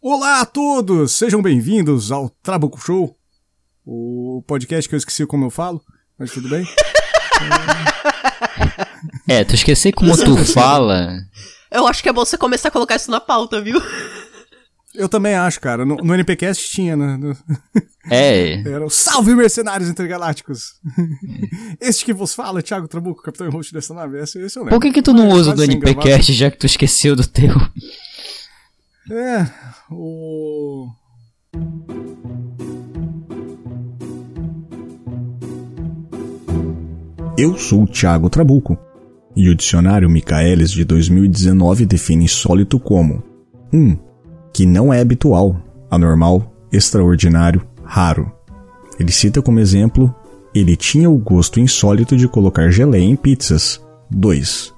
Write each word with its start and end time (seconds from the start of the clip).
Olá 0.00 0.40
a 0.40 0.46
todos! 0.46 1.12
Sejam 1.12 1.42
bem-vindos 1.42 2.12
ao 2.12 2.28
Trabuco 2.42 2.80
Show, 2.80 3.16
o 3.84 4.42
podcast 4.46 4.88
que 4.88 4.94
eu 4.94 4.98
esqueci 4.98 5.26
como 5.26 5.44
eu 5.46 5.50
falo, 5.50 5.82
mas 6.18 6.30
tudo 6.30 6.48
bem. 6.48 6.64
É, 9.28 9.44
tu 9.44 9.54
esqueci 9.54 9.92
como 9.92 10.16
tu 10.16 10.36
fala. 10.52 11.18
Eu 11.70 11.86
acho 11.86 12.02
que 12.02 12.08
é 12.08 12.12
bom 12.12 12.24
você 12.24 12.38
começar 12.38 12.68
a 12.68 12.72
colocar 12.72 12.96
isso 12.96 13.10
na 13.10 13.20
pauta, 13.20 13.60
viu? 13.60 13.80
Eu 14.94 15.08
também 15.08 15.34
acho, 15.34 15.60
cara. 15.60 15.84
No, 15.84 15.96
no 15.96 16.14
NPcast 16.14 16.70
tinha, 16.70 16.96
né? 16.96 17.16
No- 17.16 17.36
É. 18.10 18.62
Era 18.66 18.86
o 18.86 18.90
Salve 18.90 19.34
Mercenários 19.34 19.88
Intergalácticos! 19.90 20.74
este 21.80 22.04
que 22.04 22.12
vos 22.12 22.34
fala, 22.34 22.62
Thiago 22.62 22.88
Trabuco, 22.88 23.22
capitão 23.22 23.46
e 23.46 23.50
host 23.50 23.72
dessa 23.72 23.92
nave. 23.92 24.18
Esse, 24.20 24.38
esse 24.40 24.58
eu 24.58 24.62
lembro. 24.62 24.78
Por 24.78 24.82
que 24.82 24.92
que 24.92 25.02
tu 25.02 25.12
não 25.12 25.26
Mas 25.28 25.38
usa 25.40 25.50
o 25.50 25.54
do 25.54 25.64
NPcast 25.64 26.32
já 26.32 26.50
que 26.50 26.56
tu 26.58 26.66
esqueceu 26.66 27.14
do 27.14 27.26
teu? 27.26 27.54
É, 29.10 29.46
o. 29.90 30.86
Eu 37.38 37.56
sou 37.56 37.84
o 37.84 37.86
Thiago 37.86 38.28
Trabuco, 38.28 38.76
e 39.34 39.48
o 39.48 39.54
dicionário 39.54 40.10
Michaelis 40.10 40.70
de 40.70 40.84
2019 40.84 41.86
define 41.86 42.24
insólito 42.24 42.78
como 42.78 43.22
1. 43.72 43.78
Um, 43.78 43.98
que 44.52 44.66
não 44.66 44.92
é 44.92 45.00
habitual, 45.00 45.56
anormal, 45.90 46.52
extraordinário, 46.70 47.66
raro. 47.82 48.30
Ele 49.00 49.10
cita 49.10 49.40
como 49.40 49.58
exemplo: 49.58 50.14
ele 50.54 50.76
tinha 50.76 51.08
o 51.08 51.16
gosto 51.16 51.58
insólito 51.58 52.14
de 52.14 52.28
colocar 52.28 52.70
geleia 52.70 53.04
em 53.04 53.16
pizzas. 53.16 53.80
2. 54.10 54.74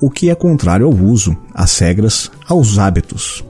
O 0.00 0.10
que 0.10 0.30
é 0.30 0.34
contrário 0.34 0.86
ao 0.86 0.94
uso, 0.94 1.36
às 1.52 1.78
regras, 1.78 2.30
aos 2.48 2.78
hábitos. 2.78 3.44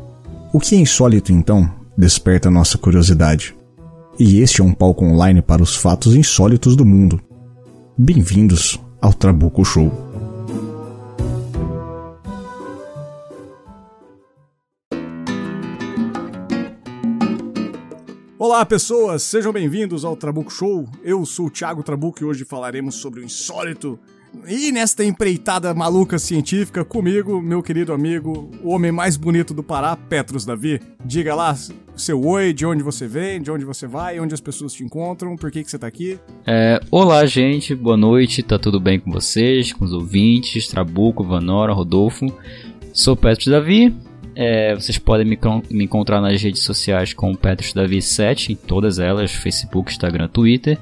O 0.56 0.58
que 0.58 0.74
é 0.74 0.78
insólito 0.78 1.32
então 1.32 1.70
desperta 1.98 2.50
nossa 2.50 2.78
curiosidade. 2.78 3.54
E 4.18 4.40
este 4.40 4.62
é 4.62 4.64
um 4.64 4.72
palco 4.72 5.04
online 5.04 5.42
para 5.42 5.62
os 5.62 5.76
fatos 5.76 6.16
insólitos 6.16 6.74
do 6.74 6.82
mundo. 6.82 7.20
Bem-vindos 7.94 8.80
ao 8.98 9.12
Trabuco 9.12 9.62
Show. 9.66 9.92
Olá 18.38 18.64
pessoas, 18.64 19.24
sejam 19.24 19.52
bem-vindos 19.52 20.06
ao 20.06 20.16
Trabuco 20.16 20.50
Show. 20.50 20.88
Eu 21.04 21.26
sou 21.26 21.48
o 21.48 21.50
Thiago 21.50 21.82
Trabuco 21.82 22.22
e 22.22 22.24
hoje 22.24 22.46
falaremos 22.46 22.94
sobre 22.94 23.20
o 23.20 23.24
insólito. 23.24 23.98
E 24.48 24.70
nesta 24.70 25.04
empreitada 25.04 25.72
maluca 25.74 26.18
científica, 26.18 26.84
comigo, 26.84 27.40
meu 27.40 27.62
querido 27.62 27.92
amigo, 27.92 28.50
o 28.62 28.70
homem 28.70 28.92
mais 28.92 29.16
bonito 29.16 29.52
do 29.52 29.62
Pará, 29.62 29.96
Petros 29.96 30.44
Davi. 30.44 30.80
Diga 31.04 31.34
lá 31.34 31.56
seu 31.96 32.22
oi, 32.24 32.52
de 32.52 32.66
onde 32.66 32.82
você 32.82 33.08
vem, 33.08 33.40
de 33.40 33.50
onde 33.50 33.64
você 33.64 33.86
vai, 33.86 34.20
onde 34.20 34.34
as 34.34 34.40
pessoas 34.40 34.72
te 34.72 34.84
encontram, 34.84 35.34
por 35.36 35.50
que, 35.50 35.64
que 35.64 35.70
você 35.70 35.78
tá 35.78 35.86
aqui. 35.86 36.18
É, 36.46 36.78
olá, 36.90 37.24
gente, 37.24 37.74
boa 37.74 37.96
noite, 37.96 38.42
tá 38.42 38.58
tudo 38.58 38.78
bem 38.78 39.00
com 39.00 39.10
vocês, 39.10 39.72
com 39.72 39.84
os 39.84 39.92
ouvintes, 39.92 40.68
Trabuco, 40.68 41.24
Vanora, 41.24 41.72
Rodolfo. 41.72 42.26
Sou 42.92 43.16
Petros 43.16 43.46
Davi. 43.46 43.94
É, 44.38 44.74
vocês 44.74 44.98
podem 44.98 45.26
me, 45.26 45.38
me 45.70 45.84
encontrar 45.84 46.20
nas 46.20 46.42
redes 46.42 46.62
sociais 46.62 47.14
com 47.14 47.34
Petros 47.34 47.72
Davi 47.72 48.02
7, 48.02 48.52
em 48.52 48.56
todas 48.56 48.98
elas, 48.98 49.32
Facebook, 49.32 49.90
Instagram, 49.90 50.28
Twitter. 50.28 50.78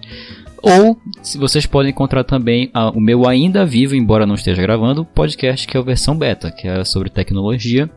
Ou, 0.64 0.98
se 1.22 1.36
vocês 1.38 1.66
podem 1.66 1.90
encontrar 1.90 2.24
também 2.24 2.70
a- 2.72 2.90
o 2.90 3.00
meu 3.00 3.28
ainda 3.28 3.64
vivo, 3.66 3.94
embora 3.94 4.26
não 4.26 4.34
esteja 4.34 4.62
gravando, 4.62 5.04
podcast 5.04 5.66
que 5.66 5.76
é 5.76 5.80
a 5.80 5.84
versão 5.84 6.16
beta, 6.16 6.50
que 6.50 6.66
é 6.66 6.84
sobre 6.84 7.10
tecnologia 7.10 7.88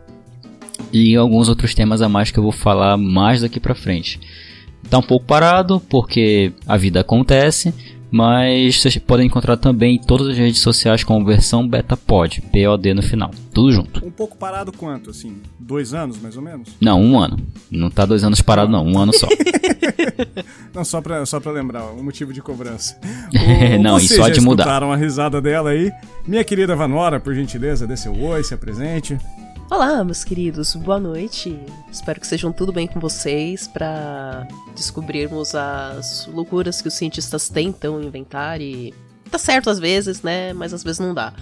e 0.92 1.16
alguns 1.16 1.50
outros 1.50 1.73
temas 1.73 2.02
a 2.02 2.10
mais 2.10 2.30
que 2.32 2.38
eu 2.38 2.44
vou 2.44 2.52
falar 2.52 2.98
mais 2.98 3.42
daqui 3.42 3.60
pra 3.60 3.73
frente. 3.76 4.20
Tá 4.90 4.98
um 5.00 5.04
pouco 5.04 5.26
parado 5.26 5.80
porque 5.90 6.52
a 6.66 6.78
vida 6.78 7.02
acontece, 7.02 7.73
mas 8.09 8.81
vocês 8.81 8.97
podem 8.97 9.27
encontrar 9.27 9.58
também 9.58 9.95
em 9.95 10.02
todas 10.02 10.27
as 10.27 10.37
redes 10.37 10.61
sociais 10.61 11.04
com 11.04 11.23
versão 11.23 11.67
beta 11.67 11.98
pod, 11.98 12.42
POD 12.42 12.93
no 12.93 13.04
final, 13.04 13.32
tudo 13.54 13.71
junto. 13.71 14.05
Um 14.05 14.11
pouco 14.11 14.37
parado 14.37 14.71
quanto, 14.71 15.09
assim? 15.09 15.37
Dois 15.59 15.93
anos, 15.93 16.20
mais 16.20 16.36
ou 16.36 16.42
menos? 16.42 16.70
Não, 16.80 17.02
um 17.02 17.20
ano. 17.20 17.37
Não 17.70 17.89
tá 17.89 18.05
dois 18.05 18.23
anos 18.23 18.42
parado 18.42 18.71
não, 18.71 18.86
um 18.86 18.98
ano 18.98 19.14
só. 19.14 19.27
Não, 20.73 20.86
só 20.86 21.02
pra, 21.02 21.26
só 21.26 21.39
pra 21.39 21.52
lembrar, 21.52 21.86
o 21.86 22.04
motivo 22.04 22.32
de 22.32 22.42
cobrança. 22.42 22.99
Não, 23.82 23.99
vocês 23.99 24.11
e 24.11 24.15
só 24.15 24.30
de 24.30 24.42
mudar. 24.42 24.83
a 24.83 24.95
risada 24.95 25.42
dela 25.42 25.71
aí. 25.71 25.92
Minha 26.27 26.43
querida 26.43 26.76
Vanora, 26.76 27.20
por 27.20 27.33
gentileza, 27.33 27.87
dê 27.87 27.98
seu 27.98 28.14
oi, 28.20 28.43
se 28.43 28.53
apresente. 28.53 29.17
Olá, 29.70 30.02
meus 30.02 30.23
queridos, 30.23 30.76
boa 30.76 30.98
noite. 30.98 31.60
Espero 31.92 32.22
que 32.22 32.26
estejam 32.26 32.54
tudo 32.54 32.72
bem 32.72 32.88
com 32.88 33.02
vocês 33.02 33.67
para 33.67 34.48
descobrirmos 34.73 35.54
as 35.54 36.26
loucuras 36.28 36.82
que 36.82 36.88
os 36.88 36.94
cientistas 36.94 37.50
tentam 37.50 38.02
inventar 38.02 38.61
e 38.61 38.94
tá 39.30 39.38
certo 39.38 39.70
às 39.70 39.77
vezes, 39.77 40.22
né? 40.22 40.54
Mas 40.54 40.73
às 40.73 40.86
vezes 40.86 41.00
não 41.00 41.14
dá. 41.14 41.33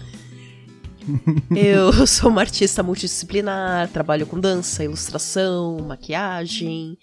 Eu 1.55 2.07
sou 2.07 2.31
uma 2.31 2.41
artista 2.41 2.81
multidisciplinar, 2.81 3.89
trabalho 3.89 4.25
com 4.25 4.39
dança, 4.39 4.83
ilustração, 4.83 5.77
maquiagem 5.87 6.97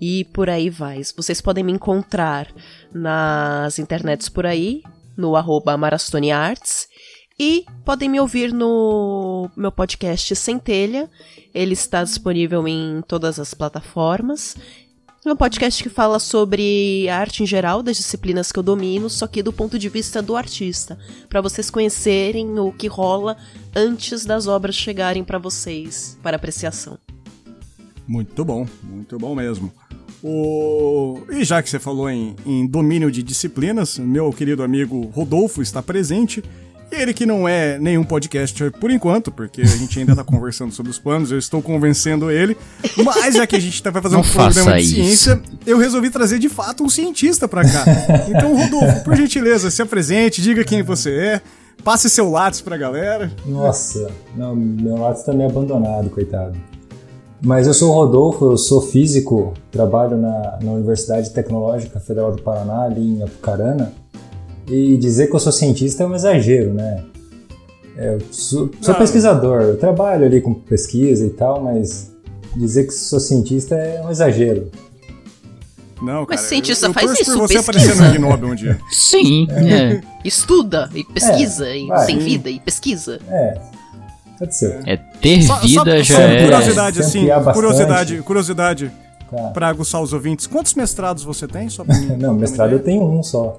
e 0.00 0.24
por 0.32 0.48
aí 0.48 0.70
vai. 0.70 1.02
Vocês 1.14 1.42
podem 1.42 1.62
me 1.62 1.72
encontrar 1.72 2.48
nas 2.90 3.78
internets 3.78 4.30
por 4.30 4.46
aí, 4.46 4.80
no 5.14 5.36
arroba 5.36 5.76
Marastone 5.76 6.32
Arts. 6.32 6.88
E 7.40 7.64
podem 7.84 8.08
me 8.08 8.18
ouvir 8.18 8.52
no 8.52 9.48
meu 9.56 9.70
podcast 9.70 10.34
Centelha. 10.34 11.08
Ele 11.54 11.72
está 11.72 12.02
disponível 12.02 12.66
em 12.66 13.00
todas 13.06 13.38
as 13.38 13.54
plataformas. 13.54 14.56
É 15.24 15.32
um 15.32 15.36
podcast 15.36 15.80
que 15.80 15.88
fala 15.88 16.18
sobre 16.18 17.08
a 17.08 17.16
arte 17.16 17.44
em 17.44 17.46
geral, 17.46 17.80
das 17.80 17.96
disciplinas 17.96 18.50
que 18.50 18.58
eu 18.58 18.62
domino, 18.62 19.08
só 19.08 19.26
que 19.26 19.42
do 19.42 19.52
ponto 19.52 19.78
de 19.78 19.88
vista 19.88 20.20
do 20.20 20.36
artista, 20.36 20.98
para 21.28 21.40
vocês 21.40 21.70
conhecerem 21.70 22.58
o 22.58 22.72
que 22.72 22.88
rola 22.88 23.36
antes 23.74 24.24
das 24.24 24.46
obras 24.48 24.74
chegarem 24.74 25.22
para 25.22 25.38
vocês 25.38 26.18
para 26.22 26.36
apreciação. 26.36 26.98
Muito 28.06 28.44
bom, 28.44 28.66
muito 28.82 29.18
bom 29.18 29.34
mesmo. 29.34 29.72
O... 30.22 31.20
E 31.30 31.44
já 31.44 31.62
que 31.62 31.70
você 31.70 31.78
falou 31.78 32.10
em, 32.10 32.34
em 32.44 32.66
domínio 32.66 33.10
de 33.10 33.22
disciplinas, 33.22 33.98
meu 33.98 34.32
querido 34.32 34.62
amigo 34.64 35.02
Rodolfo 35.14 35.62
está 35.62 35.80
presente. 35.80 36.42
Ele 36.90 37.12
que 37.12 37.26
não 37.26 37.46
é 37.46 37.78
nenhum 37.78 38.02
podcaster 38.02 38.72
por 38.72 38.90
enquanto, 38.90 39.30
porque 39.30 39.60
a 39.60 39.66
gente 39.66 39.98
ainda 39.98 40.16
tá 40.16 40.24
conversando 40.24 40.72
sobre 40.72 40.90
os 40.90 40.98
planos, 40.98 41.30
eu 41.30 41.38
estou 41.38 41.60
convencendo 41.60 42.30
ele. 42.30 42.56
Mas 43.04 43.34
já 43.34 43.46
que 43.46 43.54
a 43.56 43.60
gente 43.60 43.82
tá, 43.82 43.90
vai 43.90 44.00
fazer 44.00 44.14
Não 44.14 44.22
um 44.22 44.28
programa 44.28 44.76
de 44.76 44.82
isso. 44.82 44.94
ciência, 44.94 45.40
eu 45.66 45.78
resolvi 45.78 46.10
trazer 46.10 46.38
de 46.38 46.48
fato 46.48 46.82
um 46.82 46.88
cientista 46.88 47.46
pra 47.46 47.62
cá. 47.62 47.84
Então, 48.28 48.56
Rodolfo, 48.56 49.04
por 49.04 49.14
gentileza, 49.16 49.70
se 49.70 49.82
apresente, 49.82 50.40
diga 50.40 50.64
quem 50.64 50.82
você 50.82 51.10
é, 51.10 51.40
passe 51.84 52.08
seu 52.08 52.30
lápis 52.30 52.60
pra 52.60 52.76
galera. 52.76 53.30
Nossa, 53.44 54.10
não, 54.34 54.56
meu 54.56 54.96
lado 54.96 55.22
tá 55.24 55.32
meio 55.32 55.50
abandonado, 55.50 56.08
coitado. 56.10 56.56
Mas 57.40 57.66
eu 57.68 57.74
sou 57.74 57.90
o 57.90 57.94
Rodolfo, 57.94 58.52
eu 58.52 58.56
sou 58.58 58.80
físico, 58.80 59.54
trabalho 59.70 60.16
na, 60.16 60.58
na 60.60 60.72
Universidade 60.72 61.30
Tecnológica 61.30 62.00
Federal 62.00 62.32
do 62.32 62.42
Paraná, 62.42 62.82
ali 62.84 63.18
em 63.18 63.22
Apucarana. 63.22 63.92
E 64.68 64.96
dizer 64.98 65.28
que 65.28 65.34
eu 65.34 65.40
sou 65.40 65.52
cientista 65.52 66.02
é 66.02 66.06
um 66.06 66.14
exagero, 66.14 66.74
né? 66.74 67.04
É, 67.96 68.14
Eu 68.14 68.20
sou, 68.30 68.70
sou 68.80 68.94
pesquisador, 68.94 69.62
eu 69.62 69.76
trabalho 69.78 70.26
ali 70.26 70.40
com 70.40 70.52
pesquisa 70.54 71.26
e 71.26 71.30
tal, 71.30 71.62
mas 71.62 72.12
dizer 72.56 72.84
que 72.86 72.92
sou 72.92 73.18
cientista 73.18 73.74
é 73.74 74.02
um 74.04 74.10
exagero. 74.10 74.70
Não, 76.00 76.20
Mas 76.28 76.40
cara, 76.40 76.48
cientista 76.48 76.86
eu, 76.86 76.90
eu 76.90 76.94
faz 76.94 77.10
isso, 77.18 77.36
você 77.36 77.54
pesquisa. 77.54 77.60
aparecer 77.60 77.96
no 77.96 78.06
Ig 78.06 78.18
Nobel 78.20 78.48
um 78.50 78.54
dia. 78.54 78.78
Sim, 78.90 79.48
é. 79.50 80.00
Estuda 80.24 80.88
e 80.94 81.02
pesquisa 81.02 81.68
e 81.74 81.86
vai. 81.88 82.06
tem 82.06 82.18
vida 82.20 82.48
e 82.48 82.60
pesquisa. 82.60 83.18
É, 83.28 83.58
pode 84.38 84.54
ser. 84.56 84.80
É 84.86 84.96
ter 84.96 85.42
Só- 85.42 85.56
vida 85.58 85.80
só, 85.80 86.02
já 86.02 86.14
só 86.14 86.20
é. 86.22 86.42
curiosidade, 86.44 87.00
assim, 87.00 87.26
curiosidade, 87.52 88.22
curiosidade 88.22 88.92
Tá. 89.28 89.50
pra 89.50 89.68
aguçar 89.68 90.00
os 90.00 90.12
ouvintes. 90.14 90.46
Quantos 90.46 90.72
mestrados 90.74 91.22
você 91.24 91.46
tem? 91.48 91.68
Só 91.68 91.84
pra 91.84 91.94
mim 91.98 92.16
Não, 92.16 92.32
mestrado 92.32 92.72
eu 92.72 92.78
tenho 92.78 93.02
um 93.02 93.22
só. 93.22 93.58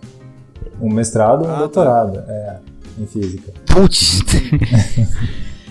Um 0.81 0.89
mestrado 0.93 1.43
e 1.43 1.47
um 1.47 1.51
Ah, 1.51 1.53
tá. 1.53 1.59
doutorado, 1.59 2.23
é, 2.27 2.55
em 2.99 3.05
física. 3.05 3.51
Putz. 3.65 4.21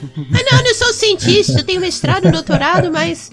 Ah, 0.01 0.39
não, 0.53 0.59
eu 0.59 0.65
não 0.65 0.75
sou 0.75 0.93
cientista, 0.93 1.59
eu 1.61 1.65
tenho 1.65 1.81
mestrado, 1.81 2.31
doutorado, 2.31 2.91
mas 2.93 3.31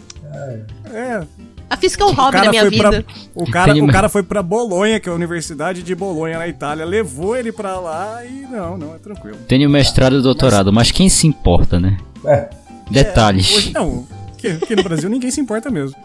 É, 0.91 1.21
a 1.69 1.77
física 1.77 2.03
é 2.03 2.07
um 2.07 2.09
o 2.09 2.13
hobby 2.13 2.41
da 2.41 2.49
minha 2.49 2.61
foi 2.67 2.77
pra, 2.77 2.89
vida. 2.91 3.05
o, 3.35 3.49
cara, 3.51 3.75
o 3.83 3.87
cara 3.87 4.09
foi 4.09 4.23
pra 4.23 4.41
Bolonha, 4.41 4.99
que 4.99 5.07
é 5.07 5.11
a 5.11 5.15
Universidade 5.15 5.83
de 5.83 5.93
Bolonha, 5.95 6.37
na 6.39 6.47
Itália, 6.47 6.85
levou 6.85 7.35
ele 7.35 7.51
pra 7.51 7.79
lá 7.79 8.25
e 8.25 8.41
não, 8.49 8.77
não, 8.77 8.95
é 8.95 8.97
tranquilo. 8.97 9.37
Tenho 9.47 9.69
mestrado 9.69 10.17
e 10.17 10.21
doutorado, 10.21 10.71
mas 10.73 10.89
quem 10.91 11.07
se 11.09 11.27
importa, 11.27 11.79
né? 11.79 11.97
É, 12.25 12.49
Detalhes. 12.89 13.55
Hoje, 13.55 13.73
não, 13.73 14.07
aqui, 14.33 14.47
aqui 14.47 14.75
no 14.75 14.83
Brasil 14.83 15.09
ninguém 15.09 15.29
se 15.31 15.39
importa 15.41 15.69
mesmo. 15.69 15.95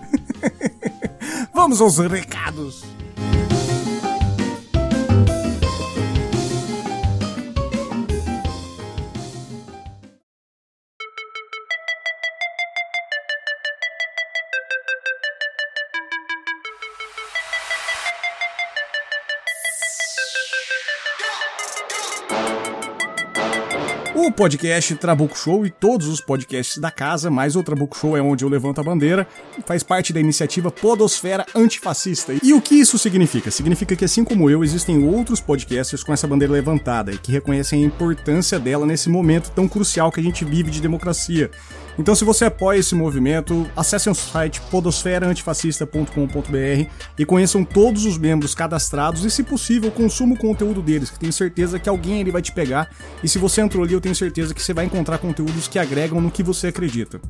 Vamos 1.55 1.81
aos 1.81 1.99
recados. 1.99 2.83
O 24.23 24.31
podcast 24.31 24.95
Trabuco 24.97 25.35
Show 25.35 25.65
e 25.65 25.71
todos 25.71 26.07
os 26.07 26.21
podcasts 26.21 26.77
da 26.77 26.91
casa, 26.91 27.31
mas 27.31 27.57
o 27.57 27.63
Trabuco 27.63 27.97
Show 27.97 28.19
é 28.19 28.21
onde 28.21 28.45
eu 28.45 28.51
levanto 28.51 28.79
a 28.79 28.85
bandeira, 28.85 29.27
faz 29.65 29.83
parte 29.83 30.13
da 30.13 30.21
iniciativa 30.21 30.71
Podosfera 30.71 31.47
Antifascista. 31.57 32.35
E 32.43 32.53
o 32.53 32.61
que 32.61 32.75
isso 32.75 32.99
significa? 32.99 33.51
Significa 33.51 33.97
que, 33.97 34.05
assim 34.05 34.23
como 34.23 34.51
eu, 34.51 34.63
existem 34.63 35.09
outros 35.09 35.41
podcasters 35.41 36.05
com 36.05 36.13
essa 36.13 36.29
bandeira 36.29 36.53
levantada 36.53 37.13
e 37.13 37.17
que 37.17 37.33
reconhecem 37.33 37.83
a 37.83 37.87
importância 37.87 38.59
dela 38.59 38.85
nesse 38.85 39.09
momento 39.09 39.51
tão 39.53 39.67
crucial 39.67 40.13
que 40.13 40.21
a 40.21 40.23
gente 40.23 40.45
vive 40.45 40.71
de 40.71 40.83
democracia. 40.83 41.51
Então, 41.99 42.15
se 42.15 42.25
você 42.25 42.47
apoia 42.47 42.79
esse 42.79 42.95
movimento, 42.95 43.69
acessem 43.77 44.11
o 44.11 44.15
site 44.15 44.61
podosferaantifascista.com.br 44.71 46.91
e 47.19 47.25
conheçam 47.25 47.65
todos 47.65 48.05
os 48.05 48.17
membros 48.17 48.55
cadastrados 48.55 49.25
e, 49.25 49.31
se 49.31 49.43
possível, 49.43 49.91
consuma 49.91 50.35
o 50.35 50.39
conteúdo 50.39 50.81
deles, 50.81 51.11
que 51.11 51.19
tenho 51.19 51.33
certeza 51.33 51.79
que 51.79 51.89
alguém 51.89 52.21
ali 52.21 52.31
vai 52.31 52.43
te 52.43 52.53
pegar. 52.53 52.91
E 53.23 53.29
se 53.29 53.39
você 53.39 53.61
entrou 53.61 53.85
ali, 53.85 53.93
eu 53.93 54.01
tenho 54.01 54.15
certeza 54.15 54.55
que 54.55 54.63
você 54.63 54.73
vai 54.73 54.85
encontrar 54.85 55.19
conteúdos 55.19 55.69
que 55.69 55.79
agregam 55.79 56.21
no 56.21 56.31
que 56.31 56.43
você 56.43 56.69
acredita. 56.69 57.21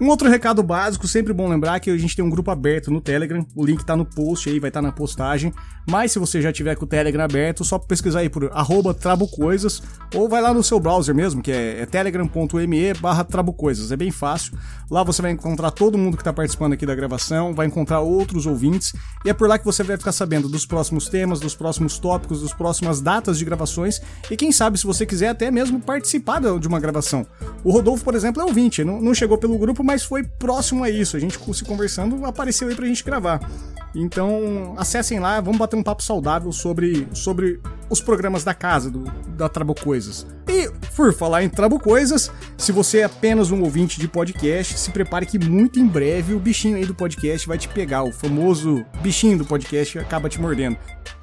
Um 0.00 0.08
outro 0.08 0.28
recado 0.28 0.60
básico, 0.60 1.06
sempre 1.06 1.32
bom 1.32 1.48
lembrar 1.48 1.78
que 1.78 1.88
a 1.88 1.96
gente 1.96 2.16
tem 2.16 2.24
um 2.24 2.30
grupo 2.30 2.50
aberto 2.50 2.90
no 2.90 3.00
Telegram, 3.00 3.46
o 3.54 3.64
link 3.64 3.84
tá 3.84 3.94
no 3.94 4.04
post 4.04 4.48
aí, 4.48 4.58
vai 4.58 4.68
estar 4.68 4.80
tá 4.80 4.86
na 4.86 4.92
postagem. 4.92 5.52
Mas 5.88 6.10
se 6.10 6.18
você 6.18 6.42
já 6.42 6.52
tiver 6.52 6.74
com 6.74 6.84
o 6.84 6.88
Telegram 6.88 7.24
aberto, 7.24 7.64
só 7.64 7.78
pesquisar 7.78 8.20
aí 8.20 8.28
por 8.28 8.50
trabucoisas 8.98 9.82
ou 10.14 10.28
vai 10.28 10.40
lá 10.42 10.52
no 10.52 10.64
seu 10.64 10.80
browser 10.80 11.14
mesmo, 11.14 11.42
que 11.42 11.52
é, 11.52 11.82
é 11.82 11.86
telegram.me 11.86 12.94
barra 12.94 13.22
trabucoisas, 13.22 13.92
é 13.92 13.96
bem 13.96 14.10
fácil. 14.10 14.58
Lá 14.90 15.04
você 15.04 15.22
vai 15.22 15.30
encontrar 15.30 15.70
todo 15.70 15.96
mundo 15.96 16.16
que 16.16 16.22
está 16.22 16.32
participando 16.32 16.72
aqui 16.72 16.84
da 16.84 16.94
gravação, 16.94 17.54
vai 17.54 17.66
encontrar 17.66 18.00
outros 18.00 18.46
ouvintes 18.46 18.94
e 19.24 19.30
é 19.30 19.34
por 19.34 19.48
lá 19.48 19.58
que 19.58 19.64
você 19.64 19.82
vai 19.82 19.96
ficar 19.96 20.12
sabendo 20.12 20.48
dos 20.48 20.66
próximos 20.66 21.08
temas, 21.08 21.38
dos 21.38 21.54
próximos 21.54 21.98
tópicos, 21.98 22.42
das 22.42 22.52
próximas 22.52 23.00
datas 23.00 23.38
de 23.38 23.44
gravações 23.44 24.00
e 24.30 24.36
quem 24.36 24.50
sabe 24.50 24.78
se 24.78 24.86
você 24.86 25.06
quiser 25.06 25.28
até 25.28 25.50
mesmo 25.50 25.78
participar 25.78 26.40
de 26.58 26.66
uma 26.66 26.80
gravação. 26.80 27.26
O 27.62 27.70
Rodolfo, 27.70 28.02
por 28.02 28.14
exemplo, 28.14 28.42
é 28.42 28.44
ouvinte, 28.44 28.82
não, 28.82 29.00
não 29.00 29.14
chegou 29.14 29.38
pelo 29.38 29.56
grupo, 29.58 29.83
mas 29.84 30.02
foi 30.02 30.24
próximo 30.24 30.82
a 30.82 30.90
isso. 30.90 31.16
A 31.16 31.20
gente 31.20 31.38
se 31.52 31.64
conversando, 31.64 32.24
apareceu 32.24 32.68
aí 32.68 32.74
pra 32.74 32.86
gente 32.86 33.04
gravar. 33.04 33.40
Então, 33.94 34.74
acessem 34.76 35.20
lá, 35.20 35.40
vamos 35.40 35.58
bater 35.58 35.76
um 35.76 35.82
papo 35.82 36.02
saudável 36.02 36.50
sobre, 36.50 37.06
sobre 37.12 37.60
os 37.88 38.00
programas 38.00 38.42
da 38.42 38.52
casa, 38.52 38.90
do, 38.90 39.04
da 39.36 39.48
Trabo 39.48 39.74
Coisas. 39.74 40.26
E, 40.48 40.70
por 40.94 41.12
falar 41.14 41.42
em 41.42 41.48
Trabo 41.48 41.78
Coisas, 41.78 42.30
se 42.56 42.70
você 42.70 42.98
é 42.98 43.04
apenas 43.04 43.50
um 43.50 43.62
ouvinte 43.62 43.98
de 43.98 44.06
podcast, 44.06 44.78
se 44.78 44.90
prepare 44.90 45.26
que 45.26 45.38
muito 45.38 45.80
em 45.80 45.86
breve 45.86 46.34
o 46.34 46.38
bichinho 46.38 46.76
aí 46.76 46.84
do 46.84 46.94
podcast 46.94 47.46
vai 47.46 47.56
te 47.56 47.68
pegar. 47.68 48.02
O 48.02 48.12
famoso 48.12 48.84
bichinho 49.00 49.38
do 49.38 49.44
podcast 49.44 49.98
acaba 49.98 50.28
te 50.28 50.40
mordendo. 50.40 50.76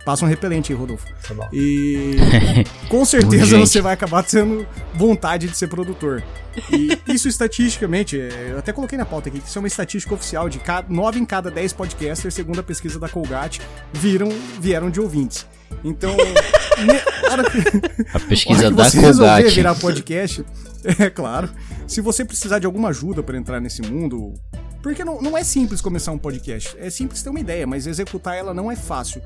Passa 0.03 0.25
um 0.25 0.27
repelente 0.27 0.71
aí, 0.71 0.77
Rodolfo. 0.77 1.05
Tá 1.27 1.33
bom. 1.33 1.47
E 1.53 2.15
com 2.89 3.05
certeza 3.05 3.57
você 3.57 3.79
vai 3.81 3.93
acabar 3.93 4.23
tendo 4.23 4.65
vontade 4.95 5.47
de 5.47 5.55
ser 5.55 5.67
produtor. 5.67 6.23
E 6.71 6.97
isso 7.13 7.27
estatisticamente, 7.27 8.19
é, 8.19 8.49
eu 8.51 8.57
até 8.57 8.73
coloquei 8.73 8.97
na 8.97 9.05
pauta 9.05 9.29
aqui, 9.29 9.39
que 9.39 9.47
isso 9.47 9.57
é 9.57 9.61
uma 9.61 9.67
estatística 9.67 10.13
oficial 10.13 10.49
de 10.49 10.59
9 10.89 11.19
em 11.19 11.25
cada 11.25 11.51
10 11.51 11.73
podcasters, 11.73 12.33
segundo 12.33 12.59
a 12.59 12.63
pesquisa 12.63 12.99
da 12.99 13.07
Colgate, 13.07 13.61
viram, 13.93 14.29
vieram 14.59 14.89
de 14.89 14.99
ouvintes. 14.99 15.45
Então, 15.83 16.15
a 18.13 18.19
pesquisa 18.19 18.65
hora 18.65 18.71
que 18.71 18.77
da 18.77 18.89
você 18.89 18.99
resolver 18.99 19.49
virar 19.49 19.75
podcast, 19.75 20.45
é 20.99 21.09
claro. 21.09 21.49
Se 21.87 22.01
você 22.01 22.23
precisar 22.23 22.59
de 22.59 22.65
alguma 22.65 22.89
ajuda 22.89 23.21
para 23.23 23.37
entrar 23.37 23.59
nesse 23.59 23.81
mundo, 23.81 24.33
porque 24.81 25.03
não, 25.03 25.21
não 25.21 25.37
é 25.37 25.43
simples 25.43 25.81
começar 25.81 26.11
um 26.11 26.17
podcast. 26.17 26.75
É 26.77 26.89
simples 26.89 27.21
ter 27.21 27.29
uma 27.29 27.39
ideia, 27.39 27.67
mas 27.67 27.87
executar 27.87 28.35
ela 28.35 28.53
não 28.53 28.71
é 28.71 28.75
fácil. 28.75 29.21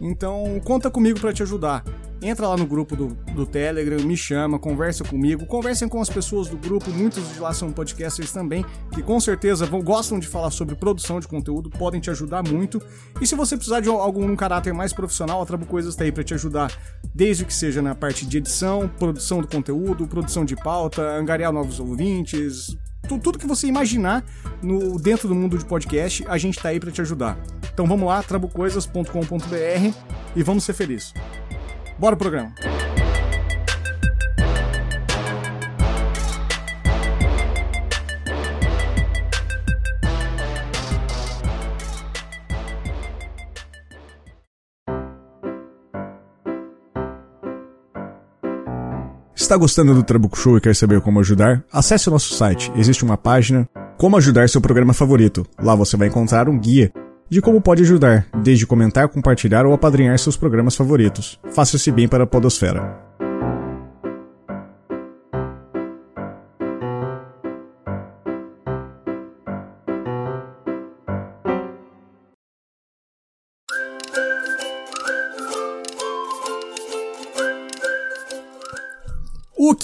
Então, 0.00 0.60
conta 0.64 0.90
comigo 0.90 1.18
para 1.18 1.32
te 1.32 1.42
ajudar. 1.42 1.84
Entra 2.20 2.48
lá 2.48 2.56
no 2.56 2.66
grupo 2.66 2.96
do, 2.96 3.08
do 3.32 3.46
Telegram, 3.46 4.02
me 4.02 4.16
chama, 4.16 4.58
conversa 4.58 5.04
comigo, 5.04 5.46
conversem 5.46 5.88
com 5.88 6.00
as 6.00 6.10
pessoas 6.10 6.48
do 6.48 6.56
grupo, 6.56 6.90
muitos 6.90 7.32
de 7.32 7.38
lá 7.38 7.54
são 7.54 7.70
podcasters 7.70 8.32
também, 8.32 8.64
que 8.92 9.02
com 9.02 9.20
certeza 9.20 9.66
vão, 9.66 9.80
gostam 9.80 10.18
de 10.18 10.26
falar 10.26 10.50
sobre 10.50 10.74
produção 10.74 11.20
de 11.20 11.28
conteúdo, 11.28 11.70
podem 11.70 12.00
te 12.00 12.10
ajudar 12.10 12.42
muito. 12.42 12.82
E 13.20 13.26
se 13.26 13.36
você 13.36 13.56
precisar 13.56 13.80
de 13.80 13.88
algum 13.88 14.34
caráter 14.34 14.74
mais 14.74 14.92
profissional, 14.92 15.40
a 15.40 15.46
Trabo 15.46 15.64
Coisas 15.64 15.94
está 15.94 16.02
aí 16.02 16.10
para 16.10 16.24
te 16.24 16.34
ajudar, 16.34 16.72
desde 17.14 17.44
que 17.44 17.54
seja 17.54 17.80
na 17.80 17.94
parte 17.94 18.26
de 18.26 18.38
edição, 18.38 18.90
produção 18.98 19.40
do 19.40 19.46
conteúdo, 19.46 20.08
produção 20.08 20.44
de 20.44 20.56
pauta, 20.56 21.02
angariar 21.02 21.52
novos 21.52 21.78
ouvintes, 21.78 22.76
tudo 23.22 23.38
que 23.38 23.46
você 23.46 23.66
imaginar 23.66 24.24
no 24.62 24.98
dentro 24.98 25.28
do 25.28 25.34
mundo 25.34 25.56
de 25.56 25.64
podcast, 25.64 26.24
a 26.28 26.36
gente 26.38 26.58
tá 26.58 26.70
aí 26.70 26.80
para 26.80 26.90
te 26.90 27.00
ajudar. 27.00 27.38
Então 27.72 27.86
vamos 27.86 28.08
lá, 28.08 28.22
trabucoisas.com.br 28.22 29.94
e 30.34 30.42
vamos 30.42 30.64
ser 30.64 30.72
felizes. 30.72 31.14
Bora 31.98 32.16
pro 32.16 32.30
programa. 32.30 32.54
Está 49.48 49.56
gostando 49.56 49.94
do 49.94 50.02
Trabuco 50.02 50.38
Show 50.38 50.58
e 50.58 50.60
quer 50.60 50.76
saber 50.76 51.00
como 51.00 51.20
ajudar? 51.20 51.64
Acesse 51.72 52.06
o 52.06 52.12
nosso 52.12 52.34
site. 52.34 52.70
Existe 52.76 53.02
uma 53.02 53.16
página 53.16 53.66
Como 53.96 54.14
ajudar 54.18 54.46
seu 54.46 54.60
programa 54.60 54.92
favorito. 54.92 55.46
Lá 55.58 55.74
você 55.74 55.96
vai 55.96 56.08
encontrar 56.08 56.50
um 56.50 56.58
guia 56.58 56.92
de 57.30 57.40
como 57.40 57.58
pode 57.58 57.82
ajudar, 57.82 58.26
desde 58.42 58.66
comentar, 58.66 59.08
compartilhar 59.08 59.64
ou 59.64 59.72
apadrinhar 59.72 60.18
seus 60.18 60.36
programas 60.36 60.76
favoritos. 60.76 61.40
Faça-se 61.50 61.90
bem 61.90 62.06
para 62.06 62.24
a 62.24 62.26
podosfera. 62.26 63.07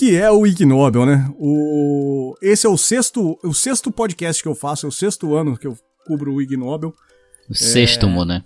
Que 0.05 0.15
é 0.15 0.31
o 0.31 0.47
Ig 0.47 0.67
Nobel, 0.67 1.07
né? 1.07 1.27
O... 1.39 2.35
Esse 2.43 2.67
é 2.67 2.69
o 2.69 2.77
sexto, 2.77 3.39
o 3.43 3.55
sexto 3.55 3.91
podcast 3.91 4.43
que 4.43 4.49
eu 4.49 4.55
faço, 4.55 4.85
é 4.85 4.89
o 4.91 4.93
sexto 4.93 5.35
ano 5.35 5.57
que 5.57 5.67
eu 5.67 5.79
cubro 6.07 6.35
o 6.35 6.43
Ig 6.43 6.59
Nobel. 6.59 6.93
O 7.49 7.53
é... 7.53 7.57
sexto, 7.57 8.07
né? 8.27 8.45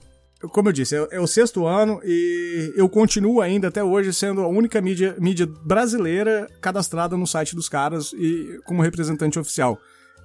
Como 0.53 0.69
eu 0.69 0.73
disse, 0.73 0.95
é, 0.95 1.09
é, 1.11 1.21
o 1.21 1.27
sexto 1.27 1.67
ano 1.67 2.01
e 2.05 2.73
eu 2.77 2.89
continuo 2.89 3.41
ainda 3.41 3.67
até 3.67 3.83
hoje 3.83 4.13
sendo 4.13 4.43
a 4.43 4.47
única 4.47 4.81
mídia, 4.81 5.17
mídia 5.19 5.49
brasileira 5.65 6.47
cadastrada 6.61 7.17
no 7.17 7.27
site 7.27 7.57
dos 7.57 7.69
caras 7.69 8.13
e 8.13 8.61
como 8.65 8.81
representante 8.81 9.37
oficial. 9.37 9.81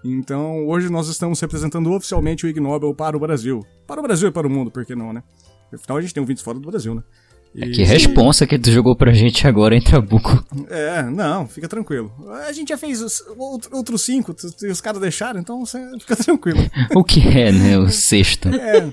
Então, 0.05 0.67
hoje 0.67 0.87
nós 0.87 1.07
estamos 1.07 1.39
representando 1.39 1.91
oficialmente 1.93 2.45
o 2.45 2.47
Ig 2.47 2.59
Nobel 2.59 2.93
para 2.93 3.17
o 3.17 3.19
Brasil. 3.19 3.65
Para 3.87 4.01
o 4.01 4.03
Brasil 4.03 4.29
e 4.29 4.31
para 4.31 4.45
o 4.45 4.51
mundo, 4.51 4.69
por 4.69 4.85
que 4.85 4.93
não, 4.93 5.11
né? 5.11 5.23
Afinal, 5.73 5.97
a 5.97 6.01
gente 6.01 6.13
tem 6.13 6.21
ouvintes 6.21 6.43
fora 6.43 6.59
do 6.59 6.69
Brasil, 6.69 6.93
né? 6.93 7.01
É 7.55 7.69
que 7.69 7.83
responsa 7.83 8.48
que 8.48 8.57
tu 8.57 8.72
jogou 8.72 8.95
pra 8.95 9.13
gente 9.13 9.48
agora 9.48 9.75
em 9.75 9.81
Trabuco. 9.81 10.43
É, 10.69 11.03
não, 11.03 11.48
fica 11.48 11.67
tranquilo. 11.67 12.12
A 12.48 12.51
gente 12.51 12.69
já 12.69 12.77
fez 12.77 13.01
os, 13.01 13.24
outros 13.72 14.01
cinco 14.01 14.36
e 14.62 14.67
os 14.67 14.81
caras 14.81 15.00
deixaram, 15.00 15.39
então 15.39 15.63
você 15.63 15.79
fica 16.00 16.15
tranquilo. 16.15 16.60
o 16.95 17.03
que 17.03 17.19
é, 17.19 17.51
né? 17.51 17.77
O 17.77 17.89
sexto. 17.89 18.50
É. 18.50 18.91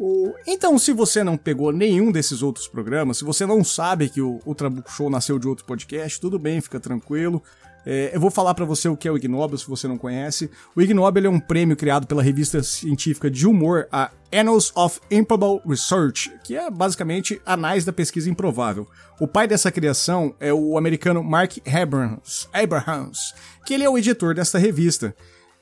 O... 0.00 0.34
Então, 0.48 0.76
se 0.78 0.92
você 0.92 1.22
não 1.22 1.36
pegou 1.36 1.70
nenhum 1.70 2.10
desses 2.10 2.42
outros 2.42 2.66
programas, 2.66 3.18
se 3.18 3.24
você 3.24 3.46
não 3.46 3.62
sabe 3.62 4.08
que 4.08 4.20
o, 4.20 4.40
o 4.44 4.52
Trabuco 4.52 4.90
Show 4.90 5.08
nasceu 5.08 5.38
de 5.38 5.46
outro 5.46 5.64
podcast, 5.64 6.20
tudo 6.20 6.40
bem, 6.40 6.60
fica 6.60 6.80
tranquilo. 6.80 7.40
É, 7.84 8.10
eu 8.14 8.20
vou 8.20 8.30
falar 8.30 8.54
para 8.54 8.64
você 8.64 8.88
o 8.88 8.96
que 8.96 9.08
é 9.08 9.10
o 9.10 9.16
Ig 9.16 9.26
Nobel, 9.28 9.58
se 9.58 9.68
você 9.68 9.88
não 9.88 9.98
conhece. 9.98 10.50
O 10.74 10.80
Ig 10.80 10.94
Nobel 10.94 11.26
é 11.26 11.28
um 11.28 11.40
prêmio 11.40 11.76
criado 11.76 12.06
pela 12.06 12.22
revista 12.22 12.62
científica 12.62 13.30
de 13.30 13.46
humor, 13.46 13.88
a 13.90 14.10
Annals 14.32 14.72
of 14.76 15.00
Improbable 15.10 15.60
Research, 15.66 16.32
que 16.44 16.56
é 16.56 16.70
basicamente 16.70 17.40
anais 17.44 17.84
da 17.84 17.92
pesquisa 17.92 18.30
improvável. 18.30 18.86
O 19.20 19.26
pai 19.26 19.46
dessa 19.46 19.70
criação 19.70 20.34
é 20.40 20.52
o 20.52 20.78
americano 20.78 21.22
Mark 21.22 21.58
Abrahams, 21.66 22.48
Abrahams 22.52 23.34
que 23.64 23.74
ele 23.74 23.84
é 23.84 23.90
o 23.90 23.96
editor 23.96 24.34
desta 24.34 24.58
revista. 24.58 25.14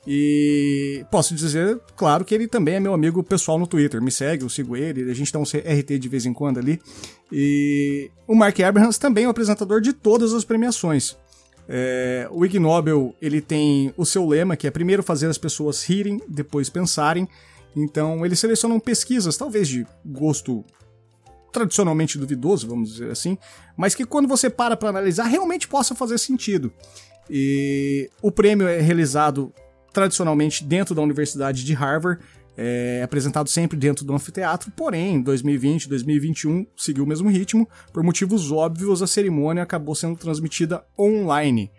E 0.05 1.05
posso 1.11 1.35
dizer, 1.35 1.79
claro, 1.95 2.25
que 2.25 2.33
ele 2.33 2.47
também 2.47 2.75
é 2.75 2.79
meu 2.79 2.93
amigo 2.93 3.21
pessoal 3.21 3.59
no 3.59 3.67
Twitter. 3.67 4.01
Me 4.01 4.11
segue, 4.11 4.43
eu 4.43 4.49
sigo 4.49 4.75
ele, 4.75 5.09
a 5.09 5.13
gente 5.13 5.31
dá 5.31 5.37
um 5.37 5.43
RT 5.43 5.99
de 5.99 6.09
vez 6.09 6.25
em 6.25 6.33
quando 6.33 6.57
ali. 6.57 6.81
E 7.31 8.09
o 8.27 8.33
Mark 8.33 8.59
Abrahams 8.59 8.97
também 8.97 9.25
é 9.25 9.27
o 9.27 9.31
apresentador 9.31 9.79
de 9.79 9.93
todas 9.93 10.33
as 10.33 10.43
premiações. 10.43 11.15
É, 11.73 12.27
o 12.29 12.45
Ig 12.45 12.59
Nobel 12.59 13.15
ele 13.21 13.39
tem 13.39 13.93
o 13.95 14.05
seu 14.05 14.27
lema, 14.27 14.57
que 14.57 14.67
é 14.67 14.71
primeiro 14.71 15.01
fazer 15.01 15.27
as 15.27 15.37
pessoas 15.37 15.81
rirem, 15.85 16.21
depois 16.27 16.69
pensarem. 16.69 17.25
Então 17.73 18.25
eles 18.25 18.39
selecionam 18.39 18.77
pesquisas, 18.77 19.37
talvez 19.37 19.69
de 19.69 19.87
gosto 20.05 20.65
tradicionalmente 21.53 22.17
duvidoso, 22.17 22.67
vamos 22.67 22.91
dizer 22.91 23.09
assim, 23.09 23.37
mas 23.77 23.95
que 23.95 24.05
quando 24.05 24.27
você 24.27 24.49
para 24.49 24.75
para 24.75 24.89
analisar 24.89 25.25
realmente 25.25 25.65
possa 25.65 25.95
fazer 25.95 26.17
sentido. 26.17 26.73
E 27.29 28.09
o 28.21 28.31
prêmio 28.31 28.67
é 28.67 28.81
realizado 28.81 29.53
tradicionalmente 29.93 30.65
dentro 30.65 30.93
da 30.93 31.01
Universidade 31.01 31.63
de 31.63 31.73
Harvard, 31.73 32.21
é 32.57 33.01
apresentado 33.03 33.49
sempre 33.49 33.77
dentro 33.77 34.03
do 34.05 34.13
anfiteatro, 34.13 34.71
porém, 34.71 35.15
em 35.15 35.21
2020, 35.21 35.87
2021 35.87 36.65
seguiu 36.75 37.03
o 37.03 37.07
mesmo 37.07 37.29
ritmo. 37.29 37.67
Por 37.93 38.03
motivos 38.03 38.51
óbvios, 38.51 39.01
a 39.01 39.07
cerimônia 39.07 39.63
acabou 39.63 39.95
sendo 39.95 40.17
transmitida 40.17 40.83
online. 40.99 41.71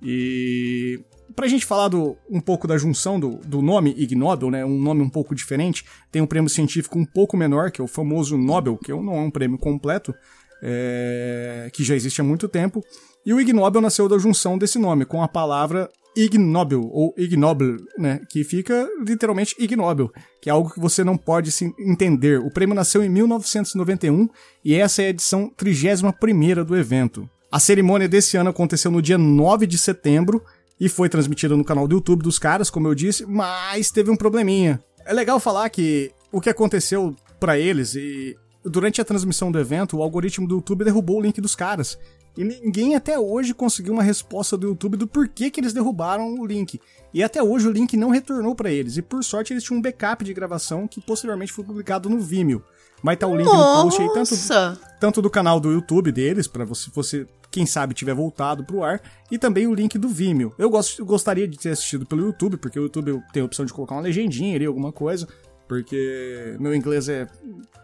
E 0.00 1.00
pra 1.34 1.48
gente 1.48 1.66
falar 1.66 1.88
do, 1.88 2.16
um 2.30 2.40
pouco 2.40 2.68
da 2.68 2.76
junção 2.76 3.18
do, 3.18 3.36
do 3.38 3.62
nome 3.62 3.94
Ig 3.96 4.14
Nobel, 4.14 4.50
né, 4.50 4.64
um 4.64 4.78
nome 4.80 5.02
um 5.02 5.10
pouco 5.10 5.34
diferente, 5.34 5.84
tem 6.10 6.22
um 6.22 6.26
prêmio 6.26 6.50
científico 6.50 6.98
um 6.98 7.04
pouco 7.04 7.36
menor, 7.36 7.70
que 7.70 7.80
é 7.80 7.84
o 7.84 7.88
famoso 7.88 8.36
Nobel, 8.36 8.76
que 8.76 8.92
não 8.92 9.14
é 9.14 9.20
um 9.20 9.30
prêmio 9.30 9.58
completo, 9.58 10.14
é, 10.62 11.68
que 11.72 11.82
já 11.82 11.94
existe 11.94 12.20
há 12.20 12.24
muito 12.24 12.48
tempo, 12.48 12.84
e 13.24 13.32
o 13.32 13.40
Ig 13.40 13.52
Nobel 13.52 13.80
nasceu 13.80 14.08
da 14.08 14.18
junção 14.18 14.58
desse 14.58 14.78
nome, 14.78 15.04
com 15.04 15.22
a 15.22 15.28
palavra 15.28 15.90
ignoble, 16.16 16.76
ou 16.76 17.14
ignoble, 17.16 17.76
né, 17.98 18.20
que 18.28 18.44
fica 18.44 18.88
literalmente 19.06 19.54
ignóbil, 19.58 20.10
que 20.40 20.48
é 20.48 20.52
algo 20.52 20.70
que 20.70 20.80
você 20.80 21.02
não 21.02 21.16
pode 21.16 21.50
se 21.50 21.72
entender. 21.78 22.38
O 22.40 22.50
prêmio 22.50 22.74
nasceu 22.74 23.02
em 23.02 23.08
1991 23.08 24.28
e 24.64 24.74
essa 24.74 25.02
é 25.02 25.06
a 25.06 25.10
edição 25.10 25.50
31 25.56 26.64
do 26.64 26.76
evento. 26.76 27.28
A 27.50 27.58
cerimônia 27.58 28.08
desse 28.08 28.36
ano 28.36 28.50
aconteceu 28.50 28.90
no 28.90 29.02
dia 29.02 29.18
9 29.18 29.66
de 29.66 29.76
setembro 29.78 30.42
e 30.80 30.88
foi 30.88 31.08
transmitida 31.08 31.56
no 31.56 31.64
canal 31.64 31.86
do 31.86 31.96
YouTube 31.96 32.22
dos 32.22 32.38
caras, 32.38 32.70
como 32.70 32.88
eu 32.88 32.94
disse, 32.94 33.26
mas 33.26 33.90
teve 33.90 34.10
um 34.10 34.16
probleminha. 34.16 34.82
É 35.04 35.12
legal 35.12 35.38
falar 35.38 35.68
que 35.70 36.10
o 36.30 36.40
que 36.40 36.50
aconteceu 36.50 37.14
para 37.38 37.58
eles 37.58 37.94
e 37.94 38.36
durante 38.64 39.00
a 39.00 39.04
transmissão 39.04 39.50
do 39.50 39.58
evento, 39.58 39.98
o 39.98 40.02
algoritmo 40.02 40.46
do 40.46 40.56
YouTube 40.56 40.84
derrubou 40.84 41.18
o 41.18 41.22
link 41.22 41.40
dos 41.40 41.54
caras. 41.54 41.98
E 42.36 42.44
ninguém 42.44 42.94
até 42.94 43.18
hoje 43.18 43.52
conseguiu 43.52 43.92
uma 43.92 44.02
resposta 44.02 44.56
do 44.56 44.68
YouTube 44.68 44.96
do 44.96 45.06
porquê 45.06 45.50
que 45.50 45.60
eles 45.60 45.72
derrubaram 45.72 46.34
o 46.38 46.46
link. 46.46 46.80
E 47.12 47.22
até 47.22 47.42
hoje 47.42 47.68
o 47.68 47.70
link 47.70 47.96
não 47.96 48.08
retornou 48.08 48.54
para 48.54 48.70
eles. 48.70 48.96
E 48.96 49.02
por 49.02 49.22
sorte 49.22 49.52
eles 49.52 49.62
tinham 49.62 49.78
um 49.78 49.82
backup 49.82 50.24
de 50.24 50.32
gravação 50.32 50.88
que 50.88 51.00
posteriormente 51.00 51.52
foi 51.52 51.64
publicado 51.64 52.08
no 52.08 52.18
Vimeo. 52.18 52.62
Vai 53.02 53.14
estar 53.14 53.26
tá 53.26 53.32
o 53.32 53.36
link 53.36 53.46
Nossa. 53.46 53.76
no 53.76 53.82
post 53.82 54.02
aí, 54.02 54.08
tanto, 54.14 54.80
tanto 55.00 55.22
do 55.22 55.28
canal 55.28 55.58
do 55.58 55.72
YouTube 55.72 56.12
deles, 56.12 56.46
para 56.46 56.64
você, 56.64 56.88
você, 56.94 57.26
quem 57.50 57.66
sabe, 57.66 57.94
tiver 57.94 58.14
voltado 58.14 58.64
pro 58.64 58.84
ar, 58.84 59.02
e 59.30 59.36
também 59.36 59.66
o 59.66 59.74
link 59.74 59.98
do 59.98 60.08
Vimeo. 60.08 60.54
Eu 60.56 60.70
gosto, 60.70 61.04
gostaria 61.04 61.48
de 61.48 61.58
ter 61.58 61.70
assistido 61.70 62.06
pelo 62.06 62.24
YouTube, 62.24 62.56
porque 62.56 62.78
o 62.78 62.84
YouTube 62.84 63.20
tem 63.32 63.42
a 63.42 63.46
opção 63.46 63.66
de 63.66 63.72
colocar 63.72 63.96
uma 63.96 64.02
legendinha 64.02 64.54
ali, 64.54 64.64
alguma 64.64 64.92
coisa, 64.92 65.26
porque 65.66 66.56
meu 66.60 66.72
inglês 66.74 67.08
é 67.08 67.26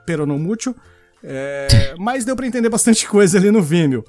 peronomútil. 0.07 0.75
É, 1.23 1.95
mas 1.99 2.25
deu 2.25 2.37
para 2.37 2.47
entender 2.47 2.69
bastante 2.69 3.09
coisa 3.09 3.39
ali 3.39 3.51
no 3.51 3.61
Vimeo. 3.61 4.05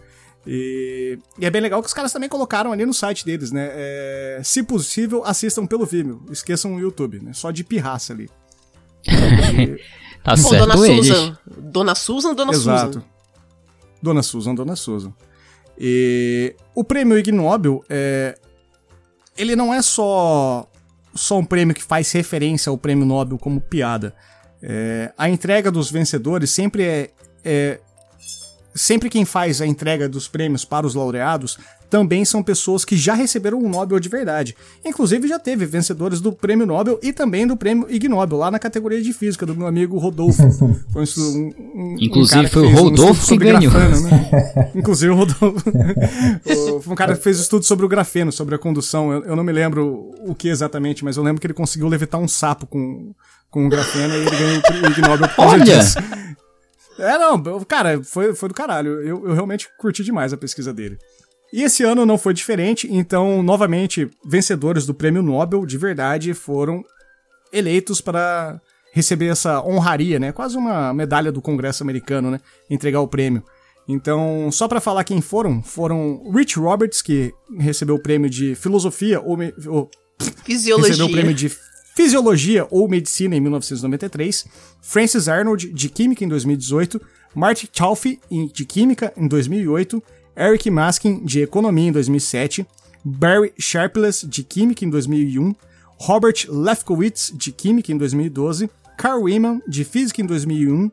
E, 0.48 1.20
e, 1.38 1.46
é 1.46 1.50
bem 1.50 1.62
legal 1.62 1.82
que 1.82 1.88
os 1.88 1.94
caras 1.94 2.12
também 2.12 2.30
colocaram 2.30 2.72
ali 2.72 2.86
no 2.86 2.94
site 2.94 3.26
deles, 3.26 3.52
né? 3.52 3.70
É, 3.72 4.42
se 4.44 4.64
possível, 4.64 5.24
assistam 5.26 5.66
pelo 5.66 5.86
Vimeo. 5.86 6.24
Esqueçam 6.32 6.76
o 6.76 6.80
YouTube, 6.80 7.20
né? 7.20 7.34
Só 7.34 7.52
de 7.52 7.64
pirraça 7.64 8.14
ali. 8.14 8.30
E... 9.06 9.78
tá 10.24 10.36
Bom, 10.36 10.50
certo 10.50 10.68
Dona 10.68 10.88
eles. 10.88 11.08
Susan. 11.08 11.38
Dona 11.46 11.96
Susan, 11.96 12.34
Dona 12.34 12.52
Exato. 12.52 12.94
Susan. 12.94 13.06
Dona 14.02 14.24
Susan, 14.24 14.56
Dona 14.56 14.76
Susan. 14.76 15.14
E 15.78 16.56
o 16.76 16.84
prêmio 16.84 17.18
Ig 17.18 17.32
Nobel, 17.32 17.84
é, 17.90 18.38
ele 19.38 19.56
não 19.56 19.74
é 19.74 19.82
só, 19.82 20.68
só 21.16 21.38
um 21.38 21.46
prêmio 21.46 21.74
que 21.74 21.84
faz 21.84 22.12
referência 22.12 22.70
ao 22.70 22.78
prêmio 22.78 23.06
Nobel 23.06 23.38
como 23.38 23.62
piada. 23.62 24.14
É, 24.62 25.14
a 25.18 25.30
entrega 25.30 25.72
dos 25.72 25.90
vencedores 25.90 26.50
sempre 26.50 26.84
é, 26.84 27.12
é 27.44 27.80
sempre 28.80 29.10
quem 29.10 29.26
faz 29.26 29.62
a 29.62 29.68
entrega 29.68 30.08
dos 30.08 30.28
prêmios 30.28 30.64
para 30.64 30.88
os 30.88 30.96
laureados 30.96 31.58
também 31.90 32.24
são 32.24 32.44
pessoas 32.44 32.86
que 32.86 32.96
já 32.96 33.14
receberam 33.14 33.58
um 33.58 33.68
Nobel 33.68 34.00
de 34.00 34.08
verdade. 34.08 34.56
Inclusive 34.86 35.28
já 35.28 35.40
teve 35.40 35.66
vencedores 35.66 36.22
do 36.22 36.32
prêmio 36.32 36.66
Nobel 36.66 37.00
e 37.02 37.12
também 37.12 37.48
do 37.48 37.58
prêmio 37.58 37.88
Ig 37.90 38.08
Nobel, 38.08 38.38
lá 38.38 38.52
na 38.52 38.60
categoria 38.60 39.02
de 39.02 39.12
física, 39.12 39.46
do 39.46 39.56
meu 39.56 39.66
amigo 39.66 39.98
Rodolfo. 39.98 40.44
Foi 40.94 41.04
um, 41.18 41.54
um, 41.76 41.96
Inclusive 42.00 42.46
um 42.46 42.50
foi 42.50 42.62
o 42.64 42.70
Rodolfo 42.70 43.26
um 43.26 43.38
que 43.38 43.44
ganhou. 43.44 43.72
Grafeno, 43.72 44.02
né? 44.02 44.72
Inclusive 44.76 45.12
o 45.12 45.16
Rodolfo. 45.16 45.64
foi 46.82 46.94
um 46.94 46.96
cara 46.96 47.16
que 47.16 47.24
fez 47.24 47.40
estudo 47.40 47.66
sobre 47.66 47.86
o 47.86 47.90
grafeno, 47.90 48.32
sobre 48.32 48.56
a 48.56 48.58
condução. 48.58 49.12
Eu, 49.12 49.24
eu, 49.24 49.36
não 49.36 49.44
me 49.44 49.52
lembro 49.52 50.12
o 50.26 50.36
que 50.36 50.50
exatamente, 50.50 51.04
mas 51.04 51.18
eu 51.18 51.24
lembro 51.24 51.40
que 51.40 51.48
ele 51.48 51.54
conseguiu 51.54 51.88
levitar 51.88 52.20
um 52.20 52.28
sapo 52.28 52.68
com, 52.68 53.14
com 53.50 53.66
o 53.66 53.70
grafeno 53.70 54.14
e 54.14 54.18
ele 54.18 54.30
ganhou 54.30 54.62
o 54.84 54.92
Ig 54.92 55.02
Nobel 55.02 55.28
por 55.30 55.36
causa 55.36 55.56
Olha! 55.56 55.64
disso. 55.64 55.98
É, 57.00 57.18
não, 57.18 57.64
cara, 57.64 58.04
foi, 58.04 58.36
foi 58.36 58.50
do 58.50 58.56
caralho. 58.56 59.02
Eu, 59.02 59.28
eu 59.28 59.34
realmente 59.34 59.68
curti 59.78 60.04
demais 60.04 60.34
a 60.34 60.38
pesquisa 60.38 60.74
dele. 60.74 60.98
E 61.52 61.64
esse 61.64 61.84
ano 61.84 62.06
não 62.06 62.18
foi 62.18 62.34
diferente, 62.34 62.88
então, 62.92 63.42
novamente, 63.42 64.10
vencedores 64.24 64.86
do 64.86 64.94
prêmio 64.94 65.24
Nobel 65.24 65.66
de 65.66 65.78
verdade 65.78 66.34
foram 66.34 66.84
eleitos 67.52 68.02
para 68.02 68.62
receber 68.94 69.28
essa 69.28 69.64
honraria, 69.64 70.20
né? 70.20 70.32
Quase 70.32 70.58
uma 70.58 70.94
medalha 70.94 71.32
do 71.32 71.42
Congresso 71.42 71.82
americano, 71.82 72.30
né? 72.30 72.40
Entregar 72.70 73.02
o 73.02 73.08
prêmio. 73.08 73.44
Então, 73.88 74.52
só 74.52 74.68
para 74.68 74.80
falar 74.80 75.04
quem 75.04 75.20
foram, 75.20 75.64
foram 75.64 76.32
Rich 76.32 76.60
Roberts, 76.60 77.02
que 77.02 77.34
recebeu 77.58 77.96
o 77.96 78.02
prêmio 78.02 78.30
de 78.30 78.54
filosofia 78.54 79.20
ou, 79.20 79.36
ou 79.68 79.90
fisiologia. 80.46 80.92
Recebeu 80.92 81.08
o 81.08 81.12
prêmio 81.12 81.34
de 81.34 81.50
Fisiologia 81.96 82.68
ou 82.70 82.88
Medicina 82.88 83.36
em 83.36 83.40
1993, 83.40 84.46
Francis 84.82 85.28
Arnold 85.28 85.72
de 85.74 85.90
Química 85.90 86.24
em 86.24 86.28
2018, 86.28 87.02
Marty 87.36 87.70
Chauffe 87.72 88.20
de 88.54 88.66
Química 88.66 89.14
em 89.18 89.28
2008, 89.28 90.02
Eric 90.38 90.72
Maskin 90.72 91.24
de 91.26 91.42
Economia 91.42 91.90
em 91.90 91.92
2007, 91.92 92.66
Barry 93.04 93.54
Sharpless 93.60 94.26
de 94.26 94.44
Química 94.44 94.86
em 94.86 94.90
2001, 94.90 95.54
Robert 95.98 96.46
Lefkowitz 96.48 97.34
de 97.36 97.52
Química 97.52 97.92
em 97.92 97.98
2012, 97.98 98.70
Carl 98.98 99.24
Wieman 99.24 99.62
de 99.68 99.84
Física 99.84 100.22
em 100.22 100.26
2001, 100.26 100.90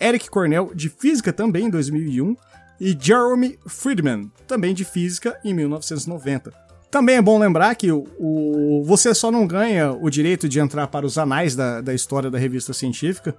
Eric 0.00 0.28
Cornell 0.30 0.72
de 0.74 0.88
Física 0.88 1.32
também 1.32 1.66
em 1.66 1.70
2001 1.70 2.36
e 2.80 2.96
Jeremy 2.98 3.58
Friedman 3.66 4.30
também 4.46 4.74
de 4.74 4.84
Física 4.84 5.38
em 5.44 5.54
1990. 5.54 6.69
Também 6.90 7.16
é 7.16 7.22
bom 7.22 7.38
lembrar 7.38 7.74
que 7.76 7.92
o, 7.92 8.04
o, 8.18 8.82
você 8.84 9.14
só 9.14 9.30
não 9.30 9.46
ganha 9.46 9.92
o 9.92 10.10
direito 10.10 10.48
de 10.48 10.58
entrar 10.58 10.88
para 10.88 11.06
os 11.06 11.16
anais 11.16 11.54
da, 11.54 11.80
da 11.80 11.94
história 11.94 12.30
da 12.30 12.38
revista 12.38 12.72
científica. 12.72 13.36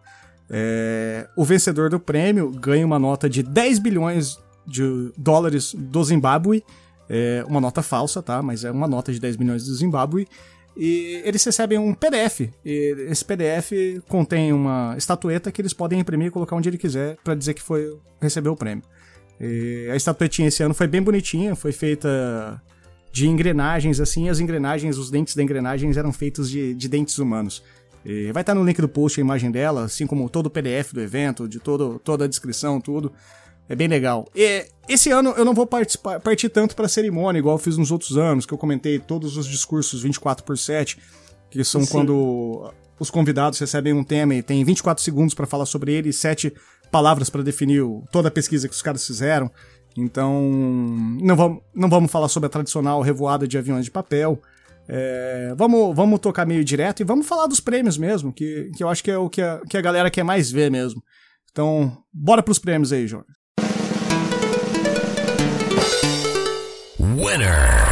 É, 0.50 1.28
o 1.36 1.44
vencedor 1.44 1.90
do 1.90 2.00
prêmio 2.00 2.50
ganha 2.50 2.86
uma 2.86 2.98
nota 2.98 3.30
de 3.30 3.44
10 3.44 3.80
bilhões 3.80 4.40
de 4.66 5.12
dólares 5.18 5.74
do 5.78 6.02
Zimbábue. 6.04 6.64
É 7.10 7.44
uma 7.46 7.60
nota 7.60 7.82
falsa, 7.82 8.22
tá? 8.22 8.42
Mas 8.42 8.64
é 8.64 8.72
uma 8.72 8.88
nota 8.88 9.12
de 9.12 9.20
10 9.20 9.36
bilhões 9.36 9.66
do 9.66 9.76
Zimbábue. 9.76 10.28
E 10.78 11.22
eles 11.26 11.44
recebem 11.44 11.78
um 11.78 11.94
PDF. 11.94 12.50
Esse 12.64 13.26
PDF 13.26 13.72
contém 14.08 14.54
uma 14.54 14.96
estatueta 14.98 15.52
que 15.52 15.62
eles 15.62 15.74
podem 15.74 16.00
imprimir 16.00 16.28
e 16.28 16.32
colocar 16.32 16.56
onde 16.56 16.70
ele 16.70 16.78
quiser 16.78 17.18
para 17.22 17.36
dizer 17.36 17.54
que 17.54 17.62
foi 17.62 17.98
recebeu 18.22 18.54
o 18.54 18.58
prêmio. 18.58 18.84
E 19.40 19.90
a 19.92 19.96
estatuetinha 19.96 20.48
esse 20.48 20.64
ano 20.64 20.74
foi 20.74 20.88
bem 20.88 21.02
bonitinha, 21.02 21.56
foi 21.56 21.74
feita 21.74 22.62
de 23.12 23.28
engrenagens, 23.28 24.00
assim, 24.00 24.30
as 24.30 24.40
engrenagens, 24.40 24.98
os 24.98 25.12
dentes 25.12 25.36
da 25.36 25.44
engrenagens 25.44 25.98
eram 25.98 26.14
feitos 26.14 26.50
de, 26.50 26.74
de 26.74 26.88
dentes 26.88 27.18
humanos. 27.18 27.64
E 28.06 28.32
vai 28.32 28.42
estar 28.42 28.56
no 28.56 28.64
link 28.64 28.80
do 28.82 28.90
post 28.90 29.20
a 29.20 29.24
imagem 29.24 29.52
dela, 29.52 29.84
assim 29.84 30.08
como 30.08 30.30
todo 30.30 30.48
o 30.48 30.50
PDF 30.50 30.94
do 30.94 31.02
evento, 31.02 31.48
de 31.48 31.60
todo, 31.60 32.00
toda 32.04 32.26
a 32.26 32.28
descrição, 32.28 32.80
tudo. 32.82 33.12
É 33.70 33.76
bem 33.76 33.88
legal. 33.88 34.28
E 34.36 34.66
esse 34.90 35.12
ano 35.12 35.34
eu 35.38 35.46
não 35.46 35.54
vou 35.54 35.68
participar, 35.68 36.20
partir 36.20 36.50
tanto 36.50 36.76
para 36.76 36.86
a 36.86 36.90
cerimônia, 36.90 37.40
igual 37.40 37.56
eu 37.56 37.60
fiz 37.60 37.78
nos 37.78 37.92
outros 37.92 38.18
anos, 38.18 38.46
que 38.46 38.54
eu 38.54 38.58
comentei 38.58 39.00
todos 39.00 39.38
os 39.38 39.46
discursos 39.46 40.02
24 40.02 40.44
por 40.44 40.58
7, 40.58 40.98
que 41.50 41.64
são 41.64 41.86
Sim. 41.86 41.92
quando 41.92 42.74
os 43.00 43.10
convidados 43.10 43.60
recebem 43.60 43.94
um 43.94 44.04
tema 44.04 44.36
e 44.36 44.42
tem 44.42 44.64
24 44.64 45.04
segundos 45.04 45.34
para 45.34 45.46
falar 45.46 45.66
sobre 45.66 45.94
ele 45.94 46.10
e 46.10 46.14
7 46.14 46.54
palavras 46.92 47.30
para 47.30 47.42
definir 47.42 47.84
toda 48.12 48.28
a 48.28 48.32
pesquisa 48.32 48.68
que 48.68 48.74
os 48.74 48.82
caras 48.82 49.06
fizeram. 49.06 49.50
Então, 49.98 50.42
não 51.22 51.36
vamos, 51.36 51.62
não 51.74 51.90
vamos 51.90 52.12
falar 52.12 52.28
sobre 52.28 52.48
a 52.48 52.50
tradicional 52.50 53.02
revoada 53.02 53.48
de 53.48 53.58
aviões 53.58 53.86
de 53.86 53.92
papel. 53.92 54.42
É, 54.88 55.54
vamos, 55.58 55.96
vamos 55.96 56.20
tocar 56.20 56.46
meio 56.46 56.64
direto 56.64 57.02
e 57.02 57.06
vamos 57.06 57.28
falar 57.28 57.48
dos 57.48 57.60
prêmios 57.60 57.98
mesmo, 57.98 58.34
que, 58.34 58.72
que 58.76 58.84
eu 58.84 58.90
acho 58.90 59.04
que 59.04 59.12
é 59.12 59.18
o 59.18 59.30
que 59.30 59.42
a, 59.42 59.62
que 59.70 59.78
a 59.78 59.82
galera 59.82 60.10
quer 60.10 60.24
mais 60.24 60.52
ver 60.52 60.72
mesmo. 60.72 61.02
Então, 61.52 61.98
bora 62.14 62.42
pros 62.42 62.60
prêmios 62.60 62.92
aí, 62.94 63.08
João. 63.08 63.26
Winner! 67.00 67.91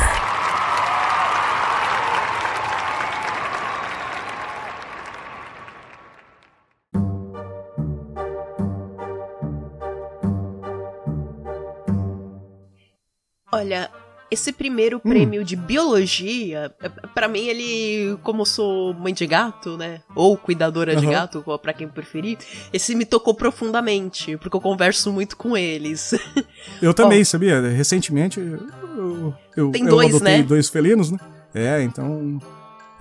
Olha, 13.52 13.90
esse 14.32 14.54
primeiro 14.54 14.98
hum. 14.98 15.10
prêmio 15.10 15.44
de 15.44 15.56
biologia, 15.56 16.72
é, 16.82 16.90
para 16.90 17.28
mim 17.28 17.48
ele, 17.48 18.18
como 18.22 18.42
eu 18.42 18.46
sou 18.46 18.94
mãe 18.94 19.14
de 19.14 19.26
gato, 19.26 19.76
né, 19.76 20.02
ou 20.16 20.38
cuidadora 20.38 20.94
uhum. 20.94 21.00
de 21.00 21.08
gato, 21.08 21.44
para 21.62 21.74
quem 21.74 21.88
preferir, 21.88 22.38
esse 22.72 22.94
me 22.96 23.06
tocou 23.06 23.34
profundamente, 23.34 24.38
porque 24.38 24.56
eu 24.56 24.62
converso 24.62 25.12
muito 25.12 25.36
com 25.36 25.58
eles. 25.58 26.14
Eu 26.82 26.94
também, 26.94 27.24
sabia? 27.24 27.60
Recentemente 27.62 28.40
eu, 28.40 29.34
eu, 29.56 29.72
Tem 29.72 29.84
eu 29.84 29.90
dois, 29.90 30.16
adotei 30.16 30.38
né? 30.38 30.44
dois 30.44 30.70
felinos, 30.70 31.12
né? 31.12 31.18
É, 31.54 31.82
então 31.82 32.40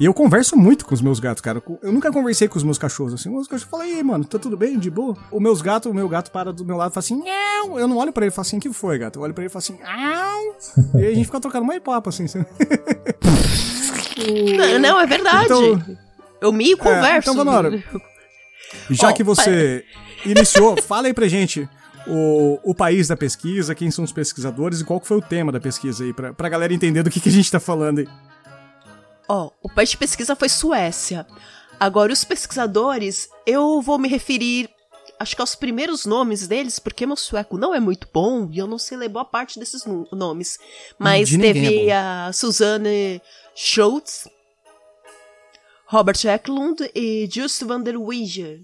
E 0.00 0.04
eu 0.04 0.14
converso 0.14 0.56
muito 0.56 0.86
com 0.86 0.94
os 0.94 1.02
meus 1.02 1.18
gatos, 1.18 1.40
cara. 1.40 1.60
Eu 1.82 1.92
nunca 1.92 2.12
conversei 2.12 2.46
com 2.46 2.56
os 2.56 2.62
meus 2.62 2.78
cachorros 2.78 3.14
assim. 3.14 3.34
Os 3.36 3.48
cachorros 3.48 3.68
falam, 3.68 3.86
aí, 3.86 4.00
mano, 4.02 4.24
tá 4.24 4.38
tudo 4.38 4.56
bem, 4.56 4.78
de 4.78 4.88
boa? 4.90 5.16
O 5.30 5.40
meus 5.40 5.60
gatos, 5.60 5.90
o 5.90 5.94
meu 5.94 6.08
gato 6.08 6.30
para 6.30 6.52
do 6.52 6.64
meu 6.64 6.76
lado 6.76 6.92
e 6.92 6.94
fala 6.94 7.04
assim, 7.04 7.20
Nhau! 7.24 7.80
eu 7.80 7.88
não 7.88 7.96
olho 7.96 8.12
pra 8.12 8.24
ele 8.24 8.32
e 8.32 8.34
falo 8.34 8.46
assim, 8.46 8.60
que 8.60 8.72
foi, 8.72 8.96
gato? 8.96 9.18
Eu 9.18 9.22
olho 9.22 9.34
pra 9.34 9.42
ele 9.42 9.50
e 9.50 9.52
falo 9.52 9.58
assim, 9.58 9.76
Au! 9.82 10.56
e 11.00 11.04
aí 11.04 11.12
a 11.12 11.14
gente 11.14 11.26
fica 11.26 11.40
trocando 11.40 11.66
mais 11.66 11.82
papo, 11.82 12.08
assim. 12.10 12.26
não, 14.56 14.78
não, 14.78 15.00
é 15.00 15.06
verdade. 15.06 15.46
Então, 15.46 15.82
eu 16.40 16.52
me 16.52 16.76
converso. 16.76 17.06
É, 17.06 17.18
então, 17.18 17.34
Vanora, 17.34 17.82
já 18.90 19.10
oh, 19.10 19.14
que 19.14 19.24
você 19.24 19.84
pai. 20.22 20.30
iniciou, 20.30 20.76
fala 20.82 21.08
aí 21.08 21.14
pra 21.14 21.26
gente 21.26 21.68
o, 22.06 22.60
o 22.62 22.74
país 22.74 23.08
da 23.08 23.16
pesquisa, 23.16 23.74
quem 23.74 23.90
são 23.90 24.04
os 24.04 24.12
pesquisadores 24.12 24.80
e 24.80 24.84
qual 24.84 25.00
foi 25.02 25.16
o 25.18 25.22
tema 25.22 25.50
da 25.50 25.58
pesquisa 25.58 26.04
aí, 26.04 26.12
pra, 26.12 26.32
pra 26.32 26.48
galera 26.48 26.72
entender 26.72 27.02
do 27.02 27.10
que, 27.10 27.18
que 27.18 27.28
a 27.28 27.32
gente 27.32 27.50
tá 27.50 27.58
falando 27.58 27.98
aí. 27.98 28.08
Ó, 29.28 29.46
oh, 29.46 29.68
o 29.68 29.68
país 29.68 29.90
de 29.90 29.98
pesquisa 29.98 30.34
foi 30.34 30.48
Suécia. 30.48 31.26
Agora, 31.78 32.12
os 32.12 32.24
pesquisadores, 32.24 33.28
eu 33.46 33.80
vou 33.82 33.98
me 33.98 34.08
referir, 34.08 34.70
acho 35.20 35.36
que 35.36 35.42
aos 35.42 35.54
primeiros 35.54 36.06
nomes 36.06 36.48
deles, 36.48 36.78
porque 36.78 37.06
meu 37.06 37.16
sueco 37.16 37.58
não 37.58 37.74
é 37.74 37.78
muito 37.78 38.08
bom 38.12 38.48
e 38.50 38.58
eu 38.58 38.66
não 38.66 38.78
sei 38.78 38.96
ler 38.96 39.08
boa 39.08 39.24
parte 39.24 39.58
desses 39.58 39.84
nomes. 40.10 40.58
Mas 40.98 41.28
de 41.28 41.38
teve 41.38 41.88
é 41.88 41.96
a 41.96 42.30
Suzanne 42.32 43.20
Schultz, 43.54 44.26
Robert 45.86 46.18
Eklund 46.24 46.90
e 46.94 47.28
Just 47.30 47.62
van 47.64 47.82
der 47.82 47.96
Wieger. 47.96 48.62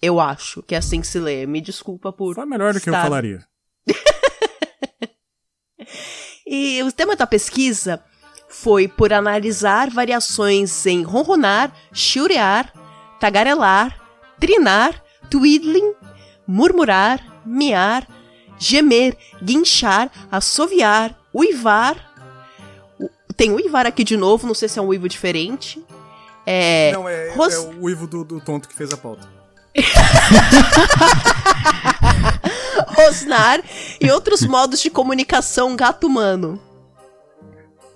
Eu 0.00 0.20
acho 0.20 0.62
que 0.62 0.74
é 0.74 0.78
assim 0.78 1.00
que 1.00 1.06
se 1.06 1.18
lê. 1.18 1.46
Me 1.46 1.60
desculpa 1.60 2.12
por. 2.12 2.34
Foi 2.34 2.44
melhor 2.44 2.74
do 2.74 2.80
que 2.80 2.90
eu 2.90 2.94
falaria. 2.94 3.44
e 6.46 6.82
o 6.82 6.92
tema 6.92 7.16
da 7.16 7.26
pesquisa 7.26 8.04
foi 8.54 8.86
por 8.86 9.12
analisar 9.12 9.90
variações 9.90 10.86
em 10.86 11.02
ronronar, 11.02 11.72
chiurear, 11.92 12.72
tagarelar, 13.18 14.00
trinar, 14.38 15.02
twiddling, 15.28 15.92
murmurar, 16.46 17.20
miar, 17.44 18.06
gemer, 18.56 19.16
guinchar, 19.42 20.08
assoviar, 20.30 21.18
uivar. 21.34 21.96
Tem 23.36 23.50
uivar 23.50 23.86
aqui 23.86 24.04
de 24.04 24.16
novo, 24.16 24.46
não 24.46 24.54
sei 24.54 24.68
se 24.68 24.78
é 24.78 24.82
um 24.82 24.86
uivo 24.86 25.08
diferente. 25.08 25.84
É, 26.46 26.92
não, 26.92 27.08
é, 27.08 27.32
ros... 27.34 27.52
é 27.52 27.58
o 27.58 27.82
uivo 27.82 28.06
do, 28.06 28.24
do 28.24 28.40
tonto 28.40 28.68
que 28.68 28.74
fez 28.74 28.92
a 28.92 28.96
pauta. 28.96 29.28
Rosnar 32.96 33.60
e 34.00 34.08
outros 34.12 34.46
modos 34.46 34.80
de 34.80 34.90
comunicação 34.90 35.74
gato-humano. 35.74 36.60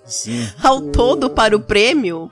Sim. 0.09 0.47
Ao 0.61 0.81
todo, 0.81 1.29
para 1.29 1.55
o 1.55 1.59
prêmio, 1.59 2.31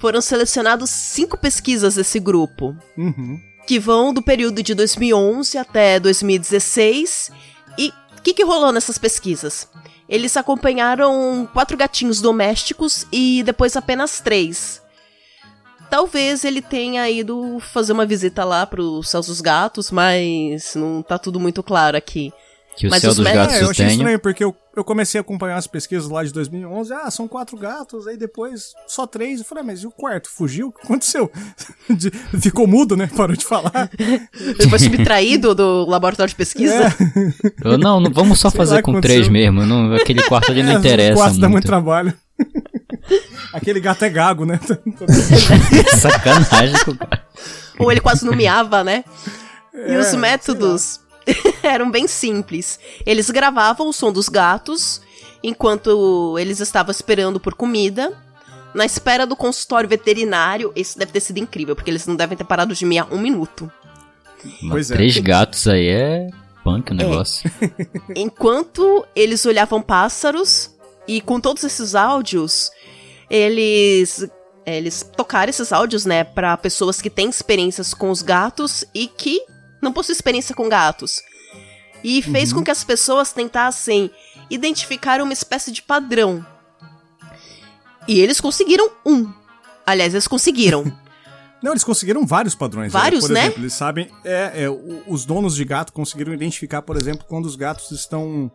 foram 0.00 0.20
selecionados 0.20 0.90
cinco 0.90 1.36
pesquisas 1.36 1.94
desse 1.94 2.18
grupo. 2.18 2.76
Uhum. 2.96 3.40
Que 3.66 3.78
vão 3.78 4.12
do 4.12 4.22
período 4.22 4.62
de 4.62 4.74
2011 4.74 5.58
até 5.58 6.00
2016. 6.00 7.30
E 7.78 7.92
o 8.16 8.22
que, 8.22 8.34
que 8.34 8.44
rolou 8.44 8.72
nessas 8.72 8.98
pesquisas? 8.98 9.68
Eles 10.08 10.36
acompanharam 10.36 11.48
quatro 11.52 11.76
gatinhos 11.76 12.20
domésticos 12.20 13.06
e 13.12 13.42
depois 13.44 13.76
apenas 13.76 14.20
três. 14.20 14.80
Talvez 15.90 16.44
ele 16.44 16.60
tenha 16.60 17.08
ido 17.08 17.58
fazer 17.60 17.92
uma 17.92 18.06
visita 18.06 18.44
lá 18.44 18.66
pro 18.66 19.02
Céus 19.02 19.26
dos 19.26 19.40
Gatos, 19.40 19.90
mas 19.90 20.74
não 20.74 21.02
tá 21.02 21.18
tudo 21.18 21.40
muito 21.40 21.62
claro 21.62 21.96
aqui. 21.96 22.32
Que 22.78 22.86
o 22.86 22.90
Mas 22.90 23.00
céu 23.00 23.12
dos 23.12 23.24
gatos 23.24 23.56
é, 23.56 23.64
eu 23.64 23.70
achei 23.70 23.86
estranho 23.88 24.20
porque 24.20 24.44
eu, 24.44 24.54
eu 24.76 24.84
comecei 24.84 25.18
a 25.18 25.22
acompanhar 25.22 25.56
as 25.56 25.66
pesquisas 25.66 26.08
lá 26.08 26.22
de 26.22 26.32
2011. 26.32 26.92
Ah, 26.92 27.10
são 27.10 27.26
quatro 27.26 27.56
gatos, 27.56 28.06
aí 28.06 28.16
depois 28.16 28.72
só 28.86 29.04
três. 29.04 29.40
Eu 29.40 29.44
falei, 29.44 29.64
ah, 29.64 29.66
mas 29.66 29.80
e 29.80 29.86
o 29.88 29.90
quarto? 29.90 30.30
Fugiu? 30.30 30.68
O 30.68 30.72
que 30.72 30.82
aconteceu? 30.84 31.28
Ficou 32.40 32.68
mudo, 32.68 32.96
né? 32.96 33.10
Parou 33.16 33.36
de 33.36 33.44
falar. 33.44 33.90
Ele 33.98 34.68
foi 34.70 34.78
subtraído 34.78 35.56
do 35.56 35.86
laboratório 35.86 36.30
de 36.30 36.36
pesquisa? 36.36 36.84
É. 37.64 37.76
não, 37.76 37.98
não, 37.98 38.12
vamos 38.12 38.38
só 38.38 38.48
Sei 38.48 38.58
fazer 38.58 38.80
com 38.82 39.00
três 39.00 39.26
mesmo. 39.26 39.66
Não, 39.66 39.92
aquele 39.94 40.22
quarto 40.22 40.52
ali 40.52 40.62
não 40.62 40.70
é, 40.74 40.74
interessa. 40.74 41.14
O 41.14 41.16
quarto 41.16 41.32
muito. 41.32 41.40
dá 41.40 41.48
muito 41.48 41.66
trabalho. 41.66 42.14
Aquele 43.52 43.80
gato 43.80 44.04
é 44.04 44.08
gago, 44.08 44.44
né? 44.44 44.60
Sacanagem 45.98 46.76
com 46.84 46.92
o 46.92 47.84
Ou 47.84 47.90
ele 47.90 48.00
quase 48.00 48.24
não 48.24 48.36
miava, 48.36 48.84
né? 48.84 49.02
É, 49.74 49.94
e 49.94 49.96
os 49.96 50.14
métodos 50.14 51.00
eram 51.62 51.90
bem 51.90 52.06
simples. 52.06 52.78
Eles 53.04 53.30
gravavam 53.30 53.88
o 53.88 53.92
som 53.92 54.12
dos 54.12 54.28
gatos 54.28 55.00
enquanto 55.42 56.38
eles 56.38 56.60
estavam 56.60 56.90
esperando 56.90 57.38
por 57.38 57.54
comida. 57.54 58.12
Na 58.74 58.84
espera 58.84 59.26
do 59.26 59.34
consultório 59.34 59.88
veterinário, 59.88 60.72
isso 60.76 60.98
deve 60.98 61.12
ter 61.12 61.20
sido 61.20 61.38
incrível, 61.38 61.74
porque 61.74 61.90
eles 61.90 62.06
não 62.06 62.14
devem 62.14 62.36
ter 62.36 62.44
parado 62.44 62.74
de 62.74 62.84
miar 62.84 63.12
um 63.12 63.18
minuto. 63.18 63.70
Mas 64.62 64.90
é. 64.90 64.94
Três 64.94 65.16
gatos 65.18 65.66
aí 65.66 65.88
é 65.88 66.28
punk 66.62 66.90
o 66.90 66.94
é. 66.94 66.96
negócio. 66.96 67.50
É. 67.60 67.70
Enquanto 68.20 69.06
eles 69.16 69.44
olhavam 69.46 69.80
pássaros, 69.80 70.76
e 71.06 71.22
com 71.22 71.40
todos 71.40 71.64
esses 71.64 71.94
áudios, 71.94 72.70
eles 73.30 74.28
eles 74.66 75.02
tocaram 75.16 75.48
esses 75.48 75.72
áudios, 75.72 76.04
né, 76.04 76.24
para 76.24 76.54
pessoas 76.58 77.00
que 77.00 77.08
têm 77.08 77.30
experiências 77.30 77.94
com 77.94 78.10
os 78.10 78.20
gatos 78.20 78.84
e 78.94 79.06
que 79.06 79.40
não 79.80 79.92
possuem 79.92 80.14
experiência 80.14 80.54
com 80.54 80.68
gatos. 80.68 81.22
E 82.02 82.22
fez 82.22 82.52
uhum. 82.52 82.58
com 82.58 82.64
que 82.64 82.70
as 82.70 82.84
pessoas 82.84 83.32
tentassem 83.32 84.10
identificar 84.48 85.20
uma 85.20 85.32
espécie 85.32 85.72
de 85.72 85.82
padrão. 85.82 86.44
E 88.06 88.20
eles 88.20 88.40
conseguiram 88.40 88.90
um. 89.04 89.32
Aliás, 89.86 90.14
eles 90.14 90.28
conseguiram. 90.28 90.84
Não, 91.62 91.72
eles 91.72 91.82
conseguiram 91.82 92.24
vários 92.24 92.54
padrões. 92.54 92.92
Né? 92.92 93.00
Vários, 93.00 93.24
né? 93.24 93.28
Por 93.28 93.34
né? 93.34 93.40
exemplo, 93.40 93.62
eles 93.62 93.72
sabem. 93.72 94.10
É, 94.24 94.64
é, 94.64 94.70
os 95.08 95.24
donos 95.24 95.56
de 95.56 95.64
gato 95.64 95.92
conseguiram 95.92 96.32
identificar, 96.32 96.82
por 96.82 96.96
exemplo, 96.96 97.26
quando 97.28 97.46
os 97.46 97.56
gatos 97.56 97.90
estão 97.90 98.48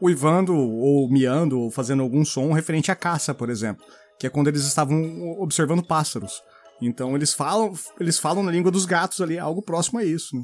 uivando 0.00 0.54
ou 0.54 1.10
miando 1.10 1.58
ou 1.58 1.70
fazendo 1.70 2.02
algum 2.02 2.24
som 2.24 2.52
referente 2.52 2.90
à 2.90 2.94
caça, 2.94 3.34
por 3.34 3.48
exemplo, 3.48 3.84
que 4.18 4.26
é 4.26 4.30
quando 4.30 4.48
eles 4.48 4.64
estavam 4.64 5.38
observando 5.40 5.82
pássaros. 5.82 6.42
Então 6.80 7.14
eles 7.16 7.34
falam, 7.34 7.72
eles 7.98 8.18
falam 8.18 8.42
na 8.42 8.52
língua 8.52 8.70
dos 8.70 8.84
gatos 8.84 9.20
ali, 9.20 9.38
algo 9.38 9.62
próximo 9.62 9.98
a 9.98 10.04
isso. 10.04 10.36
Né? 10.36 10.42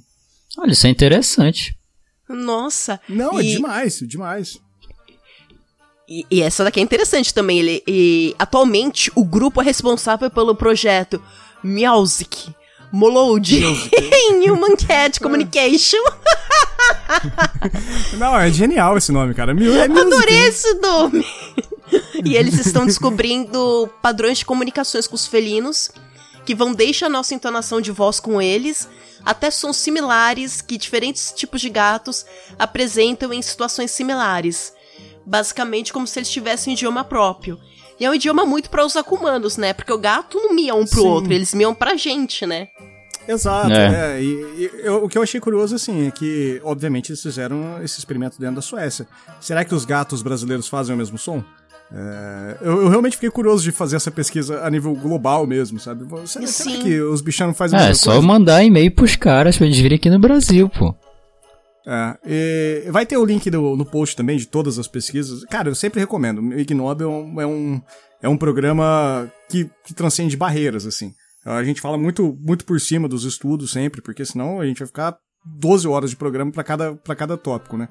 Olha, 0.58 0.72
isso 0.72 0.86
é 0.86 0.90
interessante. 0.90 1.76
Nossa. 2.28 3.00
Não, 3.08 3.38
é 3.38 3.42
e... 3.42 3.52
é 3.52 3.56
demais, 3.56 3.98
demais. 4.00 4.58
E, 6.08 6.26
e, 6.30 6.42
essa 6.42 6.64
daqui 6.64 6.80
é 6.80 6.82
interessante 6.82 7.32
também. 7.32 7.58
Ele, 7.58 7.82
e, 7.86 8.34
atualmente, 8.38 9.10
o 9.14 9.24
grupo 9.24 9.62
é 9.62 9.64
responsável 9.64 10.30
pelo 10.30 10.54
projeto 10.54 11.22
Music 11.62 12.54
Molode 12.92 13.64
em 13.92 14.50
Human 14.50 14.76
Cat 14.76 15.18
Communication. 15.18 16.02
Não, 18.18 18.38
é 18.38 18.50
genial 18.50 18.98
esse 18.98 19.10
nome, 19.10 19.34
cara. 19.34 19.52
É 19.52 19.84
Adorei 19.84 20.46
esse 20.46 20.74
nome. 20.74 21.24
e 22.22 22.36
eles 22.36 22.58
estão 22.64 22.84
descobrindo 22.84 23.88
padrões 24.02 24.38
de 24.38 24.44
comunicações 24.44 25.06
com 25.06 25.14
os 25.14 25.26
felinos 25.26 25.90
que 26.44 26.54
vão 26.54 26.72
desde 26.72 27.04
a 27.04 27.08
nossa 27.08 27.34
entonação 27.34 27.80
de 27.80 27.90
voz 27.90 28.20
com 28.20 28.40
eles 28.40 28.88
até 29.24 29.50
sons 29.50 29.76
similares 29.78 30.60
que 30.60 30.76
diferentes 30.76 31.32
tipos 31.32 31.60
de 31.60 31.70
gatos 31.70 32.26
apresentam 32.58 33.32
em 33.32 33.40
situações 33.40 33.90
similares. 33.90 34.72
Basicamente 35.24 35.92
como 35.92 36.06
se 36.06 36.18
eles 36.18 36.30
tivessem 36.30 36.72
um 36.72 36.74
idioma 36.74 37.02
próprio. 37.02 37.58
E 37.98 38.04
é 38.04 38.10
um 38.10 38.14
idioma 38.14 38.44
muito 38.44 38.68
para 38.68 38.84
usar 38.84 39.02
com 39.04 39.16
humanos, 39.16 39.56
né? 39.56 39.72
Porque 39.72 39.92
o 39.92 39.98
gato 39.98 40.38
não 40.38 40.52
mia 40.52 40.74
um 40.74 40.84
pro 40.84 41.02
Sim. 41.02 41.08
outro, 41.08 41.32
eles 41.32 41.54
miam 41.54 41.74
pra 41.74 41.96
gente, 41.96 42.44
né? 42.44 42.68
Exato, 43.26 43.72
é. 43.72 44.16
é. 44.16 44.22
E, 44.22 44.26
e 44.26 44.70
eu, 44.82 45.04
o 45.04 45.08
que 45.08 45.16
eu 45.16 45.22
achei 45.22 45.40
curioso, 45.40 45.74
assim, 45.74 46.06
é 46.06 46.10
que, 46.10 46.60
obviamente, 46.62 47.10
eles 47.10 47.22
fizeram 47.22 47.82
esse 47.82 47.98
experimento 47.98 48.38
dentro 48.38 48.56
da 48.56 48.62
Suécia. 48.62 49.06
Será 49.40 49.64
que 49.64 49.74
os 49.74 49.84
gatos 49.84 50.20
brasileiros 50.22 50.68
fazem 50.68 50.94
o 50.94 50.98
mesmo 50.98 51.16
som? 51.16 51.42
É, 51.92 52.56
eu, 52.62 52.82
eu, 52.82 52.88
realmente 52.88 53.14
fiquei 53.14 53.30
curioso 53.30 53.62
de 53.62 53.70
fazer 53.70 53.96
essa 53.96 54.10
pesquisa 54.10 54.62
a 54.62 54.70
nível 54.70 54.94
global 54.94 55.46
mesmo, 55.46 55.78
sabe? 55.78 56.04
Será, 56.26 56.46
será 56.46 56.76
que 56.78 57.00
os 57.00 57.20
bichos 57.20 57.46
não 57.46 57.54
fazem 57.54 57.78
a 57.78 57.86
É, 57.86 57.90
é 57.90 57.94
só 57.94 58.20
mandar 58.20 58.64
e-mail 58.64 58.90
pros 58.90 59.16
caras 59.16 59.56
pra 59.56 59.66
eles 59.66 59.78
virem 59.78 59.96
aqui 59.96 60.10
no 60.10 60.18
Brasil, 60.18 60.68
pô. 60.68 60.94
É, 61.86 62.88
vai 62.90 63.04
ter 63.04 63.16
o 63.16 63.24
link 63.24 63.48
do, 63.50 63.76
no 63.76 63.84
post 63.84 64.16
também 64.16 64.38
de 64.38 64.46
todas 64.46 64.78
as 64.78 64.88
pesquisas. 64.88 65.44
Cara, 65.44 65.68
eu 65.68 65.74
sempre 65.74 66.00
recomendo. 66.00 66.40
O 66.40 66.58
Ignob 66.58 67.02
é 67.02 67.06
um, 67.06 67.40
é 67.40 67.46
um, 67.46 67.82
é 68.22 68.28
um 68.28 68.36
programa 68.36 69.30
que, 69.50 69.70
que 69.84 69.92
transcende 69.92 70.36
barreiras, 70.36 70.86
assim. 70.86 71.12
A 71.44 71.62
gente 71.62 71.80
fala 71.80 71.98
muito, 71.98 72.36
muito 72.40 72.64
por 72.64 72.80
cima 72.80 73.06
dos 73.06 73.24
estudos 73.24 73.70
sempre, 73.70 74.00
porque 74.00 74.24
senão 74.24 74.60
a 74.60 74.66
gente 74.66 74.78
vai 74.78 74.86
ficar 74.86 75.16
12 75.44 75.86
horas 75.86 76.10
de 76.10 76.16
programa 76.16 76.50
para 76.50 76.64
cada, 76.64 76.96
cada 76.96 77.36
tópico, 77.36 77.76
né? 77.76 77.88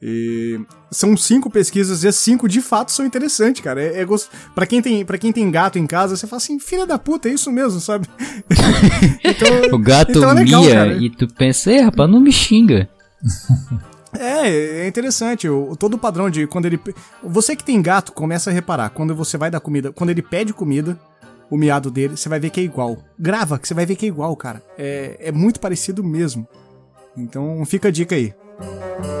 E 0.00 0.60
são 0.92 1.16
cinco 1.16 1.50
pesquisas 1.50 2.04
e 2.04 2.08
as 2.08 2.14
cinco 2.14 2.48
de 2.48 2.60
fato 2.60 2.92
são 2.92 3.04
interessantes, 3.04 3.60
cara. 3.62 3.82
É, 3.82 4.00
é 4.00 4.04
gost... 4.04 4.28
para 4.54 4.66
quem 4.66 4.80
tem 4.80 5.04
para 5.04 5.18
quem 5.18 5.32
tem 5.32 5.50
gato 5.50 5.78
em 5.78 5.86
casa, 5.86 6.16
você 6.16 6.26
fala 6.26 6.38
assim, 6.38 6.58
filha 6.60 6.86
da 6.86 6.98
puta, 6.98 7.28
é 7.28 7.32
isso 7.32 7.50
mesmo, 7.50 7.80
sabe? 7.80 8.06
então, 9.24 9.48
o 9.72 9.78
gato 9.78 10.12
então 10.12 10.30
é 10.30 10.34
legal, 10.34 10.62
mia 10.62 10.74
cara. 10.74 10.92
e 10.94 11.10
tu 11.10 11.26
pensa, 11.34 11.72
é, 11.72 11.80
rapaz, 11.80 12.08
não 12.08 12.20
me 12.20 12.32
xinga. 12.32 12.88
É, 14.18 14.48
é 14.84 14.88
interessante. 14.88 15.48
O, 15.48 15.76
todo 15.76 15.94
o 15.94 15.98
padrão 15.98 16.30
de 16.30 16.46
quando 16.46 16.64
ele. 16.64 16.80
Você 17.22 17.54
que 17.54 17.62
tem 17.62 17.80
gato, 17.80 18.10
começa 18.10 18.48
a 18.48 18.52
reparar. 18.52 18.88
Quando 18.88 19.14
você 19.14 19.36
vai 19.36 19.50
dar 19.50 19.60
comida. 19.60 19.92
Quando 19.92 20.08
ele 20.08 20.22
pede 20.22 20.52
comida, 20.52 20.98
o 21.50 21.56
miado 21.56 21.90
dele, 21.90 22.16
você 22.16 22.28
vai 22.28 22.40
ver 22.40 22.50
que 22.50 22.58
é 22.58 22.62
igual. 22.62 22.98
Grava, 23.18 23.58
que 23.58 23.68
você 23.68 23.74
vai 23.74 23.86
ver 23.86 23.96
que 23.96 24.06
é 24.06 24.08
igual, 24.08 24.34
cara. 24.34 24.62
É, 24.78 25.16
é 25.20 25.30
muito 25.30 25.60
parecido 25.60 26.02
mesmo. 26.02 26.48
Então 27.16 27.64
fica 27.66 27.88
a 27.88 27.90
dica 27.90 28.14
aí. 28.14 28.34
O 28.58 29.17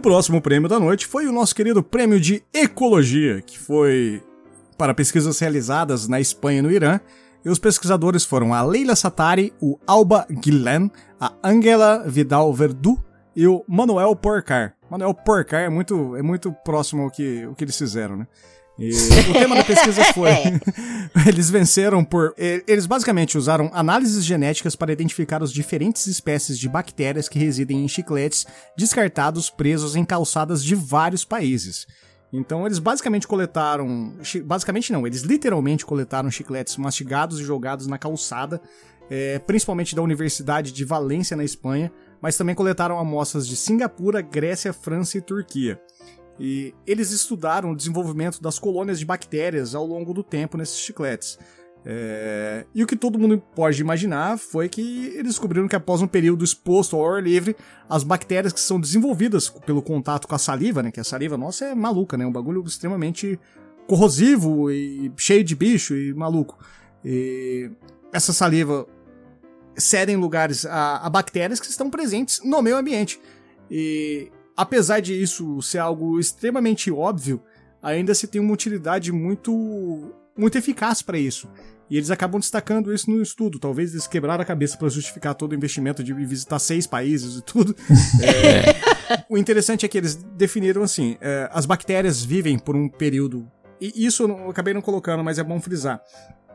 próximo 0.00 0.40
prêmio 0.40 0.68
da 0.68 0.80
noite 0.80 1.06
foi 1.06 1.26
o 1.26 1.32
nosso 1.32 1.54
querido 1.54 1.82
prêmio 1.82 2.18
de 2.18 2.42
Ecologia, 2.54 3.42
que 3.42 3.58
foi 3.58 4.22
para 4.78 4.94
pesquisas 4.94 5.38
realizadas 5.38 6.08
na 6.08 6.18
Espanha 6.18 6.60
e 6.60 6.62
no 6.62 6.72
Irã. 6.72 6.98
E 7.44 7.50
os 7.50 7.58
pesquisadores 7.58 8.24
foram 8.24 8.52
a 8.52 8.62
Leila 8.62 8.96
Satari, 8.96 9.52
o 9.60 9.78
Alba 9.86 10.26
Guilhem, 10.30 10.90
a 11.20 11.32
Angela 11.44 12.02
Vidal 12.06 12.52
Verdu 12.52 12.98
e 13.36 13.46
o 13.46 13.62
Manuel 13.68 14.16
Porcar. 14.16 14.74
Manuel 14.90 15.14
Porcar 15.14 15.62
é 15.62 15.68
muito, 15.68 16.16
é 16.16 16.22
muito 16.22 16.52
próximo 16.64 17.02
ao 17.02 17.10
que, 17.10 17.44
ao 17.44 17.54
que 17.54 17.64
eles 17.64 17.76
fizeram, 17.76 18.16
né? 18.16 18.26
E 18.80 18.90
o 19.28 19.32
tema 19.34 19.56
da 19.56 19.62
pesquisa 19.62 20.02
foi. 20.14 20.30
eles 21.28 21.50
venceram 21.50 22.02
por. 22.02 22.34
Eles 22.66 22.86
basicamente 22.86 23.36
usaram 23.36 23.70
análises 23.74 24.24
genéticas 24.24 24.74
para 24.74 24.90
identificar 24.90 25.42
as 25.42 25.52
diferentes 25.52 26.06
espécies 26.06 26.58
de 26.58 26.66
bactérias 26.66 27.28
que 27.28 27.38
residem 27.38 27.84
em 27.84 27.88
chicletes 27.88 28.46
descartados 28.74 29.50
presos 29.50 29.96
em 29.96 30.04
calçadas 30.04 30.64
de 30.64 30.74
vários 30.74 31.26
países. 31.26 31.86
Então 32.32 32.64
eles 32.64 32.78
basicamente 32.78 33.28
coletaram. 33.28 34.14
Basicamente 34.44 34.92
não, 34.92 35.06
eles 35.06 35.22
literalmente 35.22 35.84
coletaram 35.84 36.30
chicletes 36.30 36.78
mastigados 36.78 37.38
e 37.38 37.44
jogados 37.44 37.86
na 37.86 37.98
calçada, 37.98 38.62
é, 39.10 39.38
principalmente 39.40 39.94
da 39.94 40.00
Universidade 40.00 40.72
de 40.72 40.84
Valência, 40.86 41.36
na 41.36 41.44
Espanha, 41.44 41.92
mas 42.22 42.36
também 42.36 42.54
coletaram 42.54 42.98
amostras 42.98 43.46
de 43.46 43.56
Singapura, 43.56 44.22
Grécia, 44.22 44.72
França 44.72 45.18
e 45.18 45.20
Turquia. 45.20 45.78
E 46.42 46.74
eles 46.86 47.10
estudaram 47.10 47.70
o 47.70 47.76
desenvolvimento 47.76 48.40
das 48.40 48.58
colônias 48.58 48.98
de 48.98 49.04
bactérias 49.04 49.74
ao 49.74 49.84
longo 49.84 50.14
do 50.14 50.22
tempo 50.22 50.56
nesses 50.56 50.78
chicletes. 50.78 51.38
É... 51.84 52.64
E 52.74 52.82
o 52.82 52.86
que 52.86 52.96
todo 52.96 53.18
mundo 53.18 53.42
pode 53.54 53.78
imaginar 53.78 54.38
foi 54.38 54.66
que 54.66 55.08
eles 55.08 55.32
descobriram 55.32 55.68
que 55.68 55.76
após 55.76 56.00
um 56.00 56.06
período 56.06 56.42
exposto 56.42 56.96
ao 56.96 57.06
ar 57.06 57.22
livre, 57.22 57.54
as 57.86 58.02
bactérias 58.02 58.54
que 58.54 58.60
são 58.60 58.80
desenvolvidas 58.80 59.50
pelo 59.50 59.82
contato 59.82 60.26
com 60.26 60.34
a 60.34 60.38
saliva, 60.38 60.82
né? 60.82 60.90
Que 60.90 60.98
a 60.98 61.04
saliva 61.04 61.36
nossa 61.36 61.66
é 61.66 61.74
maluca, 61.74 62.16
né? 62.16 62.24
Um 62.24 62.32
bagulho 62.32 62.64
extremamente 62.64 63.38
corrosivo 63.86 64.70
e 64.70 65.12
cheio 65.18 65.44
de 65.44 65.54
bicho 65.54 65.94
e 65.94 66.14
maluco. 66.14 66.58
E 67.04 67.70
essa 68.14 68.32
saliva 68.32 68.86
cede 69.76 70.10
em 70.12 70.16
lugares 70.16 70.64
a, 70.64 71.06
a 71.06 71.10
bactérias 71.10 71.60
que 71.60 71.66
estão 71.66 71.90
presentes 71.90 72.40
no 72.42 72.62
meio 72.62 72.78
ambiente. 72.78 73.20
E 73.70 74.32
apesar 74.56 75.00
de 75.00 75.20
isso 75.20 75.60
ser 75.62 75.78
algo 75.78 76.18
extremamente 76.18 76.90
óbvio, 76.90 77.42
ainda 77.82 78.14
se 78.14 78.26
tem 78.26 78.40
uma 78.40 78.52
utilidade 78.52 79.12
muito 79.12 80.14
muito 80.36 80.56
eficaz 80.56 81.02
para 81.02 81.18
isso. 81.18 81.48
E 81.90 81.96
eles 81.96 82.10
acabam 82.10 82.40
destacando 82.40 82.94
isso 82.94 83.10
no 83.10 83.20
estudo. 83.20 83.58
Talvez 83.58 83.90
eles 83.92 84.06
quebraram 84.06 84.42
a 84.42 84.44
cabeça 84.44 84.78
para 84.78 84.88
justificar 84.88 85.34
todo 85.34 85.52
o 85.52 85.54
investimento 85.56 86.04
de 86.04 86.14
visitar 86.14 86.58
seis 86.60 86.86
países 86.86 87.38
e 87.38 87.42
tudo. 87.42 87.74
É, 88.22 89.24
o 89.28 89.36
interessante 89.36 89.84
é 89.84 89.88
que 89.88 89.98
eles 89.98 90.14
definiram 90.14 90.82
assim: 90.82 91.16
é, 91.20 91.48
as 91.52 91.66
bactérias 91.66 92.22
vivem 92.22 92.58
por 92.58 92.76
um 92.76 92.88
período. 92.88 93.50
E 93.80 94.06
isso 94.06 94.22
eu 94.22 94.50
acabei 94.50 94.72
não 94.72 94.80
colocando, 94.80 95.24
mas 95.24 95.38
é 95.38 95.42
bom 95.42 95.60
frisar. 95.60 96.00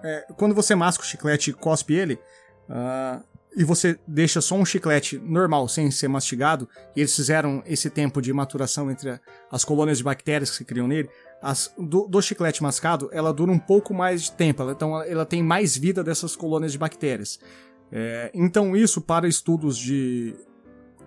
É, 0.01 0.25
quando 0.38 0.55
você 0.55 0.73
masca 0.73 1.03
o 1.03 1.05
chiclete 1.05 1.49
e 1.49 1.53
cospe 1.53 1.93
ele, 1.95 2.13
uh, 2.69 3.21
e 3.56 3.63
você 3.63 3.98
deixa 4.06 4.41
só 4.41 4.56
um 4.56 4.65
chiclete 4.65 5.18
normal, 5.18 5.68
sem 5.68 5.89
ser 5.89 6.08
mastigado, 6.08 6.68
e 6.96 7.00
eles 7.00 7.15
fizeram 7.15 7.63
esse 7.65 7.89
tempo 7.89 8.22
de 8.22 8.34
maturação 8.34 8.91
entre 8.91 9.20
as 9.50 9.63
colônias 9.63 9.98
de 10.00 10.04
bactérias 10.04 10.52
que 10.52 10.58
se 10.58 10.65
criam 10.65 10.88
nele, 10.88 11.10
as, 11.41 11.74
do, 11.78 12.08
do, 12.08 12.22
chiclete 12.22 12.62
mascado, 12.62 13.10
ela 13.13 13.34
dura 13.34 13.52
um 13.52 13.60
pouco 13.60 13.94
mais 13.94 14.24
de 14.24 14.32
tempo, 14.34 14.62
ela, 14.62 14.72
então 14.74 15.02
ela 15.04 15.26
tem 15.26 15.41
mais 15.41 15.78
vida 15.78 16.04
dessas 16.04 16.36
colônias 16.36 16.72
de 16.72 16.78
bactérias. 16.78 17.39
É, 17.91 18.32
então 18.34 18.76
isso 18.76 19.00
para 19.00 19.28
estudos 19.28 19.78
de, 19.78 20.36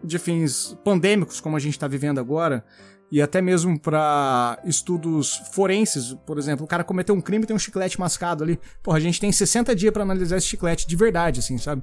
de 0.03 0.19
fins 0.19 0.79
pandêmicos, 0.85 1.41
como 1.41 1.57
a 1.57 1.61
gente 1.61 1.75
está 1.75 1.89
vivendo 1.89 2.19
agora, 2.19 2.65
e 3.11 3.23
até 3.23 3.41
mesmo 3.41 3.79
para 3.79 4.59
estudos 4.65 5.37
forenses, 5.53 6.15
por 6.27 6.39
exemplo, 6.39 6.65
o 6.65 6.69
cara 6.69 6.85
cometeu 6.85 7.15
um 7.15 7.21
crime 7.21 7.45
e 7.45 7.47
tem 7.47 7.57
um 7.57 7.59
chiclete 7.59 7.99
mascado 7.99 8.45
ali. 8.45 8.61
Porra, 8.83 8.99
a 8.99 9.01
gente 9.01 9.19
tem 9.19 9.33
60 9.33 9.75
dias 9.75 9.93
para 9.93 10.03
analisar 10.03 10.37
esse 10.37 10.47
chiclete 10.47 10.87
de 10.87 10.95
verdade, 10.95 11.41
assim, 11.41 11.57
sabe? 11.57 11.83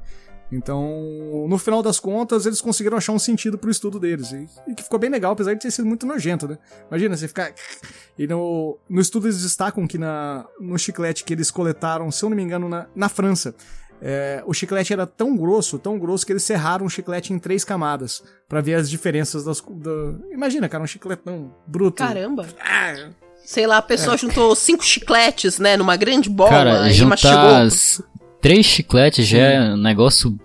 Então, 0.51 1.47
no 1.49 1.57
final 1.57 1.81
das 1.81 1.99
contas, 1.99 2.45
eles 2.45 2.61
conseguiram 2.61 2.97
achar 2.97 3.11
um 3.11 3.19
sentido 3.19 3.57
pro 3.57 3.71
estudo 3.71 3.99
deles. 3.99 4.31
E, 4.31 4.47
e, 4.67 4.75
que 4.75 4.83
ficou 4.83 4.99
bem 4.99 5.09
legal, 5.09 5.33
apesar 5.33 5.53
de 5.53 5.59
ter 5.59 5.71
sido 5.71 5.85
muito 5.85 6.05
nojento, 6.05 6.47
né? 6.47 6.57
Imagina, 6.89 7.17
você 7.17 7.27
ficar. 7.27 7.51
E 8.17 8.25
no, 8.27 8.77
no 8.87 9.01
estudo 9.01 9.27
eles 9.27 9.41
destacam 9.41 9.85
que 9.85 9.97
na, 9.97 10.45
no 10.57 10.79
chiclete 10.79 11.25
que 11.25 11.33
eles 11.33 11.51
coletaram, 11.51 12.09
se 12.09 12.23
eu 12.23 12.29
não 12.29 12.37
me 12.37 12.41
engano, 12.41 12.69
na, 12.69 12.87
na 12.95 13.09
França, 13.09 13.53
é, 14.01 14.41
o 14.45 14.53
chiclete 14.53 14.93
era 14.93 15.05
tão 15.05 15.35
grosso, 15.35 15.77
tão 15.77 15.99
grosso, 15.99 16.25
que 16.25 16.31
eles 16.31 16.43
serraram 16.43 16.85
o 16.85 16.89
chiclete 16.89 17.33
em 17.33 17.39
três 17.39 17.65
camadas 17.65 18.23
para 18.47 18.61
ver 18.61 18.75
as 18.75 18.89
diferenças 18.89 19.43
das. 19.43 19.59
Da... 19.59 19.91
Imagina, 20.31 20.69
cara, 20.69 20.81
um 20.81 20.87
chicletão 20.87 21.53
bruto. 21.67 21.97
Caramba! 21.97 22.47
Ah, 22.57 23.09
Sei 23.45 23.67
lá, 23.67 23.77
a 23.77 23.81
pessoa 23.81 24.15
é. 24.15 24.17
juntou 24.17 24.55
cinco 24.55 24.83
chicletes, 24.83 25.59
né, 25.59 25.77
numa 25.77 25.95
grande 25.95 26.29
bola 26.29 26.49
cara, 26.49 26.91
e 26.91 27.05
mastigou 27.05 27.69
três 28.45 28.63
chicletes 28.63 29.25
já 29.25 29.39
é 29.39 29.73
um 29.73 29.77
negócio 29.77 30.37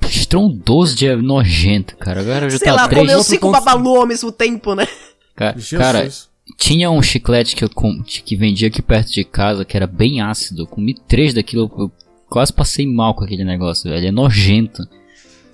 estrondoso 0.00 0.94
de 0.94 1.12
nojento, 1.16 1.96
cara. 1.96 2.20
Agora 2.20 2.48
já 2.48 2.56
Sei 2.56 2.68
tá 2.68 2.74
lá, 2.74 2.86
três. 2.86 3.04
comeu 3.04 3.22
cinco 3.24 3.50
ponto... 3.50 3.64
babalu 3.64 3.96
ao 3.96 4.06
mesmo 4.06 4.30
tempo, 4.30 4.76
né? 4.76 4.86
Cara, 5.34 5.56
cara, 5.76 6.08
tinha 6.56 6.88
um 6.88 7.02
chiclete 7.02 7.56
que 7.56 7.64
eu 7.64 7.68
que 8.04 8.36
vendia 8.36 8.68
aqui 8.68 8.80
perto 8.80 9.10
de 9.10 9.24
casa 9.24 9.64
que 9.64 9.76
era 9.76 9.88
bem 9.88 10.20
ácido. 10.20 10.62
Eu 10.62 10.66
comi 10.68 10.94
três 10.94 11.34
daquilo, 11.34 11.68
eu 11.76 11.90
quase 12.30 12.52
passei 12.52 12.86
mal 12.86 13.12
com 13.12 13.24
aquele 13.24 13.42
negócio, 13.42 13.90
velho. 13.90 14.06
É 14.06 14.12
nojento. 14.12 14.86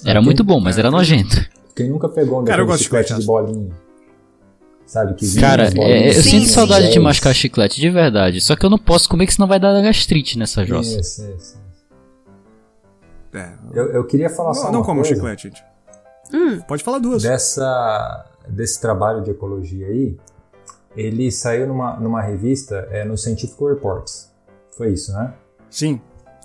Era 0.04 0.20
quem, 0.20 0.26
muito 0.26 0.44
bom, 0.44 0.60
mas 0.60 0.76
era 0.76 0.90
nojento. 0.90 1.42
Quem 1.74 1.88
nunca 1.88 2.06
pegou 2.06 2.42
um 2.42 2.44
cara, 2.44 2.76
chiclete 2.76 3.14
de, 3.14 3.20
de 3.20 3.26
bolinha? 3.26 3.70
Sabe, 4.84 5.14
que 5.14 5.40
Cara, 5.40 5.70
é, 5.74 6.10
eu 6.10 6.22
sim, 6.22 6.22
sinto 6.22 6.42
sim, 6.42 6.52
saudade 6.52 6.88
sim. 6.88 6.92
de 6.92 6.98
mascar 6.98 7.32
chiclete, 7.32 7.80
de 7.80 7.88
verdade. 7.88 8.42
Só 8.42 8.54
que 8.54 8.66
eu 8.66 8.68
não 8.68 8.78
posso 8.78 9.08
comer, 9.08 9.24
que 9.24 9.32
senão 9.32 9.48
vai 9.48 9.58
dar 9.58 9.80
gastrite 9.80 10.38
nessa 10.38 10.66
jossa. 10.66 11.00
Isso, 11.00 11.22
isso. 11.34 11.61
É. 13.32 13.52
Eu, 13.72 13.92
eu 13.92 14.04
queria 14.04 14.28
falar 14.28 14.54
não, 14.54 14.62
só 14.62 14.72
Não 14.72 14.82
como 14.82 15.04
chiclete, 15.04 15.48
gente. 15.48 15.64
Hum. 16.32 16.60
Pode 16.66 16.82
falar 16.82 16.98
duas. 16.98 17.22
Dessa, 17.22 18.26
desse 18.48 18.80
trabalho 18.80 19.22
de 19.22 19.30
ecologia 19.30 19.86
aí, 19.86 20.16
ele 20.96 21.30
saiu 21.30 21.66
numa, 21.66 21.98
numa 21.98 22.22
revista, 22.22 22.86
é, 22.90 23.04
no 23.04 23.16
Scientific 23.16 23.62
Reports. 23.62 24.30
Foi 24.76 24.92
isso, 24.92 25.12
né? 25.12 25.34
Sim. 25.70 26.00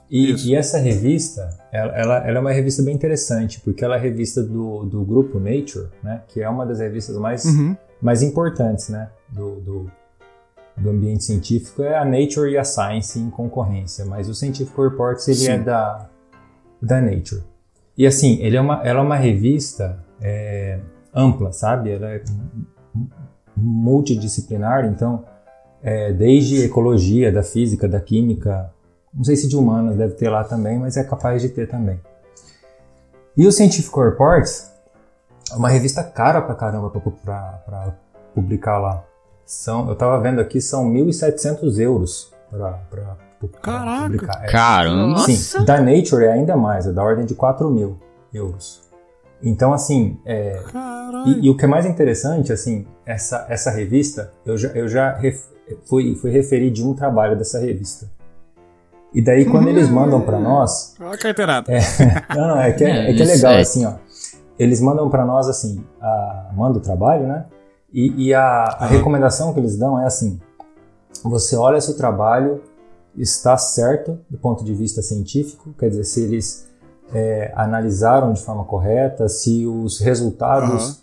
E, 0.09 0.49
e 0.49 0.55
essa 0.55 0.77
revista, 0.77 1.49
ela, 1.71 1.93
ela, 1.93 2.27
ela, 2.27 2.37
é 2.37 2.39
uma 2.39 2.51
revista 2.51 2.81
bem 2.81 2.95
interessante, 2.95 3.59
porque 3.59 3.83
ela 3.83 3.97
é 3.97 3.99
revista 3.99 4.41
do, 4.41 4.85
do 4.85 5.03
grupo 5.03 5.37
Nature, 5.37 5.89
né? 6.01 6.23
Que 6.29 6.41
é 6.41 6.49
uma 6.49 6.65
das 6.65 6.79
revistas 6.79 7.17
mais, 7.17 7.43
uhum. 7.43 7.75
mais 8.01 8.23
importantes, 8.23 8.87
né? 8.87 9.09
Do, 9.27 9.59
do, 9.59 9.91
do, 10.77 10.89
ambiente 10.89 11.25
científico. 11.25 11.83
É 11.83 11.97
a 11.97 12.05
Nature 12.05 12.51
e 12.51 12.57
a 12.57 12.63
Science 12.63 13.19
em 13.19 13.29
concorrência, 13.29 14.05
mas 14.05 14.29
o 14.29 14.33
Scientific 14.33 14.79
Reports, 14.79 15.27
ele 15.27 15.41
é 15.41 15.45
Sim. 15.45 15.51
é 15.51 15.59
da 15.59 16.09
da 16.81 17.01
Nature. 17.01 17.43
E 17.97 18.05
assim, 18.05 18.37
ele 18.41 18.55
é 18.55 18.61
uma, 18.61 18.81
ela 18.85 18.99
é 18.99 19.03
uma 19.03 19.15
revista 19.15 20.03
é, 20.21 20.79
ampla, 21.13 21.51
sabe? 21.51 21.91
Ela 21.91 22.11
é 22.11 22.23
multidisciplinar, 23.55 24.85
então, 24.85 25.25
é, 25.81 26.13
desde 26.13 26.63
ecologia, 26.63 27.31
da 27.31 27.41
física, 27.41 27.87
da 27.87 27.99
química, 27.99 28.71
não 29.13 29.23
sei 29.23 29.35
se 29.35 29.47
de 29.47 29.55
humanas 29.55 29.95
deve 29.95 30.13
ter 30.13 30.29
lá 30.29 30.43
também, 30.43 30.77
mas 30.77 30.95
é 30.95 31.03
capaz 31.03 31.41
de 31.41 31.49
ter 31.49 31.67
também. 31.67 31.99
E 33.35 33.47
o 33.47 33.51
Scientific 33.51 33.95
Reports 33.95 34.71
é 35.51 35.55
uma 35.55 35.69
revista 35.69 36.03
cara 36.03 36.41
pra 36.41 36.53
caramba 36.53 36.89
para 36.91 37.93
publicar 38.33 38.77
lá. 38.77 39.03
São, 39.45 39.89
eu 39.89 39.95
tava 39.95 40.19
vendo 40.19 40.41
aqui, 40.41 40.59
são 40.59 40.91
1.700 40.91 41.79
euros 41.79 42.31
para 42.49 43.17
Caraca. 43.61 44.03
publicar. 44.05 44.43
É. 44.43 44.47
Caramba! 44.47 45.19
Sim, 45.19 45.63
da 45.65 45.79
Nature 45.79 46.25
é 46.25 46.31
ainda 46.31 46.57
mais, 46.57 46.87
é 46.87 46.91
da 46.91 47.03
ordem 47.03 47.25
de 47.25 47.35
4 47.35 47.69
mil 47.69 47.97
euros. 48.33 48.81
Então, 49.41 49.71
assim, 49.71 50.19
é, 50.25 50.59
e, 51.27 51.45
e, 51.45 51.49
o 51.49 51.55
que 51.55 51.65
é 51.65 51.67
mais 51.67 51.85
interessante, 51.85 52.51
assim, 52.51 52.87
essa, 53.05 53.45
essa 53.49 53.69
revista, 53.69 54.31
eu 54.43 54.57
já, 54.57 54.69
eu 54.69 54.87
já 54.87 55.13
ref, 55.13 55.45
fui, 55.85 56.15
fui 56.15 56.31
referir 56.31 56.71
de 56.71 56.83
um 56.83 56.95
trabalho 56.95 57.37
dessa 57.37 57.59
revista. 57.59 58.09
E 59.13 59.21
daí, 59.21 59.45
quando 59.45 59.67
eles 59.69 59.89
mandam 59.89 60.21
para 60.21 60.39
nós... 60.39 60.95
Olha 60.99 61.11
a 61.11 61.17
carteirada. 61.17 61.71
É, 61.71 61.79
não, 62.35 62.47
não, 62.47 62.59
é 62.59 62.71
que 62.71 62.83
é, 62.83 62.89
é, 62.89 63.11
é 63.11 63.13
que 63.13 63.21
é 63.21 63.25
legal, 63.25 63.55
assim, 63.55 63.85
ó. 63.85 63.93
eles 64.57 64.81
mandam 64.81 65.07
para 65.07 65.23
nós 65.23 65.47
assim, 65.47 65.83
a, 66.01 66.49
manda 66.55 66.79
o 66.79 66.81
trabalho, 66.81 67.27
né? 67.27 67.45
E, 67.93 68.27
e 68.27 68.33
a, 68.33 68.63
a 68.79 68.85
recomendação 68.85 69.53
que 69.53 69.59
eles 69.59 69.77
dão 69.77 69.99
é 69.99 70.05
assim: 70.05 70.39
você 71.23 71.55
olha 71.55 71.79
se 71.79 71.89
o 71.89 71.95
trabalho 71.95 72.61
está 73.17 73.57
certo 73.57 74.19
do 74.29 74.37
ponto 74.37 74.63
de 74.63 74.73
vista 74.73 75.01
científico, 75.01 75.73
quer 75.77 75.89
dizer, 75.89 76.03
se 76.03 76.21
eles 76.21 76.67
é, 77.13 77.51
analisaram 77.55 78.33
de 78.33 78.41
forma 78.41 78.63
correta, 78.63 79.27
se 79.27 79.65
os 79.65 79.99
resultados 79.99 80.89
uhum. 80.89 80.95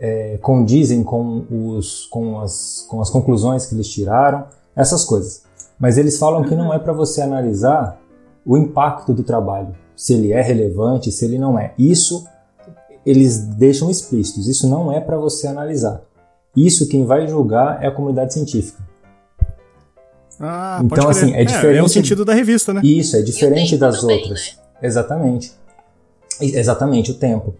é, 0.00 0.38
condizem 0.38 1.02
com, 1.02 1.44
os, 1.50 2.06
com, 2.06 2.40
as, 2.40 2.86
com 2.88 3.00
as 3.00 3.08
conclusões 3.08 3.66
que 3.66 3.74
eles 3.74 3.88
tiraram, 3.88 4.46
essas 4.76 5.04
coisas. 5.04 5.42
Mas 5.78 5.98
eles 5.98 6.18
falam 6.18 6.44
que 6.44 6.54
não 6.54 6.72
é 6.72 6.78
para 6.78 6.92
você 6.92 7.22
analisar 7.22 7.98
o 8.44 8.56
impacto 8.56 9.12
do 9.12 9.22
trabalho, 9.22 9.74
se 9.96 10.14
ele 10.14 10.32
é 10.32 10.40
relevante, 10.40 11.10
se 11.10 11.24
ele 11.24 11.38
não 11.38 11.58
é. 11.58 11.74
Isso 11.78 12.26
eles 13.04 13.38
deixam 13.38 13.90
explícitos, 13.90 14.46
isso 14.46 14.68
não 14.68 14.92
é 14.92 15.00
para 15.00 15.16
você 15.16 15.46
analisar. 15.46 16.02
Isso 16.54 16.88
quem 16.88 17.04
vai 17.04 17.26
julgar 17.26 17.82
é 17.82 17.86
a 17.86 17.90
comunidade 17.90 18.32
científica. 18.32 18.82
Ah, 20.40 20.80
então, 20.82 21.08
assim, 21.08 21.34
é 21.34 21.44
diferente. 21.44 21.76
É, 21.76 21.78
é, 21.78 21.82
o 21.82 21.88
sentido 21.88 22.24
da 22.24 22.34
revista, 22.34 22.72
né? 22.72 22.80
Isso, 22.82 23.16
é 23.16 23.22
diferente 23.22 23.76
das 23.76 24.00
também, 24.00 24.18
outras. 24.18 24.56
Né? 24.56 24.88
Exatamente. 24.88 25.52
Exatamente, 26.40 27.10
o 27.10 27.14
tempo. 27.14 27.54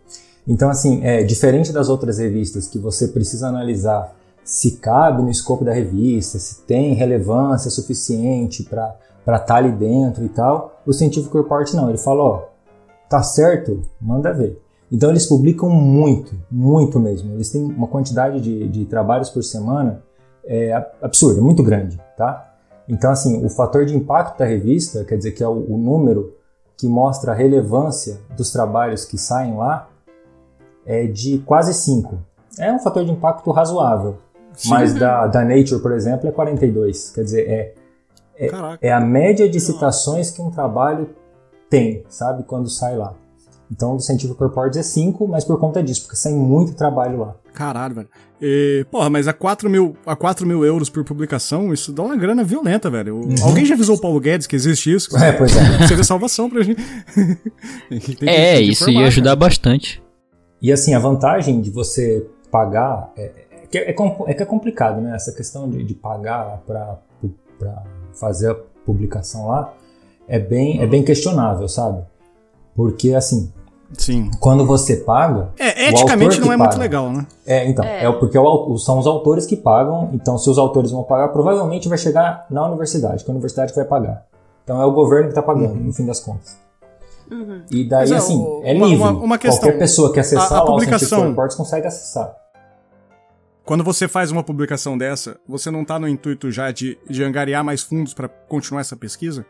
Então, 0.46 0.68
assim, 0.68 1.04
é 1.04 1.22
diferente 1.22 1.72
das 1.72 1.88
outras 1.88 2.18
revistas 2.18 2.66
que 2.66 2.78
você 2.78 3.08
precisa 3.08 3.48
analisar 3.48 4.14
se 4.44 4.72
cabe 4.72 5.22
no 5.22 5.30
escopo 5.30 5.64
da 5.64 5.72
revista, 5.72 6.38
se 6.38 6.62
tem 6.62 6.94
relevância 6.94 7.70
suficiente 7.70 8.64
para 8.64 8.96
estar 9.20 9.38
tá 9.38 9.56
ali 9.56 9.70
dentro 9.70 10.24
e 10.24 10.28
tal. 10.28 10.80
O 10.84 10.92
Scientific 10.92 11.32
Report 11.32 11.72
não, 11.74 11.88
ele 11.88 11.98
fala, 11.98 12.22
ó, 12.22 12.42
tá 13.08 13.22
certo, 13.22 13.82
manda 14.00 14.32
ver. 14.32 14.60
Então 14.90 15.10
eles 15.10 15.26
publicam 15.26 15.70
muito, 15.70 16.34
muito 16.50 16.98
mesmo. 16.98 17.32
Eles 17.34 17.50
têm 17.50 17.62
uma 17.62 17.86
quantidade 17.86 18.40
de, 18.40 18.68
de 18.68 18.84
trabalhos 18.84 19.30
por 19.30 19.42
semana 19.42 20.02
é, 20.44 20.72
absurda, 21.00 21.40
muito 21.40 21.62
grande, 21.62 22.00
tá? 22.16 22.51
Então, 22.88 23.10
assim, 23.10 23.44
o 23.44 23.48
fator 23.48 23.84
de 23.84 23.96
impacto 23.96 24.38
da 24.38 24.44
revista, 24.44 25.04
quer 25.04 25.16
dizer 25.16 25.32
que 25.32 25.42
é 25.42 25.48
o, 25.48 25.52
o 25.52 25.78
número 25.78 26.34
que 26.76 26.88
mostra 26.88 27.32
a 27.32 27.34
relevância 27.34 28.20
dos 28.36 28.50
trabalhos 28.50 29.04
que 29.04 29.16
saem 29.16 29.56
lá, 29.56 29.88
é 30.84 31.06
de 31.06 31.38
quase 31.38 31.72
5. 31.72 32.18
É 32.58 32.72
um 32.72 32.78
fator 32.78 33.04
de 33.04 33.10
impacto 33.10 33.50
razoável. 33.50 34.16
Sim. 34.54 34.70
Mas 34.70 34.94
da, 34.94 35.26
da 35.26 35.44
Nature, 35.44 35.80
por 35.80 35.92
exemplo, 35.92 36.28
é 36.28 36.32
42. 36.32 37.10
Quer 37.10 37.24
dizer, 37.24 37.48
é, 37.48 37.74
é, 38.36 38.50
é 38.80 38.92
a 38.92 39.00
média 39.00 39.48
de 39.48 39.60
citações 39.60 40.30
que 40.30 40.42
um 40.42 40.50
trabalho 40.50 41.08
tem, 41.70 42.04
sabe? 42.08 42.42
Quando 42.42 42.68
sai 42.68 42.96
lá. 42.96 43.14
Então, 43.72 43.96
do 43.96 44.02
Scientific 44.02 44.38
Reports 44.38 44.76
é 44.76 44.82
5, 44.82 45.26
mas 45.26 45.44
por 45.44 45.58
conta 45.58 45.82
disso, 45.82 46.02
porque 46.02 46.14
sai 46.14 46.34
muito 46.34 46.74
trabalho 46.74 47.20
lá. 47.20 47.34
Caralho, 47.54 47.94
velho. 47.94 48.08
E, 48.38 48.84
porra, 48.90 49.08
mas 49.08 49.26
a 49.26 49.32
4 49.32 49.70
mil, 49.70 49.96
a 50.04 50.14
4 50.14 50.46
mil 50.46 50.62
euros 50.62 50.90
por 50.90 51.02
publicação, 51.04 51.72
isso 51.72 51.90
dá 51.90 52.02
uma 52.02 52.14
grana 52.14 52.44
violenta, 52.44 52.90
velho. 52.90 53.16
Uhum. 53.16 53.34
Alguém 53.42 53.64
já 53.64 53.74
avisou 53.74 53.96
o 53.96 54.00
Paulo 54.00 54.20
Guedes 54.20 54.46
que 54.46 54.54
existe 54.54 54.92
isso? 54.92 55.16
É, 55.16 55.32
pois 55.32 55.56
é. 55.56 55.86
Seria 55.88 56.04
salvação 56.04 56.50
pra 56.50 56.62
gente. 56.62 56.82
é, 58.26 58.60
isso 58.60 58.90
ia 58.90 59.06
ajudar 59.06 59.30
cara. 59.30 59.36
bastante. 59.36 60.02
E 60.60 60.70
assim, 60.70 60.92
a 60.92 60.98
vantagem 60.98 61.62
de 61.62 61.70
você 61.70 62.28
pagar 62.50 63.10
é, 63.16 63.32
é, 63.50 63.66
que 63.70 63.78
é, 63.78 63.90
é, 63.90 64.34
que 64.34 64.42
é 64.42 64.46
complicado, 64.46 65.00
né? 65.00 65.16
Essa 65.16 65.32
questão 65.32 65.68
de, 65.68 65.82
de 65.82 65.94
pagar 65.94 66.62
para 66.66 66.98
fazer 68.12 68.50
a 68.50 68.54
publicação 68.84 69.48
lá 69.48 69.72
é 70.28 70.38
bem, 70.38 70.82
é 70.82 70.86
bem 70.86 71.02
questionável, 71.02 71.66
sabe? 71.68 72.04
Porque 72.74 73.14
assim, 73.14 73.50
Sim. 73.98 74.30
Quando 74.40 74.64
você 74.64 74.96
paga. 74.96 75.50
É, 75.58 75.88
eticamente 75.88 76.40
não 76.40 76.52
é 76.52 76.56
paga, 76.56 76.70
muito 76.70 76.80
legal, 76.80 77.10
né? 77.10 77.26
É, 77.46 77.68
então. 77.68 77.84
É, 77.84 78.04
é 78.04 78.12
porque 78.12 78.38
o, 78.38 78.76
são 78.78 78.98
os 78.98 79.06
autores 79.06 79.46
que 79.46 79.56
pagam. 79.56 80.10
Então, 80.12 80.38
se 80.38 80.48
os 80.48 80.58
autores 80.58 80.90
vão 80.90 81.02
pagar, 81.02 81.28
provavelmente 81.28 81.88
vai 81.88 81.98
chegar 81.98 82.46
na 82.50 82.66
universidade, 82.66 83.24
que 83.24 83.30
a 83.30 83.34
universidade 83.34 83.74
vai 83.74 83.84
pagar. 83.84 84.24
Então, 84.64 84.80
é 84.80 84.86
o 84.86 84.92
governo 84.92 85.24
que 85.24 85.32
está 85.32 85.42
pagando, 85.42 85.74
uhum. 85.74 85.84
no 85.84 85.92
fim 85.92 86.06
das 86.06 86.20
contas. 86.20 86.56
Uhum. 87.30 87.62
E 87.70 87.88
daí, 87.88 88.10
é, 88.10 88.16
assim, 88.16 88.38
o, 88.38 88.60
é 88.64 88.74
livre. 88.74 88.96
Uma, 88.96 89.10
uma 89.10 89.38
questão, 89.38 89.68
Qualquer 89.68 89.78
pessoa 89.78 90.12
que 90.12 90.20
acessar 90.20 90.52
a, 90.52 90.58
a 90.58 90.64
publicação, 90.64 91.28
Reports 91.28 91.56
consegue 91.56 91.86
acessar. 91.86 92.36
Quando 93.64 93.84
você 93.84 94.08
faz 94.08 94.32
uma 94.32 94.42
publicação 94.42 94.98
dessa, 94.98 95.38
você 95.48 95.70
não 95.70 95.82
está 95.82 95.98
no 95.98 96.08
intuito 96.08 96.50
já 96.50 96.70
de, 96.72 96.98
de 97.08 97.22
angariar 97.22 97.62
mais 97.64 97.82
fundos 97.82 98.12
para 98.12 98.28
continuar 98.28 98.80
essa 98.80 98.96
pesquisa? 98.96 99.46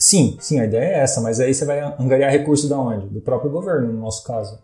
Sim, 0.00 0.38
sim, 0.40 0.58
a 0.58 0.64
ideia 0.64 0.96
é 0.96 0.98
essa, 1.00 1.20
mas 1.20 1.38
aí 1.40 1.52
você 1.52 1.66
vai 1.66 1.78
angariar 2.00 2.30
recursos 2.30 2.70
da 2.70 2.78
onde? 2.78 3.06
Do 3.08 3.20
próprio 3.20 3.50
governo, 3.50 3.92
no 3.92 4.00
nosso 4.00 4.24
caso. 4.24 4.58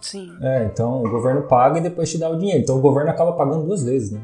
Sim. 0.00 0.30
É, 0.40 0.70
então 0.72 1.02
o 1.02 1.10
governo 1.10 1.42
paga 1.42 1.80
e 1.80 1.82
depois 1.82 2.08
te 2.08 2.16
dá 2.16 2.30
o 2.30 2.38
dinheiro. 2.38 2.62
Então 2.62 2.78
o 2.78 2.80
governo 2.80 3.10
acaba 3.10 3.32
pagando 3.32 3.66
duas 3.66 3.82
vezes, 3.82 4.12
né? 4.12 4.20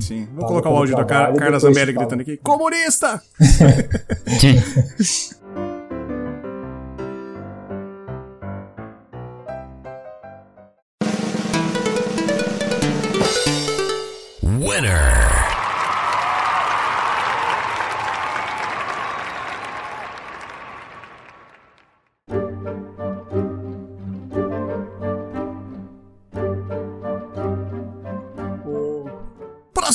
Sim. 0.00 0.28
Vou 0.34 0.46
colocar 0.46 0.70
o 0.70 0.76
áudio 0.76 0.96
da 0.96 1.04
Car 1.04 1.34
Carla 1.34 1.58
Zambelli 1.58 1.92
gritando 1.92 2.22
aqui: 2.22 2.36
Comunista! 2.36 3.20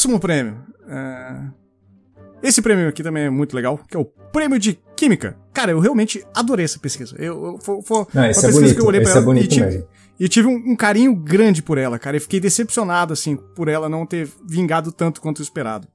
Próximo 0.04 0.20
prêmio. 0.20 0.58
É... 0.86 2.48
Esse 2.48 2.62
prêmio 2.62 2.89
aqui 2.89 3.02
também 3.02 3.24
é 3.24 3.30
muito 3.30 3.56
legal, 3.56 3.80
que 3.88 3.96
é 3.96 4.00
o 4.00 4.04
Prêmio 4.04 4.60
de 4.60 4.78
Química. 4.98 5.38
Cara, 5.54 5.72
eu 5.72 5.80
realmente 5.80 6.26
adorei 6.36 6.66
essa 6.66 6.78
pesquisa. 6.78 7.16
Eu, 7.18 7.46
eu, 7.46 7.58
foi, 7.62 7.82
foi 7.82 8.06
Não, 8.13 8.22
uma 8.22 8.28
pesquisa 8.28 8.50
é 8.50 8.52
bonito, 8.52 8.76
que 8.76 8.82
eu 8.82 8.86
olhei 8.86 9.00
pra 9.00 9.12
ela 9.12 9.38
é 9.38 9.39
e 9.39 9.48
tive, 9.48 9.86
e 10.20 10.28
tive 10.28 10.48
um, 10.50 10.56
um, 10.72 10.76
carinho 10.76 11.16
grande 11.16 11.63
por 11.63 11.78
ela, 11.78 11.98
cara. 11.98 12.18
E 12.18 12.20
fiquei 12.20 12.42
decepcionado, 12.42 13.13
assim, 13.13 13.38
por 13.38 13.70
ela 13.70 13.88
não 13.88 14.06
ter 14.06 14.28
vingado 14.46 14.92
tanto 14.92 15.22
quanto 15.22 15.42
esperado. 15.42 15.88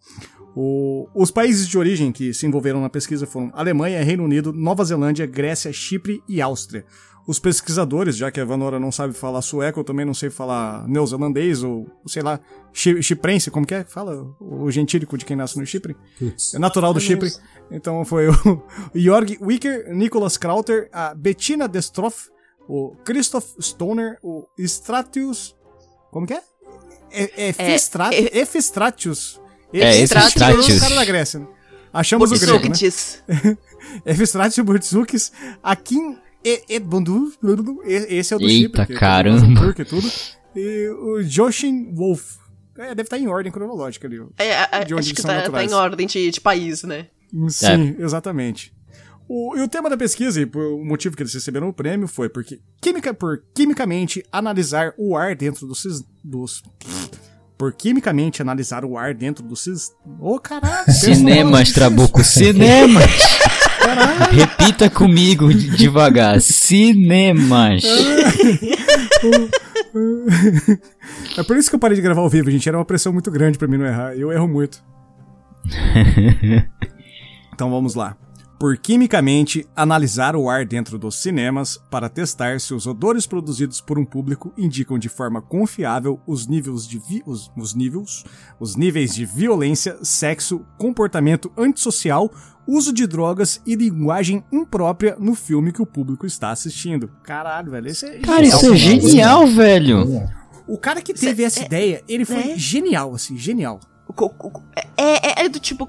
O, 0.56 1.06
os 1.14 1.30
países 1.30 1.68
de 1.68 1.76
origem 1.76 2.10
que 2.10 2.32
se 2.32 2.46
envolveram 2.46 2.80
na 2.80 2.88
pesquisa 2.88 3.26
foram 3.26 3.50
Alemanha, 3.52 4.02
Reino 4.02 4.24
Unido, 4.24 4.54
Nova 4.54 4.82
Zelândia, 4.84 5.26
Grécia, 5.26 5.70
Chipre 5.70 6.22
e 6.26 6.40
Áustria 6.40 6.86
os 7.28 7.38
pesquisadores, 7.38 8.16
já 8.16 8.30
que 8.30 8.40
a 8.40 8.44
Vanora 8.44 8.80
não 8.80 8.90
sabe 8.90 9.12
falar 9.12 9.42
sueco, 9.42 9.80
eu 9.80 9.84
também 9.84 10.06
não 10.06 10.14
sei 10.14 10.30
falar 10.30 10.88
neozelandês 10.88 11.62
ou, 11.62 11.86
sei 12.06 12.22
lá, 12.22 12.40
chiprense, 12.72 13.50
como 13.50 13.66
que 13.66 13.74
é? 13.74 13.84
Fala 13.84 14.26
o 14.40 14.70
gentílico 14.70 15.18
de 15.18 15.26
quem 15.26 15.36
nasce 15.36 15.58
no 15.58 15.66
Chipre. 15.66 15.94
É 16.54 16.58
natural 16.58 16.94
do 16.94 17.00
Chipre. 17.00 17.30
Então 17.70 18.02
foi 18.06 18.28
o 18.30 18.32
Jorg 18.96 19.36
Wicker, 19.42 19.94
Nicholas 19.94 20.38
Krauter, 20.38 20.88
a 20.90 21.14
Bettina 21.14 21.68
Destroff, 21.68 22.30
o 22.66 22.96
Christoph 23.04 23.44
Stoner, 23.60 24.16
o 24.22 24.46
Stratius. 24.56 25.54
Como 26.10 26.26
que 26.26 26.32
é? 26.32 26.40
É, 27.10 27.30
é, 27.36 27.48
Efistratius. 27.50 28.24
É, 28.24 28.38
Efistratius. 28.38 29.38
É, 30.70 30.80
cara 30.80 30.94
da 30.94 31.04
Grécia. 31.04 31.46
Achamos 31.92 32.32
o 32.32 32.38
grego, 32.38 32.68
né? 32.70 33.56
Efistratius 34.06 34.64
Burtsukis, 34.64 35.30
Akin 35.62 36.16
Edbundu, 36.44 37.32
esse 37.84 38.32
é 38.32 38.36
o 38.36 38.40
do 38.40 38.46
Eita, 38.46 38.82
Chipre, 38.82 38.96
caramba. 38.96 39.74
É 39.76 39.84
tudo. 39.84 40.08
E 40.54 40.88
o 40.88 41.22
Joshin 41.22 41.92
Wolf. 41.94 42.36
É, 42.76 42.94
deve 42.94 43.02
estar 43.02 43.18
em 43.18 43.26
ordem 43.26 43.50
cronológica 43.50 44.06
ali. 44.06 44.20
É, 44.38 44.76
a, 44.76 44.84
de 44.84 44.94
onde 44.94 45.08
acho 45.08 45.14
que 45.14 45.22
tá, 45.22 45.50
tá, 45.50 45.64
em 45.64 45.72
ordem 45.72 46.06
de, 46.06 46.30
de 46.30 46.40
país, 46.40 46.84
né? 46.84 47.06
Sim, 47.48 47.96
é. 47.98 48.02
exatamente. 48.02 48.72
O, 49.28 49.56
e 49.56 49.60
o 49.60 49.68
tema 49.68 49.90
da 49.90 49.96
pesquisa, 49.96 50.40
e 50.40 50.44
o 50.44 50.84
motivo 50.84 51.16
que 51.16 51.22
eles 51.22 51.34
receberam 51.34 51.68
o 51.68 51.72
prêmio, 51.72 52.06
foi 52.08 52.28
porque 52.28 52.60
química, 52.80 53.12
por 53.12 53.42
quimicamente 53.54 54.24
analisar 54.32 54.94
o 54.96 55.16
ar 55.16 55.34
dentro 55.34 55.66
dos, 55.66 55.82
dos 56.24 56.62
por 57.58 57.72
quimicamente 57.72 58.40
analisar 58.40 58.84
o 58.84 58.96
ar 58.96 59.12
dentro 59.12 59.44
do 59.44 59.56
cis... 59.56 59.90
Ô, 60.20 60.36
oh, 60.36 60.38
caralho! 60.38 60.90
Cinemas, 60.92 61.72
Trabuco, 61.72 62.22
cinemas! 62.22 63.10
Caralho. 63.88 64.32
Repita 64.32 64.90
comigo 64.90 65.52
devagar. 65.52 66.40
Cinemas. 66.42 67.84
É 71.38 71.42
por 71.42 71.56
isso 71.56 71.70
que 71.70 71.76
eu 71.76 71.80
parei 71.80 71.96
de 71.96 72.02
gravar 72.02 72.20
ao 72.20 72.28
vivo, 72.28 72.50
gente. 72.50 72.68
Era 72.68 72.76
uma 72.76 72.84
pressão 72.84 73.12
muito 73.12 73.30
grande 73.30 73.56
para 73.56 73.66
mim 73.66 73.78
não 73.78 73.86
errar. 73.86 74.14
Eu 74.14 74.30
erro 74.30 74.46
muito. 74.46 74.84
então 77.54 77.70
vamos 77.70 77.94
lá. 77.94 78.14
Por 78.58 78.76
quimicamente 78.76 79.66
analisar 79.76 80.34
o 80.34 80.50
ar 80.50 80.66
dentro 80.66 80.98
dos 80.98 81.14
cinemas 81.14 81.80
para 81.88 82.08
testar 82.08 82.60
se 82.60 82.74
os 82.74 82.86
odores 82.86 83.24
produzidos 83.26 83.80
por 83.80 83.98
um 83.98 84.04
público 84.04 84.52
indicam 84.58 84.98
de 84.98 85.08
forma 85.08 85.40
confiável 85.40 86.20
os 86.26 86.46
níveis 86.46 86.86
de 86.86 86.98
vi 86.98 87.22
os, 87.24 87.50
os 87.56 87.74
níveis, 87.74 88.24
os 88.58 88.74
níveis 88.74 89.14
de 89.14 89.24
violência, 89.24 89.96
sexo, 90.02 90.66
comportamento 90.76 91.52
antissocial, 91.56 92.30
uso 92.66 92.92
de 92.92 93.06
drogas 93.06 93.62
e 93.64 93.76
linguagem 93.76 94.42
imprópria 94.50 95.16
no 95.18 95.34
filme 95.34 95.72
que 95.72 95.80
o 95.80 95.86
público 95.86 96.26
está 96.26 96.50
assistindo. 96.50 97.08
Caralho, 97.22 97.70
velho, 97.70 97.86
esse 97.86 98.06
é 98.06 98.18
Cara, 98.18 98.44
isso 98.44 98.72
é 98.72 98.76
genial, 98.76 99.46
velho. 99.46 100.28
O 100.66 100.76
cara 100.76 101.00
que 101.00 101.14
teve 101.14 101.44
essa 101.44 101.64
ideia, 101.64 102.02
ele 102.08 102.24
foi 102.24 102.58
genial, 102.58 103.14
assim, 103.14 103.36
genial. 103.38 103.80
É, 104.96 105.42
é, 105.42 105.44
é 105.44 105.48
do 105.48 105.60
tipo, 105.60 105.86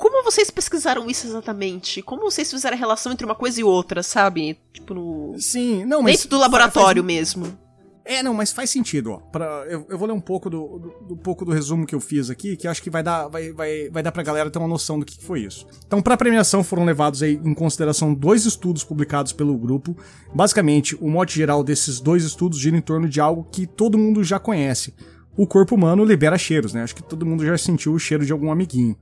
como 0.00 0.24
vocês 0.24 0.50
pesquisaram 0.50 1.10
isso 1.10 1.26
exatamente? 1.26 2.00
Como 2.00 2.22
vocês 2.22 2.50
fizeram 2.50 2.74
a 2.74 2.80
relação 2.80 3.12
entre 3.12 3.26
uma 3.26 3.34
coisa 3.34 3.60
e 3.60 3.64
outra, 3.64 4.02
sabe? 4.02 4.58
Tipo 4.72 4.94
no. 4.94 5.34
Sim, 5.38 5.84
não, 5.84 6.00
mas. 6.00 6.12
Dentro 6.16 6.30
do 6.30 6.38
laboratório 6.38 7.02
faz... 7.02 7.14
mesmo. 7.14 7.58
É, 8.02 8.22
não, 8.22 8.32
mas 8.32 8.50
faz 8.50 8.70
sentido, 8.70 9.12
ó. 9.12 9.18
Pra, 9.18 9.66
eu, 9.68 9.86
eu 9.90 9.98
vou 9.98 10.08
ler 10.08 10.14
um 10.14 10.20
pouco 10.20 10.48
do, 10.48 10.78
do, 10.78 11.06
do, 11.08 11.16
pouco 11.18 11.44
do 11.44 11.52
resumo 11.52 11.86
que 11.86 11.94
eu 11.94 12.00
fiz 12.00 12.30
aqui, 12.30 12.56
que 12.56 12.66
acho 12.66 12.82
que 12.82 12.88
vai 12.88 13.02
dar, 13.02 13.28
vai, 13.28 13.52
vai, 13.52 13.90
vai 13.90 14.02
dar 14.02 14.10
pra 14.10 14.22
galera 14.22 14.50
ter 14.50 14.58
uma 14.58 14.66
noção 14.66 14.98
do 14.98 15.04
que 15.04 15.22
foi 15.22 15.42
isso. 15.42 15.66
Então, 15.86 16.00
pra 16.00 16.16
premiação 16.16 16.64
foram 16.64 16.84
levados 16.86 17.22
aí 17.22 17.34
em 17.34 17.52
consideração 17.52 18.14
dois 18.14 18.46
estudos 18.46 18.82
publicados 18.82 19.34
pelo 19.34 19.56
grupo. 19.56 19.94
Basicamente, 20.34 20.96
o 20.96 21.10
mote 21.10 21.36
geral 21.36 21.62
desses 21.62 22.00
dois 22.00 22.24
estudos 22.24 22.58
gira 22.58 22.76
em 22.76 22.80
torno 22.80 23.06
de 23.06 23.20
algo 23.20 23.46
que 23.52 23.66
todo 23.66 23.98
mundo 23.98 24.24
já 24.24 24.38
conhece. 24.38 24.94
O 25.36 25.46
corpo 25.46 25.74
humano 25.74 26.04
libera 26.04 26.36
cheiros, 26.36 26.74
né? 26.74 26.82
Acho 26.82 26.94
que 26.94 27.02
todo 27.02 27.24
mundo 27.24 27.44
já 27.44 27.56
sentiu 27.56 27.92
o 27.92 27.98
cheiro 27.98 28.26
de 28.26 28.32
algum 28.32 28.50
amiguinho. 28.50 28.96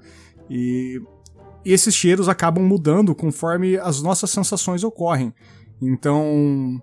E, 0.51 1.01
esses 1.65 1.95
cheiros 1.95 2.29
acabam 2.29 2.65
mudando 2.65 3.15
conforme 3.15 3.77
as 3.77 4.03
nossas 4.03 4.31
sensações 4.31 4.83
ocorrem. 4.85 5.33
Então, 5.81 6.81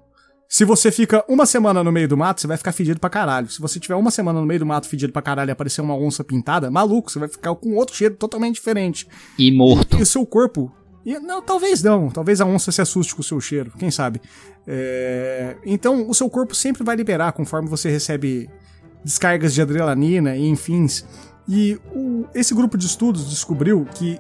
se 0.48 0.64
você 0.64 0.92
fica 0.92 1.24
uma 1.28 1.46
semana 1.46 1.84
no 1.84 1.92
meio 1.92 2.08
do 2.08 2.16
mato, 2.16 2.42
você 2.42 2.48
vai 2.48 2.58
ficar 2.58 2.72
fedido 2.72 3.00
pra 3.00 3.10
caralho. 3.10 3.50
Se 3.50 3.60
você 3.60 3.80
tiver 3.80 3.96
uma 3.96 4.12
semana 4.12 4.40
no 4.40 4.46
meio 4.46 4.60
do 4.60 4.66
mato 4.66 4.88
fedido 4.88 5.12
pra 5.12 5.22
caralho 5.22 5.50
e 5.50 5.52
aparecer 5.52 5.82
uma 5.82 5.96
onça 5.96 6.24
pintada, 6.24 6.70
maluco, 6.70 7.12
você 7.12 7.20
vai 7.20 7.28
ficar 7.28 7.54
com 7.56 7.76
outro 7.76 7.96
cheiro 7.96 8.16
totalmente 8.16 8.56
diferente. 8.56 9.08
E 9.38 9.52
morto. 9.52 9.98
E, 9.98 10.00
e 10.00 10.04
o 10.04 10.06
seu 10.06 10.26
corpo. 10.26 10.72
E, 11.06 11.20
não, 11.20 11.42
talvez 11.42 11.84
não. 11.84 12.10
Talvez 12.10 12.42
a 12.42 12.46
onça 12.46 12.72
se 12.72 12.82
assuste 12.82 13.14
com 13.16 13.22
o 13.22 13.24
seu 13.24 13.40
cheiro, 13.42 13.72
quem 13.78 13.92
sabe. 13.92 14.22
É, 14.68 15.58
então, 15.66 16.10
o 16.10 16.14
seu 16.14 16.30
corpo 16.30 16.56
sempre 16.56 16.84
vai 16.84 16.96
liberar 16.96 17.32
conforme 17.32 17.68
você 17.68 17.90
recebe 17.90 18.50
descargas 19.04 19.54
de 19.54 19.62
adrenalina 19.62 20.36
e 20.36 20.48
enfim. 20.48 20.88
E 21.48 21.80
o, 21.94 22.26
esse 22.34 22.54
grupo 22.54 22.78
de 22.78 22.86
estudos 22.86 23.30
descobriu 23.30 23.86
que. 23.94 24.20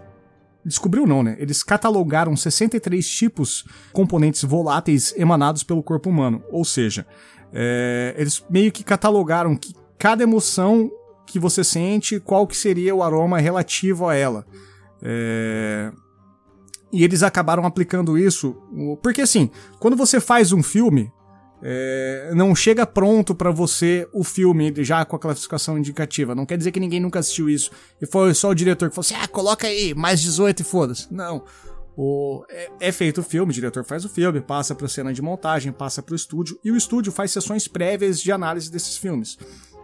Descobriu 0.63 1.05
não, 1.05 1.21
né? 1.21 1.35
Eles 1.37 1.63
catalogaram 1.63 2.35
63 2.35 3.07
tipos 3.07 3.65
componentes 3.93 4.43
voláteis 4.43 5.13
emanados 5.15 5.63
pelo 5.63 5.83
corpo 5.83 6.09
humano. 6.09 6.43
Ou 6.51 6.65
seja, 6.65 7.05
é, 7.53 8.15
eles 8.17 8.43
meio 8.49 8.71
que 8.71 8.83
catalogaram 8.83 9.55
que 9.55 9.75
cada 9.97 10.23
emoção 10.23 10.91
que 11.25 11.39
você 11.39 11.63
sente, 11.63 12.19
qual 12.19 12.45
que 12.47 12.55
seria 12.55 12.95
o 12.95 13.03
aroma 13.03 13.39
relativo 13.39 14.07
a 14.07 14.15
ela. 14.15 14.45
É... 15.01 15.91
E 16.91 17.03
eles 17.03 17.23
acabaram 17.23 17.65
aplicando 17.65 18.17
isso. 18.17 18.55
Porque 19.01 19.21
assim, 19.21 19.49
quando 19.79 19.97
você 19.97 20.19
faz 20.19 20.51
um 20.51 20.63
filme, 20.63 21.11
é, 21.61 22.31
não 22.35 22.53
chega 22.55 22.85
pronto 22.85 23.33
para 23.33 23.51
você 23.51 24.07
o 24.13 24.23
filme 24.23 24.73
já 24.83 25.05
com 25.05 25.15
a 25.15 25.19
classificação 25.19 25.77
indicativa. 25.77 26.35
Não 26.35 26.45
quer 26.45 26.57
dizer 26.57 26.71
que 26.71 26.79
ninguém 26.79 26.99
nunca 26.99 27.19
assistiu 27.19 27.49
isso 27.49 27.71
e 28.01 28.05
foi 28.05 28.33
só 28.33 28.49
o 28.49 28.55
diretor 28.55 28.89
que 28.89 28.95
falou 28.95 29.05
assim: 29.05 29.15
ah, 29.15 29.27
coloca 29.27 29.67
aí, 29.67 29.93
mais 29.93 30.21
18 30.21 30.59
e 30.59 30.63
foda-se. 30.63 31.13
Não. 31.13 31.43
O, 31.97 32.43
é, 32.49 32.69
é, 32.81 32.91
feito 32.91 33.21
o 33.21 33.23
filme, 33.23 33.51
o 33.51 33.53
diretor 33.53 33.85
faz 33.85 34.03
o 34.03 34.09
filme, 34.09 34.41
passa 34.41 34.75
para 34.75 34.87
cena 34.87 35.13
de 35.13 35.21
montagem, 35.21 35.71
passa 35.71 36.03
para 36.03 36.11
o 36.11 36.15
estúdio 36.15 36.59
e 36.63 36.69
o 36.69 36.75
estúdio 36.75 37.11
faz 37.11 37.31
sessões 37.31 37.69
prévias 37.69 38.19
de 38.19 38.31
análise 38.33 38.69
desses 38.69 38.97
filmes. 38.97 39.37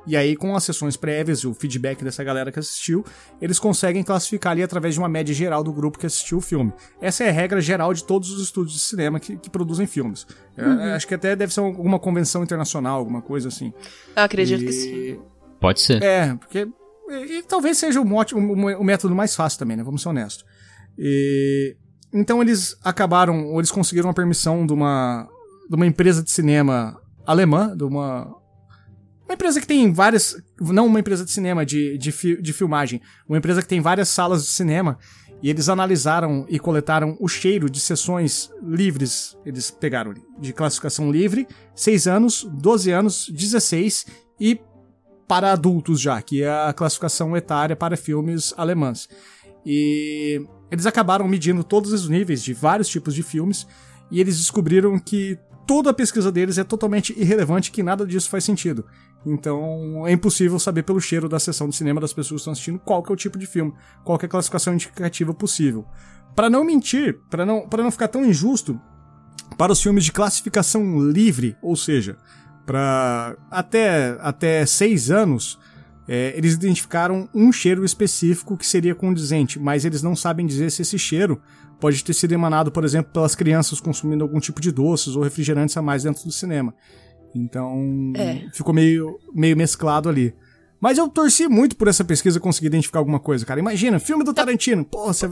E 0.05 0.17
aí, 0.17 0.35
com 0.35 0.55
as 0.55 0.63
sessões 0.63 0.97
prévias 0.97 1.39
e 1.39 1.47
o 1.47 1.53
feedback 1.53 2.03
dessa 2.03 2.23
galera 2.23 2.51
que 2.51 2.59
assistiu, 2.59 3.05
eles 3.41 3.59
conseguem 3.59 4.03
classificar 4.03 4.53
ali 4.53 4.63
através 4.63 4.95
de 4.95 4.99
uma 4.99 5.09
média 5.09 5.33
geral 5.33 5.63
do 5.63 5.71
grupo 5.71 5.99
que 5.99 6.05
assistiu 6.05 6.39
o 6.39 6.41
filme. 6.41 6.73
Essa 6.99 7.23
é 7.23 7.29
a 7.29 7.31
regra 7.31 7.61
geral 7.61 7.93
de 7.93 8.03
todos 8.03 8.31
os 8.31 8.41
estúdios 8.41 8.75
de 8.75 8.81
cinema 8.81 9.19
que, 9.19 9.37
que 9.37 9.49
produzem 9.49 9.85
filmes. 9.85 10.25
É, 10.57 10.65
uhum. 10.65 10.79
É, 10.81 10.93
acho 10.93 11.07
que 11.07 11.13
até 11.13 11.35
deve 11.35 11.53
ser 11.53 11.59
alguma 11.59 11.99
convenção 11.99 12.43
internacional, 12.43 12.97
alguma 12.97 13.21
coisa 13.21 13.49
assim. 13.49 13.73
Eu 14.15 14.23
acredito 14.23 14.63
e... 14.63 14.65
que 14.65 14.73
sim. 14.73 15.19
Pode 15.59 15.79
ser. 15.81 16.01
É, 16.01 16.35
porque. 16.35 16.67
E, 17.09 17.37
e 17.37 17.43
talvez 17.43 17.77
seja 17.77 18.01
o, 18.01 18.05
mote, 18.05 18.33
o, 18.33 18.39
o, 18.39 18.83
método 18.83 19.13
mais 19.13 19.35
fácil 19.35 19.59
também, 19.59 19.77
né? 19.77 19.83
Vamos 19.83 20.01
ser 20.01 20.09
honestos. 20.09 20.45
E, 20.97 21.75
então 22.11 22.41
eles 22.41 22.75
acabaram, 22.83 23.45
ou 23.47 23.59
eles 23.59 23.71
conseguiram 23.71 24.07
uma 24.07 24.13
permissão 24.13 24.65
de 24.65 24.73
uma, 24.73 25.27
de 25.69 25.75
uma 25.75 25.85
empresa 25.85 26.23
de 26.23 26.31
cinema 26.31 26.99
alemã, 27.25 27.75
de 27.75 27.83
uma 27.83 28.40
uma 29.31 29.35
empresa 29.35 29.61
que 29.61 29.67
tem 29.67 29.91
várias. 29.93 30.35
Não 30.59 30.85
uma 30.85 30.99
empresa 30.99 31.23
de 31.23 31.31
cinema, 31.31 31.65
de, 31.65 31.97
de, 31.97 32.11
fi, 32.11 32.41
de 32.41 32.51
filmagem. 32.51 33.01
Uma 33.27 33.37
empresa 33.37 33.61
que 33.61 33.67
tem 33.67 33.79
várias 33.79 34.09
salas 34.09 34.43
de 34.43 34.49
cinema. 34.49 34.97
E 35.41 35.49
eles 35.49 35.69
analisaram 35.69 36.45
e 36.49 36.59
coletaram 36.59 37.17
o 37.19 37.27
cheiro 37.27 37.69
de 37.69 37.79
sessões 37.79 38.51
livres. 38.61 39.37
Eles 39.45 39.71
pegaram 39.71 40.13
de 40.37 40.53
classificação 40.53 41.09
livre, 41.09 41.47
6 41.73 42.07
anos, 42.07 42.43
12 42.43 42.91
anos, 42.91 43.29
16 43.29 44.05
e 44.39 44.59
para 45.27 45.53
adultos 45.53 45.99
já, 45.99 46.21
que 46.21 46.43
é 46.43 46.49
a 46.49 46.73
classificação 46.73 47.35
etária 47.35 47.75
para 47.75 47.97
filmes 47.97 48.53
alemãs. 48.57 49.07
E 49.65 50.45
eles 50.69 50.85
acabaram 50.85 51.27
medindo 51.27 51.63
todos 51.63 51.93
os 51.93 52.07
níveis 52.07 52.43
de 52.43 52.53
vários 52.53 52.89
tipos 52.89 53.15
de 53.15 53.23
filmes 53.23 53.65
e 54.11 54.19
eles 54.19 54.37
descobriram 54.37 54.99
que 54.99 55.39
toda 55.65 55.89
a 55.89 55.93
pesquisa 55.93 56.31
deles 56.31 56.57
é 56.57 56.63
totalmente 56.63 57.17
irrelevante, 57.17 57.71
que 57.71 57.81
nada 57.81 58.05
disso 58.05 58.29
faz 58.29 58.43
sentido. 58.43 58.85
Então 59.25 60.07
é 60.07 60.11
impossível 60.11 60.57
saber 60.57 60.83
pelo 60.83 60.99
cheiro 60.99 61.29
da 61.29 61.39
sessão 61.39 61.69
de 61.69 61.75
cinema 61.75 62.01
das 62.01 62.13
pessoas 62.13 62.39
que 62.39 62.41
estão 62.41 62.53
assistindo 62.53 62.79
qual 62.79 63.03
que 63.03 63.11
é 63.11 63.13
o 63.13 63.17
tipo 63.17 63.37
de 63.37 63.45
filme, 63.45 63.73
qual 64.03 64.17
que 64.17 64.25
é 64.25 64.27
a 64.27 64.29
classificação 64.29 64.73
indicativa 64.73 65.33
possível. 65.33 65.85
Para 66.35 66.49
não 66.49 66.63
mentir, 66.63 67.19
para 67.29 67.45
não, 67.45 67.67
para 67.67 67.83
não 67.83 67.91
ficar 67.91 68.07
tão 68.07 68.25
injusto, 68.25 68.79
para 69.57 69.71
os 69.71 69.81
filmes 69.81 70.05
de 70.05 70.11
classificação 70.11 70.99
livre, 70.99 71.55
ou 71.61 71.75
seja, 71.75 72.17
para 72.65 73.35
até, 73.49 74.17
até 74.21 74.65
seis 74.65 75.11
anos, 75.11 75.59
é, 76.07 76.33
eles 76.35 76.53
identificaram 76.53 77.29
um 77.33 77.51
cheiro 77.51 77.85
específico 77.85 78.57
que 78.57 78.65
seria 78.65 78.95
condizente, 78.95 79.59
mas 79.59 79.85
eles 79.85 80.01
não 80.01 80.15
sabem 80.15 80.45
dizer 80.45 80.71
se 80.71 80.81
esse 80.81 80.97
cheiro 80.97 81.41
pode 81.79 82.03
ter 82.03 82.13
sido 82.13 82.31
emanado, 82.31 82.71
por 82.71 82.83
exemplo, 82.83 83.11
pelas 83.11 83.35
crianças 83.35 83.79
consumindo 83.79 84.23
algum 84.23 84.39
tipo 84.39 84.61
de 84.61 84.71
doces 84.71 85.15
ou 85.15 85.23
refrigerantes 85.23 85.75
a 85.75 85.81
mais 85.81 86.03
dentro 86.03 86.23
do 86.23 86.31
cinema. 86.31 86.73
Então, 87.33 88.13
é. 88.15 88.41
ficou 88.53 88.73
meio, 88.73 89.19
meio 89.33 89.55
mesclado 89.55 90.09
ali. 90.09 90.33
Mas 90.79 90.97
eu 90.97 91.07
torci 91.07 91.47
muito 91.47 91.75
por 91.75 91.87
essa 91.87 92.03
pesquisa 92.03 92.39
conseguir 92.39 92.67
identificar 92.67 92.99
alguma 92.99 93.19
coisa, 93.19 93.45
cara. 93.45 93.59
Imagina, 93.59 93.99
filme 93.99 94.23
do 94.23 94.33
Tarantino. 94.33 94.83
Pô, 94.83 95.05
você. 95.05 95.29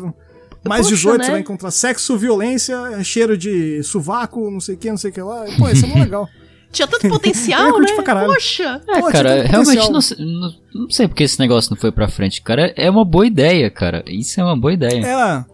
Mais 0.67 0.81
Puxa, 0.81 0.95
18, 0.95 1.17
né? 1.17 1.23
você 1.23 1.31
vai 1.31 1.39
encontrar 1.39 1.71
sexo, 1.71 2.17
violência, 2.17 2.77
cheiro 3.03 3.37
de 3.37 3.81
sovaco, 3.81 4.51
não 4.51 4.59
sei 4.59 4.75
o 4.75 4.77
que, 4.77 4.89
não 4.89 4.97
sei 4.97 5.09
o 5.09 5.13
que 5.13 5.21
lá. 5.21 5.45
Pô, 5.57 5.69
isso 5.69 5.85
é 5.85 5.87
muito 5.87 6.03
legal. 6.03 6.27
Tinha 6.71 6.87
tanto 6.87 7.07
potencial, 7.09 7.79
né? 7.79 7.87
Poxa! 8.27 8.81
É, 8.87 8.99
Pô, 8.99 9.07
cara, 9.07 9.43
realmente 9.43 9.89
não, 9.89 9.99
não, 10.19 10.53
não, 10.75 10.89
sei 10.89 11.07
porque 11.07 11.23
esse 11.23 11.39
negócio 11.39 11.71
não 11.71 11.77
foi 11.77 11.91
pra 11.91 12.07
frente, 12.07 12.41
cara. 12.43 12.71
É 12.75 12.89
uma 12.89 13.03
boa 13.03 13.25
ideia, 13.25 13.71
cara. 13.71 14.03
Isso 14.05 14.39
é 14.39 14.43
uma 14.43 14.55
boa 14.55 14.73
ideia. 14.73 15.03
É. 15.03 15.45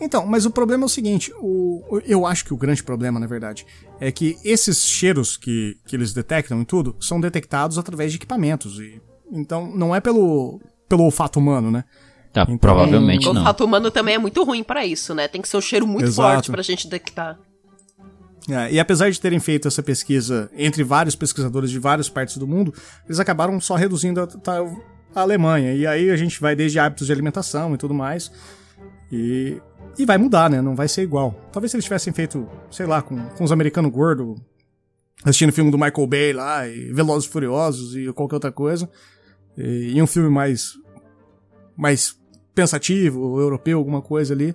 Então, 0.00 0.26
mas 0.26 0.46
o 0.46 0.50
problema 0.50 0.84
é 0.84 0.86
o 0.86 0.88
seguinte: 0.88 1.32
o, 1.40 2.00
eu 2.06 2.26
acho 2.26 2.44
que 2.44 2.54
o 2.54 2.56
grande 2.56 2.82
problema, 2.82 3.18
na 3.18 3.26
verdade, 3.26 3.66
é 4.00 4.12
que 4.12 4.36
esses 4.44 4.84
cheiros 4.84 5.36
que, 5.36 5.76
que 5.86 5.96
eles 5.96 6.12
detectam 6.12 6.60
e 6.60 6.64
tudo 6.64 6.96
são 7.00 7.20
detectados 7.20 7.78
através 7.78 8.12
de 8.12 8.18
equipamentos. 8.18 8.78
E, 8.78 9.00
então, 9.30 9.70
não 9.74 9.94
é 9.94 10.00
pelo, 10.00 10.60
pelo 10.88 11.04
olfato 11.04 11.38
humano, 11.38 11.70
né? 11.70 11.84
Tá, 12.32 12.42
então, 12.42 12.58
provavelmente 12.58 13.24
não. 13.24 13.32
O 13.32 13.38
olfato 13.38 13.64
humano 13.64 13.90
também 13.90 14.14
é 14.14 14.18
muito 14.18 14.42
ruim 14.44 14.62
para 14.62 14.86
isso, 14.86 15.14
né? 15.14 15.26
Tem 15.26 15.42
que 15.42 15.48
ser 15.48 15.56
um 15.56 15.60
cheiro 15.60 15.86
muito 15.86 16.06
Exato. 16.06 16.34
forte 16.34 16.50
pra 16.50 16.62
gente 16.62 16.86
detectar. 16.88 17.38
É, 18.48 18.72
e 18.72 18.80
apesar 18.80 19.10
de 19.10 19.20
terem 19.20 19.38
feito 19.38 19.68
essa 19.68 19.82
pesquisa 19.82 20.50
entre 20.56 20.82
vários 20.82 21.14
pesquisadores 21.14 21.70
de 21.70 21.78
várias 21.78 22.08
partes 22.08 22.38
do 22.38 22.46
mundo, 22.46 22.72
eles 23.04 23.20
acabaram 23.20 23.60
só 23.60 23.74
reduzindo 23.74 24.20
a, 24.20 24.28
a 25.14 25.20
Alemanha. 25.20 25.74
E 25.74 25.86
aí 25.86 26.10
a 26.10 26.16
gente 26.16 26.40
vai 26.40 26.56
desde 26.56 26.78
hábitos 26.78 27.06
de 27.06 27.12
alimentação 27.12 27.74
e 27.74 27.76
tudo 27.76 27.92
mais. 27.92 28.30
E 29.12 29.60
e 29.96 30.04
vai 30.04 30.18
mudar, 30.18 30.50
né? 30.50 30.60
Não 30.60 30.74
vai 30.74 30.88
ser 30.88 31.02
igual. 31.02 31.34
Talvez 31.52 31.70
se 31.70 31.76
eles 31.76 31.84
tivessem 31.84 32.12
feito, 32.12 32.48
sei 32.70 32.86
lá, 32.86 33.00
com, 33.02 33.16
com 33.30 33.44
os 33.44 33.52
americanos 33.52 33.90
gordos, 33.90 34.40
assistindo 35.24 35.52
filme 35.52 35.70
do 35.70 35.78
Michael 35.78 36.06
Bay 36.06 36.32
lá, 36.32 36.66
e 36.68 36.92
Velozes 36.92 37.28
Furiosos 37.28 37.96
e 37.96 38.12
qualquer 38.12 38.36
outra 38.36 38.52
coisa. 38.52 38.88
E, 39.56 39.92
e 39.94 40.02
um 40.02 40.06
filme 40.06 40.28
mais. 40.28 40.74
mais 41.76 42.16
pensativo, 42.54 43.40
europeu, 43.40 43.78
alguma 43.78 44.02
coisa 44.02 44.34
ali. 44.34 44.54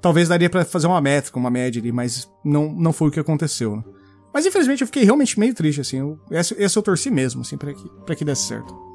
Talvez 0.00 0.28
daria 0.28 0.50
para 0.50 0.64
fazer 0.64 0.86
uma 0.86 1.00
métrica, 1.00 1.38
uma 1.38 1.50
média 1.50 1.80
ali, 1.80 1.90
mas 1.90 2.30
não, 2.44 2.72
não 2.72 2.92
foi 2.92 3.08
o 3.08 3.10
que 3.10 3.18
aconteceu, 3.18 3.76
né? 3.76 3.84
Mas 4.32 4.46
infelizmente 4.46 4.82
eu 4.82 4.86
fiquei 4.86 5.02
realmente 5.02 5.40
meio 5.40 5.54
triste, 5.54 5.80
assim. 5.80 5.98
Eu, 5.98 6.20
esse, 6.30 6.54
esse 6.58 6.76
eu 6.78 6.82
torci 6.82 7.10
mesmo, 7.10 7.40
assim, 7.40 7.56
pra 7.56 7.72
que, 7.72 7.88
pra 8.04 8.14
que 8.14 8.24
desse 8.24 8.42
certo. 8.42 8.87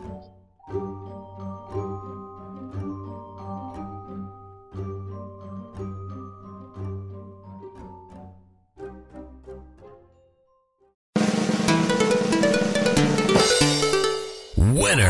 Winner. 14.73 15.07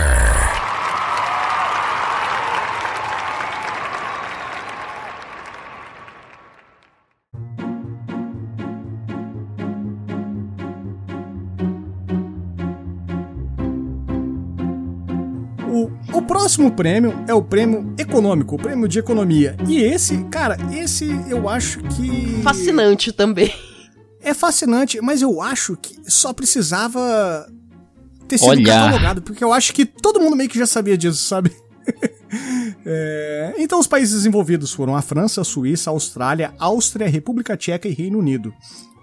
O, 15.72 15.90
o 16.18 16.22
próximo 16.24 16.70
prêmio 16.74 17.14
é 17.26 17.34
o 17.34 17.42
prêmio 17.42 17.96
econômico, 17.98 18.56
o 18.56 18.58
prêmio 18.58 18.86
de 18.90 19.00
economia. 19.00 19.56
E 19.66 19.78
esse, 19.82 20.26
cara, 20.26 20.58
esse 20.74 21.06
eu 21.30 21.48
acho 21.48 21.80
que. 21.84 22.42
Fascinante 22.44 23.14
também. 23.14 23.54
É 24.20 24.34
fascinante, 24.34 25.00
mas 25.00 25.22
eu 25.22 25.42
acho 25.42 25.78
que 25.78 26.00
só 26.06 26.34
precisava 26.34 27.48
ter 28.34 28.40
sido 28.40 28.50
Olhar. 28.50 28.86
catalogado, 28.86 29.22
porque 29.22 29.44
eu 29.44 29.54
acho 29.54 29.74
que 29.74 29.86
todo 29.86 30.20
mundo 30.20 30.36
meio 30.36 30.50
que 30.50 30.58
já 30.58 30.66
sabia 30.66 30.98
disso, 30.98 31.24
sabe? 31.24 31.52
É, 32.86 33.54
então, 33.60 33.80
os 33.80 33.86
países 33.86 34.26
envolvidos 34.26 34.74
foram 34.74 34.96
a 34.96 35.02
França, 35.02 35.42
a 35.42 35.44
Suíça, 35.44 35.90
a 35.90 35.94
Austrália, 35.94 36.54
Áustria, 36.58 37.08
República 37.08 37.56
Tcheca 37.56 37.88
e 37.88 37.94
Reino 37.94 38.18
Unido. 38.18 38.52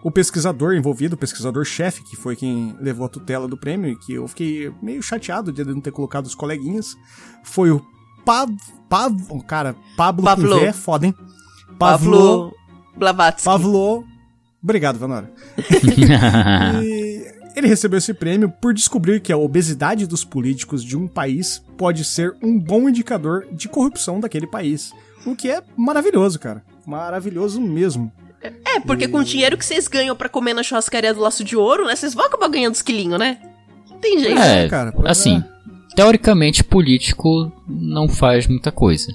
O 0.03 0.11
pesquisador 0.11 0.75
envolvido, 0.75 1.15
o 1.15 1.19
pesquisador-chefe, 1.19 2.03
que 2.03 2.17
foi 2.17 2.35
quem 2.35 2.77
levou 2.81 3.07
a 3.07 3.09
tutela 3.09 3.47
do 3.47 3.57
prêmio, 3.57 3.91
e 3.91 3.97
que 3.97 4.15
eu 4.15 4.27
fiquei 4.27 4.73
meio 4.83 5.03
chateado 5.03 5.53
de 5.53 5.63
ele 5.63 5.73
não 5.73 5.81
ter 5.81 5.93
colocado 5.93 6.27
os 6.27 6.35
coleguinhas, 6.35 6.97
foi 7.45 7.71
o 7.71 7.81
Pav... 8.25 8.51
Pav... 8.89 9.15
Cara, 9.47 9.77
Pablo, 9.97 10.25
Pavlo. 10.25 10.49
com 10.49 10.59
V, 10.59 10.67
é 10.67 10.73
foda, 10.73 11.07
hein? 11.07 11.15
Pavlo 11.79 12.53
Blavatsky. 12.97 13.45
Pavlo... 13.45 14.05
Obrigado, 14.63 14.99
Vanora. 14.99 15.33
E 16.83 17.00
ele 17.55 17.67
recebeu 17.67 17.99
esse 17.99 18.15
prêmio 18.15 18.49
por 18.49 18.73
descobrir 18.73 19.21
que 19.21 19.33
a 19.33 19.37
obesidade 19.37 20.07
dos 20.07 20.25
políticos 20.25 20.85
de 20.85 20.97
um 20.97 21.07
país 21.07 21.63
pode 21.77 22.05
ser 22.05 22.35
um 22.43 22.59
bom 22.59 22.89
indicador 22.89 23.47
de 23.53 23.69
corrupção 23.69 24.21
daquele 24.21 24.47
país. 24.47 24.93
O 25.27 25.35
que 25.35 25.51
é 25.51 25.63
maravilhoso, 25.77 26.39
cara. 26.39 26.63
Maravilhoso 26.87 27.61
mesmo. 27.61 28.11
É, 28.43 28.81
porque 28.81 29.07
com 29.07 29.19
o 29.19 29.25
dinheiro 29.25 29.59
que 29.59 29.65
vocês 29.65 29.87
ganham 29.87 30.17
pra 30.17 30.29
comer 30.29 30.55
na 30.55 30.63
churrascaria 30.63 31.13
do 31.13 31.21
Laço 31.21 31.45
de 31.45 31.57
Ouro, 31.57 31.87
né? 31.87 31.95
Vocês 31.95 32.15
vão 32.15 32.25
acabar 32.25 32.49
ganhando 32.49 32.75
os 32.75 32.83
quilinhos, 32.83 33.19
né? 33.19 33.39
Não 33.91 33.99
tem 33.99 34.19
jeito. 34.19 34.41
É, 34.41 34.69
cara, 34.69 34.93
pois 34.93 35.11
assim, 35.11 35.45
teoricamente 35.95 36.65
político 36.65 37.53
não 37.69 38.09
faz 38.09 38.47
muita 38.47 38.73
coisa. 38.73 39.13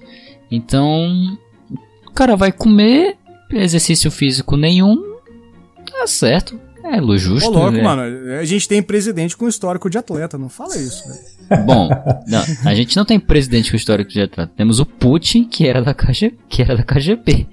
Então, 0.52 1.38
o 2.08 2.12
cara 2.12 2.36
vai 2.36 2.52
comer, 2.52 3.18
exercício 3.50 4.12
físico 4.12 4.56
nenhum, 4.56 4.96
tá 5.90 6.06
certo. 6.06 6.60
É 6.86 7.02
lo 7.02 7.18
justo, 7.18 7.50
Ô, 7.50 7.54
louco, 7.54 7.72
né? 7.72 7.82
mano. 7.82 8.02
A 8.40 8.46
gente 8.46 8.68
tem 8.68 8.82
presidente 8.82 9.36
com 9.36 9.48
histórico 9.48 9.90
de 9.90 9.98
atleta. 9.98 10.38
Não 10.38 10.50
fala 10.50 10.76
isso, 10.78 11.04
velho. 11.08 11.66
Bom, 11.66 11.90
não, 12.28 12.44
a 12.66 12.76
gente 12.76 12.96
não 12.96 13.04
tem 13.06 13.20
presidente 13.20 13.72
com 13.72 13.78
histórico 13.78 14.12
de 14.12 14.22
atleta. 14.22 14.52
Temos 14.56 14.80
o 14.80 14.86
Putin, 14.86 15.44
que 15.46 15.68
era 15.68 15.82
da, 15.82 15.94
KG, 15.94 16.34
que 16.48 16.62
era 16.62 16.76
da 16.78 16.84
KGB. 16.84 17.48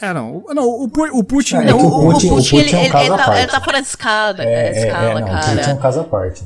É, 0.00 0.12
não. 0.14 0.44
O- 0.46 0.54
Não, 0.54 0.62
o, 0.64 0.84
o 0.84 1.24
Putin. 1.24 1.56
É, 1.56 1.64
não, 1.64 1.78
que 1.78 1.84
o, 1.84 1.88
o 1.88 2.08
o, 2.08 2.12
Putin- 2.12 2.26
o 2.28 2.36
Putin, 2.36 2.56
ele, 2.56 2.72
é 2.72 2.76
um 2.78 2.80
ele- 2.82 2.90
caso 2.90 3.04
ele 3.04 3.14
à 3.14 3.18
tá, 3.24 3.38
ele 3.42 3.50
tá 3.50 3.60
fora 3.60 3.80
de 3.80 3.86
escada, 3.88 4.44
É, 4.44 4.46
é, 4.46 4.66
é, 4.68 4.86
escala, 4.86 5.10
é, 5.10 5.14
não, 5.14 5.20
o 5.22 5.24
Putin 5.24 5.50
é 5.50 5.52
um 5.52 5.56
cara. 5.64 5.76
caso 5.76 6.00
à 6.00 6.04
parte. 6.04 6.44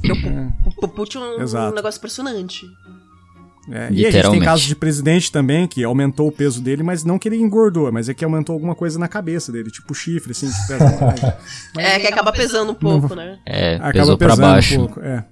O 0.78 0.88
Putin 0.88 1.18
é 1.18 1.20
um 1.20 1.42
Exato. 1.42 1.74
negócio 1.74 1.98
impressionante. 1.98 2.66
É, 3.70 3.88
e 3.92 4.04
a 4.04 4.10
gente 4.10 4.30
tem 4.30 4.40
casos 4.40 4.66
de 4.66 4.74
presidente 4.74 5.30
também 5.30 5.68
que 5.68 5.84
aumentou 5.84 6.26
o 6.26 6.32
peso 6.32 6.60
dele, 6.60 6.82
mas 6.82 7.04
não 7.04 7.18
que 7.18 7.28
ele 7.28 7.36
engordou, 7.36 7.90
mas 7.92 8.08
é 8.08 8.14
que 8.14 8.24
aumentou 8.24 8.54
alguma 8.54 8.74
coisa 8.74 8.98
na 8.98 9.06
cabeça 9.06 9.52
dele, 9.52 9.70
tipo 9.70 9.94
chifre, 9.94 10.32
assim, 10.32 10.48
que 10.50 10.66
pesa 10.66 10.98
mais. 11.00 11.22
é, 11.78 12.00
que 12.00 12.06
acaba 12.08 12.32
pesando 12.32 12.72
um 12.72 12.74
pouco, 12.74 13.14
né? 13.14 13.38
É, 13.46 13.76
Acaba 13.76 13.92
pesou 13.92 14.18
pra 14.18 14.28
pesando 14.30 14.42
baixo. 14.42 14.74
um 14.74 14.86
pouco. 14.86 15.00
É. 15.00 15.24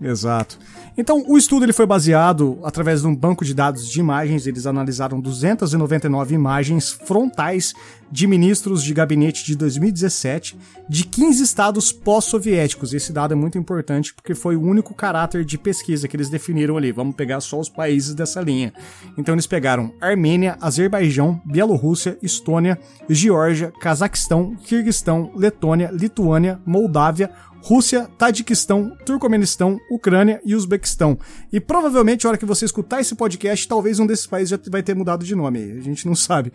Exato. 0.00 0.58
Então, 1.00 1.22
o 1.28 1.38
estudo 1.38 1.64
ele 1.64 1.72
foi 1.72 1.86
baseado 1.86 2.58
através 2.64 3.02
de 3.02 3.06
um 3.06 3.14
banco 3.14 3.44
de 3.44 3.54
dados 3.54 3.88
de 3.88 4.00
imagens. 4.00 4.48
Eles 4.48 4.66
analisaram 4.66 5.20
299 5.20 6.34
imagens 6.34 6.90
frontais 6.90 7.72
de 8.10 8.26
ministros 8.26 8.82
de 8.82 8.92
gabinete 8.92 9.44
de 9.44 9.54
2017 9.54 10.58
de 10.88 11.04
15 11.04 11.40
estados 11.44 11.92
pós-soviéticos. 11.92 12.92
Esse 12.92 13.12
dado 13.12 13.32
é 13.32 13.36
muito 13.36 13.56
importante 13.56 14.12
porque 14.12 14.34
foi 14.34 14.56
o 14.56 14.62
único 14.62 14.92
caráter 14.92 15.44
de 15.44 15.56
pesquisa 15.56 16.08
que 16.08 16.16
eles 16.16 16.28
definiram 16.28 16.76
ali. 16.76 16.90
Vamos 16.90 17.14
pegar 17.14 17.40
só 17.40 17.60
os 17.60 17.68
países 17.68 18.12
dessa 18.12 18.40
linha. 18.40 18.72
Então, 19.16 19.36
eles 19.36 19.46
pegaram 19.46 19.92
Armênia, 20.00 20.58
Azerbaijão, 20.60 21.40
Bielorrússia, 21.44 22.18
Estônia, 22.20 22.76
Geórgia, 23.08 23.72
Cazaquistão, 23.80 24.56
Kirguistão, 24.64 25.30
Letônia, 25.36 25.90
Lituânia, 25.92 26.58
Moldávia, 26.66 27.30
Rússia, 27.62 28.08
Tadiquistão, 28.16 28.96
Turcomenistão, 29.04 29.78
Ucrânia 29.90 30.40
e 30.44 30.54
Uzbequistão. 30.54 31.18
E 31.52 31.60
provavelmente, 31.60 32.26
a 32.26 32.30
hora 32.30 32.38
que 32.38 32.46
você 32.46 32.64
escutar 32.64 33.00
esse 33.00 33.14
podcast, 33.14 33.66
talvez 33.68 33.98
um 33.98 34.06
desses 34.06 34.26
países 34.26 34.50
já 34.50 34.58
vai 34.70 34.82
ter 34.82 34.94
mudado 34.94 35.24
de 35.24 35.34
nome. 35.34 35.72
A 35.78 35.80
gente 35.80 36.06
não 36.06 36.14
sabe. 36.14 36.52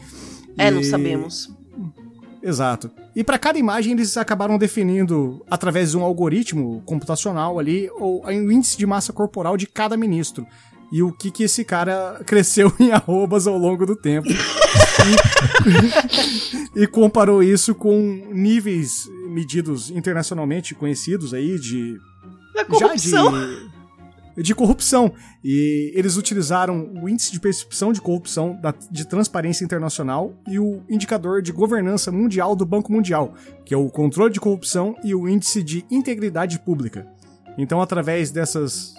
É, 0.58 0.72
não 0.72 0.82
E- 0.82 0.86
sabemos. 0.86 1.52
Exato. 2.42 2.92
E 3.16 3.24
para 3.24 3.38
cada 3.40 3.58
imagem 3.58 3.94
eles 3.94 4.18
acabaram 4.18 4.58
definindo, 4.58 5.42
através 5.50 5.92
de 5.92 5.98
um 5.98 6.04
algoritmo 6.04 6.82
computacional 6.86 7.58
ali, 7.58 7.90
o 7.98 8.22
índice 8.30 8.78
de 8.78 8.86
massa 8.86 9.14
corporal 9.14 9.56
de 9.56 9.66
cada 9.66 9.96
ministro. 9.96 10.46
E 10.92 11.02
o 11.02 11.12
que, 11.12 11.32
que 11.32 11.44
esse 11.44 11.64
cara 11.66 12.22
cresceu 12.26 12.72
em 12.80 12.92
arrobas 12.92 13.48
ao 13.48 13.58
longo 13.58 13.86
do 13.86 13.96
tempo. 13.96 14.28
e, 16.76 16.80
e 16.84 16.88
comparou 16.88 17.42
isso 17.44 17.74
com 17.76 17.98
níveis 18.32 19.10
medidos 19.30 19.90
internacionalmente 19.90 20.76
conhecidos 20.76 21.34
aí 21.34 21.58
de 21.60 21.98
Da 22.54 22.64
corrupção. 22.66 23.32
já 23.32 23.48
de, 24.38 24.44
de 24.44 24.56
corrupção. 24.56 25.12
E 25.44 25.92
eles 25.96 26.16
utilizaram 26.18 26.92
o 27.02 27.10
índice 27.10 27.32
de 27.32 27.40
percepção 27.40 27.92
de 27.92 28.00
corrupção 28.02 28.56
da- 28.62 28.74
de 28.92 29.06
transparência 29.08 29.66
internacional 29.66 30.34
e 30.48 30.60
o 30.60 30.82
indicador 30.90 31.42
de 31.42 31.52
governança 31.52 32.12
mundial 32.12 32.56
do 32.56 32.66
Banco 32.66 32.92
Mundial, 32.92 33.34
que 33.66 33.74
é 33.74 33.78
o 33.78 33.90
controle 33.90 34.32
de 34.32 34.40
corrupção 34.40 34.96
e 35.04 35.14
o 35.16 35.28
índice 35.28 35.64
de 35.64 35.84
integridade 35.90 36.60
pública. 36.60 37.08
Então, 37.58 37.82
através 37.82 38.32
dessas 38.32 38.96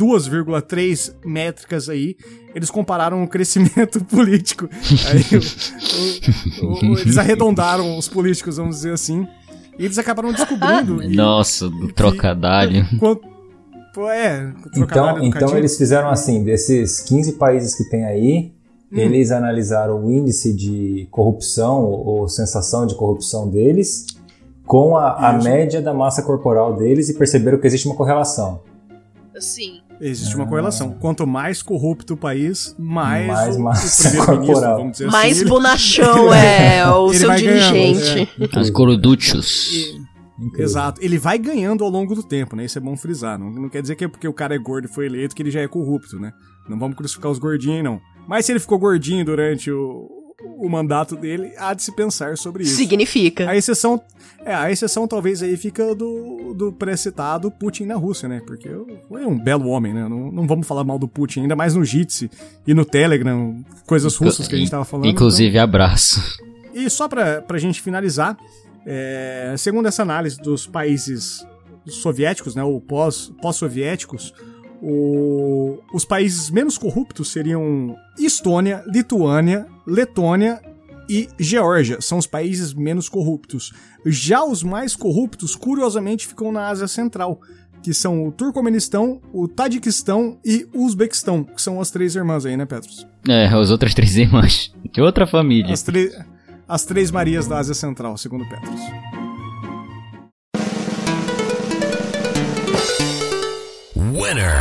2,3 0.00 1.14
métricas 1.24 1.88
aí, 1.88 2.16
eles 2.54 2.70
compararam 2.70 3.22
o 3.22 3.28
crescimento 3.28 4.02
político. 4.06 4.68
Aí, 5.08 5.38
o- 5.38 6.66
o- 6.66 6.92
o- 6.92 6.98
eles 6.98 7.18
arredondaram 7.18 7.96
os 7.98 8.08
políticos, 8.08 8.56
vamos 8.56 8.76
dizer 8.76 8.92
assim. 8.92 9.26
E 9.78 9.84
eles 9.84 9.98
acabaram 9.98 10.32
descobrindo. 10.32 11.02
e- 11.02 11.14
Nossa, 11.14 11.68
do 11.68 11.92
trocadalho. 11.92 12.84
Quanto, 12.98 13.22
pô, 13.94 14.08
é, 14.08 14.52
Então, 14.76 14.86
trocadilho 14.86 15.24
então 15.26 15.56
eles 15.56 15.76
fizeram 15.76 16.10
assim, 16.10 16.42
desses 16.44 17.00
15 17.00 17.32
países 17.32 17.74
que 17.74 17.84
tem 17.84 18.04
aí, 18.04 18.52
Hum. 18.92 18.98
eles 18.98 19.30
analisaram 19.30 20.04
o 20.04 20.10
índice 20.10 20.52
de 20.52 21.06
corrupção 21.12 21.84
ou, 21.84 22.28
sensação 22.28 22.86
de 22.86 22.94
corrupção 22.96 23.48
deles 23.48 24.06
com 24.66 24.96
a, 24.96 25.28
a 25.30 25.32
média 25.42 25.80
da 25.80 25.94
massa 25.94 26.22
corporal 26.22 26.76
deles 26.76 27.08
e 27.08 27.14
perceberam 27.14 27.58
que 27.58 27.66
existe 27.66 27.86
uma 27.86 27.94
correlação. 27.96 28.60
Sim. 29.38 29.80
Existe 30.00 30.34
uma 30.34 30.46
correlação. 30.46 30.92
Quanto 30.98 31.26
mais 31.26 31.62
corrupto 31.62 32.14
o 32.14 32.16
país, 32.16 32.74
mais, 32.78 33.26
Mais 33.26 33.56
o, 33.56 33.60
massa 33.60 34.08
o 34.08 34.10
primeiro-ministro, 34.10 34.46
corporal. 34.54 34.76
vamos 34.78 34.92
dizer 34.92 35.06
Mais 35.10 35.32
assim, 35.32 35.40
ele- 35.42 35.50
bonachão 35.50 36.34
é 36.34 36.90
o 36.94 37.12
seu 37.12 37.28
ganhando, 37.28 37.72
dirigente. 37.72 38.28
As 38.56 38.70
gorduchos. 38.70 39.70
Incrível. 40.38 40.64
Exato. 40.64 41.00
Ele 41.04 41.18
vai 41.18 41.38
ganhando 41.38 41.84
ao 41.84 41.90
longo 41.90 42.14
do 42.14 42.22
tempo, 42.22 42.56
né? 42.56 42.64
Isso 42.64 42.78
é 42.78 42.80
bom 42.80 42.96
frisar. 42.96 43.38
Não, 43.38 43.50
não 43.50 43.68
quer 43.68 43.82
dizer 43.82 43.94
que 43.94 44.04
é 44.04 44.08
porque 44.08 44.26
o 44.26 44.32
cara 44.32 44.54
é 44.54 44.58
gordo 44.58 44.86
e 44.86 44.88
foi 44.88 45.04
eleito 45.04 45.34
que 45.36 45.42
ele 45.42 45.50
já 45.50 45.60
é 45.60 45.68
corrupto, 45.68 46.18
né? 46.18 46.32
Não 46.68 46.78
vamos 46.78 46.96
crucificar 46.96 47.30
os 47.30 47.38
gordinhos, 47.38 47.84
não. 47.84 48.00
Mas 48.26 48.46
se 48.46 48.52
ele 48.52 48.58
ficou 48.60 48.78
gordinho 48.78 49.22
durante 49.24 49.70
o, 49.70 50.08
o 50.44 50.68
mandato 50.68 51.16
dele, 51.16 51.52
há 51.58 51.72
de 51.74 51.82
se 51.82 51.92
pensar 51.92 52.36
sobre 52.36 52.62
isso. 52.64 52.76
Significa. 52.76 53.48
A 53.48 53.56
exceção, 53.56 54.00
é, 54.44 54.54
a 54.54 54.70
exceção 54.70 55.06
talvez 55.08 55.42
aí 55.42 55.56
fica 55.56 55.94
do, 55.94 56.54
do 56.54 56.72
pré-citado 56.72 57.50
Putin 57.50 57.84
na 57.84 57.94
Rússia, 57.96 58.28
né? 58.28 58.40
Porque 58.46 58.68
foi 59.08 59.24
um 59.24 59.38
belo 59.38 59.68
homem, 59.68 59.92
né? 59.94 60.08
Não, 60.08 60.30
não 60.30 60.46
vamos 60.46 60.66
falar 60.66 60.84
mal 60.84 60.98
do 60.98 61.08
Putin, 61.08 61.40
ainda 61.42 61.56
mais 61.56 61.74
no 61.74 61.84
Jitsi 61.84 62.30
e 62.66 62.74
no 62.74 62.84
Telegram, 62.84 63.64
coisas 63.86 64.14
russas 64.16 64.46
que 64.48 64.54
a 64.54 64.58
gente 64.58 64.70
tava 64.70 64.84
falando. 64.84 65.06
Inclusive, 65.06 65.58
abraço. 65.58 66.20
então. 66.64 66.82
E 66.82 66.88
só 66.88 67.08
pra, 67.08 67.42
pra 67.42 67.58
gente 67.58 67.80
finalizar, 67.82 68.36
é, 68.86 69.54
segundo 69.58 69.88
essa 69.88 70.02
análise 70.02 70.36
dos 70.38 70.66
países 70.66 71.44
soviéticos, 71.86 72.54
né? 72.54 72.62
Ou 72.62 72.80
pós- 72.80 73.32
pós-soviéticos, 73.42 74.32
o- 74.82 75.78
os 75.92 76.04
países 76.04 76.50
menos 76.50 76.76
corruptos 76.78 77.30
seriam 77.30 77.96
Estônia, 78.18 78.82
Lituânia, 78.86 79.66
Letônia 79.86 80.60
e 81.08 81.28
Geórgia. 81.38 82.00
São 82.00 82.18
os 82.18 82.26
países 82.26 82.72
menos 82.72 83.08
corruptos. 83.08 83.72
Já 84.06 84.44
os 84.44 84.62
mais 84.62 84.94
corruptos, 84.96 85.56
curiosamente, 85.56 86.26
ficam 86.26 86.50
na 86.52 86.68
Ásia 86.68 86.86
Central, 86.88 87.40
que 87.82 87.92
são 87.94 88.26
o 88.26 88.32
Turcomenistão, 88.32 89.20
o 89.32 89.48
Tadiquistão 89.48 90.38
e 90.44 90.66
o 90.74 90.84
Uzbequistão, 90.84 91.42
que 91.44 91.60
são 91.60 91.80
as 91.80 91.90
três 91.90 92.14
irmãs 92.14 92.44
aí, 92.46 92.56
né, 92.56 92.66
Petros? 92.66 93.06
É, 93.28 93.46
as 93.46 93.70
outras 93.70 93.94
três 93.94 94.16
irmãs. 94.16 94.72
De 94.92 95.00
outra 95.00 95.26
família. 95.26 95.72
As, 95.72 95.82
tre- 95.82 96.12
as 96.68 96.84
três 96.84 97.10
Marias 97.10 97.46
da 97.46 97.58
Ásia 97.58 97.74
Central, 97.74 98.16
segundo 98.16 98.48
Petros. 98.48 98.80
winner. 104.20 104.52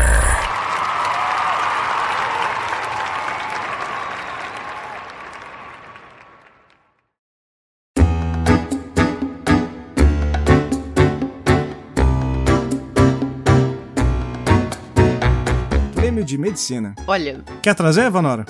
Prêmio 15.93 16.23
de 16.23 16.37
Medicina. 16.37 16.95
Olha. 17.05 17.43
Quer 17.61 17.75
trazer, 17.75 18.09
Vanora? 18.09 18.45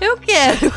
Eu 0.00 0.16
quero. 0.18 0.72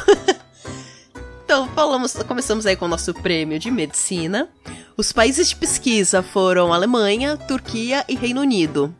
então, 1.45 1.67
falamos, 1.75 2.13
começamos 2.27 2.65
aí 2.65 2.75
com 2.75 2.85
o 2.85 2.89
nosso 2.89 3.13
prêmio 3.13 3.59
de 3.59 3.69
medicina. 3.69 4.49
Os 4.97 5.11
países 5.11 5.49
de 5.49 5.55
pesquisa 5.55 6.23
foram 6.23 6.73
Alemanha, 6.73 7.37
Turquia 7.37 8.03
e 8.09 8.15
Reino 8.15 8.41
Unido. 8.41 8.95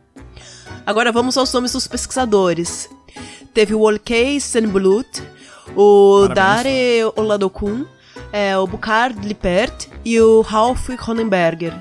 Agora 0.88 1.12
vamos 1.12 1.36
aos 1.36 1.52
nomes 1.52 1.72
dos 1.72 1.86
pesquisadores. 1.86 2.88
Teve 3.52 3.74
o 3.74 3.80
Olkay 3.80 4.40
Stenblut, 4.40 5.22
o 5.76 6.20
Parabéns. 6.28 6.34
Dare 6.34 7.00
Oladokun, 7.14 7.84
é, 8.32 8.56
o 8.56 8.66
Bukhard 8.66 9.20
Lippert 9.20 9.86
e 10.02 10.18
o 10.18 10.40
Ralph 10.40 10.88
Honenberger. 11.06 11.74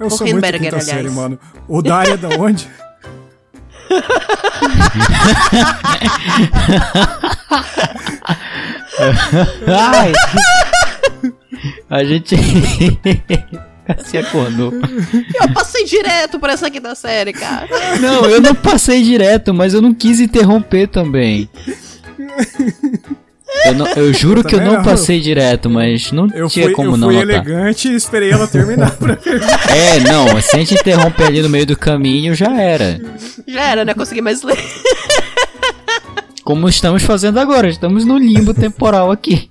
Eu 0.00 0.08
O 0.08 0.10
sou 0.10 0.26
muito 0.26 0.44
quinta 0.44 0.80
série, 0.80 0.98
aliás. 0.98 1.14
mano. 1.14 1.38
O 1.68 1.80
Daria 1.80 2.14
é 2.14 2.16
da 2.16 2.30
onde? 2.30 2.68
Ai! 9.68 10.12
A 11.88 12.02
gente 12.02 12.34
se 14.04 14.18
acordou. 14.18 14.72
Eu 14.72 15.52
passei 15.54 15.84
direto 15.84 16.38
por 16.38 16.50
essa 16.50 16.70
quinta 16.70 16.94
série, 16.94 17.32
cara. 17.32 17.68
Não, 18.00 18.24
eu 18.26 18.40
não 18.40 18.54
passei 18.54 19.02
direto, 19.02 19.52
mas 19.54 19.74
eu 19.74 19.82
não 19.82 19.94
quis 19.94 20.20
interromper 20.20 20.88
também. 20.88 21.48
Eu, 23.64 23.74
não- 23.74 23.86
eu 23.92 24.12
juro 24.12 24.42
que 24.44 24.54
eu 24.54 24.58
também 24.58 24.72
não 24.74 24.82
não. 24.82 24.84
passei 24.84 25.20
direto, 25.20 25.70
mas 25.70 26.12
não 26.12 26.28
Eu 26.34 26.48
tinha 26.48 26.66
fui, 26.66 26.74
como 26.74 26.92
eu 26.92 26.96
não 26.96 27.08
fui 27.08 27.16
notar. 27.16 27.30
elegante 27.36 27.88
e 27.88 27.94
esperei 27.94 28.30
ela 28.30 28.46
terminar 28.46 28.90
pra 28.96 29.14
É, 29.74 30.00
não, 30.00 30.40
se 30.40 30.56
a 30.56 30.58
gente 30.58 30.74
interromper 30.74 31.24
ali 31.24 31.42
no 31.42 31.48
meio 31.48 31.64
do 31.66 31.76
caminho, 31.76 32.34
já 32.34 32.52
era. 32.60 33.00
Já 33.46 33.62
era, 33.62 33.84
né? 33.84 33.94
Consegui 33.94 34.20
mais 34.20 34.42
ler. 34.42 34.58
Como 36.44 36.68
estamos 36.68 37.02
fazendo 37.02 37.38
agora, 37.40 37.68
estamos 37.68 38.04
no 38.04 38.16
limbo 38.18 38.54
temporal 38.54 39.10
aqui. 39.10 39.50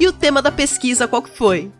E 0.00 0.06
o 0.06 0.12
tema 0.12 0.40
da 0.40 0.50
pesquisa 0.50 1.06
qual 1.08 1.20
que 1.22 1.36
foi? 1.36 1.70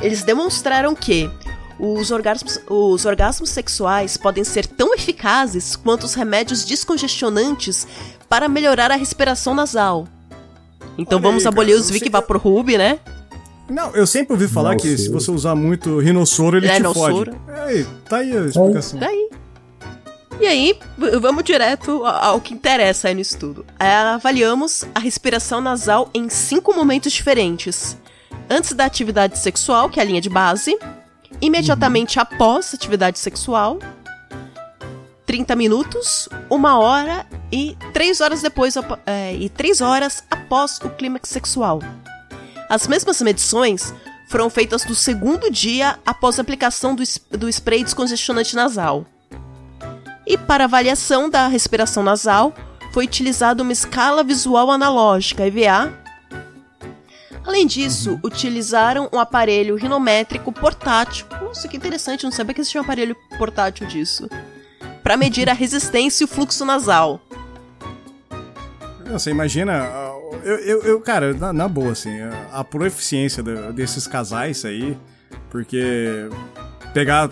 Eles 0.00 0.22
demonstraram 0.22 0.94
que 0.94 1.30
os 1.78 2.10
orgasmos, 2.10 2.60
os 2.68 3.04
orgasmos 3.04 3.50
sexuais 3.50 4.16
podem 4.16 4.44
ser 4.44 4.66
tão 4.66 4.94
eficazes 4.94 5.76
quanto 5.76 6.04
os 6.04 6.14
remédios 6.14 6.64
descongestionantes 6.64 7.86
para 8.28 8.48
melhorar 8.48 8.90
a 8.90 8.96
respiração 8.96 9.54
nasal. 9.54 10.06
Então 10.96 11.18
Olha 11.18 11.28
vamos 11.28 11.44
aí, 11.46 11.48
abolir 11.48 11.74
cara, 11.74 11.80
os 11.80 11.90
Vic 11.90 12.08
Vaporub, 12.10 12.76
né? 12.76 12.98
Não, 13.68 13.94
eu 13.94 14.06
sempre 14.06 14.32
ouvi 14.32 14.48
falar 14.48 14.76
que 14.76 14.96
se 14.96 15.10
você 15.10 15.30
usar 15.30 15.54
muito 15.54 15.98
rinossoro, 15.98 16.56
ele 16.56 16.66
te 16.68 16.72
Rinossoro. 16.74 17.32
fode. 17.32 17.60
Aí, 17.60 17.86
tá 18.08 18.16
aí 18.18 18.36
a 18.36 18.40
explicação. 18.46 18.98
Daí. 18.98 19.28
E 20.40 20.46
aí, 20.46 20.78
vamos 21.20 21.44
direto 21.44 22.04
ao 22.04 22.40
que 22.40 22.54
interessa 22.54 23.08
aí 23.08 23.14
no 23.14 23.20
estudo. 23.20 23.66
É, 23.78 23.92
Avaliamos 23.92 24.84
a 24.94 25.00
respiração 25.00 25.60
nasal 25.60 26.08
em 26.14 26.28
cinco 26.28 26.74
momentos 26.74 27.12
diferentes. 27.12 27.96
Antes 28.50 28.72
da 28.72 28.84
atividade 28.84 29.38
sexual, 29.38 29.90
que 29.90 30.00
é 30.00 30.02
a 30.02 30.06
linha 30.06 30.20
de 30.20 30.30
base. 30.30 30.78
Imediatamente 31.40 32.18
após 32.18 32.72
a 32.72 32.76
atividade 32.76 33.18
sexual. 33.18 33.78
30 35.26 35.54
minutos, 35.56 36.28
uma 36.48 36.78
hora 36.78 37.26
e 37.52 37.76
três 37.92 38.20
horas 38.22 38.40
depois 38.40 38.74
é, 39.04 39.34
e 39.34 39.50
três 39.50 39.82
horas 39.82 40.24
após 40.30 40.78
o 40.82 40.88
clímax 40.88 41.28
sexual. 41.28 41.80
As 42.68 42.86
mesmas 42.86 43.20
medições 43.20 43.92
foram 44.28 44.48
feitas 44.48 44.86
no 44.86 44.94
segundo 44.94 45.50
dia 45.50 45.98
após 46.06 46.38
a 46.38 46.42
aplicação 46.42 46.94
do, 46.94 47.02
do 47.30 47.48
spray 47.48 47.84
descongestionante 47.84 48.56
nasal. 48.56 49.04
E 50.26 50.36
para 50.36 50.64
avaliação 50.64 51.28
da 51.30 51.46
respiração 51.48 52.02
nasal, 52.02 52.54
foi 52.92 53.04
utilizada 53.04 53.62
uma 53.62 53.72
escala 53.72 54.22
visual 54.22 54.70
analógica, 54.70 55.46
EVA. 55.46 55.92
Além 57.44 57.66
disso, 57.66 58.18
utilizaram 58.22 59.08
um 59.12 59.18
aparelho 59.18 59.74
rinométrico 59.76 60.52
portátil. 60.52 61.26
Nossa, 61.42 61.66
que 61.68 61.76
interessante, 61.76 62.24
não 62.24 62.30
sabia 62.32 62.54
que 62.54 62.60
existia 62.60 62.80
um 62.80 62.84
aparelho 62.84 63.16
portátil 63.38 63.86
disso. 63.86 64.28
Para 65.02 65.16
medir 65.16 65.48
a 65.48 65.54
resistência 65.54 66.22
e 66.22 66.26
o 66.26 66.28
fluxo 66.28 66.64
nasal. 66.64 67.20
Você 69.10 69.30
imagina, 69.30 69.88
eu, 70.44 70.56
eu, 70.58 70.82
eu, 70.82 71.00
cara, 71.00 71.32
na, 71.32 71.50
na 71.52 71.66
boa, 71.68 71.92
assim, 71.92 72.20
a, 72.20 72.60
a 72.60 72.64
proeficiência 72.64 73.42
desses 73.72 74.06
casais 74.06 74.64
aí, 74.66 74.98
porque 75.48 76.28
pegar 76.92 77.30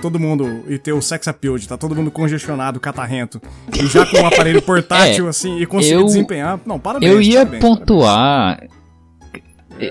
todo 0.00 0.18
mundo 0.18 0.64
e 0.66 0.78
ter 0.78 0.92
o 0.94 1.02
sex 1.02 1.28
appeal 1.28 1.58
de 1.58 1.68
tá 1.68 1.76
todo 1.76 1.94
mundo 1.94 2.10
congestionado, 2.10 2.80
catarrento, 2.80 3.38
e 3.78 3.86
já 3.86 4.06
com 4.06 4.16
um 4.16 4.24
aparelho 4.28 4.62
portátil, 4.62 5.26
É, 5.26 5.28
assim, 5.28 5.58
e 5.58 5.66
conseguir 5.66 5.94
eu- 5.96 6.06
desempenhar, 6.06 6.58
não, 6.64 6.78
parabéns. 6.78 7.12
Eu 7.12 7.20
ia 7.20 7.40
parabéns, 7.40 7.60
pontuar. 7.60 8.62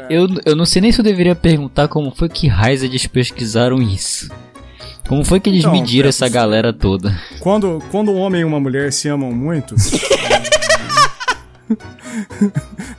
Eu, 0.09 0.27
eu 0.45 0.55
não 0.55 0.65
sei 0.65 0.81
nem 0.81 0.91
se 0.91 0.99
eu 0.99 1.03
deveria 1.03 1.35
perguntar 1.35 1.87
como 1.87 2.11
foi 2.11 2.29
que 2.29 2.47
raios 2.47 2.83
eles 2.83 3.07
pesquisaram 3.07 3.81
isso. 3.81 4.29
Como 5.07 5.23
foi 5.25 5.39
que 5.39 5.49
eles 5.49 5.61
Então, 5.61 5.71
mediram 5.71 6.05
é, 6.07 6.09
essa 6.09 6.29
galera 6.29 6.71
toda? 6.71 7.19
Quando, 7.39 7.81
quando 7.89 8.11
um 8.11 8.19
homem 8.19 8.41
e 8.41 8.43
uma 8.43 8.59
mulher 8.59 8.93
se 8.93 9.07
amam 9.07 9.31
muito... 9.31 9.73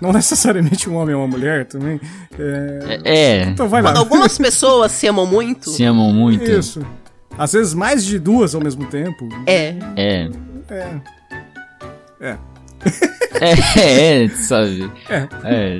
não 0.01 0.13
necessariamente 0.13 0.89
um 0.89 0.97
homem 0.97 1.13
e 1.13 1.17
uma 1.17 1.27
mulher 1.27 1.67
também. 1.67 2.01
É... 2.39 3.01
É, 3.05 3.43
Então 3.45 3.69
vai 3.69 3.83
lá. 3.83 3.91
Quando 3.91 3.99
algumas 3.99 4.37
pessoas 4.39 4.93
se 4.93 5.07
amam 5.07 5.27
muito, 5.27 5.71
se 5.71 5.85
amam 5.85 6.13
muito. 6.13 6.51
Isso. 6.51 6.85
Às 7.39 7.53
vezes 7.53 7.75
mais 7.75 8.05
de 8.05 8.19
duas 8.19 8.55
ao 8.55 8.61
mesmo 8.61 8.87
tempo. 8.87 9.29
é. 9.47 9.77
É. 9.97 10.31
É. 10.69 10.97
É. 12.21 12.39
É, 13.41 14.25
é, 14.25 14.29
sabe? 14.29 14.91
É. 15.09 15.27
É. 15.45 15.79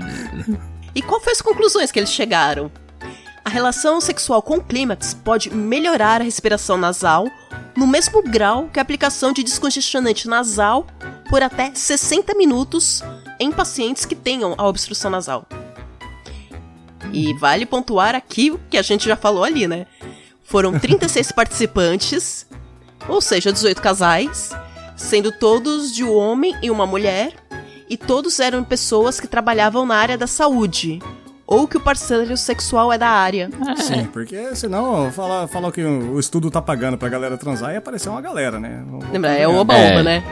E 0.95 1.03
qual 1.03 1.21
foi 1.21 1.33
as 1.33 1.43
conclusões 1.43 1.93
que 1.93 1.99
eles 1.99 2.13
chegaram? 2.13 2.71
A 3.45 3.49
relação 3.49 4.01
sexual 4.01 4.43
com 4.43 4.57
o 4.57 4.63
clímax 4.63 5.15
pode 5.15 5.51
melhorar 5.51 6.21
a 6.21 6.25
respiração 6.25 6.77
nasal 6.77 7.27
no 7.77 7.87
mesmo 7.87 8.23
grau 8.23 8.69
que 8.69 8.79
a 8.79 8.83
aplicação 8.83 9.33
de 9.33 9.43
descongestionante 9.43 10.29
nasal 10.29 10.87
por 11.29 11.43
até 11.43 11.73
60 11.75 12.35
minutos 12.35 13.03
em 13.39 13.51
pacientes 13.51 14.05
que 14.05 14.15
tenham 14.15 14.55
a 14.59 14.67
obstrução 14.67 15.11
nasal. 15.11 15.47
E 17.13 17.33
vale 17.35 17.65
pontuar 17.65 18.15
aqui 18.15 18.51
o 18.51 18.61
que 18.71 18.77
a 18.77 18.83
gente 18.83 19.07
já 19.07 19.17
falou 19.17 19.43
ali, 19.43 19.67
né? 19.67 19.87
Foram 20.45 20.79
36 20.79 21.33
participantes, 21.33 22.47
ou 23.09 23.21
seja, 23.21 23.53
18 23.53 23.81
casais, 23.81 24.51
sendo 24.97 25.33
todos 25.33 25.95
de 25.95 26.05
um 26.05 26.15
homem 26.15 26.55
e 26.63 26.71
uma 26.71 26.87
mulher, 26.87 27.33
e 27.91 27.97
todos 27.97 28.39
eram 28.41 28.63
pessoas 28.65 29.19
que 29.21 29.27
trabalhavam 29.27 29.85
na 29.85 29.97
área 29.97 30.17
da 30.17 30.27
saúde, 30.29 31.01
ou 31.47 31.67
que 31.67 31.77
o 31.77 31.81
parceiro 31.81 32.37
sexual 32.37 32.93
é 32.93 32.97
da 32.97 33.09
área. 33.09 33.51
Sim, 33.83 34.05
porque 34.13 34.55
senão 34.55 35.11
falar, 35.11 35.49
falar 35.49 35.73
que 35.73 35.83
o 35.83 36.15
o 36.15 36.21
estudo 36.21 36.49
tá 36.51 36.63
pagando 36.63 36.97
pra 36.97 37.09
galera 37.09 37.37
transar 37.37 37.73
e 37.75 37.77
aparecer 37.77 38.09
uma 38.09 38.21
galera, 38.21 38.61
né? 38.61 38.85
Lembra? 39.13 39.33
É 39.37 39.47
o 39.49 39.51
vamos 39.51 39.63
oba-oba, 39.63 39.83
É. 40.01 40.03
né? 40.05 40.25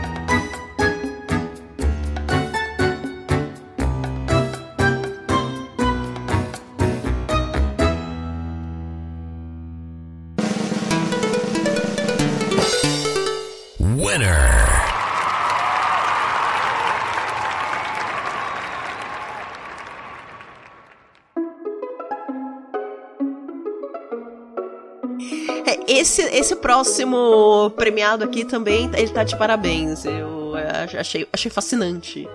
Próximo 26.83 27.70
premiado 27.76 28.22
aqui 28.24 28.45
também, 28.45 28.89
ele 28.95 29.09
tá 29.09 29.24
de 29.24 29.37
parabéns. 29.37 30.05
Eu 30.05 30.53
achei, 30.99 31.26
achei 31.33 31.51
fascinante. 31.51 32.29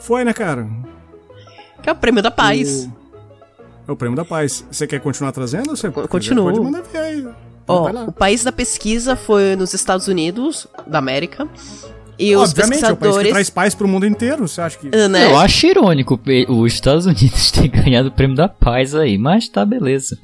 Foi, 0.00 0.24
né, 0.24 0.32
cara? 0.32 0.68
Que 1.82 1.88
é 1.88 1.92
o 1.92 1.94
prêmio 1.94 2.20
da 2.22 2.30
paz. 2.32 2.88
É 3.86 3.92
o 3.92 3.96
prêmio 3.96 4.16
da 4.16 4.24
paz. 4.24 4.64
Você 4.70 4.86
quer 4.86 4.98
continuar 5.00 5.30
trazendo? 5.32 5.70
ou 5.70 5.76
Você 5.76 5.88
Co- 5.90 6.08
continuo. 6.08 6.46
Pode 6.46 6.60
mandar 6.60 6.82
ver 6.82 6.98
aí. 6.98 7.28
Ó, 7.68 7.84
Vai 7.84 7.92
lá. 7.92 8.04
o 8.04 8.12
país 8.12 8.42
da 8.42 8.50
pesquisa 8.52 9.14
foi 9.16 9.54
nos 9.56 9.72
Estados 9.72 10.08
Unidos, 10.08 10.66
da 10.86 10.98
América. 10.98 11.48
E 12.18 12.34
os 12.36 12.50
Obviamente, 12.50 12.84
é 12.84 12.86
o 12.86 12.88
país 12.88 12.88
que 12.88 12.96
pesquisadores. 12.98 13.30
traz 13.32 13.50
paz 13.50 13.74
pro 13.74 13.86
mundo 13.88 14.04
inteiro. 14.06 14.46
Você 14.48 14.60
acha 14.60 14.78
que... 14.78 14.90
Ah, 14.94 15.08
né? 15.08 15.26
Eu 15.30 15.38
acho 15.38 15.66
irônico 15.66 16.18
os 16.48 16.72
Estados 16.72 17.06
Unidos 17.06 17.50
ter 17.52 17.68
ganhado 17.68 18.08
o 18.08 18.12
prêmio 18.12 18.36
da 18.36 18.48
paz 18.48 18.94
aí, 18.94 19.16
mas 19.16 19.48
tá 19.48 19.64
beleza. 19.64 20.18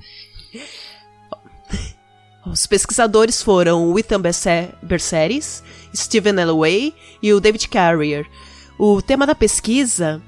Os 2.53 2.67
pesquisadores 2.67 3.43
foram 3.43 3.91
o 3.91 3.99
Ethan 3.99 4.21
Berse- 4.21 4.71
Berceres, 4.83 5.63
Stephen 5.95 6.39
Elway 6.39 6.95
e 7.23 7.33
o 7.33 7.41
David 7.41 7.69
Carrier. 7.69 8.27
O 8.79 9.01
tema 9.03 9.27
da 9.27 9.35
pesquisa 9.35 10.21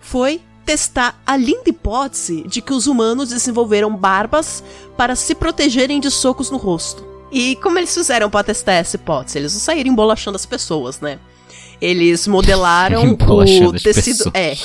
foi 0.00 0.40
testar 0.64 1.20
a 1.26 1.36
linda 1.36 1.68
hipótese 1.70 2.42
de 2.46 2.60
que 2.60 2.72
os 2.72 2.86
humanos 2.86 3.30
desenvolveram 3.30 3.94
barbas 3.96 4.62
para 4.96 5.16
se 5.16 5.34
protegerem 5.34 5.98
de 5.98 6.10
socos 6.10 6.50
no 6.50 6.58
rosto. 6.58 7.06
E 7.32 7.56
como 7.56 7.78
eles 7.78 7.92
fizeram 7.94 8.30
pra 8.30 8.44
testar 8.44 8.74
essa 8.74 8.96
hipótese? 8.96 9.38
Eles 9.38 9.52
não 9.54 9.60
saíram 9.60 9.90
embolachando 9.90 10.36
as 10.36 10.46
pessoas, 10.46 11.00
né? 11.00 11.18
Eles 11.80 12.26
modelaram 12.26 13.16
o 13.66 13.72
tecido. 13.72 14.30
É. 14.34 14.56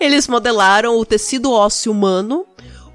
Eles 0.00 0.26
modelaram 0.28 0.98
o 0.98 1.04
tecido 1.04 1.52
ósseo 1.52 1.92
humano 1.92 2.46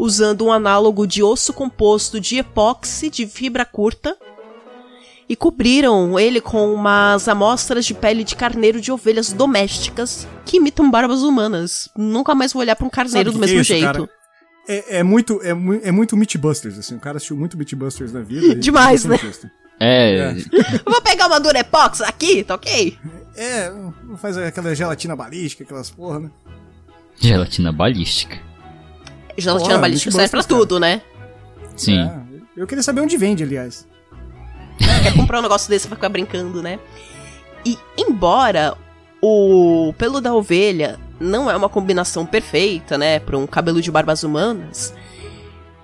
usando 0.04 0.46
um 0.46 0.52
análogo 0.52 1.06
de 1.06 1.22
osso 1.22 1.54
composto 1.54 2.20
de 2.20 2.38
epóxi 2.38 3.08
de 3.08 3.28
fibra 3.28 3.64
curta 3.64 4.18
e 5.30 5.36
cobriram 5.36 6.20
ele 6.20 6.42
com 6.42 6.74
umas 6.74 7.28
amostras 7.28 7.86
de 7.86 7.94
pele 7.94 8.24
de 8.24 8.36
carneiro 8.36 8.82
de 8.82 8.92
ovelhas 8.92 9.32
domésticas 9.32 10.28
que 10.44 10.58
imitam 10.58 10.90
barbas 10.90 11.22
humanas. 11.22 11.88
Nunca 11.96 12.34
mais 12.34 12.52
vou 12.52 12.62
olhar 12.62 12.76
pra 12.76 12.86
um 12.88 12.90
carneiro 12.90 13.32
Sabe 13.32 13.40
do 13.40 13.46
que 13.46 13.54
mesmo 13.54 13.60
é 13.60 13.62
isso, 13.62 13.74
jeito. 13.74 13.86
cara? 13.86 14.10
É, 14.68 14.98
é 14.98 15.04
muito, 15.04 15.40
é, 15.44 15.54
mu- 15.54 15.80
é 15.84 15.92
muito 15.92 16.18
Mythbusters, 16.18 16.78
assim. 16.80 16.96
O 16.96 17.00
cara 17.00 17.18
assistiu 17.18 17.38
muito 17.38 17.56
Mythbusters 17.58 18.12
na 18.12 18.22
vida. 18.22 18.56
Demais, 18.60 19.06
né? 19.06 19.18
cientista. 19.18 19.52
É, 19.80 20.34
Vou 20.86 21.02
pegar 21.02 21.28
uma 21.28 21.40
Durepox 21.40 22.02
aqui, 22.02 22.44
tá 22.44 22.56
ok? 22.56 22.98
É, 23.36 23.72
faz 24.18 24.36
aquela 24.38 24.74
gelatina 24.76 25.16
balística, 25.16 25.64
aquelas 25.64 25.90
porra, 25.92 26.20
né? 26.22 26.32
gelatina 27.20 27.72
balística. 27.72 28.38
Gelatina 29.38 29.70
Porra, 29.70 29.82
balística 29.82 30.12
muito 30.12 30.20
serve 30.20 30.32
pra 30.32 30.42
bom, 30.42 30.48
cara. 30.48 30.60
tudo, 30.60 30.80
né? 30.80 31.02
Sim. 31.76 32.00
É, 32.00 32.22
eu 32.58 32.68
queria 32.68 32.84
saber 32.84 33.02
onde 33.02 33.18
vende, 33.18 33.44
aliás. 33.44 33.88
Quer 35.04 35.14
comprar 35.16 35.40
um 35.40 35.44
negócio 35.44 35.70
desse 35.70 35.88
pra 35.88 35.96
ficar 35.96 36.10
brincando, 36.10 36.62
né? 36.62 36.80
E 37.66 37.78
embora 37.98 38.76
o 39.22 39.94
pelo 39.98 40.20
da 40.20 40.34
ovelha 40.34 41.00
não 41.20 41.50
é 41.50 41.56
uma 41.56 41.70
combinação 41.70 42.26
perfeita, 42.26 42.98
né, 42.98 43.20
para 43.20 43.38
um 43.38 43.46
cabelo 43.46 43.80
de 43.80 43.92
barbas 43.92 44.24
humanas, 44.24 44.94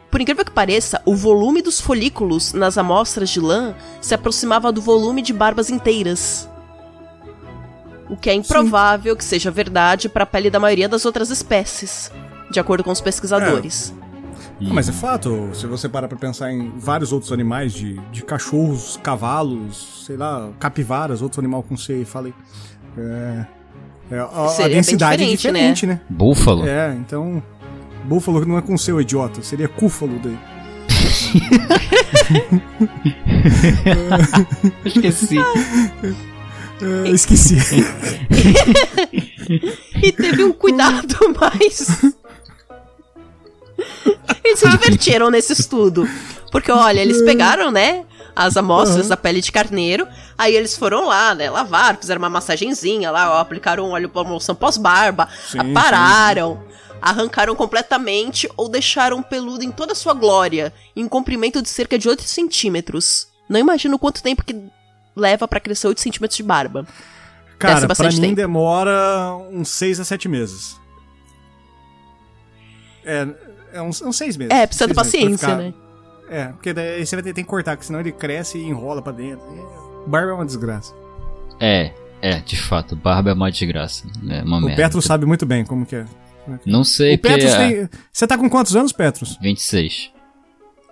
por 0.09 0.21
incrível 0.21 0.45
que 0.45 0.51
pareça, 0.51 1.01
o 1.05 1.15
volume 1.15 1.61
dos 1.61 1.79
folículos 1.79 2.53
nas 2.53 2.77
amostras 2.77 3.29
de 3.29 3.39
lã 3.39 3.75
se 4.01 4.15
aproximava 4.15 4.71
do 4.71 4.81
volume 4.81 5.21
de 5.21 5.33
barbas 5.33 5.69
inteiras. 5.69 6.49
O 8.09 8.15
que 8.15 8.29
é 8.29 8.33
improvável 8.33 9.15
que 9.15 9.23
seja 9.23 9.51
verdade 9.51 10.07
para 10.07 10.23
a 10.23 10.25
pele 10.25 10.49
da 10.49 10.59
maioria 10.59 10.87
das 10.87 11.05
outras 11.05 11.29
espécies, 11.29 12.09
de 12.51 12.59
acordo 12.59 12.83
com 12.83 12.91
os 12.91 13.01
pesquisadores. 13.01 13.93
Ah, 13.99 14.03
mas 14.59 14.89
é 14.89 14.91
fato, 14.91 15.51
se 15.53 15.67
você 15.67 15.87
parar 15.87 16.07
pra 16.07 16.17
pensar 16.17 16.51
em 16.51 16.71
vários 16.77 17.11
outros 17.11 17.31
animais, 17.31 17.73
de, 17.73 17.99
de 18.11 18.23
cachorros, 18.23 18.99
cavalos, 19.03 20.03
sei 20.05 20.17
lá, 20.17 20.49
capivaras, 20.59 21.21
outro 21.21 21.39
animal 21.39 21.61
com 21.61 21.77
C, 21.77 22.03
falei. 22.05 22.33
É, 22.97 23.45
é, 24.11 24.19
a, 24.19 24.25
a 24.25 24.47
Seria 24.49 24.69
bem 24.69 24.75
densidade 24.77 25.23
é 25.23 25.27
diferente, 25.27 25.81
diferente, 25.81 25.85
né? 25.85 26.01
Búfalo? 26.09 26.67
É, 26.67 26.93
então. 26.95 27.43
Búfalo 28.05 28.43
não 28.45 28.57
é 28.57 28.61
com 28.61 28.77
C, 28.77 28.91
idiota, 28.93 29.41
seria 29.43 29.67
cúfalo 29.67 30.19
daí. 30.19 30.37
Esqueci. 34.85 35.37
É, 36.79 37.09
esqueci. 37.09 37.57
E 40.03 40.11
teve 40.11 40.43
um 40.43 40.51
cuidado 40.51 41.15
mais. 41.39 42.03
Eles 44.43 44.59
se 44.59 44.69
divertiram 44.69 45.29
nesse 45.29 45.53
estudo. 45.53 46.07
Porque, 46.51 46.71
olha, 46.71 46.99
eles 46.99 47.21
pegaram, 47.21 47.71
né? 47.71 48.05
As 48.35 48.55
amostras 48.55 49.07
da 49.07 49.17
pele 49.17 49.41
de 49.41 49.51
carneiro. 49.51 50.07
Aí 50.37 50.55
eles 50.55 50.77
foram 50.77 51.07
lá, 51.07 51.33
né? 51.33 51.49
Lavaram, 51.49 51.97
fizeram 51.99 52.19
uma 52.19 52.29
massagenzinha 52.29 53.09
lá, 53.09 53.33
ó, 53.33 53.39
aplicaram 53.39 53.85
um 53.85 53.91
óleo 53.91 54.09
promoção 54.09 54.53
pós-barba, 54.53 55.27
Sim, 55.49 55.59
apararam, 55.59 56.63
arrancaram 57.01 57.55
completamente 57.55 58.47
ou 58.55 58.69
deixaram 58.69 59.23
peludo 59.23 59.63
em 59.63 59.71
toda 59.71 59.93
a 59.93 59.95
sua 59.95 60.13
glória, 60.13 60.71
em 60.95 61.03
um 61.03 61.09
comprimento 61.09 61.61
de 61.61 61.69
cerca 61.69 61.97
de 61.97 62.07
8 62.07 62.21
centímetros. 62.23 63.27
Não 63.49 63.59
imagino 63.59 63.97
quanto 63.97 64.21
tempo 64.21 64.43
que 64.43 64.55
leva 65.15 65.47
pra 65.47 65.59
crescer 65.59 65.87
8 65.87 65.99
centímetros 65.99 66.37
de 66.37 66.43
barba. 66.43 66.85
Cara, 67.57 67.87
pra 67.87 68.09
mim 68.09 68.21
tempo. 68.21 68.35
demora 68.35 69.35
uns 69.51 69.69
6 69.69 69.99
a 69.99 70.05
7 70.05 70.29
meses. 70.29 70.77
É, 73.03 73.25
é 73.77 73.81
uns, 73.81 74.01
uns 74.01 74.17
6 74.17 74.37
meses. 74.37 74.53
É, 74.53 74.67
precisa 74.67 74.87
de 74.87 74.93
Seis 74.93 75.05
paciência, 75.05 75.37
ficar- 75.49 75.57
né? 75.57 75.73
É, 76.29 76.45
porque 76.47 76.73
daí 76.73 77.05
você 77.05 77.15
vai 77.15 77.23
ter, 77.23 77.33
ter 77.33 77.41
que 77.43 77.47
cortar, 77.47 77.77
porque 77.77 77.87
senão 77.87 78.01
ele 78.01 78.11
cresce 78.11 78.57
e 78.57 78.65
enrola 78.65 79.01
pra 79.01 79.13
dentro. 79.13 79.45
Barba 80.07 80.31
é 80.31 80.33
uma 80.33 80.45
desgraça. 80.45 80.93
É, 81.59 81.93
é, 82.21 82.39
de 82.39 82.61
fato, 82.61 82.95
barba 82.95 83.29
é 83.29 83.33
uma 83.33 83.49
desgraça. 83.49 84.03
É 84.29 84.43
uma 84.43 84.57
o 84.57 84.61
merda. 84.61 84.81
Petros 84.83 85.05
sabe 85.05 85.25
muito 85.25 85.45
bem 85.45 85.63
como 85.65 85.85
que 85.85 85.95
é. 85.95 86.05
Não 86.65 86.83
sei 86.83 87.15
o 87.15 87.19
Petros 87.19 87.51
porque 87.55 87.73
é 87.73 87.87
tem. 87.87 87.89
Você 88.11 88.27
tá 88.27 88.37
com 88.37 88.49
quantos 88.49 88.75
anos, 88.75 88.91
Petros? 88.91 89.37
26. 89.41 90.11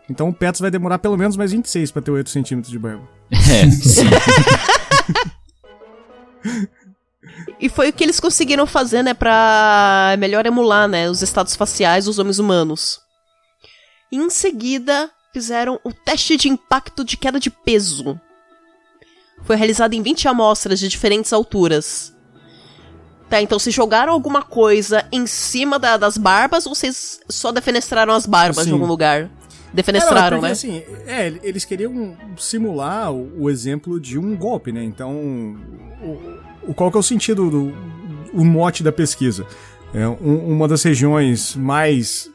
Então 0.10 0.30
o 0.30 0.34
Petros 0.34 0.62
vai 0.62 0.72
demorar 0.72 1.00
pelo 1.00 1.18
menos 1.18 1.36
mais 1.36 1.52
26 1.52 1.92
pra 1.92 2.02
ter 2.02 2.12
8 2.12 2.30
centímetros 2.30 2.72
de 2.72 2.80
barba. 2.80 3.04
É, 3.32 3.70
sim. 3.72 4.06
E 7.60 7.70
foi 7.70 7.90
o 7.90 7.94
que 7.94 8.04
eles 8.04 8.20
conseguiram 8.20 8.66
fazer, 8.68 9.02
né, 9.04 9.14
pra 9.14 10.16
melhor 10.20 10.46
emular, 10.46 10.88
né, 10.88 11.10
os 11.10 11.22
estados 11.22 11.56
faciais 11.56 12.06
dos 12.06 12.20
homens 12.20 12.40
humanos. 12.40 13.00
E 14.12 14.18
em 14.18 14.30
seguida, 14.30 15.10
fizeram 15.34 15.80
o 15.84 15.92
teste 15.92 16.38
de 16.38 16.50
impacto 16.50 17.04
de 17.04 17.18
queda 17.18 17.40
de 17.40 17.50
peso. 17.50 18.20
Foi 19.44 19.56
realizado 19.56 19.94
em 19.94 20.02
20 20.02 20.28
amostras 20.28 20.80
de 20.80 20.88
diferentes 20.88 21.32
alturas. 21.34 22.14
Tá, 23.30 23.42
então 23.42 23.58
vocês 23.58 23.74
jogaram 23.76 24.14
alguma 24.14 24.44
coisa 24.44 25.04
em 25.12 25.26
cima 25.26 25.80
da- 25.80 25.98
das 25.98 26.16
barbas 26.18 26.66
ou 26.68 26.76
vocês 26.76 27.20
só 27.28 27.52
defenestraram 27.52 28.14
as 28.14 28.26
barbas 28.26 28.64
Sim. 28.64 28.66
de 28.70 28.74
algum 28.74 28.86
lugar? 28.86 29.22
É, 29.24 29.30
Defenestraram, 29.74 30.38
porque, 30.38 30.46
né? 30.46 30.52
assim, 30.52 30.84
é, 31.06 31.34
eles 31.44 31.66
queriam 31.66 32.16
simular 32.38 33.12
o, 33.12 33.44
o 33.44 33.50
exemplo 33.50 34.00
de 34.00 34.18
um 34.18 34.36
golpe, 34.38 34.72
né? 34.72 34.84
Então, 34.84 35.12
o- 36.02 36.40
qual 36.74 36.90
que 36.92 36.98
é 36.98 37.00
o 37.00 37.04
sentido 37.04 37.50
do 37.50 37.74
o 38.34 38.44
mote 38.44 38.84
da 38.84 38.92
pesquisa? 38.92 39.46
É 39.94 40.08
um- 40.08 40.54
uma 40.54 40.68
das 40.68 40.84
regiões 40.84 41.56
mais 41.56 42.30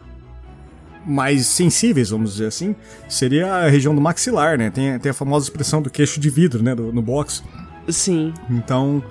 mais 1.06 1.46
sensíveis, 1.46 2.10
vamos 2.10 2.32
dizer 2.32 2.46
assim, 2.46 2.76
seria 3.08 3.52
a 3.54 3.68
região 3.68 3.94
do 3.94 4.00
maxilar, 4.02 4.58
né? 4.58 4.70
Tem, 4.70 4.98
tem 4.98 5.10
a 5.10 5.14
famosa 5.14 5.46
expressão 5.46 5.80
do 5.80 5.88
queixo 5.90 6.20
de 6.20 6.28
vidro, 6.28 6.62
né? 6.62 6.74
Do- 6.74 6.92
no 6.92 7.00
boxe. 7.00 7.42
Sim. 7.88 8.32
Então, 8.50 9.02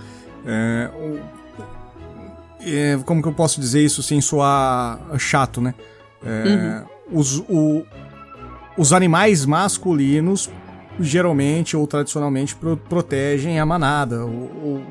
é, 0.45 0.89
é, 2.61 2.99
como 3.05 3.21
que 3.21 3.27
eu 3.27 3.33
posso 3.33 3.59
dizer 3.59 3.83
isso 3.83 4.03
sem 4.03 4.21
soar 4.21 4.99
chato, 5.17 5.59
né? 5.61 5.73
É, 6.23 6.83
os, 7.11 7.39
o- 7.49 7.83
os 8.77 8.93
animais 8.93 9.45
masculinos 9.45 10.49
geralmente 10.99 11.75
ou 11.77 11.85
tradicionalmente 11.87 12.55
pro- 12.55 12.77
protegem 12.77 13.59
a 13.59 13.65
manada. 13.65 14.25
o- 14.25 14.29
o- 14.29 14.81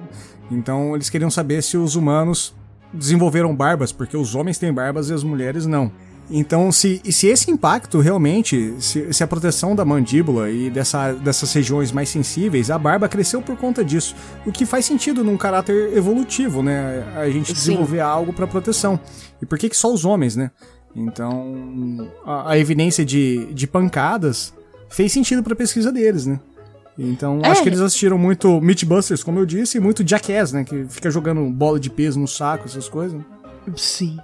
então 0.50 0.94
eles 0.94 1.10
queriam 1.10 1.30
saber 1.30 1.62
se 1.62 1.76
os 1.76 1.94
humanos 1.96 2.54
desenvolveram 2.92 3.54
barbas, 3.54 3.92
porque 3.92 4.16
os 4.16 4.34
homens 4.34 4.58
têm 4.58 4.72
barbas 4.72 5.10
e 5.10 5.14
as 5.14 5.22
mulheres 5.22 5.66
não. 5.66 5.92
Então, 6.30 6.70
se, 6.70 7.00
se 7.10 7.26
esse 7.26 7.50
impacto 7.50 8.00
realmente, 8.00 8.74
se, 8.80 9.12
se 9.14 9.24
a 9.24 9.26
proteção 9.26 9.74
da 9.74 9.82
mandíbula 9.82 10.50
e 10.50 10.68
dessa, 10.68 11.12
dessas 11.14 11.50
regiões 11.54 11.90
mais 11.90 12.10
sensíveis, 12.10 12.70
a 12.70 12.78
barba 12.78 13.08
cresceu 13.08 13.40
por 13.40 13.56
conta 13.56 13.82
disso. 13.82 14.14
O 14.44 14.52
que 14.52 14.66
faz 14.66 14.84
sentido 14.84 15.24
num 15.24 15.38
caráter 15.38 15.96
evolutivo, 15.96 16.62
né? 16.62 17.02
A 17.16 17.30
gente 17.30 17.48
Sim. 17.48 17.54
desenvolver 17.54 18.00
algo 18.00 18.32
para 18.34 18.46
proteção. 18.46 19.00
E 19.40 19.46
por 19.46 19.56
que, 19.58 19.70
que 19.70 19.76
só 19.76 19.90
os 19.92 20.04
homens, 20.04 20.36
né? 20.36 20.50
Então, 20.94 22.10
a, 22.26 22.52
a 22.52 22.58
evidência 22.58 23.04
de, 23.06 23.46
de 23.54 23.66
pancadas 23.66 24.52
fez 24.88 25.12
sentido 25.12 25.42
para 25.42 25.52
a 25.52 25.56
pesquisa 25.56 25.92
deles, 25.92 26.26
né? 26.26 26.40
Então, 26.98 27.40
É. 27.44 27.50
acho 27.50 27.62
que 27.62 27.68
eles 27.68 27.80
assistiram 27.80 28.18
muito 28.18 28.60
Mythbusters, 28.60 29.22
como 29.22 29.38
eu 29.38 29.46
disse, 29.46 29.78
e 29.78 29.80
muito 29.80 30.06
Jackass, 30.06 30.52
né? 30.52 30.64
Que 30.64 30.84
fica 30.88 31.10
jogando 31.10 31.42
bola 31.50 31.78
de 31.78 31.88
peso 31.90 32.18
no 32.18 32.26
saco, 32.26 32.66
essas 32.66 32.88
coisas. 32.88 33.20
Sim. 33.76 34.18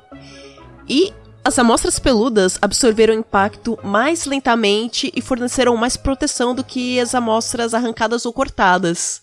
E 0.89 1.13
as 1.45 1.59
amostras 1.59 1.99
peludas 1.99 2.59
absorveram 2.61 3.15
o 3.15 3.19
impacto 3.19 3.79
mais 3.85 4.25
lentamente 4.25 5.13
e 5.15 5.21
forneceram 5.21 5.77
mais 5.77 5.97
proteção 5.97 6.55
do 6.55 6.65
que 6.65 6.99
as 6.99 7.15
amostras 7.15 7.75
arrancadas 7.75 8.27
ou 8.27 8.33
cortadas. 8.33 9.23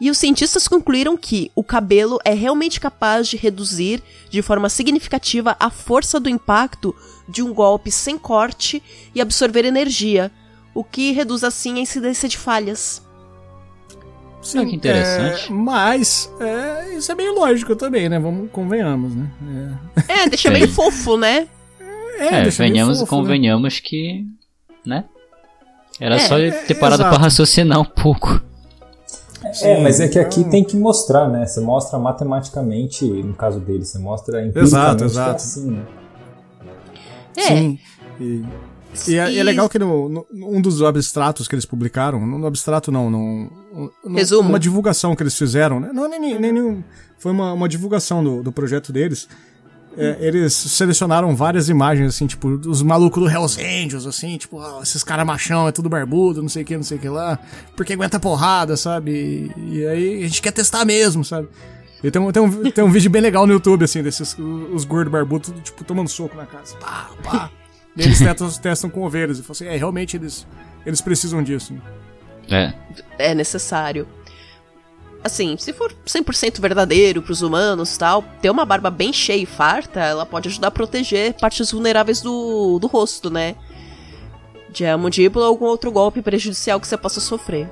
E 0.00 0.10
os 0.10 0.18
cientistas 0.18 0.66
concluíram 0.66 1.16
que 1.16 1.50
o 1.54 1.62
cabelo 1.62 2.18
é 2.24 2.32
realmente 2.34 2.80
capaz 2.80 3.28
de 3.28 3.36
reduzir 3.36 4.02
de 4.30 4.42
forma 4.42 4.68
significativa 4.68 5.56
a 5.58 5.70
força 5.70 6.18
do 6.18 6.28
impacto 6.28 6.94
de 7.28 7.42
um 7.42 7.52
golpe 7.54 7.90
sem 7.90 8.18
corte 8.18 8.82
e 9.14 9.20
absorver 9.20 9.64
energia, 9.64 10.30
o 10.74 10.82
que 10.84 11.12
reduz 11.12 11.42
assim 11.44 11.78
a 11.78 11.80
incidência 11.80 12.28
de 12.28 12.36
falhas. 12.38 13.02
Sim, 14.42 14.58
Ah, 14.58 14.66
que 14.66 14.76
interessante. 14.76 15.46
é, 15.50 15.54
mas 15.54 16.30
é, 16.38 16.94
isso 16.96 17.10
é 17.10 17.14
meio 17.14 17.34
lógico 17.34 17.74
também, 17.74 18.08
né? 18.10 18.18
Vamos 18.18 18.50
convenhamos, 18.50 19.14
né? 19.14 19.30
É, 20.06 20.28
deixa 20.28 20.48
Sim. 20.48 20.54
meio 20.54 20.68
fofo, 20.68 21.16
né? 21.16 21.48
É, 22.18 22.26
É, 22.26 22.42
deixa 22.42 22.62
venhamos 22.62 22.98
e 22.98 23.00
fofo, 23.00 23.16
né? 23.16 23.22
convenhamos 23.22 23.80
que. 23.80 24.26
né? 24.84 25.04
Era 25.98 26.16
É, 26.16 26.18
só 26.18 26.38
ele 26.38 26.52
ter 26.52 26.74
parado 26.74 27.02
exato. 27.02 27.14
pra 27.16 27.24
raciocinar 27.24 27.80
um 27.80 27.84
pouco. 27.84 28.42
É, 29.62 29.80
mas 29.82 30.00
é 30.00 30.08
que 30.08 30.18
aqui 30.18 30.40
então- 30.40 30.50
tem 30.50 30.64
que 30.64 30.76
mostrar, 30.76 31.28
né? 31.28 31.46
Você 31.46 31.60
mostra 31.60 31.98
matematicamente, 31.98 33.04
no 33.06 33.32
caso 33.34 33.60
dele, 33.60 33.84
você 33.84 33.98
mostra 33.98 34.40
empiricamente 34.44 34.66
Exato, 34.74 34.96
que 34.96 35.02
é 35.02 35.06
exato. 35.06 35.36
assim, 35.36 35.70
né? 35.70 35.82
É. 37.36 37.42
Sim. 37.42 37.78
E, 38.20 38.44
E 39.08 39.16
é, 39.16 39.32
e 39.32 39.38
é 39.38 39.42
legal 39.42 39.68
que 39.68 39.76
no, 39.78 40.08
no- 40.08 40.26
um 40.32 40.60
dos 40.60 40.80
abstratos 40.82 41.48
que 41.48 41.54
eles 41.54 41.64
publicaram, 41.64 42.24
no 42.24 42.46
abstrato 42.46 42.92
não, 42.92 43.10
no, 43.10 43.50
no- 44.04 44.14
Resumo. 44.16 44.48
uma 44.48 44.58
divulgação 44.60 45.16
que 45.16 45.22
eles 45.22 45.36
fizeram, 45.36 45.80
né? 45.80 45.90
Não, 45.92 46.08
nem, 46.08 46.20
nem, 46.20 46.38
nem 46.38 46.52
nenhum- 46.52 46.82
foi 47.18 47.32
uma, 47.32 47.52
uma 47.52 47.68
divulgação 47.68 48.22
do, 48.22 48.42
do 48.42 48.52
projeto 48.52 48.92
deles. 48.92 49.28
É, 49.96 50.16
eles 50.20 50.52
selecionaram 50.52 51.34
várias 51.36 51.68
imagens, 51.68 52.08
assim, 52.14 52.26
tipo, 52.26 52.56
dos 52.56 52.82
malucos 52.82 53.22
do 53.22 53.28
Hells 53.30 53.60
Angels, 53.60 54.06
assim, 54.06 54.36
tipo, 54.36 54.58
ah, 54.60 54.80
esses 54.82 55.04
caras 55.04 55.24
machão, 55.24 55.68
é 55.68 55.72
tudo 55.72 55.88
barbudo, 55.88 56.42
não 56.42 56.48
sei 56.48 56.62
o 56.62 56.66
que, 56.66 56.76
não 56.76 56.82
sei 56.82 56.98
o 56.98 57.00
que 57.00 57.08
lá, 57.08 57.38
porque 57.76 57.92
aguenta 57.92 58.18
porrada, 58.18 58.76
sabe? 58.76 59.52
E, 59.56 59.76
e 59.78 59.86
aí 59.86 60.24
a 60.24 60.26
gente 60.26 60.42
quer 60.42 60.50
testar 60.52 60.84
mesmo, 60.84 61.24
sabe? 61.24 61.48
E 62.04 62.10
tem 62.10 62.20
um, 62.20 62.30
tem, 62.30 62.42
um, 62.42 62.70
tem 62.70 62.84
um 62.84 62.90
vídeo 62.90 63.10
bem 63.10 63.22
legal 63.22 63.46
no 63.46 63.54
YouTube, 63.54 63.82
assim, 63.82 64.02
desses 64.02 64.36
os 64.38 64.84
gordos 64.84 65.10
barbudos, 65.10 65.50
tipo, 65.62 65.82
tomando 65.84 66.10
soco 66.10 66.36
na 66.36 66.44
casa. 66.44 66.76
Pá, 66.76 67.08
pá. 67.22 67.50
E 67.96 68.02
eles 68.02 68.18
testam, 68.18 68.50
testam 68.60 68.90
com 68.90 69.02
ovelhas. 69.04 69.38
E 69.38 69.42
falam 69.42 69.52
assim, 69.52 69.66
é, 69.66 69.74
realmente 69.74 70.14
eles, 70.14 70.46
eles 70.84 71.00
precisam 71.00 71.42
disso. 71.42 71.74
É. 72.50 72.74
é 73.18 73.34
necessário. 73.34 74.06
Assim, 75.24 75.56
se 75.56 75.72
for 75.72 75.90
100% 76.06 76.60
verdadeiro 76.60 77.22
pros 77.22 77.40
humanos 77.40 77.96
tal, 77.96 78.22
ter 78.42 78.50
uma 78.50 78.66
barba 78.66 78.90
bem 78.90 79.10
cheia 79.10 79.42
e 79.42 79.46
farta, 79.46 80.00
ela 80.00 80.26
pode 80.26 80.50
ajudar 80.50 80.68
a 80.68 80.70
proteger 80.70 81.32
partes 81.32 81.72
vulneráveis 81.72 82.20
do, 82.20 82.78
do 82.78 82.86
rosto, 82.86 83.30
né? 83.30 83.56
De 84.68 84.84
a 84.84 84.98
mandíbula 84.98 85.46
ou 85.46 85.52
algum 85.52 85.64
outro 85.64 85.90
golpe 85.90 86.20
prejudicial 86.20 86.78
que 86.78 86.86
você 86.86 86.98
possa 86.98 87.18
sofrer. 87.18 87.70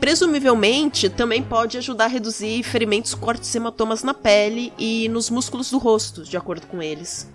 Presumivelmente, 0.00 1.10
também 1.10 1.42
pode 1.42 1.76
ajudar 1.76 2.06
a 2.06 2.08
reduzir 2.08 2.62
ferimentos, 2.62 3.14
cortes 3.14 3.54
e 3.54 3.58
hematomas 3.58 4.02
na 4.02 4.14
pele 4.14 4.72
e 4.78 5.08
nos 5.10 5.28
músculos 5.28 5.70
do 5.70 5.78
rosto, 5.78 6.24
de 6.24 6.36
acordo 6.36 6.66
com 6.66 6.82
eles. 6.82 7.30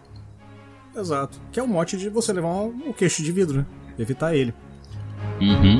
Exato. 0.95 1.39
Que 1.51 1.59
é 1.59 1.63
o 1.63 1.67
mote 1.67 1.95
de 1.95 2.09
você 2.09 2.33
levar 2.33 2.49
um, 2.49 2.87
um 2.87 2.93
queixo 2.93 3.21
de 3.21 3.31
vidro, 3.31 3.59
né? 3.59 3.65
Evitar 3.99 4.35
ele. 4.35 4.53
Uhum. 5.39 5.79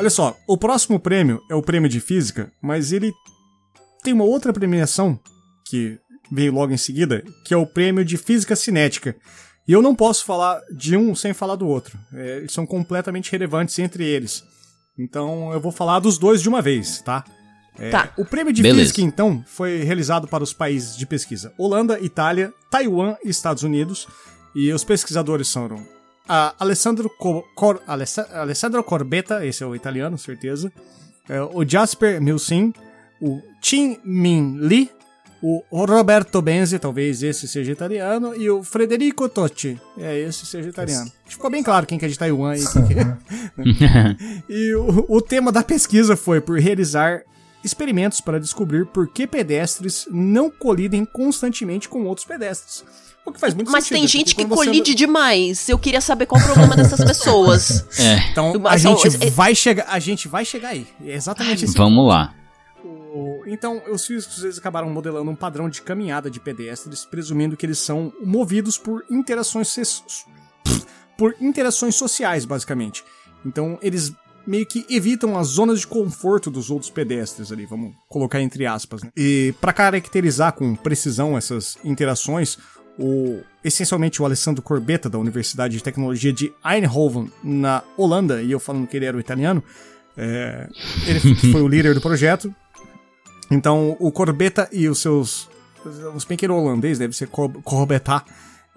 Olha 0.00 0.08
só, 0.08 0.34
o 0.48 0.56
próximo 0.56 0.98
prêmio 0.98 1.42
é 1.50 1.54
o 1.54 1.60
prêmio 1.60 1.86
de 1.86 2.00
física, 2.00 2.50
mas 2.58 2.90
ele 2.90 3.12
tem 4.02 4.14
uma 4.14 4.24
outra 4.24 4.50
premiação 4.50 5.20
que 5.68 5.98
veio 6.32 6.54
logo 6.54 6.72
em 6.72 6.78
seguida, 6.78 7.22
que 7.44 7.52
é 7.52 7.56
o 7.58 7.66
prêmio 7.66 8.02
de 8.02 8.16
física 8.16 8.56
cinética. 8.56 9.14
E 9.68 9.72
eu 9.74 9.82
não 9.82 9.94
posso 9.94 10.24
falar 10.24 10.58
de 10.74 10.96
um 10.96 11.14
sem 11.14 11.34
falar 11.34 11.54
do 11.54 11.68
outro. 11.68 11.98
É, 12.14 12.38
eles 12.38 12.52
são 12.52 12.64
completamente 12.64 13.30
relevantes 13.30 13.78
entre 13.78 14.02
eles. 14.02 14.42
Então 14.98 15.52
eu 15.52 15.60
vou 15.60 15.70
falar 15.70 16.00
dos 16.00 16.16
dois 16.16 16.40
de 16.40 16.48
uma 16.48 16.62
vez, 16.62 17.02
tá? 17.02 17.22
É, 17.78 17.90
Tá. 17.90 18.10
O 18.16 18.24
prêmio 18.24 18.54
de 18.54 18.62
Beleza. 18.62 18.80
física, 18.80 19.02
então, 19.02 19.44
foi 19.46 19.82
realizado 19.82 20.26
para 20.26 20.42
os 20.42 20.54
países 20.54 20.96
de 20.96 21.04
pesquisa: 21.04 21.52
Holanda, 21.58 22.00
Itália, 22.00 22.54
Taiwan 22.70 23.16
e 23.22 23.28
Estados 23.28 23.64
Unidos. 23.64 24.08
E 24.54 24.72
os 24.72 24.82
pesquisadores 24.82 25.46
são 25.48 25.68
a 26.32 26.54
Alessandro, 26.60 27.10
Co- 27.18 27.44
Cor, 27.56 27.80
Alessa- 27.88 28.28
Alessandro 28.32 28.84
Corbetta, 28.84 29.44
esse 29.44 29.64
é 29.64 29.66
o 29.66 29.74
italiano, 29.74 30.16
certeza. 30.16 30.70
é, 31.28 31.40
o 31.42 31.64
Jasper 31.68 32.20
Milsim, 32.22 32.72
o 33.20 33.40
Chin 33.60 33.98
Min 34.04 34.58
Lee, 34.60 34.90
o 35.42 35.62
Roberto 35.86 36.40
Benzi, 36.42 36.78
talvez 36.78 37.22
esse 37.22 37.48
seja 37.48 37.72
italiano, 37.72 38.34
e 38.36 38.48
o 38.50 38.62
Frederico 38.62 39.28
Totti, 39.28 39.80
é 39.98 40.18
esse 40.20 40.44
seja 40.46 40.68
italiano. 40.68 41.10
Ficou 41.26 41.50
bem 41.50 41.62
claro 41.62 41.86
quem 41.86 41.98
que 41.98 42.04
é 42.04 42.08
de 42.08 42.18
Taiwan 42.18 42.54
e 42.56 42.64
quem 42.66 42.86
que 42.86 42.94
é. 42.94 43.16
E 44.48 44.74
o, 44.74 45.06
o 45.08 45.20
tema 45.22 45.50
da 45.50 45.62
pesquisa 45.64 46.16
foi 46.16 46.40
por 46.40 46.58
realizar 46.60 47.22
experimentos 47.64 48.20
para 48.20 48.38
descobrir 48.40 48.86
por 48.86 49.08
que 49.08 49.26
pedestres 49.26 50.06
não 50.10 50.50
colidem 50.50 51.04
constantemente 51.04 51.88
com 51.88 52.04
outros 52.04 52.26
pedestres. 52.26 52.84
O 53.24 53.30
que 53.32 53.38
faz 53.38 53.52
muito 53.54 53.70
Mas 53.70 53.84
sentido. 53.84 53.98
tem 53.98 54.08
gente 54.08 54.34
que 54.34 54.44
colide 54.46 54.94
demais. 54.94 55.68
Eu 55.68 55.78
queria 55.78 56.00
saber 56.00 56.24
qual 56.26 56.40
o 56.40 56.44
problema 56.44 56.74
dessas 56.74 57.04
pessoas. 57.04 57.84
É. 58.00 58.30
Então, 58.30 58.54
a 58.54 58.58
Mas, 58.58 58.80
gente 58.80 59.06
é- 59.26 59.30
vai 59.30 59.54
chegar, 59.54 59.86
a 59.88 59.98
gente 59.98 60.26
vai 60.26 60.44
chegar 60.44 60.70
aí. 60.70 60.86
É 61.04 61.14
exatamente 61.14 61.64
isso. 61.66 61.76
Vamos 61.76 62.08
lá. 62.08 62.34
O- 62.84 63.42
Então, 63.46 63.82
os 63.92 64.06
físicos 64.06 64.42
eles 64.42 64.56
acabaram 64.58 64.88
modelando 64.88 65.30
um 65.30 65.36
padrão 65.36 65.68
de 65.68 65.82
caminhada 65.82 66.30
de 66.30 66.40
pedestres, 66.40 67.04
presumindo 67.04 67.56
que 67.56 67.66
eles 67.66 67.78
são 67.78 68.10
movidos 68.24 68.78
por 68.78 69.04
interações 69.10 69.68
ses- 69.68 70.02
por 71.18 71.34
interações 71.40 71.94
sociais, 71.96 72.44
basicamente. 72.46 73.04
Então, 73.44 73.78
eles 73.82 74.12
meio 74.50 74.66
que 74.66 74.84
evitam 74.90 75.38
as 75.38 75.46
zonas 75.46 75.80
de 75.80 75.86
conforto 75.86 76.50
dos 76.50 76.70
outros 76.70 76.90
pedestres 76.90 77.52
ali, 77.52 77.64
vamos 77.64 77.94
colocar 78.08 78.40
entre 78.42 78.66
aspas. 78.66 79.00
Né? 79.02 79.10
E 79.16 79.54
para 79.60 79.72
caracterizar 79.72 80.52
com 80.54 80.74
precisão 80.74 81.38
essas 81.38 81.78
interações, 81.84 82.58
o 82.98 83.40
essencialmente 83.62 84.20
o 84.20 84.24
Alessandro 84.24 84.60
Corbetta 84.60 85.08
da 85.08 85.18
Universidade 85.18 85.76
de 85.76 85.82
Tecnologia 85.82 86.32
de 86.32 86.52
Eindhoven 86.64 87.30
na 87.44 87.82
Holanda, 87.96 88.42
e 88.42 88.50
eu 88.50 88.58
falando 88.58 88.88
que 88.88 88.96
ele 88.96 89.06
era 89.06 89.16
o 89.16 89.20
italiano, 89.20 89.62
é, 90.16 90.68
ele 91.06 91.20
foi 91.52 91.62
o 91.62 91.68
líder 91.68 91.94
do 91.94 92.00
projeto. 92.00 92.52
Então, 93.50 93.96
o 94.00 94.10
Corbetta 94.10 94.68
e 94.72 94.88
os 94.88 94.98
seus. 94.98 95.48
Os 96.14 96.24
bem 96.24 96.36
que 96.36 96.44
ele 96.44 96.52
é 96.52 96.56
holandês, 96.56 96.98
deve 96.98 97.14
ser 97.16 97.28
Cor- 97.28 97.52
Corbetta. 97.62 98.24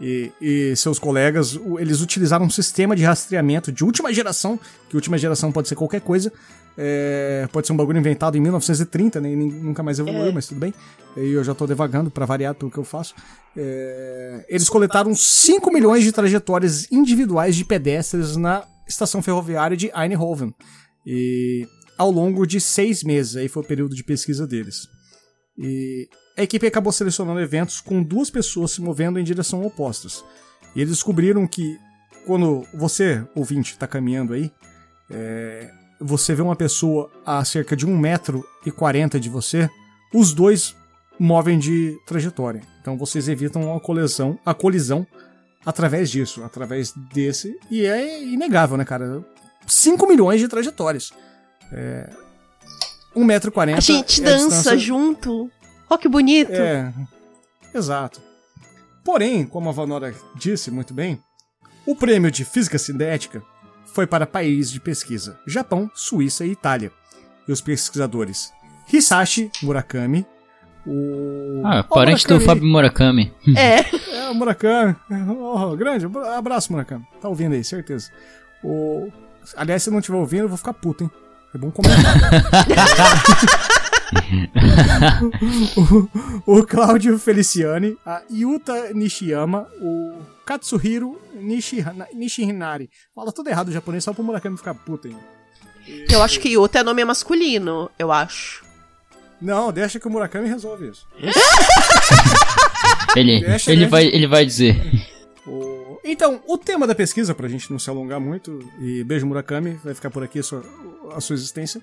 E, 0.01 0.31
e 0.41 0.75
seus 0.75 0.97
colegas, 0.99 1.57
eles 1.79 2.01
utilizaram 2.01 2.45
um 2.45 2.49
sistema 2.49 2.95
de 2.95 3.03
rastreamento 3.03 3.71
de 3.71 3.83
última 3.83 4.11
geração, 4.11 4.59
que 4.89 4.95
última 4.95 5.17
geração 5.17 5.51
pode 5.51 5.67
ser 5.67 5.75
qualquer 5.75 6.01
coisa, 6.01 6.31
é, 6.77 7.47
pode 7.51 7.67
ser 7.67 7.73
um 7.73 7.77
bagulho 7.77 7.99
inventado 7.99 8.35
em 8.35 8.41
1930, 8.41 9.21
né, 9.21 9.31
e 9.31 9.35
nem- 9.35 9.51
nunca 9.51 9.83
mais 9.83 9.99
evoluiu, 9.99 10.33
mas 10.33 10.47
tudo 10.47 10.59
bem. 10.59 10.73
E 11.15 11.29
eu 11.31 11.43
já 11.43 11.53
tô 11.53 11.67
devagando 11.67 12.09
pra 12.09 12.25
variar 12.25 12.55
pelo 12.55 12.71
que 12.71 12.77
eu 12.79 12.83
faço. 12.83 13.13
É, 13.55 14.45
eles 14.49 14.67
coletaram 14.67 15.13
5 15.15 15.71
milhões 15.71 16.03
de 16.03 16.11
trajetórias 16.11 16.91
individuais 16.91 17.55
de 17.55 17.63
pedestres 17.63 18.35
na 18.35 18.63
estação 18.87 19.21
ferroviária 19.21 19.77
de 19.77 19.91
Eindhoven. 19.95 20.53
E 21.05 21.67
ao 21.97 22.09
longo 22.09 22.45
de 22.47 22.59
seis 22.59 23.03
meses, 23.03 23.35
aí 23.35 23.47
foi 23.47 23.61
o 23.61 23.65
período 23.65 23.95
de 23.95 24.03
pesquisa 24.03 24.47
deles. 24.47 24.87
E 25.57 26.09
a 26.37 26.41
equipe 26.43 26.65
acabou 26.67 26.91
selecionando 26.91 27.39
eventos 27.39 27.79
com 27.81 28.01
duas 28.01 28.29
pessoas 28.29 28.71
se 28.71 28.81
movendo 28.81 29.19
em 29.19 29.23
direção 29.23 29.63
opostas. 29.65 30.23
E 30.75 30.81
eles 30.81 30.93
descobriram 30.93 31.45
que 31.47 31.77
quando 32.25 32.65
você, 32.73 33.23
ouvinte, 33.35 33.73
está 33.73 33.85
caminhando 33.87 34.33
aí, 34.33 34.51
é, 35.11 35.69
você 35.99 36.33
vê 36.33 36.41
uma 36.41 36.55
pessoa 36.55 37.11
a 37.25 37.43
cerca 37.45 37.75
de 37.75 37.85
1,40m 37.85 39.19
de 39.19 39.29
você, 39.29 39.69
os 40.13 40.33
dois 40.33 40.75
movem 41.19 41.59
de 41.59 41.95
trajetória. 42.07 42.61
Então 42.81 42.97
vocês 42.97 43.27
evitam 43.27 43.75
a 43.75 43.79
colisão, 43.79 44.39
a 44.45 44.53
colisão 44.53 45.05
através 45.65 46.09
disso, 46.09 46.43
através 46.43 46.93
desse. 47.13 47.55
E 47.69 47.85
é 47.85 48.23
inegável, 48.23 48.75
né, 48.77 48.83
cara? 48.85 49.23
5 49.67 50.07
milhões 50.07 50.39
de 50.41 50.47
trajetórias. 50.47 51.11
É, 51.71 52.09
1,40m. 53.15 53.77
A 53.77 53.79
gente 53.79 54.21
é 54.21 54.25
dança 54.25 54.47
distância- 54.47 54.77
junto. 54.77 55.49
Ó, 55.89 55.97
que 55.97 56.07
bonito. 56.07 56.51
é, 56.51 56.93
exato. 57.73 58.21
Porém, 59.03 59.45
como 59.45 59.69
a 59.69 59.73
Vanora 59.73 60.13
disse 60.35 60.71
muito 60.71 60.93
bem, 60.93 61.19
o 61.85 61.95
prêmio 61.95 62.31
de 62.31 62.45
física 62.45 62.77
cinética 62.77 63.43
foi 63.93 64.07
para 64.07 64.25
países 64.25 64.71
de 64.71 64.79
pesquisa: 64.79 65.39
Japão, 65.45 65.91
Suíça 65.93 66.45
e 66.45 66.51
Itália. 66.51 66.91
E 67.47 67.51
os 67.51 67.59
pesquisadores 67.59 68.53
Hisashi 68.91 69.51
Murakami, 69.61 70.25
o. 70.85 71.61
Ah, 71.65 71.83
parente 71.83 72.27
do. 72.27 72.39
Fábio 72.39 72.65
Murakami. 72.65 73.33
É. 73.57 73.79
É, 74.15 74.29
o 74.29 74.35
Murakami. 74.35 74.95
Oh, 75.39 75.75
grande 75.75 76.07
abraço, 76.35 76.71
Murakami. 76.71 77.05
Tá 77.21 77.27
ouvindo 77.27 77.53
aí, 77.53 77.63
certeza. 77.63 78.09
O... 78.63 79.11
Aliás, 79.57 79.83
se 79.83 79.91
não 79.91 79.99
estiver 79.99 80.17
ouvindo, 80.17 80.43
eu 80.43 80.49
vou 80.49 80.57
ficar 80.57 80.73
puto, 80.73 81.03
hein? 81.03 81.11
É 81.53 81.57
bom 81.57 81.69
comentar. 81.69 82.15
o, 86.45 86.59
o 86.59 86.65
Cláudio 86.65 87.17
Feliciani, 87.19 87.97
a 88.05 88.21
Yuta 88.31 88.93
Nishiyama, 88.93 89.67
o 89.81 90.21
Katsuhiro 90.45 91.19
Nishihana- 91.35 92.07
Nishihinari. 92.13 92.89
Fala 93.15 93.31
tudo 93.31 93.49
errado 93.49 93.69
o 93.69 93.71
japonês 93.71 94.03
só 94.03 94.13
pro 94.13 94.23
Murakami 94.23 94.57
ficar 94.57 94.73
puto, 94.73 95.07
hein? 95.07 95.17
Eu 96.09 96.21
acho 96.23 96.39
que 96.39 96.49
Yuta 96.49 96.79
é 96.79 96.83
nome 96.83 97.03
masculino, 97.03 97.89
eu 97.99 98.11
acho. 98.11 98.63
Não, 99.41 99.71
deixa 99.71 99.99
que 99.99 100.07
o 100.07 100.11
Murakami 100.11 100.47
resolve 100.47 100.89
isso. 100.89 101.05
Ele, 103.15 103.41
Deixa, 103.41 103.71
ele, 103.71 103.81
né? 103.81 103.87
vai, 103.87 104.05
ele 104.05 104.27
vai 104.27 104.45
dizer. 104.45 104.75
O- 105.45 105.99
então, 106.03 106.41
o 106.47 106.57
tema 106.57 106.87
da 106.87 106.95
pesquisa, 106.95 107.35
pra 107.35 107.47
gente 107.47 107.69
não 107.71 107.77
se 107.77 107.89
alongar 107.89 108.19
muito, 108.19 108.59
e 108.79 109.03
beijo 109.03 109.25
Murakami, 109.27 109.79
vai 109.83 109.93
ficar 109.93 110.09
por 110.09 110.23
aqui 110.23 110.39
a 110.39 110.43
sua, 110.43 110.63
a 111.15 111.21
sua 111.21 111.35
existência, 111.35 111.81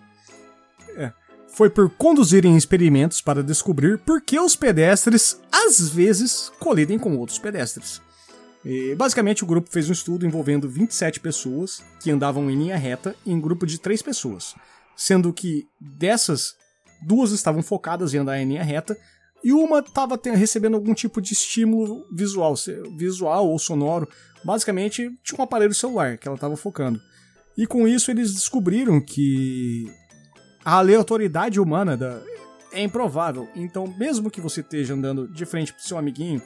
é, 0.97 1.13
foi 1.53 1.69
por 1.69 1.91
conduzirem 1.91 2.57
experimentos 2.57 3.21
para 3.21 3.43
descobrir 3.43 3.99
por 3.99 4.21
que 4.21 4.39
os 4.39 4.57
pedestres, 4.57 5.41
às 5.51 5.89
vezes, 5.89 6.51
colidem 6.59 6.99
com 6.99 7.17
outros 7.17 7.39
pedestres. 7.39 8.01
E, 8.65 8.95
basicamente, 8.95 9.43
o 9.43 9.47
grupo 9.47 9.71
fez 9.71 9.89
um 9.89 9.93
estudo 9.93 10.27
envolvendo 10.27 10.69
27 10.69 11.21
pessoas 11.21 11.83
que 12.03 12.11
andavam 12.11 12.51
em 12.51 12.57
linha 12.57 12.77
reta 12.77 13.17
em 13.27 13.41
grupo 13.41 13.67
de 13.67 13.79
3 13.79 14.03
pessoas, 14.03 14.55
sendo 14.97 15.33
que 15.33 15.67
dessas, 15.81 16.55
duas 17.03 17.33
estavam 17.33 17.63
focadas 17.63 18.13
em 18.13 18.19
andar 18.19 18.39
em 18.39 18.49
linha 18.49 18.63
reta 18.63 18.97
e 19.43 19.53
uma 19.53 19.79
estava 19.79 20.21
recebendo 20.23 20.75
algum 20.75 20.93
tipo 20.93 21.21
de 21.21 21.33
estímulo 21.33 22.07
visual, 22.13 22.55
visual 22.97 23.49
ou 23.49 23.59
sonoro. 23.59 24.09
Basicamente, 24.45 25.11
tinha 25.23 25.41
um 25.41 25.43
aparelho 25.43 25.75
celular 25.75 26.19
que 26.19 26.29
ela 26.29 26.35
estava 26.35 26.57
focando. 26.57 27.01
E 27.57 27.67
com 27.67 27.89
isso 27.89 28.11
eles 28.11 28.35
descobriram 28.35 29.01
que 29.01 29.87
a 30.65 30.77
aleatoriedade 30.77 31.61
humana 31.61 31.97
da... 31.97 32.21
é 32.73 32.83
improvável. 32.83 33.49
Então, 33.55 33.87
mesmo 33.99 34.31
que 34.31 34.41
você 34.41 34.61
esteja 34.61 34.95
andando 34.95 35.29
de 35.29 35.45
frente 35.45 35.73
pro 35.73 35.83
seu 35.83 35.99
amiguinho 35.99 36.43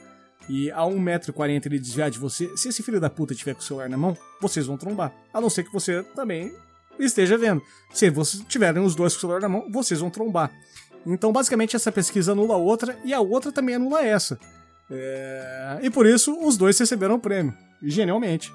e 0.47 0.71
a 0.71 0.81
1,40m 0.81 1.65
ele 1.65 1.79
desviar 1.79 2.09
de 2.09 2.19
você, 2.19 2.55
se 2.55 2.69
esse 2.69 2.83
filho 2.83 2.99
da 2.99 3.09
puta 3.09 3.33
tiver 3.33 3.53
com 3.53 3.61
o 3.61 3.63
celular 3.63 3.89
na 3.89 3.97
mão, 3.97 4.15
vocês 4.41 4.65
vão 4.65 4.77
trombar. 4.77 5.13
A 5.33 5.41
não 5.41 5.49
ser 5.49 5.63
que 5.63 5.73
você 5.73 6.03
também 6.15 6.53
esteja 6.99 7.37
vendo. 7.37 7.61
Se 7.93 8.09
vocês 8.09 8.43
tiverem 8.47 8.83
os 8.83 8.95
dois 8.95 9.13
com 9.13 9.17
o 9.17 9.21
celular 9.21 9.41
na 9.41 9.49
mão, 9.49 9.69
vocês 9.71 9.99
vão 9.99 10.09
trombar. 10.09 10.51
Então, 11.05 11.31
basicamente, 11.31 11.75
essa 11.75 11.91
pesquisa 11.91 12.31
anula 12.31 12.55
a 12.55 12.57
outra 12.57 12.97
e 13.03 13.13
a 13.13 13.19
outra 13.19 13.51
também 13.51 13.75
anula 13.75 14.03
essa. 14.03 14.39
É... 14.89 15.79
E 15.83 15.89
por 15.89 16.05
isso, 16.05 16.35
os 16.41 16.57
dois 16.57 16.77
receberam 16.77 17.15
o 17.15 17.19
prêmio. 17.19 17.53
Genialmente. 17.81 18.51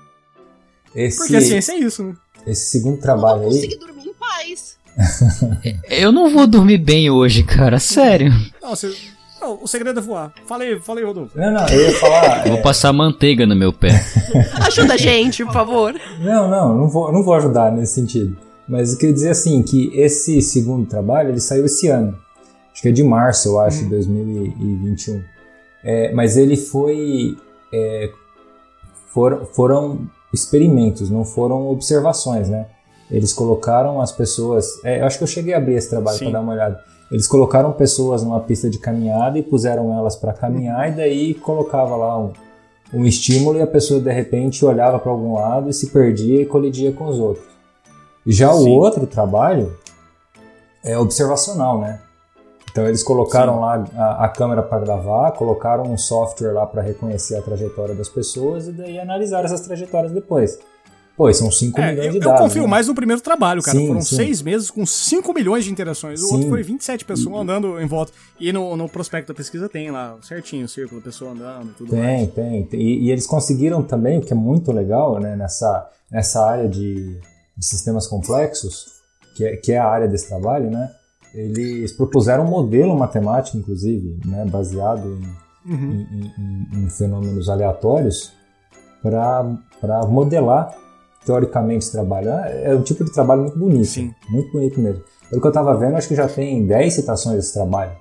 Esse, 0.94 1.18
Porque 1.18 1.36
a 1.36 1.40
ciência 1.40 1.72
é 1.72 1.78
isso, 1.78 2.02
né? 2.02 2.16
Esse 2.46 2.70
segundo 2.70 3.00
trabalho 3.00 3.42
Eu 3.42 3.48
aí. 3.48 3.54
consegui 3.54 3.76
dormir 3.78 4.06
em 4.08 4.14
paz. 4.14 4.78
Eu 5.88 6.12
não 6.12 6.30
vou 6.30 6.46
dormir 6.46 6.78
bem 6.78 7.10
hoje, 7.10 7.42
cara, 7.42 7.78
sério. 7.78 8.32
Não, 8.62 8.70
você... 8.70 8.94
não, 9.40 9.58
o 9.62 9.66
segredo 9.66 10.00
é 10.00 10.02
voar. 10.02 10.32
Falei, 10.46 10.78
falei, 10.80 11.04
Rodolfo. 11.04 11.38
Não, 11.38 11.52
não, 11.52 11.68
eu 11.68 11.80
ia 11.80 11.98
falar. 11.98 12.46
Eu 12.46 12.52
vou 12.52 12.60
é, 12.60 12.62
passar 12.62 12.92
manteiga 12.92 13.46
no 13.46 13.56
meu 13.56 13.72
pé. 13.72 14.04
Ajuda 14.66 14.94
a 14.94 14.96
gente, 14.96 15.44
por 15.44 15.52
favor. 15.52 15.94
Não, 16.20 16.48
não, 16.48 16.76
não 16.76 16.88
vou, 16.88 17.12
não 17.12 17.22
vou 17.22 17.34
ajudar 17.34 17.72
nesse 17.72 17.94
sentido. 17.94 18.36
Mas 18.68 18.92
eu 18.92 18.98
queria 18.98 19.14
dizer 19.14 19.30
assim, 19.30 19.62
que 19.62 19.90
esse 19.94 20.40
segundo 20.42 20.86
trabalho, 20.86 21.30
ele 21.30 21.40
saiu 21.40 21.64
esse 21.66 21.88
ano. 21.88 22.16
Acho 22.72 22.82
que 22.82 22.88
é 22.88 22.92
de 22.92 23.02
março, 23.02 23.48
eu 23.48 23.60
acho, 23.60 23.84
de 23.84 23.90
2021. 23.90 25.22
É, 25.82 26.12
mas 26.12 26.36
ele 26.36 26.56
foi... 26.56 27.36
é, 27.72 28.10
foram, 29.12 29.44
foram 29.46 30.10
experimentos, 30.32 31.10
não 31.10 31.24
foram 31.24 31.68
observações, 31.68 32.48
né? 32.48 32.66
Eles 33.10 33.32
colocaram 33.32 34.00
as 34.00 34.12
pessoas... 34.12 34.66
é, 34.84 35.00
eu 35.00 35.06
acho 35.06 35.18
que 35.18 35.24
eu 35.24 35.28
cheguei 35.28 35.54
a 35.54 35.58
abrir 35.58 35.74
esse 35.74 35.90
trabalho 35.90 36.18
para 36.18 36.30
dar 36.30 36.40
uma 36.40 36.52
olhada. 36.52 36.80
Eles 37.10 37.26
colocaram 37.26 37.72
pessoas 37.72 38.22
numa 38.22 38.40
pista 38.40 38.70
de 38.70 38.78
caminhada 38.78 39.38
e 39.38 39.42
puseram 39.42 39.92
elas 39.98 40.14
para 40.14 40.32
caminhar 40.32 40.88
e 40.88 40.92
daí 40.92 41.34
colocava 41.34 41.96
lá 41.96 42.16
um, 42.16 42.32
um 42.94 43.04
estímulo 43.04 43.58
e 43.58 43.62
a 43.62 43.66
pessoa 43.66 44.00
de 44.00 44.12
repente 44.12 44.64
olhava 44.64 44.98
para 44.98 45.10
algum 45.10 45.34
lado 45.34 45.68
e 45.68 45.72
se 45.72 45.88
perdia 45.88 46.40
e 46.40 46.46
colidia 46.46 46.92
com 46.92 47.06
os 47.06 47.18
outros. 47.18 47.44
Já 48.24 48.52
o 48.52 48.62
Sim. 48.62 48.76
outro 48.76 49.06
trabalho 49.08 49.76
é 50.84 50.96
observacional, 50.96 51.80
né? 51.80 52.00
Então 52.70 52.86
eles 52.86 53.02
colocaram 53.02 53.54
Sim. 53.54 53.60
lá 53.60 53.84
a, 53.96 54.24
a 54.26 54.28
câmera 54.28 54.62
para 54.62 54.78
gravar, 54.78 55.32
colocaram 55.32 55.84
um 55.84 55.98
software 55.98 56.52
lá 56.52 56.64
para 56.64 56.80
reconhecer 56.80 57.36
a 57.36 57.42
trajetória 57.42 57.94
das 57.94 58.08
pessoas 58.08 58.68
e 58.68 58.72
daí 58.72 59.00
analisaram 59.00 59.46
essas 59.46 59.62
trajetórias 59.62 60.12
depois. 60.12 60.60
Pô, 61.20 61.34
são 61.34 61.50
5 61.50 61.78
É, 61.78 61.90
milhões 61.90 62.06
eu, 62.06 62.12
de 62.12 62.16
eu 62.18 62.22
dados. 62.30 62.40
confio 62.40 62.62
né? 62.62 62.68
mais 62.68 62.88
no 62.88 62.94
primeiro 62.94 63.20
trabalho, 63.20 63.60
cara. 63.62 63.76
Sim, 63.78 63.88
Foram 63.88 64.00
sim. 64.00 64.16
seis 64.16 64.40
meses 64.40 64.70
com 64.70 64.86
5 64.86 65.34
milhões 65.34 65.64
de 65.66 65.70
interações. 65.70 66.22
O 66.22 66.28
Sim. 66.28 66.34
outro 66.36 66.48
foi 66.48 66.62
27 66.62 67.04
pessoas 67.04 67.36
andando 67.42 67.78
em 67.78 67.86
volta. 67.86 68.10
E 68.40 68.50
no, 68.54 68.74
no 68.74 68.88
prospecto 68.88 69.30
da 69.30 69.36
pesquisa 69.36 69.68
tem 69.68 69.90
lá 69.90 70.16
certinho 70.22 70.64
o 70.64 70.68
círculo, 70.68 70.98
a 70.98 71.04
pessoa 71.04 71.32
andando 71.32 71.72
e 71.72 71.74
tudo 71.74 71.94
mais. 71.94 72.06
Tem, 72.20 72.28
tem. 72.28 72.64
tem. 72.64 72.80
E, 72.80 73.04
e 73.04 73.10
eles 73.10 73.26
conseguiram 73.26 73.82
também, 73.82 74.16
o 74.18 74.22
que 74.22 74.32
é 74.32 74.36
muito 74.36 74.72
legal 74.72 75.20
né, 75.20 75.36
nessa, 75.36 75.86
nessa 76.10 76.42
área 76.42 76.66
de, 76.66 77.18
de 77.54 77.66
sistemas 77.66 78.06
complexos, 78.06 78.86
que 79.36 79.44
é, 79.44 79.56
que 79.56 79.72
é 79.72 79.78
a 79.78 79.86
área 79.86 80.08
desse 80.08 80.26
trabalho, 80.26 80.70
né? 80.70 80.90
Eles 81.34 81.92
propuseram 81.92 82.44
um 82.46 82.48
modelo 82.48 82.98
matemático, 82.98 83.58
inclusive, 83.58 84.18
né, 84.24 84.46
baseado 84.46 85.06
em, 85.06 85.50
Uhum. 85.70 86.06
em- 86.10 86.32
em- 86.80 86.84
em 86.84 86.88
fenômenos 86.88 87.50
aleatórios, 87.50 88.32
para 89.02 90.06
modelar 90.08 90.74
teoricamente 91.24 91.84
esse 91.84 91.92
trabalho. 91.92 92.28
É 92.30 92.70
é 92.70 92.74
um 92.74 92.82
tipo 92.82 93.04
de 93.04 93.12
trabalho 93.12 93.42
muito 93.42 93.58
bonito. 93.58 93.84
Sim. 93.86 94.14
Muito 94.28 94.50
bonito 94.52 94.80
mesmo. 94.80 95.02
Pelo 95.28 95.40
que 95.40 95.46
eu 95.46 95.50
estava 95.50 95.76
vendo, 95.76 95.96
acho 95.96 96.08
que 96.08 96.14
já 96.16 96.26
tem 96.28 96.66
10 96.66 96.92
citações 96.94 97.36
desse 97.36 97.52
trabalho. 97.54 97.92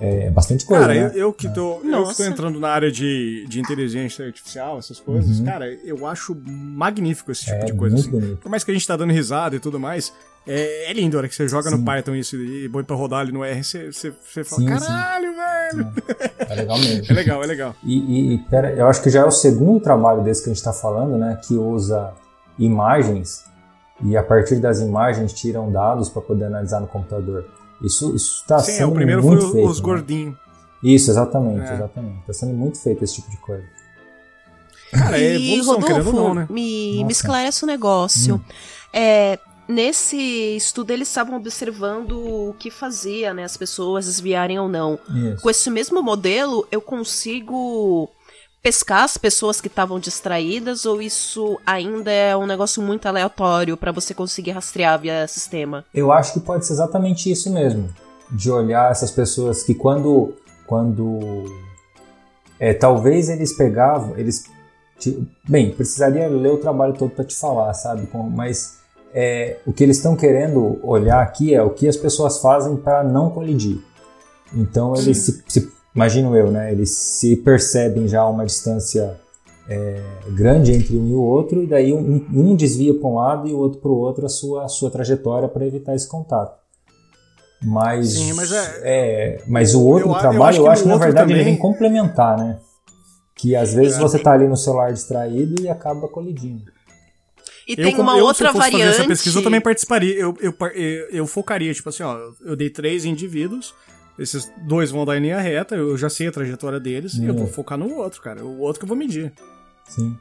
É 0.00 0.28
bastante 0.28 0.64
coisa, 0.66 0.86
Cara, 0.88 0.94
né? 0.94 1.12
eu, 1.14 1.20
eu 1.20 1.32
que 1.32 1.48
tô, 1.54 1.78
eu 1.84 2.08
que 2.08 2.16
tô 2.16 2.24
entrando 2.24 2.58
na 2.58 2.68
área 2.68 2.90
de, 2.90 3.44
de 3.48 3.60
inteligência 3.60 4.26
artificial, 4.26 4.76
essas 4.78 4.98
coisas, 4.98 5.38
Uhum. 5.38 5.44
cara, 5.44 5.72
eu 5.84 6.04
acho 6.04 6.36
magnífico 6.46 7.30
esse 7.30 7.44
tipo 7.44 7.56
É 7.58 7.64
de 7.66 7.72
coisa. 7.74 7.94
muito 7.94 8.08
assim. 8.08 8.18
bonito. 8.20 8.38
Por 8.40 8.48
mais 8.48 8.64
que 8.64 8.72
a 8.72 8.74
gente 8.74 8.84
tá 8.88 8.96
dando 8.96 9.12
risada 9.12 9.54
e 9.54 9.60
tudo 9.60 9.78
mais, 9.78 10.12
é, 10.48 10.90
é 10.90 10.92
lindo 10.92 11.16
a 11.16 11.18
hora 11.18 11.28
que 11.28 11.34
você 11.36 11.46
joga 11.46 11.70
Sim. 11.70 11.76
no 11.76 11.84
Python 11.84 12.16
isso 12.16 12.34
e 12.36 12.68
põe 12.68 12.82
pra 12.82 12.96
rodar 12.96 13.20
ali 13.20 13.30
no 13.30 13.44
R, 13.44 13.62
você, 13.62 13.92
você, 13.92 14.10
você 14.10 14.42
fala, 14.42 14.62
Sim, 14.62 14.68
sim. 14.80 14.86
caralho, 14.86 15.32
velho! 15.32 15.92
É 16.50 16.54
legal 16.56 16.78
mesmo. 16.80 17.04
É 17.08 17.12
legal, 17.14 17.44
é 17.44 17.46
legal. 17.46 17.76
E, 17.84 18.34
e- 18.34 18.38
pera, 18.50 18.72
eu 18.72 18.88
acho 18.88 19.00
que 19.00 19.10
já 19.10 19.20
é 19.20 19.24
o 19.24 19.30
segundo 19.30 19.78
trabalho 19.80 20.24
desse 20.24 20.42
que 20.42 20.48
a 20.50 20.52
gente 20.52 20.58
está 20.58 20.72
falando, 20.72 21.16
né? 21.16 21.38
Que 21.46 21.54
usa 21.54 22.12
imagens 22.58 23.44
e 24.02 24.16
a 24.16 24.22
partir 24.22 24.56
das 24.56 24.80
imagens 24.80 25.32
tiram 25.32 25.70
dados 25.70 26.08
para 26.08 26.22
poder 26.22 26.44
analisar 26.46 26.80
no 26.80 26.86
computador. 26.86 27.46
Isso 27.82 28.14
está 28.14 28.56
é, 28.56 28.60
sendo 28.60 28.90
o 28.90 28.94
primeiro 28.94 29.22
foi 29.22 29.30
muito 29.32 29.46
o- 29.46 29.52
feito. 29.52 29.68
os 29.68 29.78
né? 29.78 29.84
gordinhos. 29.84 30.36
Isso, 30.82 31.10
exatamente, 31.10 31.66
É. 31.70 31.74
exatamente. 31.74 32.20
Está 32.20 32.32
sendo 32.32 32.52
muito 32.54 32.78
feito 32.78 33.02
esse 33.04 33.14
tipo 33.14 33.30
de 33.30 33.36
coisa. 33.38 33.64
Cara, 34.92 35.18
é 35.18 35.36
e, 35.36 35.58
evolução, 35.58 35.80
querendo 35.82 36.04
Rodolfo, 36.04 36.28
não, 36.28 36.34
né? 36.34 36.46
me, 36.50 36.92
Nossa. 36.94 37.06
me 37.06 37.12
esclarece 37.12 37.64
um 37.64 37.68
negócio. 37.68 38.36
Hum. 38.36 38.40
É, 38.92 39.38
nesse 39.66 40.16
estudo, 40.56 40.90
eles 40.92 41.08
estavam 41.08 41.36
observando 41.36 42.12
o 42.18 42.54
que 42.58 42.70
fazia 42.70 43.34
né, 43.34 43.42
as 43.44 43.56
pessoas 43.56 44.04
desviarem 44.06 44.58
ou 44.58 44.68
não. 44.68 44.98
Isso. 45.32 45.42
Com 45.42 45.50
esse 45.50 45.68
mesmo 45.70 46.00
modelo, 46.02 46.66
eu 46.70 46.80
consigo 46.80 48.08
pescar 48.64 49.04
as 49.04 49.18
pessoas 49.18 49.60
que 49.60 49.68
estavam 49.68 50.00
distraídas 50.00 50.86
ou 50.86 51.02
isso 51.02 51.60
ainda 51.66 52.10
é 52.10 52.34
um 52.34 52.46
negócio 52.46 52.82
muito 52.82 53.06
aleatório 53.06 53.76
para 53.76 53.92
você 53.92 54.14
conseguir 54.14 54.52
rastrear 54.52 54.98
via 54.98 55.28
sistema? 55.28 55.84
Eu 55.92 56.10
acho 56.10 56.32
que 56.32 56.40
pode 56.40 56.64
ser 56.66 56.72
exatamente 56.72 57.30
isso 57.30 57.52
mesmo. 57.52 57.90
De 58.30 58.50
olhar 58.50 58.90
essas 58.90 59.10
pessoas 59.10 59.62
que 59.62 59.74
quando. 59.74 60.34
quando 60.66 61.44
é, 62.58 62.72
talvez 62.72 63.28
eles 63.28 63.52
pegavam. 63.52 64.16
Eles. 64.16 64.44
Bem, 65.46 65.70
precisaria 65.74 66.26
ler 66.26 66.52
o 66.52 66.56
trabalho 66.56 66.94
todo 66.94 67.10
para 67.10 67.24
te 67.24 67.36
falar, 67.36 67.74
sabe? 67.74 68.08
Mas 68.34 68.78
é, 69.12 69.58
o 69.66 69.72
que 69.74 69.84
eles 69.84 69.98
estão 69.98 70.16
querendo 70.16 70.80
olhar 70.82 71.20
aqui 71.20 71.54
é 71.54 71.62
o 71.62 71.68
que 71.68 71.86
as 71.86 71.98
pessoas 71.98 72.40
fazem 72.40 72.76
para 72.76 73.04
não 73.04 73.28
colidir. 73.28 73.78
Então 74.54 74.94
eles 74.96 75.18
se, 75.18 75.44
se- 75.46 75.73
imagino 75.94 76.36
eu, 76.36 76.50
né? 76.50 76.72
Eles 76.72 76.90
se 76.90 77.36
percebem 77.36 78.06
já 78.08 78.20
a 78.22 78.28
uma 78.28 78.44
distância 78.44 79.18
é, 79.68 80.02
grande 80.36 80.72
entre 80.72 80.96
um 80.96 81.08
e 81.08 81.14
o 81.14 81.20
outro, 81.22 81.62
e 81.62 81.66
daí 81.66 81.92
um, 81.92 82.26
um 82.32 82.54
desvia 82.54 82.92
para 82.94 83.08
um 83.08 83.14
lado 83.14 83.48
e 83.48 83.52
o 83.52 83.58
outro 83.58 83.80
para 83.80 83.90
o 83.90 83.96
outro 83.96 84.26
a 84.26 84.28
sua, 84.28 84.64
a 84.64 84.68
sua 84.68 84.90
trajetória 84.90 85.48
para 85.48 85.66
evitar 85.66 85.94
esse 85.94 86.08
contato. 86.08 86.62
Mas, 87.62 88.12
Sim, 88.12 88.34
mas 88.34 88.52
é- 88.52 88.80
é, 88.84 89.42
mas 89.46 89.74
o 89.74 89.82
outro 89.86 90.08
eu 90.08 90.12
a- 90.12 90.16
eu 90.16 90.20
trabalho, 90.20 90.44
acho 90.48 90.58
eu 90.58 90.64
que 90.64 90.68
acho, 90.70 90.82
no 90.82 90.92
que 90.94 90.98
na 90.98 91.04
verdade 91.04 91.32
ele 91.32 91.38
também- 91.40 91.54
vem 91.54 91.62
complementar, 91.62 92.36
né? 92.36 92.58
Que 93.34 93.56
às 93.56 93.72
vezes 93.72 93.96
É. 93.96 94.00
você 94.00 94.18
tá 94.18 94.32
ali 94.32 94.46
no 94.46 94.56
celular 94.56 94.92
distraído 94.92 95.62
e 95.62 95.68
acaba 95.68 96.06
colidindo. 96.08 96.70
E 97.66 97.72
Eu, 97.72 97.76
tem 97.76 97.98
uma 97.98 98.18
eu, 98.18 98.24
outra 98.26 98.34
se 98.34 98.42
eu 98.44 98.60
fosse 98.60 98.70
variante. 98.70 98.82
fazer 98.90 98.98
essa 99.00 99.08
pesquisa, 99.08 99.38
eu 99.38 99.42
também 99.42 99.60
participaria. 99.62 100.14
Eu, 100.14 100.36
eu, 100.42 100.54
eu, 100.74 101.08
eu 101.10 101.26
focaria, 101.26 101.72
tipo 101.72 101.88
assim, 101.88 102.02
ó, 102.02 102.14
eu 102.44 102.54
dei 102.54 102.68
três 102.68 103.06
indivíduos, 103.06 103.74
esses 104.18 104.50
dois 104.66 104.90
vão 104.90 105.04
dar 105.04 105.16
em 105.16 105.20
linha 105.20 105.40
reta, 105.40 105.74
eu 105.74 105.96
já 105.98 106.08
sei 106.08 106.28
a 106.28 106.32
trajetória 106.32 106.78
deles, 106.80 107.14
e 107.14 107.24
eu 107.26 107.34
vou 107.34 107.46
focar 107.46 107.76
no 107.78 107.92
outro, 107.94 108.20
cara. 108.22 108.44
O 108.44 108.60
outro 108.60 108.80
que 108.80 108.84
eu 108.84 108.88
vou 108.88 108.96
medir. 108.96 109.32
Sim. 109.88 110.16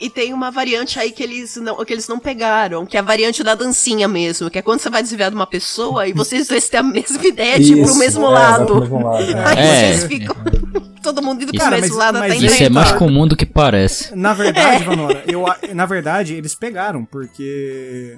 E 0.00 0.08
tem 0.08 0.32
uma 0.32 0.48
variante 0.52 0.96
aí 1.00 1.10
que 1.10 1.22
eles 1.24 1.56
não, 1.56 1.84
que 1.84 1.92
eles 1.92 2.06
não 2.06 2.20
pegaram, 2.20 2.86
que 2.86 2.96
é 2.96 3.00
a 3.00 3.02
variante 3.02 3.42
da 3.42 3.56
dancinha 3.56 4.06
mesmo, 4.06 4.48
que 4.48 4.56
é 4.56 4.62
quando 4.62 4.78
você 4.78 4.88
vai 4.88 5.02
desviar 5.02 5.28
de 5.28 5.34
uma 5.34 5.46
pessoa 5.46 6.06
e 6.06 6.12
vocês 6.12 6.46
dois 6.46 6.68
têm 6.68 6.78
a 6.78 6.82
mesma 6.84 7.18
ideia 7.26 7.58
de 7.58 7.72
ir 7.74 7.84
pro 7.84 7.96
mesmo 7.96 8.26
é, 8.26 8.28
lado. 8.30 8.66
pro 8.66 8.80
mesmo 8.80 9.02
lado. 9.04 9.26
né? 9.26 9.44
Aí 9.44 9.58
É. 9.58 9.92
vocês 9.92 10.04
ficam 10.04 10.36
todo 11.02 11.20
mundo 11.20 11.42
indo 11.42 11.50
pro 11.50 11.60
Cara, 11.60 11.80
mesmo 11.80 11.96
mas- 11.96 12.04
lado 12.04 12.18
mas 12.20 12.32
até 12.32 12.36
isso 12.44 12.54
Isso 12.54 12.62
é 12.62 12.68
mais 12.68 12.92
comum 12.92 13.26
do 13.26 13.34
que 13.36 13.44
parece. 13.44 14.14
Na 14.14 14.32
verdade, 14.34 14.84
Vanora, 14.84 15.24
eu, 15.26 15.44
na 15.74 15.84
verdade, 15.84 16.34
eles 16.34 16.54
pegaram, 16.54 17.04
porque 17.04 18.16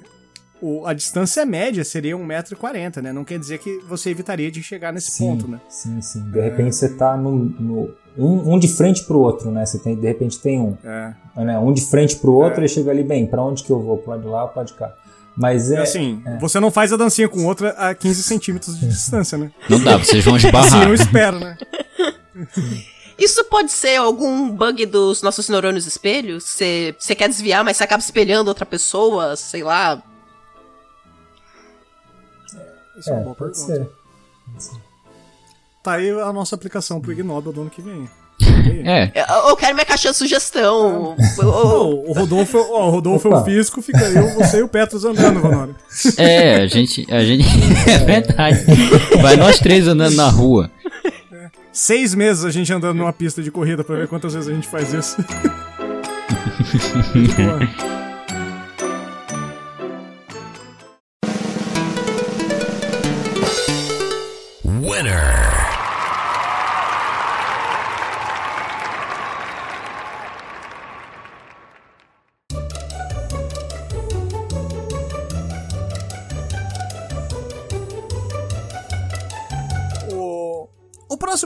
o, 0.61 0.85
a 0.85 0.93
distância 0.93 1.45
média 1.45 1.83
seria 1.83 2.15
1,40m, 2.15 3.01
né? 3.01 3.11
Não 3.11 3.25
quer 3.25 3.39
dizer 3.39 3.57
que 3.57 3.79
você 3.87 4.09
evitaria 4.09 4.51
de 4.51 4.61
chegar 4.61 4.93
nesse 4.93 5.11
sim, 5.11 5.25
ponto, 5.25 5.47
né? 5.47 5.59
Sim, 5.67 6.01
sim. 6.01 6.21
De 6.29 6.39
repente 6.39 6.75
você 6.75 6.89
tá 6.89 7.17
no, 7.17 7.31
no 7.35 7.89
um, 8.17 8.53
um, 8.53 8.59
de 8.59 8.67
frente 8.67 9.03
pro 9.03 9.19
outro, 9.19 9.51
né? 9.51 9.65
Você 9.65 9.79
tem, 9.79 9.95
de 9.95 10.07
repente 10.07 10.39
tem 10.39 10.59
um. 10.59 10.77
É. 10.83 11.13
Né? 11.43 11.57
Um 11.57 11.73
de 11.73 11.81
frente 11.81 12.15
pro 12.17 12.33
outro 12.33 12.61
é. 12.61 12.65
e 12.65 12.69
chega 12.69 12.91
ali, 12.91 13.03
bem, 13.03 13.25
para 13.25 13.41
onde 13.41 13.63
que 13.63 13.71
eu 13.71 13.79
vou? 13.79 13.97
Pro 13.97 14.11
lado 14.11 14.21
de 14.21 14.27
lá 14.27 14.43
ou 14.43 14.49
pro 14.49 14.59
lado 14.59 14.67
de 14.67 14.73
cá? 14.73 14.93
Mas 15.35 15.71
é. 15.71 15.79
Assim, 15.79 16.21
é. 16.25 16.37
você 16.37 16.59
não 16.59 16.69
faz 16.69 16.91
a 16.93 16.97
dancinha 16.97 17.27
com 17.27 17.45
outra 17.45 17.69
a 17.71 17.95
15 17.95 18.23
centímetros 18.23 18.79
de 18.79 18.87
distância, 18.87 19.37
né? 19.37 19.51
Não 19.69 19.79
dá, 19.79 19.97
vocês 19.97 20.23
vão 20.23 20.35
esbarrar. 20.35 20.81
Assim, 20.81 20.83
eu 20.83 20.93
espero, 20.93 21.39
né? 21.39 21.57
Isso 23.17 23.43
pode 23.45 23.71
ser 23.71 23.97
algum 23.97 24.49
bug 24.49 24.83
dos 24.87 25.21
nossos 25.21 25.47
neurônios 25.47 25.85
espelhos? 25.85 26.43
Você 26.43 27.15
quer 27.15 27.29
desviar, 27.29 27.63
mas 27.63 27.77
você 27.77 27.83
acaba 27.83 28.01
espelhando 28.01 28.47
outra 28.47 28.65
pessoa, 28.65 29.35
sei 29.35 29.63
lá. 29.63 30.01
Isso 33.01 33.09
é, 33.09 33.13
é 33.13 33.15
uma 33.15 33.23
boa 33.23 33.35
pergunta. 33.35 33.59
Ser. 33.59 33.89
Tá 35.83 35.93
aí 35.93 36.11
a 36.11 36.31
nossa 36.31 36.55
aplicação 36.55 37.01
pro 37.01 37.11
Ignobel 37.11 37.51
do 37.51 37.61
ano 37.61 37.69
que 37.69 37.81
vem. 37.81 38.07
É. 38.83 39.11
Eu, 39.13 39.49
eu 39.49 39.55
quero 39.55 39.75
minha 39.75 39.85
caixinha 39.85 40.11
de 40.11 40.17
sugestão. 40.17 41.15
É. 41.19 41.45
o 41.45 42.11
Rodolfo, 42.13 42.57
o 42.57 42.89
Rodolfo 42.89 43.27
é 43.27 43.35
o 43.35 43.43
físico, 43.43 43.79
fica 43.79 44.03
eu, 44.09 44.33
você 44.33 44.57
e 44.57 44.63
o 44.63 44.67
Petros 44.67 45.05
andando, 45.05 45.39
Vanora. 45.39 45.75
É, 46.17 46.55
a 46.55 46.67
gente. 46.67 47.05
A 47.11 47.23
gente. 47.23 47.45
É 47.87 47.97
verdade. 47.99 48.65
Vai 49.21 49.35
nós 49.35 49.59
três 49.59 49.87
andando 49.87 50.15
na 50.15 50.29
rua. 50.29 50.71
É. 51.31 51.49
Seis 51.71 52.15
meses 52.15 52.43
a 52.43 52.49
gente 52.49 52.73
andando 52.73 52.97
numa 52.97 53.13
pista 53.13 53.43
de 53.43 53.51
corrida 53.51 53.83
pra 53.83 53.97
ver 53.97 54.07
quantas 54.07 54.33
vezes 54.33 54.49
a 54.49 54.53
gente 54.53 54.67
faz 54.67 54.91
isso. 54.93 55.17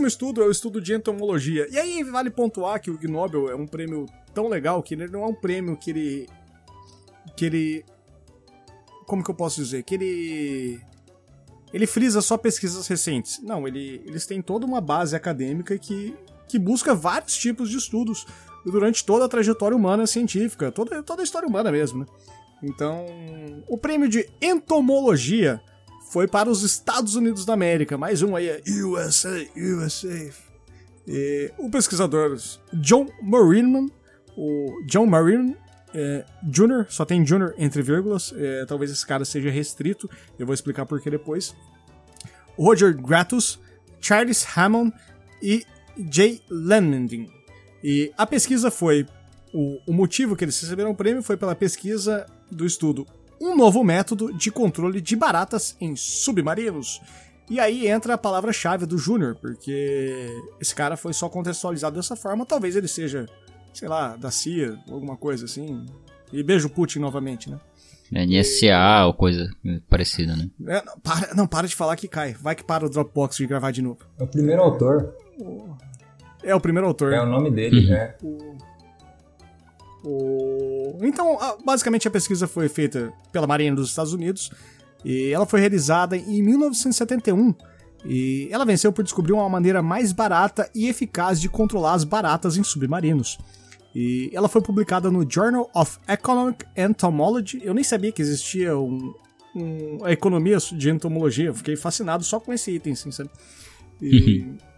próximo 0.05 0.07
estudo 0.07 0.41
é 0.41 0.45
o 0.45 0.51
estudo 0.51 0.81
de 0.81 0.93
entomologia. 0.93 1.67
E 1.69 1.77
aí 1.77 2.03
vale 2.03 2.29
pontuar 2.29 2.79
que 2.79 2.89
o 2.89 2.99
Nobel 3.09 3.49
é 3.49 3.55
um 3.55 3.67
prêmio 3.67 4.05
tão 4.33 4.47
legal 4.47 4.81
que 4.81 4.93
ele 4.93 5.07
não 5.07 5.23
é 5.23 5.27
um 5.27 5.33
prêmio 5.33 5.75
que 5.75 5.89
ele. 5.91 6.29
que 7.35 7.45
ele. 7.45 7.85
Como 9.05 9.23
que 9.23 9.29
eu 9.29 9.35
posso 9.35 9.61
dizer? 9.61 9.83
Que 9.83 9.95
ele. 9.95 10.81
Ele 11.73 11.87
frisa 11.87 12.21
só 12.21 12.37
pesquisas 12.37 12.87
recentes. 12.87 13.41
Não, 13.43 13.67
ele, 13.67 14.01
eles 14.05 14.25
têm 14.25 14.41
toda 14.41 14.65
uma 14.65 14.79
base 14.79 15.15
acadêmica 15.15 15.77
que, 15.77 16.15
que 16.47 16.57
busca 16.57 16.95
vários 16.95 17.35
tipos 17.35 17.69
de 17.69 17.77
estudos 17.77 18.25
durante 18.65 19.03
toda 19.03 19.25
a 19.25 19.27
trajetória 19.29 19.75
humana 19.75 20.07
científica, 20.07 20.71
toda, 20.71 21.03
toda 21.03 21.21
a 21.21 21.25
história 21.25 21.47
humana 21.47 21.71
mesmo, 21.71 21.99
né? 21.99 22.05
Então, 22.63 23.05
o 23.67 23.77
prêmio 23.77 24.07
de 24.07 24.27
entomologia 24.41 25.61
foi 26.15 26.29
para 26.29 26.49
os 26.49 26.63
Estados 26.63 27.15
Unidos 27.15 27.43
da 27.43 27.51
América. 27.51 27.97
Mais 27.97 28.21
um 28.21 28.37
aí 28.37 28.47
é 28.47 28.61
USA, 28.85 29.45
USA. 29.53 30.29
E 31.05 31.51
o 31.57 31.69
pesquisador 31.69 32.39
John 32.75 33.09
Marinman, 33.21 33.91
o 34.37 34.81
John 34.87 35.07
Marinman 35.07 35.57
é, 35.93 36.23
Jr., 36.41 36.85
só 36.87 37.03
tem 37.03 37.21
Jr. 37.21 37.53
entre 37.57 37.81
vírgulas, 37.81 38.33
é, 38.33 38.63
talvez 38.65 38.91
esse 38.91 39.05
cara 39.05 39.25
seja 39.25 39.49
restrito, 39.49 40.09
eu 40.39 40.45
vou 40.45 40.53
explicar 40.53 40.85
por 40.85 41.01
que 41.01 41.09
depois. 41.09 41.53
Roger 42.57 42.95
Gratus, 42.95 43.59
Charles 43.99 44.47
Hammond 44.55 44.93
e 45.43 45.65
Jay 46.09 46.41
Lending. 46.49 47.29
E 47.83 48.13
a 48.17 48.25
pesquisa 48.25 48.71
foi. 48.71 49.05
O, 49.53 49.81
o 49.85 49.93
motivo 49.93 50.33
que 50.33 50.45
eles 50.45 50.61
receberam 50.61 50.91
o 50.91 50.95
prêmio 50.95 51.21
foi 51.21 51.35
pela 51.35 51.53
pesquisa 51.53 52.25
do 52.49 52.65
estudo 52.65 53.05
um 53.39 53.55
novo 53.55 53.83
método 53.83 54.33
de 54.33 54.51
controle 54.51 55.01
de 55.01 55.15
baratas 55.15 55.75
em 55.79 55.95
submarinos. 55.95 57.01
E 57.49 57.59
aí 57.59 57.87
entra 57.87 58.15
a 58.15 58.17
palavra-chave 58.17 58.85
do 58.85 58.97
Júnior, 58.97 59.35
porque 59.35 60.27
esse 60.59 60.73
cara 60.73 60.97
foi 60.97 61.13
só 61.13 61.29
contextualizado 61.29 61.95
dessa 61.95 62.15
forma, 62.15 62.45
talvez 62.45 62.75
ele 62.75 62.87
seja, 62.87 63.27
sei 63.73 63.87
lá, 63.87 64.15
da 64.15 64.31
CIA, 64.31 64.77
alguma 64.89 65.15
coisa 65.15 65.45
assim. 65.45 65.85
E 66.33 66.41
beijo 66.41 66.69
Putin 66.69 66.99
novamente, 66.99 67.49
né? 67.49 67.59
É, 68.13 68.25
NSA 68.25 69.05
ou 69.05 69.13
coisa 69.13 69.49
parecida, 69.89 70.35
né? 70.35 70.49
É, 70.67 70.83
não, 70.85 70.99
para, 70.99 71.33
não, 71.33 71.47
para 71.47 71.67
de 71.67 71.75
falar 71.75 71.95
que 71.95 72.07
cai. 72.07 72.33
Vai 72.33 72.55
que 72.55 72.63
para 72.63 72.85
o 72.85 72.89
Dropbox 72.89 73.37
de 73.37 73.47
gravar 73.47 73.71
de 73.71 73.81
novo. 73.81 73.99
É 74.19 74.23
o 74.23 74.27
primeiro 74.27 74.61
autor. 74.61 75.13
É 76.43 76.53
o 76.53 76.59
primeiro 76.59 76.87
autor. 76.87 77.13
É 77.13 77.21
o 77.21 77.25
nome 77.25 77.49
dele, 77.51 77.87
uhum. 77.87 77.93
é. 77.93 78.15
O... 78.21 78.57
O... 80.05 80.97
Então, 81.01 81.37
basicamente 81.65 82.07
a 82.07 82.11
pesquisa 82.11 82.47
foi 82.47 82.69
feita 82.69 83.11
pela 83.31 83.47
Marinha 83.47 83.73
dos 83.73 83.89
Estados 83.89 84.13
Unidos 84.13 84.51
e 85.03 85.31
ela 85.31 85.45
foi 85.45 85.59
realizada 85.59 86.15
em 86.15 86.41
1971 86.41 87.53
e 88.05 88.47
ela 88.51 88.65
venceu 88.65 88.93
por 88.93 89.03
descobrir 89.03 89.33
uma 89.33 89.49
maneira 89.49 89.81
mais 89.81 90.11
barata 90.11 90.69
e 90.75 90.87
eficaz 90.87 91.41
de 91.41 91.49
controlar 91.49 91.93
as 91.93 92.03
baratas 92.03 92.55
em 92.55 92.63
submarinos. 92.63 93.37
E 93.95 94.29
ela 94.33 94.47
foi 94.47 94.61
publicada 94.61 95.09
no 95.09 95.25
Journal 95.29 95.69
of 95.73 95.97
Economic 96.07 96.65
Entomology. 96.75 97.61
Eu 97.63 97.73
nem 97.73 97.83
sabia 97.83 98.11
que 98.11 98.21
existia 98.21 98.77
um, 98.77 99.13
um, 99.55 100.03
a 100.03 100.11
economia 100.11 100.57
de 100.57 100.89
entomologia. 100.89 101.47
Eu 101.47 101.55
fiquei 101.55 101.75
fascinado 101.75 102.23
só 102.23 102.39
com 102.39 102.53
esse 102.53 102.71
item, 102.71 102.93
assim, 102.93 103.09
sabe? 103.09 103.29
E, 104.01 104.45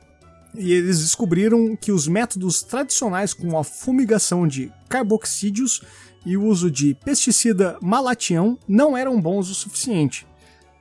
e 0.56 0.74
eles 0.74 1.00
descobriram 1.00 1.76
que 1.76 1.92
os 1.92 2.08
métodos 2.08 2.62
tradicionais 2.62 3.34
com 3.34 3.58
a 3.58 3.64
fumigação 3.64 4.48
de 4.48 4.72
carboxídeos 4.90 5.82
e 6.26 6.36
o 6.36 6.44
uso 6.44 6.70
de 6.70 6.94
pesticida 6.94 7.78
malatião 7.82 8.58
não 8.68 8.98
eram 8.98 9.20
bons 9.22 9.50
o 9.50 9.56
suficiente. 9.56 10.28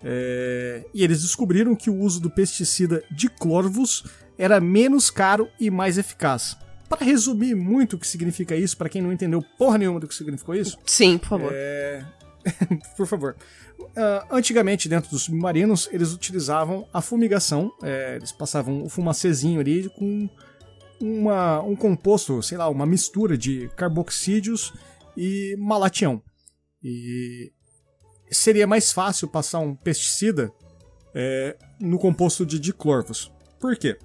É... 0.02 0.84
E 0.92 1.02
eles 1.02 1.22
descobriram 1.22 1.74
que 1.74 1.90
o 1.90 1.98
uso 1.98 2.20
do 2.20 2.30
pesticida 2.30 3.02
diclorvus 3.10 4.04
era 4.38 4.60
menos 4.60 5.10
caro 5.10 5.48
e 5.58 5.70
mais 5.70 5.98
eficaz. 5.98 6.56
Para 6.88 7.04
resumir 7.04 7.54
muito 7.54 7.96
o 7.96 7.98
que 7.98 8.06
significa 8.06 8.54
isso, 8.54 8.76
para 8.76 8.88
quem 8.88 9.02
não 9.02 9.12
entendeu 9.12 9.42
porra 9.58 9.78
nenhuma 9.78 9.98
do 9.98 10.06
que 10.06 10.14
significou 10.14 10.54
isso. 10.54 10.78
Sim, 10.86 11.18
por 11.18 11.28
favor. 11.28 11.50
É... 11.52 12.04
por 12.96 13.06
favor. 13.06 13.36
Uh, 13.78 14.26
antigamente, 14.30 14.88
dentro 14.88 15.10
dos 15.10 15.22
submarinos, 15.22 15.88
eles 15.92 16.12
utilizavam 16.12 16.86
a 16.92 17.00
fumigação. 17.00 17.72
É, 17.82 18.16
eles 18.16 18.32
passavam 18.32 18.82
o 18.82 18.88
fumacezinho 18.88 19.60
ali 19.60 19.88
com 19.90 20.28
uma, 21.00 21.60
um 21.62 21.76
composto, 21.76 22.42
sei 22.42 22.58
lá, 22.58 22.68
uma 22.68 22.86
mistura 22.86 23.36
de 23.36 23.68
carboxídeos 23.76 24.72
e 25.16 25.56
malatião. 25.58 26.22
E 26.82 27.52
seria 28.30 28.66
mais 28.66 28.92
fácil 28.92 29.28
passar 29.28 29.60
um 29.60 29.74
pesticida 29.74 30.52
é, 31.14 31.56
no 31.80 31.98
composto 31.98 32.44
de 32.44 32.58
diclorvos. 32.58 33.32
Por 33.58 33.76
quê? 33.76 33.98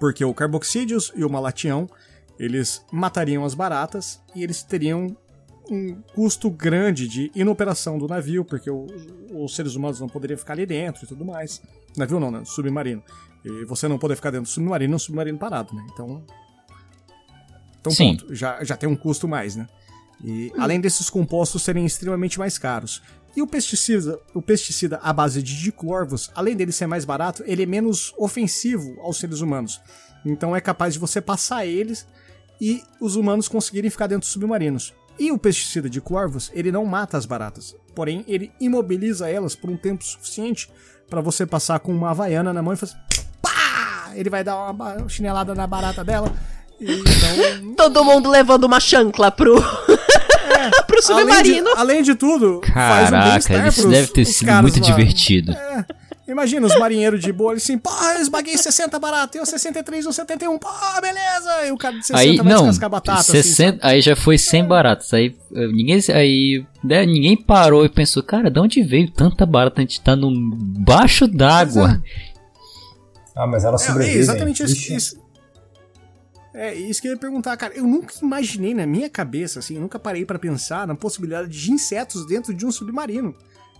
Porque 0.00 0.24
o 0.24 0.34
carboxídeos 0.34 1.12
e 1.14 1.24
o 1.24 1.30
malatião 1.30 1.88
eles 2.38 2.84
matariam 2.90 3.44
as 3.44 3.54
baratas 3.54 4.20
e 4.34 4.42
eles 4.42 4.62
teriam 4.62 5.16
um 5.70 5.94
custo 6.14 6.50
grande 6.50 7.08
de 7.08 7.30
inoperação 7.34 7.98
do 7.98 8.06
navio, 8.06 8.44
porque 8.44 8.70
o, 8.70 8.86
os 9.32 9.54
seres 9.54 9.74
humanos 9.74 10.00
não 10.00 10.08
poderiam 10.08 10.38
ficar 10.38 10.52
ali 10.54 10.66
dentro 10.66 11.04
e 11.04 11.06
tudo 11.06 11.24
mais. 11.24 11.62
Navio 11.96 12.20
não, 12.20 12.30
né? 12.30 12.42
Submarino. 12.44 13.02
E 13.44 13.64
você 13.64 13.86
não 13.88 13.98
poder 13.98 14.16
ficar 14.16 14.30
dentro 14.30 14.46
do 14.46 14.52
submarino, 14.52 14.94
é 14.94 14.96
um 14.96 14.98
submarino 14.98 15.38
parado, 15.38 15.74
né? 15.74 15.84
Então. 15.92 16.24
Então, 17.80 17.92
Sim. 17.92 18.16
ponto. 18.16 18.34
Já, 18.34 18.64
já 18.64 18.76
tem 18.76 18.88
um 18.88 18.96
custo 18.96 19.28
mais, 19.28 19.56
né? 19.56 19.68
E 20.22 20.50
além 20.56 20.80
desses 20.80 21.10
compostos 21.10 21.62
serem 21.62 21.84
extremamente 21.84 22.38
mais 22.38 22.56
caros. 22.56 23.02
E 23.36 23.42
o 23.42 23.46
pesticida, 23.46 24.18
o 24.32 24.40
pesticida 24.40 24.98
à 25.02 25.12
base 25.12 25.42
de 25.42 25.60
diclorvos, 25.60 26.30
além 26.34 26.56
dele 26.56 26.72
ser 26.72 26.86
mais 26.86 27.04
barato, 27.04 27.42
ele 27.46 27.64
é 27.64 27.66
menos 27.66 28.14
ofensivo 28.16 28.98
aos 29.00 29.18
seres 29.18 29.40
humanos. 29.40 29.80
Então 30.24 30.54
é 30.54 30.60
capaz 30.60 30.94
de 30.94 31.00
você 31.00 31.20
passar 31.20 31.66
eles 31.66 32.06
e 32.60 32.82
os 33.00 33.16
humanos 33.16 33.48
conseguirem 33.48 33.90
ficar 33.90 34.06
dentro 34.06 34.20
dos 34.20 34.30
submarinos. 34.30 34.94
E 35.18 35.30
o 35.30 35.38
pesticida 35.38 35.88
de 35.88 36.00
corvos, 36.00 36.50
ele 36.54 36.72
não 36.72 36.84
mata 36.84 37.16
as 37.16 37.24
baratas, 37.24 37.74
porém 37.94 38.24
ele 38.26 38.50
imobiliza 38.60 39.28
elas 39.28 39.54
por 39.54 39.70
um 39.70 39.76
tempo 39.76 40.04
suficiente 40.04 40.68
para 41.08 41.20
você 41.20 41.46
passar 41.46 41.78
com 41.80 41.92
uma 41.92 42.10
havaiana 42.10 42.52
na 42.52 42.62
mão 42.62 42.72
e 42.72 42.76
fazer 42.76 42.96
pá! 43.40 44.12
Ele 44.14 44.28
vai 44.30 44.42
dar 44.42 44.70
uma 44.70 45.08
chinelada 45.08 45.54
na 45.54 45.66
barata 45.66 46.02
dela. 46.02 46.32
Então... 46.80 47.74
Todo 47.76 48.04
mundo 48.04 48.28
levando 48.28 48.64
uma 48.64 48.80
chancla 48.80 49.30
pro 49.30 49.56
é, 50.54 50.82
pro 50.82 51.02
submarino. 51.02 51.68
Além 51.70 51.74
de, 51.74 51.80
além 51.80 52.02
de 52.02 52.14
tudo, 52.14 52.60
Caraca, 52.60 53.40
faz 53.40 53.54
um 53.58 53.68
isso 53.68 53.88
deve 53.88 54.08
ter 54.08 54.24
sido 54.24 54.52
muito 54.62 54.80
lá. 54.80 54.86
divertido. 54.86 55.52
É. 55.52 55.84
Imagina 56.26 56.66
os 56.66 56.78
marinheiros 56.78 57.20
de 57.20 57.30
boa, 57.30 57.52
assim, 57.52 57.76
pô, 57.76 57.90
eu 58.14 58.22
esbaguei 58.22 58.56
60 58.56 58.98
barato, 58.98 59.36
eu 59.36 59.44
63 59.44 60.06
ou 60.06 60.12
71, 60.12 60.58
pô, 60.58 60.68
beleza! 61.02 61.66
E 61.66 61.70
o 61.70 61.76
cara 61.76 61.98
de 61.98 62.06
60 62.06 62.18
Aí, 62.18 62.36
vai 62.38 62.46
não, 62.46 62.60
descascar 62.60 62.88
batata. 62.88 63.22
60, 63.22 63.76
assim, 63.76 63.78
aí 63.82 64.00
já 64.00 64.16
foi 64.16 64.38
100 64.38 64.64
baratas. 64.64 65.12
Aí 65.12 65.36
eh, 65.54 65.66
ninguém, 65.66 66.00
aí, 66.14 66.66
né, 66.82 67.04
ninguém 67.04 67.36
parou 67.36 67.84
e 67.84 67.90
pensou, 67.90 68.22
cara, 68.22 68.50
de 68.50 68.58
onde 68.58 68.82
veio 68.82 69.10
tanta 69.10 69.44
barata? 69.44 69.80
A 69.80 69.82
gente 69.82 70.00
tá 70.00 70.16
no 70.16 70.30
baixo 70.56 71.28
d'água. 71.28 72.02
Ah, 73.36 73.46
mas 73.46 73.64
elas 73.64 73.82
É, 73.82 73.86
sobrevivem. 73.86 74.16
é 74.16 74.20
exatamente 74.20 74.62
isso, 74.62 74.92
isso. 74.94 75.24
É 76.54 76.72
isso 76.72 77.02
que 77.02 77.08
eu 77.08 77.12
ia 77.12 77.18
perguntar, 77.18 77.56
cara. 77.56 77.74
Eu 77.74 77.84
nunca 77.84 78.14
imaginei 78.22 78.72
na 78.72 78.86
minha 78.86 79.10
cabeça, 79.10 79.58
assim, 79.58 79.74
eu 79.74 79.80
nunca 79.80 79.98
parei 79.98 80.24
pra 80.24 80.38
pensar 80.38 80.86
na 80.86 80.94
possibilidade 80.94 81.48
de 81.48 81.70
insetos 81.72 82.24
dentro 82.26 82.54
de 82.54 82.64
um 82.64 82.70
submarino. 82.70 83.34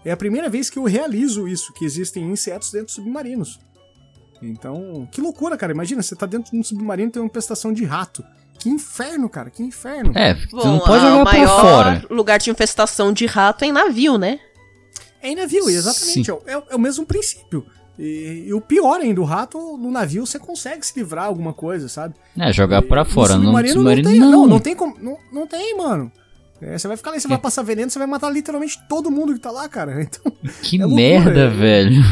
É 0.05 0.11
a 0.11 0.17
primeira 0.17 0.49
vez 0.49 0.69
que 0.69 0.79
eu 0.79 0.85
realizo 0.85 1.49
isso, 1.49 1.73
que 1.73 1.85
existem 1.85 2.25
insetos 2.31 2.71
dentro 2.71 2.89
de 2.89 2.93
submarinos. 2.93 3.59
Então, 4.43 5.09
que 5.11 5.21
loucura, 5.21 5.57
cara. 5.57 5.73
Imagina, 5.73 6.03
você 6.03 6.15
tá 6.15 6.27
dentro 6.27 6.53
de 6.53 6.59
um 6.59 6.63
submarino 6.63 7.09
e 7.09 7.13
tem 7.13 7.23
uma 7.23 7.29
infestação 7.29 7.73
de 7.73 7.85
rato. 7.85 8.23
Que 8.59 8.69
inferno, 8.69 9.29
cara, 9.29 9.51
que 9.51 9.63
inferno. 9.63 10.13
É, 10.15 10.35
Bom, 10.51 10.65
não 10.65 10.79
pode 10.81 11.03
jogar 11.05 11.21
o 11.23 11.25
pra 11.25 11.33
maior 11.33 11.61
fora. 11.61 12.05
lugar 12.11 12.39
de 12.39 12.51
infestação 12.51 13.13
de 13.13 13.27
rato 13.27 13.65
é 13.65 13.69
em 13.69 13.73
navio, 13.73 14.19
né? 14.19 14.39
É 15.23 15.29
em 15.31 15.37
navio, 15.37 15.69
exatamente. 15.71 16.31
É, 16.31 16.35
o- 16.35 16.43
é 16.47 16.63
é 16.71 16.77
o 16.77 16.79
mesmo 16.79 17.07
princípio. 17.07 17.67
E, 17.99 18.45
e 18.49 18.55
o 18.55 18.61
pior 18.61 19.01
ainda, 19.01 19.21
o 19.21 19.25
rato 19.25 19.59
no 19.79 19.91
navio 19.91 20.27
você 20.27 20.39
consegue 20.39 20.85
se 20.85 20.99
livrar 20.99 21.27
alguma 21.27 21.53
coisa, 21.55 21.89
sabe? 21.89 22.15
É, 22.39 22.53
jogar 22.53 22.83
pra 22.83 23.05
No 23.05 23.11
fora. 23.11 23.37
No 23.37 23.45
submarino 23.45 23.75
submarino, 23.75 24.11
não 24.11 24.13
tem, 24.13 24.21
não. 24.21 24.31
não, 24.43 24.47
não 24.47 24.61
tem 24.61 24.75
como. 24.75 24.97
Não, 25.01 25.19
não 25.33 25.47
tem, 25.47 25.77
mano. 25.77 26.13
É, 26.67 26.79
você 26.79 26.89
vai 26.89 26.97
ficar 26.97 27.11
lá, 27.11 27.21
você 27.21 27.29
vai 27.29 27.37
passar 27.37 27.63
veneno, 27.63 27.91
você 27.91 27.99
vai 27.99 28.09
matar 28.09 28.31
literalmente 28.31 28.81
todo 28.89 29.11
mundo 29.11 29.35
que 29.35 29.41
tá 29.41 29.51
lá, 29.51 29.69
cara. 29.69 30.01
Então, 30.03 30.33
Que 30.63 30.81
É 30.81 30.87
loucura, 30.87 30.97
merda, 30.97 31.41
é. 31.41 31.49
velho. 31.49 32.03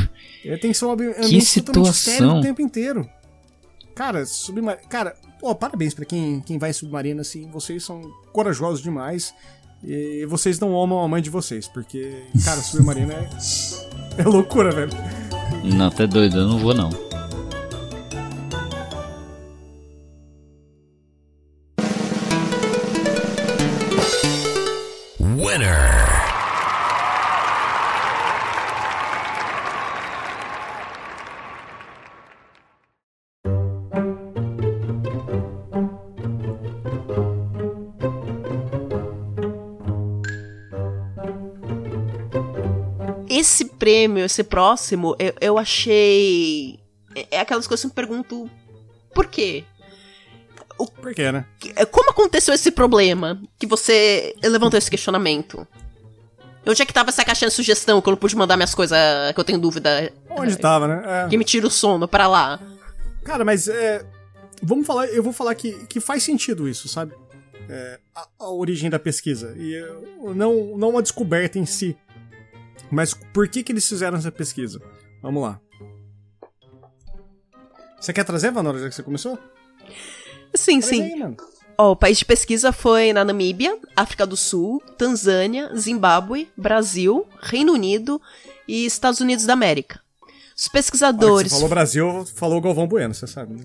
é, 0.44 0.56
tem 0.58 0.72
que 0.72 0.76
ser 0.76 0.84
um 0.84 0.90
ambiente 0.92 1.36
estéril 1.36 1.40
situação. 1.84 2.38
o 2.38 2.42
tempo 2.42 2.60
inteiro. 2.60 3.08
Cara, 3.94 4.26
submarino. 4.26 4.82
Cara, 4.88 5.16
pô, 5.40 5.54
parabéns 5.54 5.94
pra 5.94 6.04
quem, 6.04 6.40
quem 6.40 6.58
vai 6.58 6.70
em 6.70 6.74
submarino, 6.74 7.20
assim. 7.22 7.48
Vocês 7.50 7.82
são 7.82 8.02
corajosos 8.32 8.82
demais. 8.82 9.34
E 9.82 10.24
vocês 10.26 10.60
não 10.60 10.80
amam 10.80 11.02
a 11.02 11.08
mãe 11.08 11.20
de 11.20 11.30
vocês, 11.30 11.66
porque, 11.66 12.22
cara, 12.44 12.60
submarino 12.62 13.12
é. 13.12 13.28
É 14.18 14.22
loucura, 14.22 14.70
velho. 14.70 14.92
Não, 15.64 15.90
tá 15.90 16.06
doido, 16.06 16.38
eu 16.38 16.46
não 16.46 16.58
vou 16.58 16.74
não. 16.74 16.90
Prêmio, 43.82 44.24
esse 44.24 44.44
próximo, 44.44 45.16
eu, 45.18 45.34
eu 45.40 45.58
achei. 45.58 46.78
É 47.16 47.26
é 47.32 47.40
aquelas 47.40 47.66
coisas 47.66 47.82
que 47.82 47.86
eu 47.86 47.90
me 47.90 47.94
pergunto. 47.94 48.48
Por 49.12 49.26
quê? 49.26 49.64
Por 51.00 51.12
quê, 51.12 51.32
né? 51.32 51.44
É, 51.74 51.84
Como 51.84 52.08
aconteceu 52.08 52.54
esse 52.54 52.70
problema 52.70 53.42
que 53.58 53.66
você 53.66 54.36
levantou 54.40 54.78
esse 54.78 54.88
questionamento? 54.88 55.66
Onde 56.64 56.80
é 56.80 56.86
que 56.86 56.92
tava 56.92 57.10
essa 57.10 57.24
caixinha 57.24 57.48
de 57.48 57.54
sugestão 57.56 58.00
que 58.00 58.08
eu 58.08 58.12
não 58.12 58.18
pude 58.18 58.36
mandar 58.36 58.56
minhas 58.56 58.72
coisas 58.72 58.96
que 59.34 59.40
eu 59.40 59.44
tenho 59.44 59.58
dúvida? 59.58 60.12
Onde 60.30 60.56
tava, 60.56 60.86
né? 60.86 61.24
É. 61.24 61.28
Que 61.28 61.36
me 61.36 61.44
tira 61.44 61.66
o 61.66 61.70
sono 61.70 62.06
pra 62.06 62.28
lá. 62.28 62.60
Cara, 63.24 63.44
mas 63.44 63.66
é. 63.66 64.06
Vamos 64.62 64.86
falar, 64.86 65.06
eu 65.06 65.24
vou 65.24 65.32
falar 65.32 65.56
que, 65.56 65.72
que 65.86 65.98
faz 65.98 66.22
sentido 66.22 66.68
isso, 66.68 66.88
sabe? 66.88 67.14
É, 67.68 67.98
a, 68.14 68.28
a 68.38 68.50
origem 68.50 68.88
da 68.88 68.98
pesquisa. 69.00 69.56
E 69.56 69.74
não, 70.36 70.78
não 70.78 70.96
a 70.96 71.02
descoberta 71.02 71.58
em 71.58 71.66
si. 71.66 71.96
Mas 72.90 73.14
por 73.14 73.48
que, 73.48 73.62
que 73.62 73.72
eles 73.72 73.88
fizeram 73.88 74.18
essa 74.18 74.30
pesquisa? 74.30 74.80
Vamos 75.22 75.42
lá. 75.42 75.60
Você 78.00 78.12
quer 78.12 78.24
trazer, 78.24 78.50
Vanora, 78.50 78.78
já 78.80 78.88
que 78.88 78.94
você 78.94 79.02
começou? 79.02 79.38
Sim, 80.54 80.80
Traz 80.80 80.84
sim. 80.86 81.02
aí, 81.02 81.16
mano. 81.18 81.36
Ó, 81.78 81.92
o 81.92 81.96
país 81.96 82.18
de 82.18 82.24
pesquisa 82.24 82.70
foi 82.72 83.12
na 83.12 83.24
Namíbia, 83.24 83.78
África 83.96 84.26
do 84.26 84.36
Sul, 84.36 84.82
Tanzânia, 84.98 85.74
Zimbábue, 85.76 86.48
Brasil, 86.56 87.26
Reino 87.40 87.72
Unido 87.72 88.20
e 88.68 88.84
Estados 88.84 89.20
Unidos 89.20 89.46
da 89.46 89.54
América. 89.54 90.00
Os 90.00 90.22
Olha 90.22 90.34
que 90.54 90.60
Você 90.62 90.70
pesquisadores. 90.70 91.52
falou 91.52 91.68
Brasil, 91.68 92.26
falou 92.34 92.60
Galvão 92.60 92.86
Bueno, 92.86 93.14
você 93.14 93.26
sabe. 93.26 93.54
né? 93.54 93.64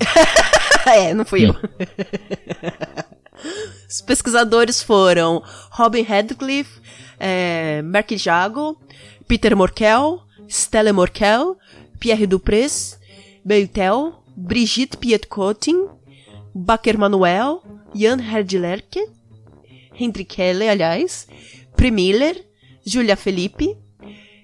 é, 0.86 1.14
não 1.14 1.24
fui 1.24 1.46
eu. 1.46 1.54
Os 3.92 4.00
pesquisadores 4.00 4.82
foram 4.82 5.42
Robin 5.70 6.00
Radcliffe, 6.00 6.80
é, 7.20 7.82
Mark 7.82 8.10
Jago, 8.12 8.80
Peter 9.28 9.54
Morkel, 9.54 10.22
Stella 10.48 10.94
Morkel, 10.94 11.58
Pierre 12.00 12.26
Duprez, 12.26 12.98
Beutel, 13.44 14.14
Brigitte 14.34 14.96
Pietcotin, 14.96 15.88
Baker 16.54 16.96
Manuel, 16.96 17.60
Jan 17.94 18.18
Herdlerke, 18.18 19.06
Hendrik 19.92 20.36
Kelle, 20.36 20.70
aliás, 20.70 21.28
Pri 21.76 21.90
Miller, 21.90 22.42
Julia 22.86 23.14
Felipe, 23.14 23.76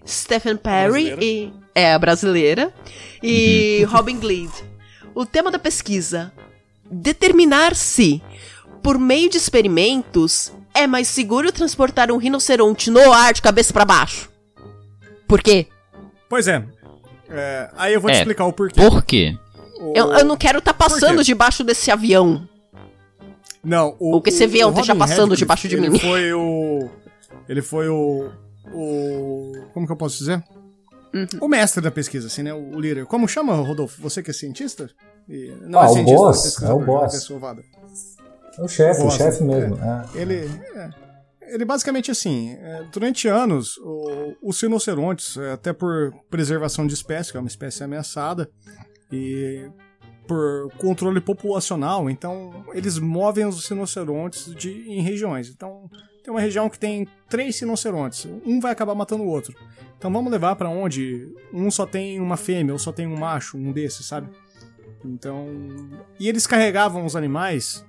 Stephen 0.06 0.58
Perry 0.58 1.14
Brasileira. 1.14 1.24
e. 1.24 1.52
É, 1.74 1.94
a 1.94 1.98
brasileira. 1.98 2.74
E 3.22 3.84
Robin 3.88 4.18
Glede. 4.18 4.62
O 5.14 5.24
tema 5.24 5.50
da 5.50 5.58
pesquisa: 5.58 6.30
determinar 6.90 7.74
se, 7.74 8.22
por 8.82 8.98
meio 8.98 9.28
de 9.30 9.36
experimentos, 9.36 10.52
é 10.74 10.86
mais 10.86 11.08
seguro 11.08 11.50
transportar 11.52 12.10
um 12.10 12.16
rinoceronte 12.16 12.90
no 12.90 13.12
ar 13.12 13.32
de 13.32 13.42
cabeça 13.42 13.72
pra 13.72 13.84
baixo. 13.84 14.30
Por 15.26 15.42
quê? 15.42 15.66
Pois 16.28 16.46
é. 16.48 16.64
É, 17.30 17.70
aí 17.76 17.92
eu 17.94 18.00
vou 18.00 18.10
te 18.10 18.16
É, 18.16 18.20
explicar 18.20 18.44
o 18.46 18.52
porquê. 18.52 18.80
Por 18.80 19.02
quê? 19.04 19.36
O- 19.80 19.92
Eu, 19.94 20.12
eu 20.12 20.24
não 20.24 20.36
quero 20.36 20.58
estar 20.58 20.72
passando 20.74 21.18
quê? 21.18 21.24
debaixo 21.24 21.62
desse 21.62 21.90
avião. 21.90 22.48
Não, 23.62 23.94
o. 23.98 24.16
O 24.16 24.22
que 24.22 24.30
você 24.30 24.46
vê 24.46 24.64
o 24.64 24.68
ontem 24.68 24.82
já 24.84 24.92
Robin 24.92 24.98
passando 25.00 25.18
Radcliffe, 25.30 25.38
debaixo 25.40 25.68
de 25.68 25.76
ele 25.76 25.90
mim. 25.90 25.98
foi 26.00 26.32
o. 26.32 26.88
Ele 27.48 27.60
foi 27.62 27.88
o. 27.88 28.30
O. 28.72 29.52
Como 29.74 29.86
que 29.86 29.92
eu 29.92 29.96
posso 29.96 30.18
dizer? 30.18 30.42
Uhum. 31.14 31.26
O 31.40 31.48
mestre 31.48 31.82
da 31.82 31.90
pesquisa, 31.90 32.26
assim, 32.28 32.42
né? 32.42 32.52
O 32.54 32.78
líder. 32.80 33.06
Como 33.06 33.26
chama, 33.26 33.54
Rodolfo? 33.54 34.00
Você 34.02 34.22
que 34.22 34.30
é 34.30 34.34
cientista? 34.34 34.88
E- 35.28 35.52
não 35.62 35.80
Ah, 35.80 35.84
é 35.84 35.88
o 35.88 35.92
cientista, 35.92 36.16
boss, 36.18 36.42
pesquisador, 36.42 36.70
é 36.80 36.82
o 36.82 36.86
boss. 36.86 37.28
O 38.58 38.68
chefe, 38.68 39.02
o 39.02 39.10
chefe 39.10 39.42
é. 39.42 39.46
mesmo. 39.46 39.76
é. 39.76 40.04
Ele. 40.14 40.50
é, 40.74 40.90
ele 41.50 41.64
basicamente 41.64 42.10
assim, 42.10 42.52
é, 42.60 42.84
durante 42.92 43.26
anos, 43.26 43.80
os 44.42 44.60
rinocerontes, 44.60 45.36
é, 45.36 45.52
até 45.52 45.72
por 45.72 46.12
preservação 46.30 46.86
de 46.86 46.94
espécie, 46.94 47.30
que 47.30 47.36
é 47.36 47.40
uma 47.40 47.48
espécie 47.48 47.82
ameaçada, 47.82 48.50
e 49.10 49.70
por 50.26 50.70
controle 50.76 51.22
populacional, 51.22 52.10
então 52.10 52.66
eles 52.74 52.98
movem 52.98 53.46
os 53.46 53.66
rinocerontes 53.66 54.54
de, 54.54 54.70
em 54.90 55.00
regiões. 55.00 55.48
Então 55.48 55.88
tem 56.22 56.30
uma 56.30 56.40
região 56.40 56.68
que 56.68 56.78
tem 56.78 57.08
três 57.30 57.58
rinocerontes, 57.58 58.28
um 58.44 58.60
vai 58.60 58.72
acabar 58.72 58.94
matando 58.94 59.24
o 59.24 59.28
outro. 59.28 59.56
Então 59.96 60.12
vamos 60.12 60.30
levar 60.30 60.54
pra 60.54 60.68
onde 60.68 61.34
um 61.52 61.70
só 61.70 61.86
tem 61.86 62.20
uma 62.20 62.36
fêmea 62.36 62.74
ou 62.74 62.78
só 62.78 62.92
tem 62.92 63.06
um 63.06 63.16
macho, 63.16 63.56
um 63.56 63.72
desses, 63.72 64.06
sabe? 64.06 64.28
Então, 65.04 65.48
e 66.20 66.28
eles 66.28 66.46
carregavam 66.46 67.06
os 67.06 67.16
animais 67.16 67.84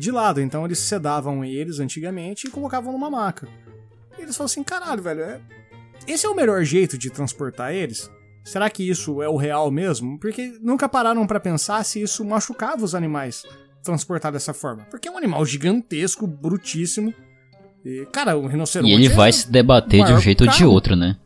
de 0.00 0.10
lado. 0.10 0.40
Então 0.40 0.64
eles 0.64 0.78
sedavam 0.78 1.44
eles 1.44 1.78
antigamente 1.78 2.46
e 2.48 2.50
colocavam 2.50 2.92
numa 2.92 3.10
maca. 3.10 3.46
E 4.18 4.22
eles 4.22 4.36
falaram 4.36 4.50
assim: 4.50 4.64
caralho, 4.64 5.02
velho, 5.02 5.20
é... 5.20 5.40
esse 6.06 6.26
é 6.26 6.28
o 6.28 6.34
melhor 6.34 6.64
jeito 6.64 6.98
de 6.98 7.10
transportar 7.10 7.72
eles? 7.72 8.10
Será 8.42 8.70
que 8.70 8.88
isso 8.88 9.22
é 9.22 9.28
o 9.28 9.36
real 9.36 9.70
mesmo? 9.70 10.18
Porque 10.18 10.58
nunca 10.62 10.88
pararam 10.88 11.26
pra 11.26 11.38
pensar 11.38 11.84
se 11.84 12.00
isso 12.00 12.24
machucava 12.24 12.82
os 12.82 12.94
animais 12.94 13.44
transportar 13.82 14.32
dessa 14.32 14.54
forma. 14.54 14.84
Porque 14.90 15.08
é 15.08 15.10
um 15.10 15.18
animal 15.18 15.44
gigantesco, 15.44 16.26
brutíssimo. 16.26 17.14
E, 17.84 18.06
cara, 18.10 18.36
o 18.36 18.46
rinoceronte. 18.46 18.90
E 18.90 18.94
ele 18.94 19.06
é- 19.06 19.14
vai 19.14 19.32
se 19.32 19.50
debater 19.50 20.04
de 20.04 20.12
um 20.12 20.20
jeito 20.20 20.44
ou 20.44 20.50
de 20.50 20.64
outro, 20.64 20.96
né? 20.96 21.16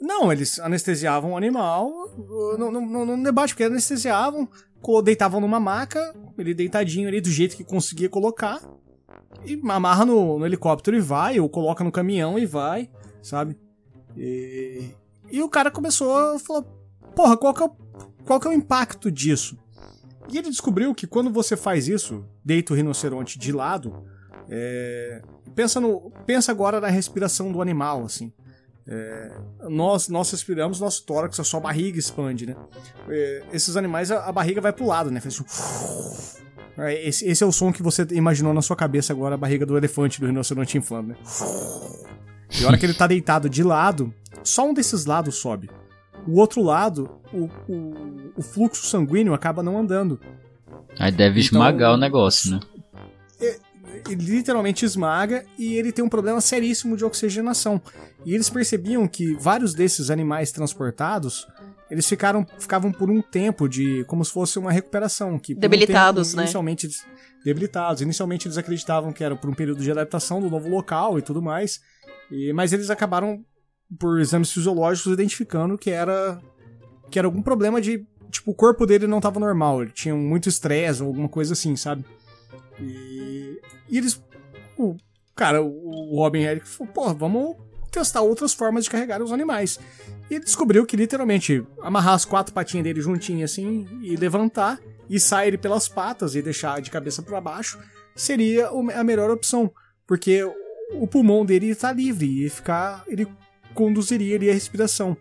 Não, 0.00 0.32
eles 0.32 0.58
anestesiavam 0.60 1.32
o 1.32 1.36
animal, 1.36 1.88
uh, 1.88 2.56
não, 2.56 2.70
não, 2.70 2.86
não, 2.86 3.04
não 3.04 3.22
debate, 3.22 3.52
porque 3.52 3.64
anestesiavam, 3.64 4.48
deitavam 5.02 5.40
numa 5.40 5.60
maca, 5.60 6.14
ele 6.38 6.54
deitadinho 6.54 7.08
ali 7.08 7.20
do 7.20 7.30
jeito 7.30 7.56
que 7.56 7.64
conseguia 7.64 8.08
colocar, 8.08 8.60
e 9.44 9.60
amarra 9.68 10.04
no, 10.04 10.38
no 10.38 10.46
helicóptero 10.46 10.96
e 10.96 11.00
vai, 11.00 11.38
ou 11.38 11.48
coloca 11.48 11.84
no 11.84 11.92
caminhão 11.92 12.38
e 12.38 12.46
vai, 12.46 12.90
sabe? 13.22 13.56
E, 14.16 14.90
e 15.30 15.42
o 15.42 15.48
cara 15.48 15.70
começou 15.70 16.16
a 16.16 16.38
falar, 16.38 16.62
porra, 17.14 17.36
qual 17.36 17.54
que, 17.54 17.62
é 17.62 17.66
o, 17.66 17.70
qual 18.24 18.40
que 18.40 18.46
é 18.46 18.50
o 18.50 18.54
impacto 18.54 19.10
disso? 19.10 19.58
E 20.30 20.38
ele 20.38 20.50
descobriu 20.50 20.94
que 20.94 21.06
quando 21.06 21.30
você 21.30 21.56
faz 21.56 21.88
isso, 21.88 22.24
deita 22.44 22.72
o 22.72 22.76
rinoceronte 22.76 23.38
de 23.38 23.52
lado, 23.52 24.04
é, 24.48 25.22
pensa, 25.54 25.80
no, 25.80 26.10
pensa 26.26 26.52
agora 26.52 26.80
na 26.80 26.88
respiração 26.88 27.50
do 27.50 27.62
animal, 27.62 28.04
assim. 28.04 28.32
É, 28.90 29.30
nós, 29.68 30.08
nós 30.08 30.30
respiramos, 30.30 30.80
nosso 30.80 31.04
tórax, 31.04 31.38
a 31.38 31.44
sua 31.44 31.60
barriga 31.60 31.98
expande, 31.98 32.46
né? 32.46 32.56
É, 33.06 33.42
esses 33.52 33.76
animais, 33.76 34.10
a, 34.10 34.24
a, 34.24 34.32
barriga 34.32 34.62
vai 34.62 34.72
pro 34.72 34.86
lado, 34.86 35.10
né? 35.10 35.20
Faz 35.20 35.34
assim, 35.38 36.42
é, 36.80 37.06
esse, 37.06 37.26
esse, 37.26 37.44
é 37.44 37.46
o 37.46 37.52
som 37.52 37.70
que 37.70 37.82
você 37.82 38.06
imaginou 38.12 38.54
na 38.54 38.62
sua 38.62 38.74
cabeça 38.74 39.12
agora, 39.12 39.34
a 39.34 39.38
barriga 39.38 39.66
do 39.66 39.76
elefante, 39.76 40.18
do 40.18 40.26
rinoceronte 40.26 40.78
inflando, 40.78 41.08
né? 41.08 41.16
E 42.58 42.64
a 42.64 42.68
hora 42.68 42.78
que 42.78 42.86
ele 42.86 42.94
tá 42.94 43.06
deitado 43.06 43.50
de 43.50 43.62
lado, 43.62 44.12
só 44.42 44.66
um 44.66 44.72
desses 44.72 45.04
lados 45.04 45.36
sobe. 45.36 45.68
O 46.26 46.38
outro 46.38 46.62
lado, 46.62 47.10
o, 47.30 47.44
o, 47.70 48.32
o 48.36 48.42
fluxo 48.42 48.86
sanguíneo 48.86 49.34
acaba 49.34 49.62
não 49.62 49.78
andando. 49.78 50.18
Aí 50.98 51.12
deve 51.12 51.40
então, 51.40 51.58
esmagar 51.58 51.92
o 51.92 51.98
negócio, 51.98 52.52
né? 52.52 52.60
Literalmente 54.06 54.84
esmaga 54.84 55.44
e 55.58 55.74
ele 55.74 55.92
tem 55.92 56.04
um 56.04 56.08
problema 56.08 56.40
seríssimo 56.40 56.96
de 56.96 57.04
oxigenação. 57.04 57.80
E 58.24 58.34
eles 58.34 58.50
percebiam 58.50 59.06
que 59.06 59.34
vários 59.34 59.74
desses 59.74 60.10
animais 60.10 60.52
transportados, 60.52 61.46
eles 61.90 62.06
ficaram 62.06 62.46
ficavam 62.58 62.92
por 62.92 63.10
um 63.10 63.22
tempo 63.22 63.68
de 63.68 64.04
como 64.04 64.24
se 64.24 64.32
fosse 64.32 64.58
uma 64.58 64.72
recuperação, 64.72 65.38
que 65.38 65.54
debilitados, 65.54 66.28
um 66.28 66.30
tempo, 66.32 66.42
inicialmente, 66.42 66.86
né? 66.86 66.92
Debilitados. 67.44 68.02
Inicialmente 68.02 68.46
eles 68.46 68.58
acreditavam 68.58 69.12
que 69.12 69.24
era 69.24 69.36
por 69.36 69.48
um 69.48 69.54
período 69.54 69.82
de 69.82 69.90
adaptação 69.90 70.40
do 70.40 70.50
novo 70.50 70.68
local 70.68 71.18
e 71.18 71.22
tudo 71.22 71.40
mais. 71.40 71.80
E, 72.30 72.52
mas 72.52 72.72
eles 72.72 72.90
acabaram 72.90 73.44
por 73.98 74.20
exames 74.20 74.52
fisiológicos 74.52 75.12
identificando 75.12 75.78
que 75.78 75.90
era 75.90 76.40
que 77.10 77.18
era 77.18 77.26
algum 77.26 77.40
problema 77.40 77.80
de 77.80 78.06
tipo 78.30 78.50
o 78.50 78.54
corpo 78.54 78.84
dele 78.84 79.06
não 79.06 79.18
estava 79.18 79.40
normal, 79.40 79.82
ele 79.82 79.92
tinha 79.92 80.14
muito 80.14 80.48
estresse 80.48 81.02
ou 81.02 81.08
alguma 81.08 81.28
coisa 81.28 81.54
assim, 81.54 81.74
sabe? 81.74 82.04
E, 82.80 83.60
e 83.88 83.98
eles. 83.98 84.22
O 84.76 84.96
cara, 85.34 85.62
o 85.62 86.16
Robin 86.16 86.42
Eric 86.42 86.68
falou: 86.68 86.92
pô, 86.92 87.14
vamos 87.14 87.56
testar 87.90 88.20
outras 88.20 88.52
formas 88.52 88.84
de 88.84 88.90
carregar 88.90 89.22
os 89.22 89.32
animais. 89.32 89.78
E 90.30 90.34
ele 90.34 90.44
descobriu 90.44 90.84
que 90.84 90.96
literalmente 90.96 91.64
amarrar 91.80 92.14
as 92.14 92.24
quatro 92.24 92.52
patinhas 92.52 92.84
dele 92.84 93.00
juntinhas 93.00 93.52
assim 93.52 93.86
e 94.02 94.16
levantar 94.16 94.78
e 95.08 95.18
sair 95.18 95.48
ele 95.48 95.58
pelas 95.58 95.88
patas 95.88 96.34
e 96.34 96.42
deixar 96.42 96.80
de 96.80 96.90
cabeça 96.90 97.22
para 97.22 97.40
baixo 97.40 97.78
seria 98.14 98.68
a 98.68 99.04
melhor 99.04 99.30
opção, 99.30 99.72
porque 100.06 100.42
o 100.92 101.06
pulmão 101.06 101.46
dele 101.46 101.68
está 101.68 101.92
livre 101.92 102.44
e 102.44 102.50
ficar 102.50 103.04
ele 103.06 103.26
conduziria 103.74 104.36
ali 104.36 104.50
a 104.50 104.54
respiração. 104.54 105.16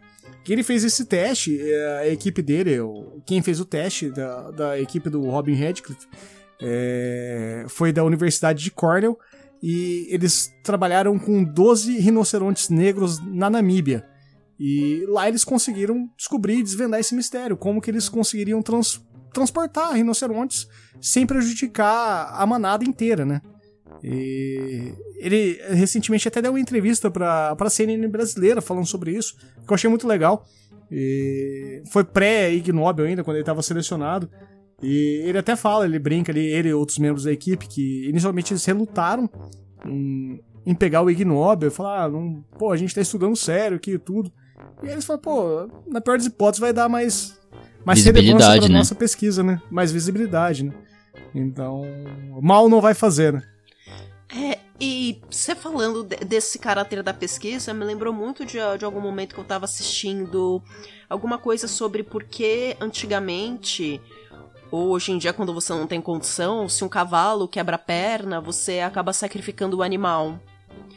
E 0.47 0.53
ele 0.53 0.63
fez 0.63 0.83
esse 0.85 1.05
teste, 1.05 1.59
é, 1.61 1.99
a 1.99 2.07
equipe 2.07 2.41
dele, 2.41 2.77
quem 3.25 3.41
fez 3.41 3.59
o 3.59 3.65
teste 3.65 4.09
da, 4.09 4.49
da 4.51 4.79
equipe 4.79 5.09
do 5.09 5.21
Robin 5.29 5.53
Redcliffe, 5.53 6.07
é, 6.61 7.65
foi 7.67 7.91
da 7.91 8.03
Universidade 8.03 8.63
de 8.63 8.71
Cornell 8.71 9.17
e 9.61 10.07
eles 10.09 10.51
trabalharam 10.63 11.17
com 11.17 11.43
12 11.43 11.97
rinocerontes 11.99 12.69
negros 12.69 13.19
na 13.25 13.49
Namíbia. 13.49 14.05
E 14.59 15.05
lá 15.07 15.27
eles 15.27 15.43
conseguiram 15.43 16.09
descobrir 16.17 16.59
e 16.59 16.63
desvendar 16.63 16.99
esse 16.99 17.13
mistério, 17.13 17.55
como 17.55 17.81
que 17.81 17.91
eles 17.91 18.09
conseguiriam 18.09 18.61
trans, 18.61 19.01
transportar 19.31 19.93
rinocerontes 19.93 20.67
sem 20.99 21.27
prejudicar 21.27 22.33
a 22.33 22.45
manada 22.45 22.83
inteira, 22.83 23.23
né? 23.23 23.41
E 24.03 24.93
ele 25.17 25.59
recentemente 25.69 26.27
até 26.27 26.41
deu 26.41 26.51
uma 26.51 26.59
entrevista 26.59 27.09
para 27.09 27.55
a 27.57 27.69
CNN 27.69 28.07
brasileira 28.07 28.61
falando 28.61 28.85
sobre 28.85 29.11
isso, 29.11 29.35
que 29.65 29.71
eu 29.71 29.75
achei 29.75 29.89
muito 29.89 30.07
legal. 30.07 30.45
E 30.91 31.83
foi 31.91 32.03
pré-Ig 32.03 32.71
Nobel 32.71 33.05
ainda, 33.05 33.23
quando 33.23 33.35
ele 33.35 33.43
estava 33.43 33.61
selecionado. 33.61 34.29
E 34.81 35.23
ele 35.25 35.37
até 35.37 35.55
fala, 35.55 35.85
ele 35.85 35.97
brinca 35.97 36.31
ali, 36.31 36.45
ele 36.45 36.69
e 36.69 36.73
outros 36.73 36.99
membros 36.99 37.23
da 37.23 37.31
equipe, 37.31 37.67
que 37.67 38.07
inicialmente 38.07 38.53
eles 38.53 38.63
relutaram 38.63 39.29
em, 39.85 40.39
em 40.65 40.75
pegar 40.75 41.01
o 41.01 41.09
Ig 41.09 41.25
Nobel 41.25 41.69
e 41.69 41.71
falar, 41.71 42.03
ah, 42.03 42.09
não, 42.09 42.43
pô, 42.57 42.71
a 42.71 42.77
gente 42.77 42.93
tá 42.93 43.01
estudando 43.01 43.35
sério 43.35 43.77
aqui 43.77 43.91
e 43.91 43.99
tudo. 43.99 44.31
E 44.83 44.87
eles 44.87 45.05
falam, 45.05 45.21
pô, 45.21 45.69
na 45.87 45.99
pior 45.99 46.17
das 46.17 46.27
hipóteses 46.27 46.59
vai 46.59 46.73
dar 46.73 46.87
mais, 46.87 47.39
mais 47.83 47.99
visibilidade, 47.99 48.59
pra 48.59 48.69
né? 48.69 48.77
nossa 48.77 48.93
pesquisa, 48.93 49.41
né? 49.41 49.61
Mais 49.71 49.91
visibilidade, 49.91 50.63
né? 50.63 50.73
Então, 51.33 51.81
mal 52.41 52.69
não 52.69 52.79
vai 52.79 52.93
fazer, 52.93 53.33
né? 53.33 53.41
É, 54.29 54.59
e 54.79 55.19
você 55.29 55.55
falando 55.55 56.03
desse 56.03 56.59
caráter 56.59 57.01
da 57.01 57.13
pesquisa, 57.13 57.73
me 57.73 57.83
lembrou 57.83 58.13
muito 58.13 58.45
de, 58.45 58.57
de 58.77 58.85
algum 58.85 58.99
momento 58.99 59.33
que 59.33 59.39
eu 59.39 59.45
tava 59.45 59.65
assistindo 59.65 60.61
alguma 61.09 61.37
coisa 61.37 61.67
sobre 61.67 62.03
por 62.03 62.23
que 62.23 62.75
antigamente 62.79 63.99
Hoje 64.71 65.11
em 65.11 65.17
dia, 65.17 65.31
quando 65.31 65.53
você 65.53 65.71
não 65.73 65.87
tem 65.87 66.01
condição, 66.01 66.67
se 66.67 66.83
um 66.83 66.89
cavalo 66.89 67.47
quebra 67.47 67.75
a 67.75 67.79
perna, 67.79 68.41
você 68.41 68.79
acaba 68.79 69.13
sacrificando 69.13 69.77
o 69.77 69.83
animal. 69.83 70.39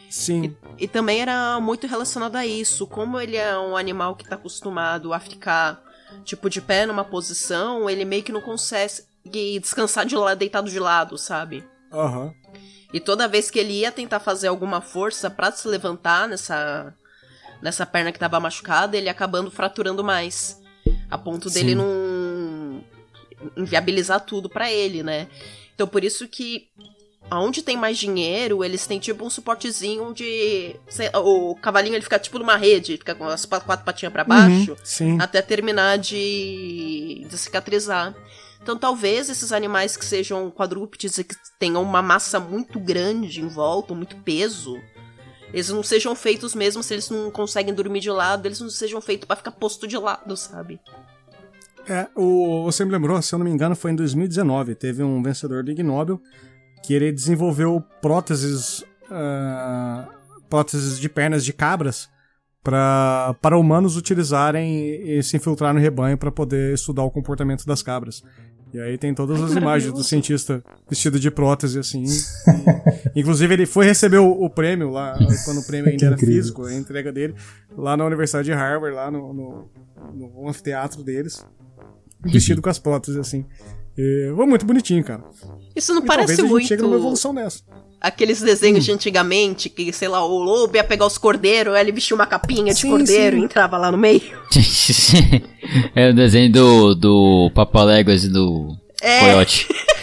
Sim. 0.09 0.57
E, 0.77 0.85
e, 0.85 0.89
também 0.89 1.21
era 1.21 1.61
muito 1.61 1.87
relacionado 1.87 2.35
a 2.35 2.45
isso. 2.45 2.87
Como 2.87 3.21
ele 3.21 3.37
é 3.37 3.57
um 3.57 3.77
animal 3.77 4.17
que 4.17 4.25
está 4.25 4.35
acostumado 4.35 5.13
a 5.13 5.21
ficar, 5.21 5.81
tipo, 6.25 6.51
de 6.51 6.61
pé 6.61 6.85
numa 6.85 7.05
posição, 7.05 7.89
ele 7.89 8.05
meio 8.05 8.25
que 8.25 8.33
não 8.33 8.41
consegue 8.41 9.61
descansar 9.61 10.05
de 10.05 10.17
lado, 10.17 10.39
deitado 10.39 10.69
de 10.69 10.81
lado, 10.81 11.17
sabe? 11.17 11.65
Aham. 11.93 12.25
Uhum. 12.25 12.35
E 12.93 12.99
toda 12.99 13.29
vez 13.29 13.53
que 13.53 13.59
ele 13.61 13.73
ia 13.73 13.93
tentar 13.93 14.19
fazer 14.19 14.49
alguma 14.49 14.81
força 14.81 15.31
para 15.31 15.53
se 15.53 15.69
levantar 15.69 16.27
nessa, 16.27 16.93
nessa 17.63 17.87
perna 17.87 18.11
que 18.11 18.17
estava 18.17 18.41
machucada, 18.41 18.97
ele 18.97 19.09
acabando 19.09 19.49
fraturando 19.49 20.03
mais. 20.03 20.61
A 21.09 21.17
ponto 21.17 21.49
Sim. 21.49 21.55
dele 21.55 21.75
não 21.77 21.87
inviabilizar 23.57 24.21
tudo 24.21 24.49
para 24.49 24.71
ele, 24.71 25.03
né? 25.03 25.29
Então 25.75 25.87
por 25.87 26.05
isso 26.05 26.27
que 26.29 26.69
aonde 27.31 27.63
tem 27.63 27.77
mais 27.77 27.97
dinheiro, 27.97 28.65
eles 28.65 28.87
têm 28.87 28.99
tipo 28.99 29.25
um 29.25 29.31
suportezinho 29.31 30.13
de. 30.13 30.77
Sei, 30.89 31.09
o 31.15 31.55
cavalinho 31.55 31.95
ele 31.95 32.03
fica 32.03 32.19
tipo 32.19 32.39
numa 32.39 32.57
rede, 32.57 32.97
fica 32.97 33.15
com 33.15 33.25
as 33.27 33.45
quatro 33.45 33.85
patinhas 33.85 34.13
para 34.13 34.25
baixo, 34.25 34.77
uhum, 35.01 35.19
até 35.21 35.41
terminar 35.41 35.99
de, 35.99 37.27
de 37.29 37.39
cicatrizar. 37.39 38.15
Então 38.63 38.77
talvez 38.77 39.31
esses 39.31 39.53
animais 39.53 39.97
que 39.97 40.05
sejam 40.05 40.51
quadrúpedes 40.51 41.17
e 41.19 41.25
que 41.25 41.35
tenham 41.59 41.83
uma 41.83 42.03
massa 42.03 42.39
muito 42.39 42.79
grande 42.79 43.41
em 43.41 43.49
volta, 43.49 43.95
muito 43.95 44.17
peso, 44.17 44.77
eles 45.53 45.71
não 45.71 45.83
sejam 45.83 46.15
feitos 46.15 46.55
mesmo 46.55 46.83
se 46.83 46.95
eles 46.95 47.09
não 47.09 47.31
conseguem 47.31 47.73
dormir 47.73 48.01
de 48.01 48.11
lado, 48.11 48.47
eles 48.47 48.61
não 48.61 48.69
sejam 48.69 49.01
feitos 49.01 49.27
para 49.27 49.37
ficar 49.37 49.53
posto 49.53 49.87
de 49.87 49.97
lado, 49.97 50.37
sabe? 50.37 50.79
É, 51.89 52.09
o, 52.15 52.65
você 52.65 52.85
me 52.85 52.93
lembrou, 52.93 53.21
se 53.21 53.35
eu 53.35 53.39
não 53.39 53.45
me 53.45 53.53
engano, 53.53 53.75
foi 53.75 53.93
em 53.93 53.97
2019. 53.97 54.75
Teve 54.75 55.03
um 55.03 55.23
vencedor 55.23 55.63
do 55.63 55.71
Ig 55.71 55.83
Nobel 55.83 56.21
que 56.83 56.95
ele 56.95 57.13
desenvolveu 57.13 57.83
próteses, 58.01 58.81
uh, 59.11 60.09
próteses 60.49 60.99
de 60.99 61.09
pernas 61.09 61.45
de 61.45 61.53
cabras 61.53 62.09
pra, 62.63 63.35
para 63.41 63.59
humanos 63.59 63.97
utilizarem 63.97 65.09
e 65.19 65.23
se 65.23 65.37
infiltrar 65.37 65.75
no 65.75 65.81
rebanho 65.81 66.17
para 66.17 66.31
poder 66.31 66.75
estudar 66.75 67.03
o 67.03 67.11
comportamento 67.11 67.67
das 67.67 67.83
cabras. 67.83 68.23
E 68.73 68.79
aí 68.79 68.97
tem 68.97 69.13
todas 69.13 69.43
as 69.43 69.53
imagens 69.53 69.93
do 69.93 70.05
cientista 70.05 70.63
vestido 70.89 71.19
de 71.19 71.29
prótese, 71.29 71.81
assim. 71.81 72.05
E, 72.05 73.19
inclusive, 73.19 73.53
ele 73.53 73.67
foi 73.67 73.85
receber 73.85 74.19
o, 74.19 74.31
o, 74.31 74.49
prêmio 74.49 74.91
lá, 74.91 75.19
quando 75.45 75.59
o 75.59 75.67
prêmio 75.67 75.91
ainda 75.91 76.07
era 76.07 76.17
físico, 76.17 76.65
a 76.65 76.73
entrega 76.73 77.11
dele, 77.13 77.35
lá 77.77 77.97
na 77.97 78.05
Universidade 78.05 78.45
de 78.45 78.53
Harvard, 78.53 78.95
lá 78.95 79.11
no, 79.11 79.33
no, 79.33 79.69
no 80.15 80.49
anfiteatro 80.49 81.03
deles 81.03 81.45
vestido 82.25 82.63
com 82.63 82.69
as 82.69 82.79
próteses, 82.79 83.19
assim. 83.19 83.45
E, 83.97 84.33
muito 84.47 84.65
bonitinho, 84.65 85.03
cara. 85.05 85.23
Isso 85.75 85.93
não 85.95 86.03
e 86.03 86.07
parece 86.07 86.37
talvez 86.37 86.49
a 86.49 86.53
muito. 86.53 86.67
chega 86.67 86.83
numa 86.83 86.97
evolução 86.97 87.35
dessa. 87.35 87.63
Aqueles 88.01 88.41
desenhos 88.41 88.85
hum. 88.85 88.87
de 88.87 88.93
antigamente, 88.93 89.69
que, 89.69 89.93
sei 89.93 90.09
lá, 90.09 90.25
o 90.25 90.39
lobo 90.39 90.75
ia 90.77 90.85
pegar 90.85 91.07
os 91.07 91.19
cordeiros, 91.19 91.77
ele 91.77 91.93
vestia 91.93 92.15
uma 92.15 92.27
capinha 92.27 92.73
de 92.73 92.81
sim, 92.81 92.91
cordeiro 92.91 93.37
sim. 93.37 93.43
e 93.43 93.45
entrava 93.45 93.77
lá 93.77 93.93
no 93.93 93.99
meio. 93.99 94.23
é 95.95 96.11
o 96.11 96.15
desenho 96.15 96.51
do, 96.51 96.95
do 96.95 97.51
Papaléguas 97.55 98.25
e 98.25 98.29
do 98.29 98.75
é. 99.03 99.21
Coyote. 99.21 99.69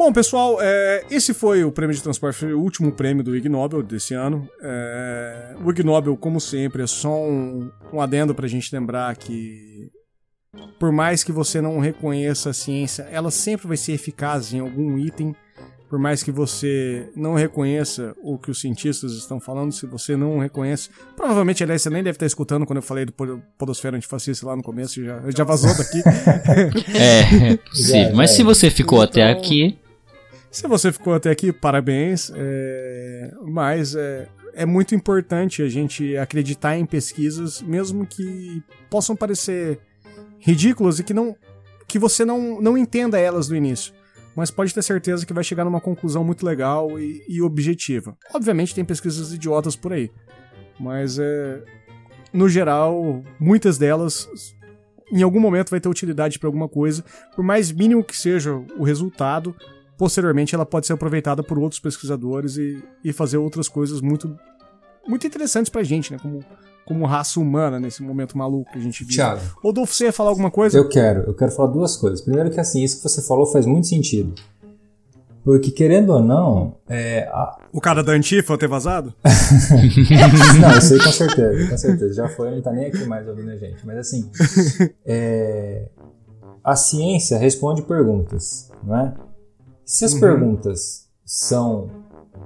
Bom, 0.00 0.14
pessoal, 0.14 0.56
é, 0.62 1.04
esse 1.10 1.34
foi 1.34 1.62
o 1.62 1.70
prêmio 1.70 1.94
de 1.94 2.02
transporte, 2.02 2.38
foi 2.38 2.54
o 2.54 2.58
último 2.58 2.90
prêmio 2.90 3.22
do 3.22 3.36
Ig 3.36 3.50
Nobel 3.50 3.82
desse 3.82 4.14
ano. 4.14 4.48
É, 4.62 5.54
o 5.62 5.70
Ig 5.70 5.82
Nobel, 5.84 6.16
como 6.16 6.40
sempre, 6.40 6.82
é 6.82 6.86
só 6.86 7.14
um, 7.22 7.70
um 7.92 8.00
adendo 8.00 8.34
pra 8.34 8.48
gente 8.48 8.74
lembrar 8.74 9.14
que 9.14 9.90
por 10.78 10.90
mais 10.90 11.22
que 11.22 11.30
você 11.30 11.60
não 11.60 11.78
reconheça 11.80 12.48
a 12.48 12.54
ciência, 12.54 13.02
ela 13.12 13.30
sempre 13.30 13.68
vai 13.68 13.76
ser 13.76 13.92
eficaz 13.92 14.54
em 14.54 14.60
algum 14.60 14.98
item. 14.98 15.36
Por 15.90 15.98
mais 15.98 16.22
que 16.22 16.32
você 16.32 17.10
não 17.14 17.34
reconheça 17.34 18.14
o 18.22 18.38
que 18.38 18.50
os 18.50 18.58
cientistas 18.58 19.12
estão 19.12 19.38
falando, 19.38 19.70
se 19.70 19.84
você 19.84 20.16
não 20.16 20.38
reconhece. 20.38 20.88
Provavelmente, 21.14 21.62
aliás, 21.62 21.82
você 21.82 21.90
nem 21.90 22.02
deve 22.02 22.16
estar 22.16 22.24
escutando 22.24 22.64
quando 22.64 22.78
eu 22.78 22.82
falei 22.82 23.04
do 23.04 23.12
Podosfera 23.58 23.98
Antifascista 23.98 24.46
lá 24.46 24.56
no 24.56 24.62
começo, 24.62 25.04
já, 25.04 25.20
já 25.36 25.44
vazou 25.44 25.76
daqui. 25.76 26.00
é, 26.96 27.52
é 27.52 27.56
possível. 27.68 28.14
Mas 28.14 28.30
se 28.30 28.42
você 28.42 28.70
ficou 28.70 29.04
então, 29.04 29.10
até 29.10 29.30
aqui. 29.30 29.78
Se 30.50 30.66
você 30.66 30.90
ficou 30.90 31.14
até 31.14 31.30
aqui, 31.30 31.52
parabéns. 31.52 32.32
É, 32.34 33.32
mas 33.42 33.94
é, 33.94 34.28
é 34.52 34.66
muito 34.66 34.94
importante 34.94 35.62
a 35.62 35.68
gente 35.68 36.16
acreditar 36.16 36.76
em 36.76 36.84
pesquisas, 36.84 37.62
mesmo 37.62 38.06
que 38.06 38.62
possam 38.88 39.14
parecer 39.14 39.78
ridículas 40.38 40.98
e 40.98 41.04
que 41.04 41.14
não 41.14 41.36
que 41.86 41.98
você 41.98 42.24
não, 42.24 42.60
não 42.60 42.78
entenda 42.78 43.18
elas 43.18 43.48
no 43.48 43.56
início. 43.56 43.92
mas 44.36 44.48
pode 44.48 44.72
ter 44.72 44.80
certeza 44.82 45.26
que 45.26 45.32
vai 45.32 45.42
chegar 45.42 45.64
numa 45.64 45.80
conclusão 45.80 46.22
muito 46.22 46.46
legal 46.46 47.00
e, 47.00 47.24
e 47.28 47.42
objetiva. 47.42 48.16
Obviamente 48.32 48.74
tem 48.74 48.84
pesquisas 48.84 49.32
idiotas 49.32 49.74
por 49.74 49.92
aí, 49.92 50.08
mas 50.78 51.18
é, 51.18 51.62
no 52.32 52.48
geral, 52.48 53.24
muitas 53.40 53.76
delas 53.76 54.28
em 55.12 55.22
algum 55.22 55.40
momento 55.40 55.70
vai 55.70 55.80
ter 55.80 55.88
utilidade 55.88 56.38
para 56.38 56.48
alguma 56.48 56.68
coisa, 56.68 57.04
por 57.34 57.44
mais 57.44 57.72
mínimo 57.72 58.04
que 58.04 58.16
seja 58.16 58.54
o 58.54 58.84
resultado, 58.84 59.54
posteriormente 60.00 60.54
ela 60.54 60.64
pode 60.64 60.86
ser 60.86 60.94
aproveitada 60.94 61.42
por 61.42 61.58
outros 61.58 61.78
pesquisadores 61.78 62.56
e, 62.56 62.82
e 63.04 63.12
fazer 63.12 63.36
outras 63.36 63.68
coisas 63.68 64.00
muito 64.00 64.34
muito 65.06 65.26
interessantes 65.26 65.68
pra 65.68 65.82
gente, 65.82 66.10
né? 66.10 66.18
Como, 66.18 66.42
como 66.86 67.04
raça 67.04 67.38
humana 67.38 67.78
nesse 67.78 68.02
momento 68.02 68.36
maluco 68.38 68.72
que 68.72 68.78
a 68.78 68.80
gente 68.80 69.04
vive. 69.04 69.16
Thiago. 69.16 69.42
Rodolfo, 69.62 69.92
você 69.92 70.04
ia 70.04 70.12
falar 70.12 70.30
alguma 70.30 70.50
coisa? 70.50 70.78
Eu 70.78 70.88
quero, 70.88 71.24
eu 71.24 71.34
quero 71.34 71.52
falar 71.52 71.68
duas 71.68 71.98
coisas. 71.98 72.22
Primeiro 72.22 72.50
que 72.50 72.58
assim, 72.58 72.82
isso 72.82 72.96
que 72.96 73.02
você 73.02 73.20
falou 73.20 73.44
faz 73.44 73.66
muito 73.66 73.88
sentido. 73.88 74.32
Porque 75.44 75.70
querendo 75.70 76.14
ou 76.14 76.22
não, 76.22 76.76
é, 76.88 77.28
a... 77.30 77.58
O 77.70 77.80
cara 77.80 78.02
da 78.02 78.12
Antifa 78.12 78.56
ter 78.56 78.68
vazado? 78.68 79.12
não, 80.60 80.78
isso 80.78 80.94
aí 80.94 81.04
com 81.04 81.12
certeza, 81.12 81.68
com 81.68 81.76
certeza. 81.76 82.14
Já 82.14 82.28
foi, 82.30 82.50
não 82.50 82.62
tá 82.62 82.72
nem 82.72 82.86
aqui 82.86 83.04
mais 83.04 83.28
ouvindo 83.28 83.50
a 83.50 83.56
gente. 83.56 83.86
Mas 83.86 83.98
assim, 83.98 84.30
é, 85.04 85.88
a 86.64 86.74
ciência 86.74 87.36
responde 87.36 87.82
perguntas, 87.82 88.70
não 88.82 88.96
é? 88.96 89.29
Se 89.90 90.04
as 90.04 90.12
uhum. 90.12 90.20
perguntas 90.20 91.08
são 91.26 91.90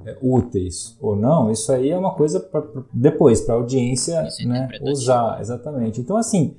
é, 0.07 0.17
úteis 0.23 0.97
ou 0.99 1.15
não, 1.15 1.53
isso 1.53 1.71
aí 1.71 1.91
é 1.91 1.99
uma 1.99 2.15
coisa 2.15 2.41
pra, 2.41 2.63
pra 2.63 2.83
depois, 2.91 3.43
para 3.43 3.55
a 3.55 3.59
audiência 3.59 4.27
é 4.41 4.47
né, 4.47 4.69
usar. 4.81 5.43
Exatamente. 5.43 6.01
Então, 6.01 6.17
assim, 6.17 6.57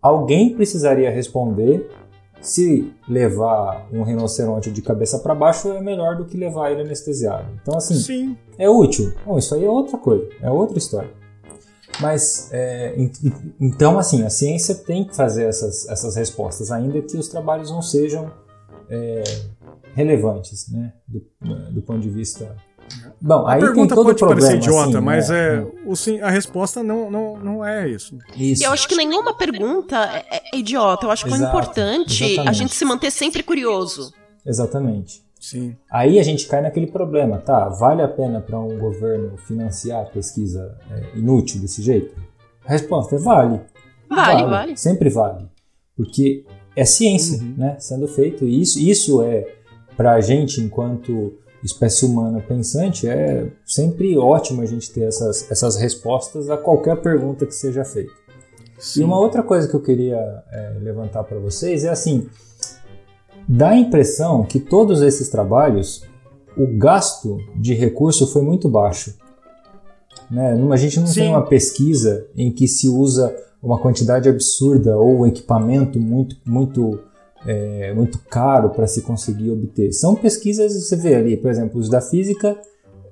alguém 0.00 0.54
precisaria 0.54 1.10
responder 1.10 1.90
se 2.42 2.92
levar 3.08 3.88
um 3.90 4.02
rinoceronte 4.02 4.70
de 4.70 4.82
cabeça 4.82 5.18
para 5.20 5.34
baixo 5.34 5.72
é 5.72 5.80
melhor 5.80 6.16
do 6.16 6.26
que 6.26 6.36
levar 6.36 6.70
ele 6.70 6.82
anestesiado. 6.82 7.46
Então, 7.62 7.74
assim, 7.74 7.94
Sim. 7.94 8.36
é 8.58 8.68
útil. 8.68 9.14
Bom, 9.24 9.38
isso 9.38 9.54
aí 9.54 9.64
é 9.64 9.70
outra 9.70 9.96
coisa, 9.96 10.28
é 10.42 10.50
outra 10.50 10.76
história. 10.76 11.10
Mas, 11.98 12.50
é, 12.52 12.94
então, 13.58 13.98
assim, 13.98 14.22
a 14.22 14.28
ciência 14.28 14.74
tem 14.74 15.02
que 15.02 15.16
fazer 15.16 15.44
essas, 15.44 15.88
essas 15.88 16.14
respostas, 16.14 16.70
ainda 16.70 17.00
que 17.00 17.16
os 17.16 17.26
trabalhos 17.26 17.70
não 17.70 17.80
sejam 17.80 18.30
é, 18.90 19.22
relevantes, 19.96 20.70
né, 20.70 20.92
do, 21.08 21.24
do 21.72 21.80
ponto 21.80 22.00
de 22.00 22.10
vista 22.10 22.54
Bom, 23.20 23.46
a 23.46 23.54
aí 23.54 23.60
pergunta 23.60 23.88
tem 23.88 23.96
todo 23.96 24.04
pode 24.04 24.18
problema, 24.18 24.40
parecer 24.42 24.56
idiota, 24.58 24.98
assim, 24.98 25.00
mas 25.00 25.28
né? 25.28 25.56
é, 25.56 25.66
o, 25.86 25.96
sim, 25.96 26.20
a 26.20 26.30
resposta 26.30 26.82
não, 26.82 27.10
não, 27.10 27.36
não 27.36 27.64
é 27.64 27.88
isso. 27.88 28.16
isso. 28.36 28.62
E 28.62 28.64
eu 28.64 28.72
acho 28.72 28.86
que 28.86 28.94
nenhuma 28.94 29.34
pergunta 29.34 29.96
é, 29.96 30.36
é 30.36 30.58
idiota. 30.58 31.06
Eu 31.06 31.10
acho 31.10 31.24
que 31.24 31.32
é 31.32 31.36
importante 31.36 32.24
exatamente. 32.24 32.48
a 32.48 32.52
gente 32.52 32.74
se 32.74 32.84
manter 32.84 33.10
sempre 33.10 33.42
curioso. 33.42 34.12
Exatamente. 34.44 35.24
Sim. 35.40 35.76
Aí 35.90 36.18
a 36.18 36.22
gente 36.22 36.46
cai 36.46 36.60
naquele 36.60 36.86
problema, 36.86 37.38
tá? 37.38 37.68
Vale 37.68 38.02
a 38.02 38.08
pena 38.08 38.40
para 38.40 38.58
um 38.60 38.78
governo 38.78 39.36
financiar 39.36 40.10
pesquisa 40.12 40.78
é, 40.90 41.18
inútil 41.18 41.60
desse 41.60 41.82
jeito? 41.82 42.14
A 42.64 42.70
resposta 42.70 43.16
é 43.16 43.18
vale. 43.18 43.60
Vale, 44.08 44.42
vale. 44.42 44.44
vale. 44.44 44.76
Sempre 44.76 45.08
vale. 45.08 45.48
Porque 45.96 46.44
é 46.76 46.84
ciência, 46.84 47.42
uhum. 47.42 47.54
né? 47.56 47.76
Sendo 47.78 48.06
feito. 48.06 48.44
E 48.44 48.60
isso, 48.60 48.78
isso 48.78 49.22
é, 49.22 49.55
para 49.96 50.12
a 50.12 50.20
gente, 50.20 50.60
enquanto 50.60 51.32
espécie 51.62 52.04
humana 52.04 52.40
pensante, 52.40 53.08
é 53.08 53.48
sempre 53.64 54.16
ótimo 54.16 54.62
a 54.62 54.66
gente 54.66 54.90
ter 54.90 55.02
essas, 55.02 55.50
essas 55.50 55.76
respostas 55.76 56.48
a 56.48 56.56
qualquer 56.56 57.00
pergunta 57.00 57.44
que 57.44 57.54
seja 57.54 57.84
feita. 57.84 58.12
Sim. 58.78 59.00
E 59.00 59.04
uma 59.04 59.18
outra 59.18 59.42
coisa 59.42 59.68
que 59.68 59.74
eu 59.74 59.80
queria 59.80 60.18
é, 60.52 60.76
levantar 60.80 61.24
para 61.24 61.38
vocês 61.38 61.84
é 61.84 61.88
assim: 61.88 62.28
dá 63.48 63.70
a 63.70 63.76
impressão 63.76 64.44
que 64.44 64.60
todos 64.60 65.02
esses 65.02 65.28
trabalhos, 65.28 66.04
o 66.56 66.66
gasto 66.78 67.38
de 67.56 67.74
recurso 67.74 68.26
foi 68.26 68.42
muito 68.42 68.68
baixo. 68.68 69.14
Né? 70.30 70.52
A 70.70 70.76
gente 70.76 71.00
não 71.00 71.06
Sim. 71.06 71.20
tem 71.20 71.28
uma 71.30 71.46
pesquisa 71.46 72.26
em 72.36 72.50
que 72.50 72.66
se 72.66 72.88
usa 72.88 73.34
uma 73.62 73.78
quantidade 73.78 74.28
absurda 74.28 74.96
ou 74.96 75.20
um 75.20 75.26
equipamento 75.26 75.98
muito, 75.98 76.36
muito 76.44 77.00
é, 77.46 77.94
muito 77.94 78.18
caro 78.28 78.70
para 78.70 78.86
se 78.86 79.02
conseguir 79.02 79.50
obter. 79.50 79.92
São 79.92 80.14
pesquisas, 80.14 80.72
você 80.72 80.96
vê 80.96 81.14
ali, 81.14 81.36
por 81.36 81.50
exemplo, 81.50 81.78
os 81.78 81.88
da 81.88 82.00
física 82.00 82.56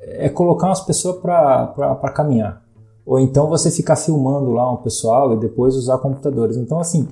é 0.00 0.28
colocar 0.28 0.66
umas 0.66 0.80
pessoas 0.80 1.20
para 1.20 2.12
caminhar. 2.14 2.62
Ou 3.06 3.18
então 3.20 3.48
você 3.48 3.70
ficar 3.70 3.96
filmando 3.96 4.50
lá 4.52 4.70
um 4.72 4.78
pessoal 4.78 5.34
e 5.34 5.38
depois 5.38 5.76
usar 5.76 5.98
computadores. 5.98 6.56
Então, 6.56 6.78
assim, 6.78 7.06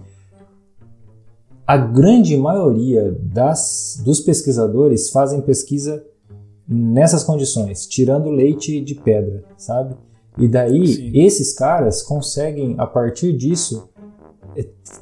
a 1.66 1.76
grande 1.76 2.36
maioria 2.36 3.16
das, 3.20 4.00
dos 4.04 4.20
pesquisadores 4.20 5.10
fazem 5.10 5.40
pesquisa 5.40 6.04
nessas 6.66 7.22
condições, 7.22 7.86
tirando 7.86 8.30
leite 8.30 8.80
de 8.80 8.94
pedra, 8.94 9.44
sabe? 9.56 9.94
E 10.38 10.48
daí, 10.48 10.86
Sim. 10.86 11.10
esses 11.14 11.52
caras 11.52 12.02
conseguem, 12.02 12.74
a 12.78 12.86
partir 12.86 13.36
disso, 13.36 13.88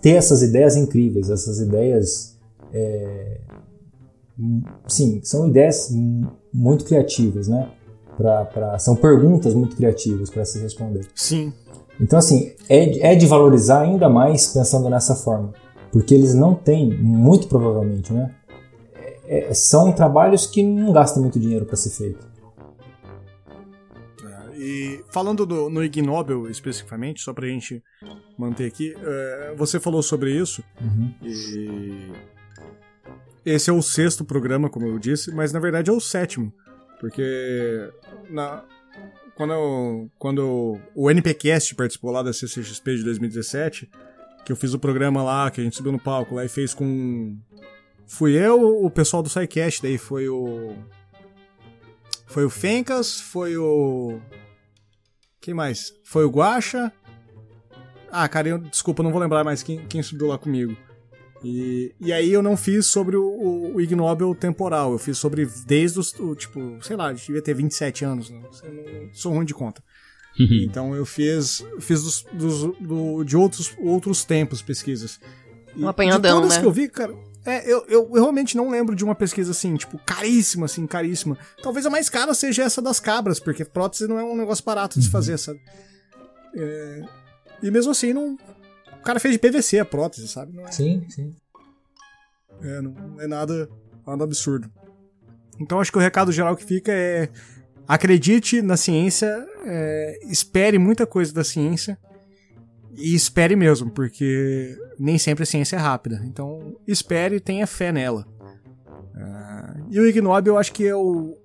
ter 0.00 0.10
essas 0.10 0.42
ideias 0.42 0.76
incríveis, 0.76 1.30
essas 1.30 1.60
ideias. 1.60 2.38
É, 2.72 3.40
sim, 4.86 5.20
são 5.22 5.48
ideias 5.48 5.92
muito 6.52 6.84
criativas, 6.84 7.48
né? 7.48 7.70
Pra, 8.16 8.44
pra, 8.44 8.78
são 8.78 8.94
perguntas 8.94 9.54
muito 9.54 9.76
criativas 9.76 10.28
para 10.28 10.44
se 10.44 10.58
responder. 10.58 11.06
Sim. 11.14 11.52
Então, 12.00 12.18
assim, 12.18 12.52
é, 12.68 13.12
é 13.12 13.14
de 13.14 13.26
valorizar 13.26 13.82
ainda 13.82 14.08
mais 14.08 14.48
pensando 14.48 14.88
nessa 14.88 15.14
forma. 15.14 15.52
Porque 15.92 16.14
eles 16.14 16.34
não 16.34 16.54
têm, 16.54 16.90
muito 16.96 17.48
provavelmente, 17.48 18.12
né? 18.12 18.34
É, 19.26 19.52
são 19.54 19.92
trabalhos 19.92 20.46
que 20.46 20.62
não 20.62 20.92
gastam 20.92 21.22
muito 21.22 21.38
dinheiro 21.38 21.64
para 21.64 21.76
ser 21.76 21.90
feito. 21.90 22.29
E 24.70 25.04
falando 25.10 25.44
do, 25.44 25.68
no 25.68 25.82
Ig 25.82 26.00
Nobel 26.00 26.48
especificamente, 26.48 27.20
só 27.22 27.32
pra 27.32 27.48
gente 27.48 27.82
manter 28.38 28.66
aqui, 28.66 28.94
uh, 28.94 29.56
você 29.56 29.80
falou 29.80 30.02
sobre 30.02 30.32
isso. 30.32 30.62
Uhum. 30.80 31.12
E. 31.22 32.12
Esse 33.44 33.70
é 33.70 33.72
o 33.72 33.82
sexto 33.82 34.24
programa, 34.24 34.68
como 34.68 34.86
eu 34.86 34.98
disse, 34.98 35.32
mas 35.32 35.52
na 35.52 35.58
verdade 35.58 35.90
é 35.90 35.92
o 35.92 35.98
sétimo. 35.98 36.52
Porque 37.00 37.90
na, 38.28 38.62
quando, 39.34 39.54
eu, 39.54 40.10
quando 40.18 40.78
o 40.94 41.10
NPcast 41.10 41.74
participou 41.74 42.10
lá 42.10 42.22
da 42.22 42.32
CCXP 42.32 42.96
de 42.96 43.04
2017, 43.04 43.90
que 44.44 44.52
eu 44.52 44.56
fiz 44.56 44.74
o 44.74 44.78
programa 44.78 45.22
lá, 45.22 45.50
que 45.50 45.60
a 45.60 45.64
gente 45.64 45.76
subiu 45.76 45.92
no 45.92 45.98
palco 45.98 46.34
lá 46.34 46.44
e 46.44 46.48
fez 46.48 46.74
com. 46.74 47.36
Fui 48.06 48.32
eu, 48.34 48.84
o 48.84 48.90
pessoal 48.90 49.22
do 49.22 49.30
SciCast, 49.30 49.82
daí 49.82 49.96
foi 49.96 50.28
o. 50.28 50.76
Foi 52.26 52.44
o 52.44 52.50
Fencas, 52.50 53.18
foi 53.20 53.56
o. 53.56 54.20
Quem 55.40 55.54
mais? 55.54 55.94
Foi 56.04 56.24
o 56.24 56.30
Guacha. 56.30 56.92
Ah, 58.10 58.28
cara, 58.28 58.48
eu, 58.48 58.58
desculpa, 58.58 59.02
não 59.02 59.10
vou 59.10 59.20
lembrar 59.20 59.44
mais 59.44 59.62
quem, 59.62 59.86
quem 59.86 60.02
subiu 60.02 60.26
lá 60.26 60.36
comigo. 60.36 60.76
E, 61.42 61.94
e 61.98 62.12
aí 62.12 62.30
eu 62.30 62.42
não 62.42 62.56
fiz 62.56 62.86
sobre 62.86 63.16
o, 63.16 63.24
o, 63.24 63.76
o 63.76 63.80
Ignóbil 63.80 64.34
temporal, 64.34 64.92
eu 64.92 64.98
fiz 64.98 65.16
sobre 65.16 65.48
desde 65.66 65.98
os, 65.98 66.12
o, 66.18 66.34
tipo, 66.34 66.78
sei 66.82 66.96
lá, 66.96 67.12
devia 67.12 67.40
ter 67.40 67.54
27 67.54 68.04
anos, 68.04 68.28
né? 68.28 68.42
não, 68.42 69.14
sou 69.14 69.32
ruim 69.32 69.46
de 69.46 69.54
conta. 69.54 69.82
então 70.38 70.94
eu 70.94 71.06
fiz, 71.06 71.64
fiz 71.78 72.02
dos, 72.02 72.26
dos, 72.32 72.76
do, 72.78 73.24
de 73.24 73.36
outros, 73.36 73.74
outros 73.78 74.24
tempos 74.24 74.60
pesquisas. 74.60 75.18
Um 75.76 75.88
apanhadão, 75.88 76.36
de 76.36 76.42
todas 76.42 76.56
né? 76.56 76.60
que 76.60 76.66
eu 76.66 76.72
vi, 76.72 76.88
cara, 76.88 77.14
é, 77.44 77.64
eu, 77.64 77.84
eu, 77.88 78.10
eu, 78.12 78.12
realmente 78.12 78.56
não 78.56 78.68
lembro 78.68 78.94
de 78.94 79.02
uma 79.02 79.14
pesquisa 79.14 79.52
assim, 79.52 79.74
tipo, 79.76 79.98
caríssima, 79.98 80.66
assim, 80.66 80.86
caríssima. 80.86 81.38
Talvez 81.62 81.86
a 81.86 81.90
mais 81.90 82.08
cara 82.10 82.34
seja 82.34 82.62
essa 82.62 82.82
das 82.82 83.00
cabras, 83.00 83.40
porque 83.40 83.64
prótese 83.64 84.06
não 84.06 84.18
é 84.18 84.24
um 84.24 84.36
negócio 84.36 84.64
barato 84.64 84.98
de 84.98 85.04
se 85.04 85.08
uhum. 85.08 85.12
fazer, 85.12 85.38
sabe? 85.38 85.60
É, 86.54 87.02
e 87.62 87.70
mesmo 87.70 87.92
assim, 87.92 88.12
não, 88.12 88.36
o 88.98 89.02
cara 89.02 89.18
fez 89.18 89.32
de 89.32 89.38
PVC 89.38 89.78
a 89.78 89.84
prótese, 89.84 90.28
sabe? 90.28 90.54
Não 90.54 90.66
é, 90.66 90.72
sim, 90.72 91.06
sim. 91.08 91.34
É, 92.62 92.82
não 92.82 92.94
é 93.18 93.26
nada, 93.26 93.70
nada 94.06 94.24
absurdo. 94.24 94.70
Então 95.58 95.80
acho 95.80 95.90
que 95.90 95.98
o 95.98 96.00
recado 96.00 96.32
geral 96.32 96.54
que 96.56 96.64
fica 96.64 96.92
é 96.92 97.28
acredite 97.88 98.62
na 98.62 98.76
ciência, 98.76 99.46
é, 99.64 100.20
espere 100.24 100.78
muita 100.78 101.06
coisa 101.06 101.32
da 101.32 101.42
ciência 101.42 101.98
e 102.96 103.14
espere 103.14 103.56
mesmo, 103.56 103.90
porque 103.90 104.76
nem 104.98 105.18
sempre 105.18 105.42
a 105.42 105.46
ciência 105.46 105.76
é 105.76 105.78
rápida. 105.78 106.22
Então, 106.24 106.76
espere 106.86 107.36
e 107.36 107.40
tenha 107.40 107.66
fé 107.66 107.92
nela. 107.92 108.26
Uh, 109.14 109.86
e 109.90 110.00
o 110.00 110.06
Ig 110.06 110.20
Nobel, 110.20 110.54
eu 110.54 110.58
acho 110.58 110.72
que 110.72 110.86
é 110.86 110.94
o. 110.94 111.36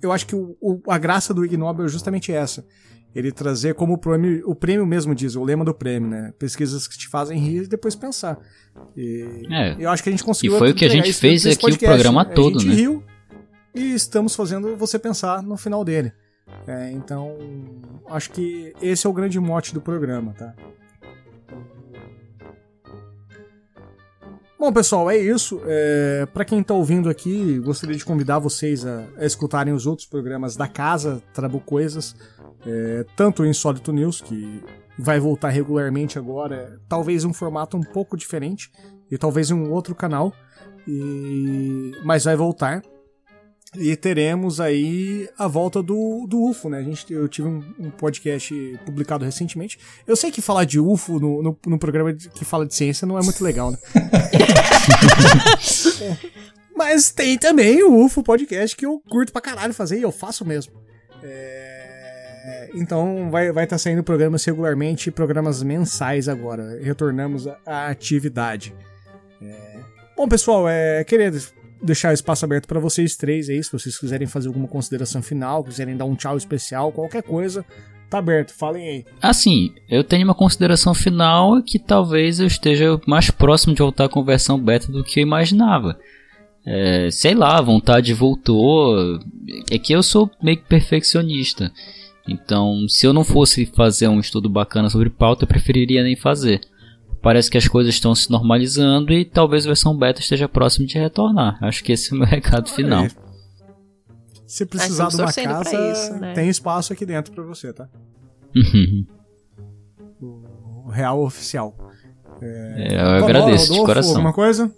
Eu 0.00 0.10
acho 0.10 0.26
que 0.26 0.34
o, 0.34 0.56
o, 0.60 0.80
a 0.88 0.98
graça 0.98 1.32
do 1.32 1.44
Ig 1.44 1.56
Nobel 1.56 1.86
é 1.86 1.88
justamente 1.88 2.32
essa. 2.32 2.64
Ele 3.14 3.30
trazer 3.30 3.74
como 3.74 3.94
o 3.94 3.98
prêmio, 3.98 4.42
o 4.46 4.54
prêmio 4.54 4.86
mesmo 4.86 5.14
diz, 5.14 5.36
o 5.36 5.44
lema 5.44 5.64
do 5.64 5.74
prêmio, 5.74 6.08
né? 6.08 6.32
Pesquisas 6.38 6.88
que 6.88 6.96
te 6.96 7.08
fazem 7.08 7.38
rir 7.38 7.64
e 7.64 7.68
depois 7.68 7.94
pensar. 7.94 8.38
E 8.96 9.46
é. 9.50 9.76
eu 9.78 9.90
acho 9.90 10.02
que 10.02 10.08
a 10.08 10.12
gente 10.12 10.24
conseguiu. 10.24 10.56
E 10.56 10.58
foi 10.58 10.70
o 10.70 10.74
que 10.74 10.84
a 10.84 10.88
gente 10.88 11.12
fez 11.12 11.46
aqui 11.46 11.60
podcast. 11.60 11.84
o 11.84 11.88
programa 11.88 12.24
todo, 12.24 12.56
a 12.56 12.60
gente 12.60 12.70
né? 12.70 12.74
riu 12.74 13.04
e 13.74 13.94
estamos 13.94 14.34
fazendo 14.34 14.76
você 14.76 14.98
pensar 14.98 15.42
no 15.42 15.56
final 15.56 15.84
dele. 15.84 16.12
É, 16.66 16.90
então, 16.92 17.36
acho 18.08 18.30
que 18.30 18.72
esse 18.80 19.06
é 19.06 19.10
o 19.10 19.12
grande 19.12 19.38
mote 19.40 19.74
do 19.74 19.80
programa, 19.80 20.32
tá? 20.32 20.54
Bom, 24.58 24.72
pessoal, 24.72 25.10
é 25.10 25.16
isso. 25.16 25.60
É, 25.66 26.24
para 26.32 26.44
quem 26.44 26.62
tá 26.62 26.72
ouvindo 26.72 27.10
aqui, 27.10 27.58
gostaria 27.58 27.96
de 27.96 28.04
convidar 28.04 28.38
vocês 28.38 28.86
a, 28.86 29.04
a 29.18 29.26
escutarem 29.26 29.74
os 29.74 29.86
outros 29.86 30.06
programas 30.06 30.54
da 30.54 30.68
casa, 30.68 31.20
Trabu 31.34 31.58
Coisas, 31.58 32.14
é, 32.64 33.04
tanto 33.16 33.42
o 33.42 33.46
Insólito 33.46 33.92
News, 33.92 34.20
que 34.20 34.62
vai 34.96 35.18
voltar 35.18 35.48
regularmente 35.48 36.16
agora, 36.16 36.78
talvez 36.88 37.24
um 37.24 37.32
formato 37.32 37.76
um 37.76 37.80
pouco 37.80 38.16
diferente, 38.16 38.70
e 39.10 39.18
talvez 39.18 39.50
em 39.50 39.54
um 39.54 39.72
outro 39.72 39.96
canal, 39.96 40.32
e... 40.86 41.92
mas 42.04 42.24
vai 42.24 42.36
voltar. 42.36 42.82
E 43.76 43.96
teremos 43.96 44.60
aí 44.60 45.28
a 45.38 45.48
volta 45.48 45.82
do, 45.82 46.26
do 46.28 46.50
UFO, 46.50 46.68
né? 46.68 46.78
A 46.78 46.82
gente, 46.82 47.10
eu 47.10 47.26
tive 47.26 47.48
um, 47.48 47.64
um 47.78 47.90
podcast 47.90 48.54
publicado 48.84 49.24
recentemente. 49.24 49.78
Eu 50.06 50.14
sei 50.14 50.30
que 50.30 50.42
falar 50.42 50.64
de 50.64 50.78
UFO 50.78 51.18
no, 51.18 51.42
no, 51.42 51.58
no 51.66 51.78
programa 51.78 52.12
que 52.12 52.44
fala 52.44 52.66
de 52.66 52.74
ciência 52.74 53.06
não 53.06 53.18
é 53.18 53.22
muito 53.22 53.42
legal, 53.42 53.70
né? 53.70 53.78
Mas 56.76 57.10
tem 57.10 57.38
também 57.38 57.82
o 57.82 58.04
UFO 58.04 58.22
podcast 58.22 58.76
que 58.76 58.84
eu 58.84 59.00
curto 59.08 59.32
pra 59.32 59.40
caralho 59.40 59.72
fazer 59.72 59.98
e 59.98 60.02
eu 60.02 60.12
faço 60.12 60.44
mesmo. 60.44 60.74
É... 61.22 62.68
Então 62.74 63.30
vai 63.30 63.44
estar 63.44 63.54
vai 63.54 63.66
tá 63.66 63.78
saindo 63.78 64.02
programas 64.02 64.44
regularmente, 64.44 65.10
programas 65.10 65.62
mensais 65.62 66.28
agora. 66.28 66.78
Retornamos 66.82 67.46
à 67.64 67.88
atividade. 67.88 68.74
É... 69.40 69.80
Bom, 70.14 70.28
pessoal, 70.28 70.68
é, 70.68 71.02
queria 71.04 71.32
deixar 71.82 72.10
o 72.10 72.14
espaço 72.14 72.44
aberto 72.44 72.66
para 72.66 72.80
vocês 72.80 73.16
três 73.16 73.48
aí, 73.48 73.62
se 73.62 73.72
vocês 73.72 73.98
quiserem 73.98 74.26
fazer 74.26 74.48
alguma 74.48 74.68
consideração 74.68 75.22
final, 75.22 75.64
quiserem 75.64 75.96
dar 75.96 76.04
um 76.04 76.14
tchau 76.14 76.36
especial, 76.36 76.92
qualquer 76.92 77.22
coisa, 77.22 77.64
tá 78.08 78.18
aberto, 78.18 78.52
falem 78.52 78.88
aí. 78.88 79.04
Assim, 79.20 79.72
eu 79.88 80.04
tenho 80.04 80.24
uma 80.24 80.34
consideração 80.34 80.94
final 80.94 81.62
que 81.62 81.78
talvez 81.78 82.40
eu 82.40 82.46
esteja 82.46 83.00
mais 83.06 83.30
próximo 83.30 83.74
de 83.74 83.82
voltar 83.82 84.08
com 84.08 84.20
a 84.20 84.24
versão 84.24 84.58
beta 84.58 84.90
do 84.90 85.02
que 85.02 85.20
eu 85.20 85.22
imaginava. 85.22 85.98
É, 86.64 87.08
sei 87.10 87.34
lá, 87.34 87.58
a 87.58 87.62
vontade 87.62 88.14
voltou. 88.14 89.18
É 89.70 89.78
que 89.78 89.92
eu 89.92 90.02
sou 90.02 90.30
meio 90.42 90.58
que 90.58 90.68
perfeccionista. 90.68 91.72
Então, 92.28 92.86
se 92.88 93.04
eu 93.04 93.12
não 93.12 93.24
fosse 93.24 93.66
fazer 93.66 94.06
um 94.06 94.20
estudo 94.20 94.48
bacana 94.48 94.88
sobre 94.88 95.10
pauta, 95.10 95.42
eu 95.42 95.48
preferiria 95.48 96.04
nem 96.04 96.14
fazer 96.14 96.60
parece 97.22 97.50
que 97.50 97.56
as 97.56 97.68
coisas 97.68 97.94
estão 97.94 98.14
se 98.14 98.30
normalizando 98.30 99.12
e 99.12 99.24
talvez 99.24 99.64
a 99.64 99.68
versão 99.68 99.96
beta 99.96 100.20
esteja 100.20 100.48
próximo 100.48 100.86
de 100.86 100.98
retornar. 100.98 101.56
Acho 101.62 101.82
que 101.84 101.92
esse 101.92 102.12
é 102.12 102.16
o 102.16 102.18
meu 102.18 102.26
recado 102.28 102.68
final. 102.68 103.06
Se 104.46 104.66
precisar 104.66 105.08
de 105.08 105.16
uma 105.16 105.32
casa, 105.32 105.92
isso, 105.92 106.12
né? 106.18 106.34
tem 106.34 106.48
espaço 106.48 106.92
aqui 106.92 107.06
dentro 107.06 107.32
para 107.32 107.44
você, 107.44 107.72
tá? 107.72 107.88
o 110.20 110.90
real 110.90 111.22
oficial. 111.22 111.74
É, 112.40 112.88
é 112.90 113.00
eu 113.00 113.24
agradeço 113.24 113.68
Rodolfo, 113.68 113.72
de 113.72 113.86
coração. 113.86 114.12
Alguma 114.12 114.32
coisa? 114.32 114.70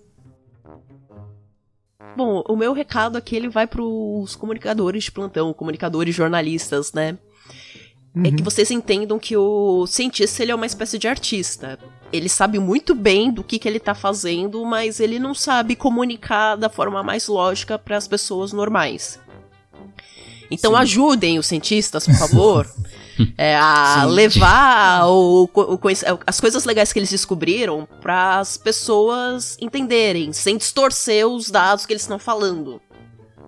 Bom, 2.16 2.44
o 2.48 2.54
meu 2.54 2.72
recado 2.72 3.16
aqui 3.16 3.34
ele 3.34 3.48
vai 3.48 3.66
para 3.66 3.82
os 3.82 4.36
comunicadores 4.36 5.04
de 5.04 5.12
plantão, 5.12 5.52
comunicadores 5.52 6.14
jornalistas, 6.14 6.92
né? 6.92 7.18
Uhum. 8.14 8.24
É 8.24 8.30
que 8.30 8.38
uhum. 8.38 8.44
vocês 8.44 8.70
entendam 8.70 9.18
que 9.18 9.36
o 9.36 9.86
cientista 9.86 10.42
ele 10.42 10.52
é 10.52 10.54
uma 10.54 10.66
espécie 10.66 10.98
de 10.98 11.08
artista. 11.08 11.78
Ele 12.12 12.28
sabe 12.28 12.58
muito 12.60 12.94
bem 12.94 13.32
do 13.32 13.42
que, 13.42 13.58
que 13.58 13.66
ele 13.66 13.80
tá 13.80 13.94
fazendo, 13.94 14.64
mas 14.64 15.00
ele 15.00 15.18
não 15.18 15.34
sabe 15.34 15.74
comunicar 15.74 16.54
da 16.54 16.68
forma 16.68 17.02
mais 17.02 17.26
lógica 17.26 17.76
para 17.76 17.96
as 17.96 18.06
pessoas 18.06 18.52
normais. 18.52 19.18
Então 20.50 20.72
Sim. 20.72 20.78
ajudem 20.78 21.38
os 21.38 21.46
cientistas, 21.46 22.06
por 22.06 22.14
favor, 22.14 22.70
é, 23.36 23.56
a 23.56 24.02
Sim. 24.02 24.06
levar 24.12 25.06
o, 25.08 25.50
o, 25.52 25.78
as 26.24 26.38
coisas 26.38 26.64
legais 26.64 26.92
que 26.92 26.98
eles 27.00 27.10
descobriram 27.10 27.88
para 28.00 28.38
as 28.38 28.56
pessoas 28.56 29.56
entenderem, 29.60 30.32
sem 30.32 30.56
distorcer 30.56 31.26
os 31.26 31.50
dados 31.50 31.84
que 31.84 31.92
eles 31.92 32.02
estão 32.02 32.18
falando. 32.18 32.80